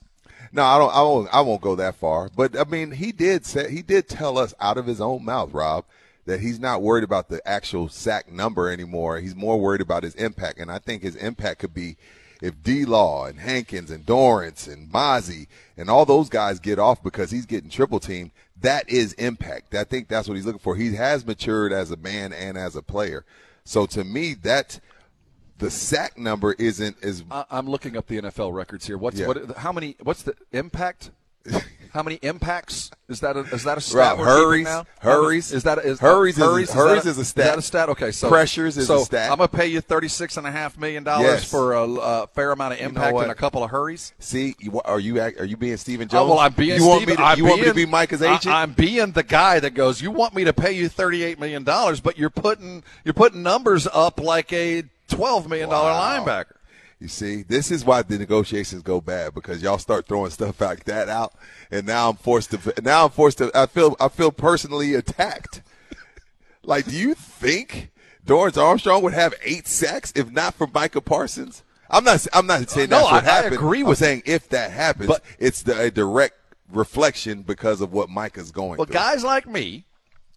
[0.53, 0.95] No, I don't.
[0.95, 1.30] I won't.
[1.33, 2.30] I won't go that far.
[2.33, 5.51] But I mean, he did say he did tell us out of his own mouth,
[5.51, 5.83] Rob,
[6.25, 9.19] that he's not worried about the actual sack number anymore.
[9.19, 11.98] He's more worried about his impact, and I think his impact could be
[12.41, 12.85] if D.
[12.85, 17.45] Law and Hankins and Dorance and Mazi and all those guys get off because he's
[17.45, 18.32] getting triple teamed.
[18.65, 19.75] That is impact.
[19.75, 20.75] I think that's what he's looking for.
[20.75, 23.23] He has matured as a man and as a player.
[23.63, 24.79] So to me, that
[25.59, 28.97] the sack number isn't as I'm looking up the NFL records here.
[28.97, 29.27] What's Yeah.
[29.27, 29.57] what?
[29.57, 29.97] How many?
[30.01, 31.11] What's the impact?
[31.95, 33.38] How many impacts is that?
[33.38, 34.17] A, is that a stat?
[34.17, 34.85] Rob, hurries, now?
[34.99, 35.53] hurries.
[35.53, 37.45] Is that is Hurries is a- hurries, hurries that is a Is stat.
[37.45, 37.88] that a stat?
[37.88, 39.32] Okay, so Pressures is so a stat.
[39.32, 41.49] I'm gonna pay you thirty six and a half million dollars Yes.
[41.49, 44.11] for a, a fair amount of You know impact and a couple of hurries.
[44.19, 46.30] See, you, are you are you being Stephen Oh, Jones?
[46.32, 46.82] well, I'm being.
[46.82, 48.53] You want me to, I'm you want me to be Micah's I- agent?
[48.53, 50.01] I'm being the guy that goes.
[50.01, 53.41] You want me to pay you thirty eight million dollars, but you're putting you're putting
[53.41, 56.25] numbers up like a twelve million dollar Wow.
[56.25, 56.51] linebacker.
[57.06, 60.85] You see, this is why the negotiations go bad because y'all start throwing stuff like
[60.85, 61.35] that out,
[61.69, 62.74] and now I'm forced to.
[62.82, 63.51] Now I'm forced to.
[63.53, 63.95] I feel.
[64.00, 65.61] I feel personally attacked.
[66.64, 67.92] like, do you think
[68.25, 71.61] Dorance Armstrong would have eight sacks if not for Micah Parsons?
[71.92, 72.25] I'm not.
[72.34, 73.53] I'm not saying No, that's what I- I happened.
[73.53, 76.34] agree I'm with saying if that happens, But- it's the, a direct
[76.72, 78.95] reflection because of what Micah's going Well, through.
[78.95, 79.85] guys like me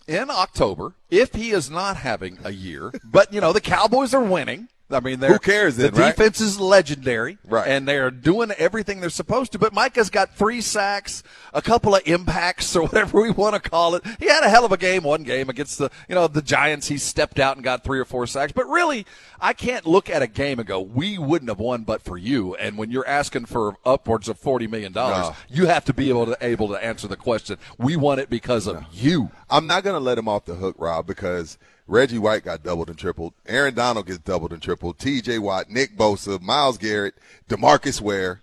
[0.07, 4.21] in October, if he is not having a year, but you know the Cowboys are
[4.23, 4.69] winning.
[4.91, 6.17] I mean, they're, Who cares The then, right?
[6.17, 7.69] defense is legendary, Right.
[7.69, 9.59] And they're doing everything they're supposed to.
[9.59, 13.95] But Micah's got three sacks, a couple of impacts, or whatever we want to call
[13.97, 14.05] it.
[14.19, 16.89] He had a hell of a game one game against the you know the Giants.
[16.89, 18.53] He stepped out and got three or four sacks.
[18.53, 19.05] But really,
[19.41, 22.55] I can't look at a game and go, "We wouldn't have won but for you."
[22.55, 25.37] And when you're asking for upwards of forty million dollars, No.
[25.55, 27.59] you have to be able to able to answer the question.
[27.77, 29.31] We won it because of you.
[29.51, 31.59] I'm not going to let him off the hook, Rob, because
[31.89, 33.33] Reggie White got doubled and tripled.
[33.47, 34.99] Aaron Donald gets doubled and tripled.
[34.99, 35.39] T.J.
[35.39, 37.15] Watt, Nick Bosa, Myles Garrett,
[37.49, 38.43] DeMarcus Ware,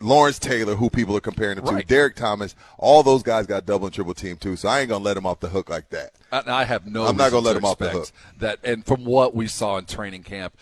[0.00, 2.54] Lawrence Taylor, who people are comparing him to, Derrick Thomas.
[2.78, 4.56] All those guys got double and triple team too.
[4.56, 6.12] So I ain't going to let him off the hook like that.
[6.32, 7.04] I, I have no.
[7.06, 8.08] I'm not gonna let him off the hook.
[8.38, 10.56] That and from what we saw in training camp,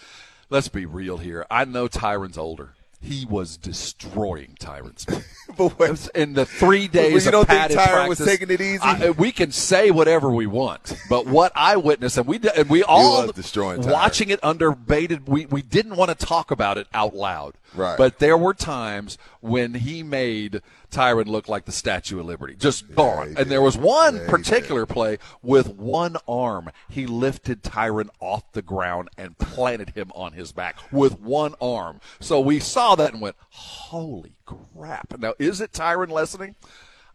[0.51, 1.47] let's be real here.
[1.51, 2.75] I know Tyron's older.
[3.03, 5.07] He was destroying Tyrants.
[5.57, 8.81] but in the three days you don't think Tyron was taking it easy?
[8.81, 12.83] I- we can say whatever we want, but what I witnessed and we and we
[12.85, 13.93] all destroying Tyron.
[13.93, 15.29] watching it under bated.
[15.29, 17.55] We we didn't want to talk about it out loud.
[17.75, 17.97] Right.
[17.97, 22.95] But there were times when he made Tyron look like the Statue of Liberty, just
[22.95, 23.35] gone.
[23.39, 26.71] and there was one particular play with one arm.
[26.89, 32.01] He lifted Tyron off the ground and planted him on his back with one arm.
[32.21, 35.19] So we saw that and went, holy crap.
[35.19, 36.57] Now, is it Tyron lessening?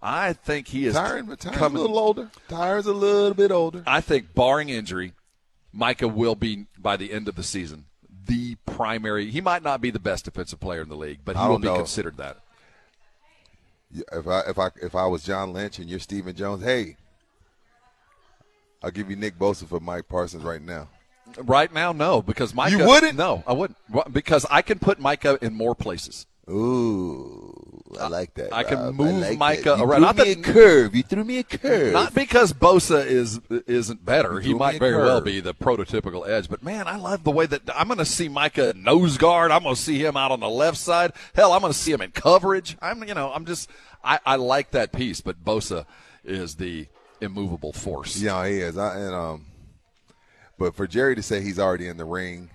[0.01, 2.29] I think he is Tyron, but Tyron's coming a little older.
[2.49, 3.83] Tyron's a little bit older.
[3.87, 5.13] I think, barring injury,
[5.71, 7.85] Micah will be by the end of the season
[8.27, 9.29] the primary.
[9.29, 11.67] He might not be the best defensive player in the league, but he will be
[11.67, 11.77] know.
[11.77, 12.37] considered that.
[14.11, 16.97] If I if I if I was John Lynch and you're Stephen Jones, hey,
[18.83, 20.89] I'll give you Nick Bosa for Mike Parsons right now.
[21.37, 22.71] Right now, no, because Mike.
[22.71, 23.17] You wouldn't?
[23.17, 23.77] No, I wouldn't.
[24.11, 26.25] Because I can put Micah in more places.
[26.49, 28.53] Ooh, I like that.
[28.53, 28.95] I can Rob.
[28.95, 29.37] move like that.
[29.37, 29.89] Micah You around.
[29.89, 30.95] threw Not me that- a curve.
[30.95, 31.93] You threw me a curve.
[31.93, 34.39] Not because Bosa is isn't better.
[34.41, 36.49] He might very well be the prototypical edge.
[36.49, 39.51] But man, I love the way that I'm going to see Micah nose guard.
[39.51, 41.13] I'm going to see him out on the left side.
[41.33, 42.77] Hell, I'm going to see him in coverage.
[42.81, 43.69] I'm you know I'm just
[44.03, 45.21] I, I like that piece.
[45.21, 45.85] But Bosa
[46.25, 46.87] is the
[47.21, 48.17] immovable force.
[48.19, 48.77] Yeah, he is.
[48.77, 49.45] I, and um,
[50.59, 52.49] but for Jerry to say he's already in the ring,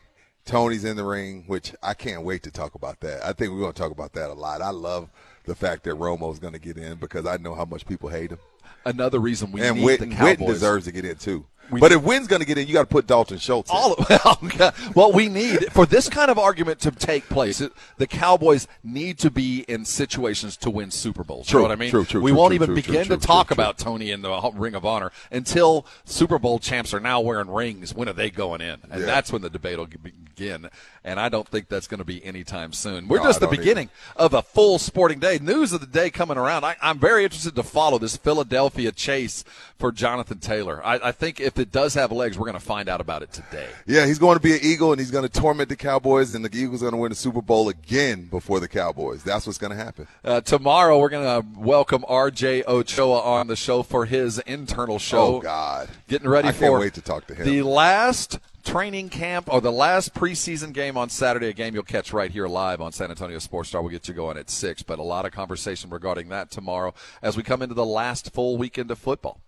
[0.45, 3.25] Tony's in the ring, which I can't wait to talk about that.
[3.25, 4.61] I think we're going to talk about that a lot.
[4.61, 5.09] I love
[5.45, 8.33] the fact that Romo's going to get in because I know how much people hate
[8.33, 8.39] him.
[8.85, 11.47] Another reason we and need Witten, the Witten deserves to get in too.
[11.73, 13.71] We but need- if Wynn's going to get in, you got to put Dalton Schultz.
[13.71, 13.77] in.
[13.77, 17.63] All of, what we need for this kind of argument to take place,
[17.97, 21.47] the Cowboys need to be in situations to win Super Bowls.
[21.49, 21.91] True, you know what I mean?
[21.91, 24.51] true, true, we true, won't true, even true, begin to talk about Tony in the
[24.55, 27.95] Ring of Honor until Super Bowl champs are now wearing rings.
[27.95, 28.79] When are they going in?
[28.91, 29.07] And Yeah.
[29.07, 30.69] that's when the debate will begin.
[31.05, 33.09] And I don't think that's going to be anytime soon.
[33.09, 35.39] We're No, just the beginning of a full sporting day.
[35.41, 36.65] News of the day coming around.
[36.65, 39.45] I, I'm very interested to follow this Philadelphia chase
[39.79, 40.81] for Jonathan Taylor.
[40.85, 43.33] I, I think if it does have legs, we're going to find out about it
[43.33, 43.69] today.
[43.85, 46.45] Yeah, he's going to be an Eagle and he's going to torment the Cowboys, and
[46.45, 49.25] the Eagles are going to win the Super Bowl again before the Cowboys.
[49.25, 50.07] That's what's going to happen.
[50.25, 52.63] Uh, tomorrow, we're going to welcome R.J.
[52.65, 55.37] Ochoa on the show for his internal show.
[55.37, 55.89] Oh, God.
[56.07, 57.45] Getting ready I for I can't wait to talk to him.
[57.45, 62.13] the last training camp or the last preseason game on Saturday, a game you'll catch
[62.13, 63.83] right here live on San Antonio Sports Star.
[63.83, 67.37] We'll get you going at 6, but a lot of conversation regarding that tomorrow as
[67.37, 69.41] we come into the last full weekend of football.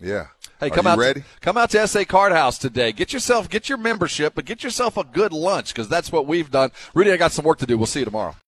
[0.00, 0.28] Yeah.
[0.60, 0.98] Hey, come out!
[0.98, 1.22] ready?
[1.40, 2.92] Come out to SA Card House today.
[2.92, 6.50] Get yourself, get your membership, but get yourself a good lunch because that's what we've
[6.50, 6.70] done.
[6.94, 7.76] Rudy, I got some work to do.
[7.76, 8.34] We'll see you tomorrow.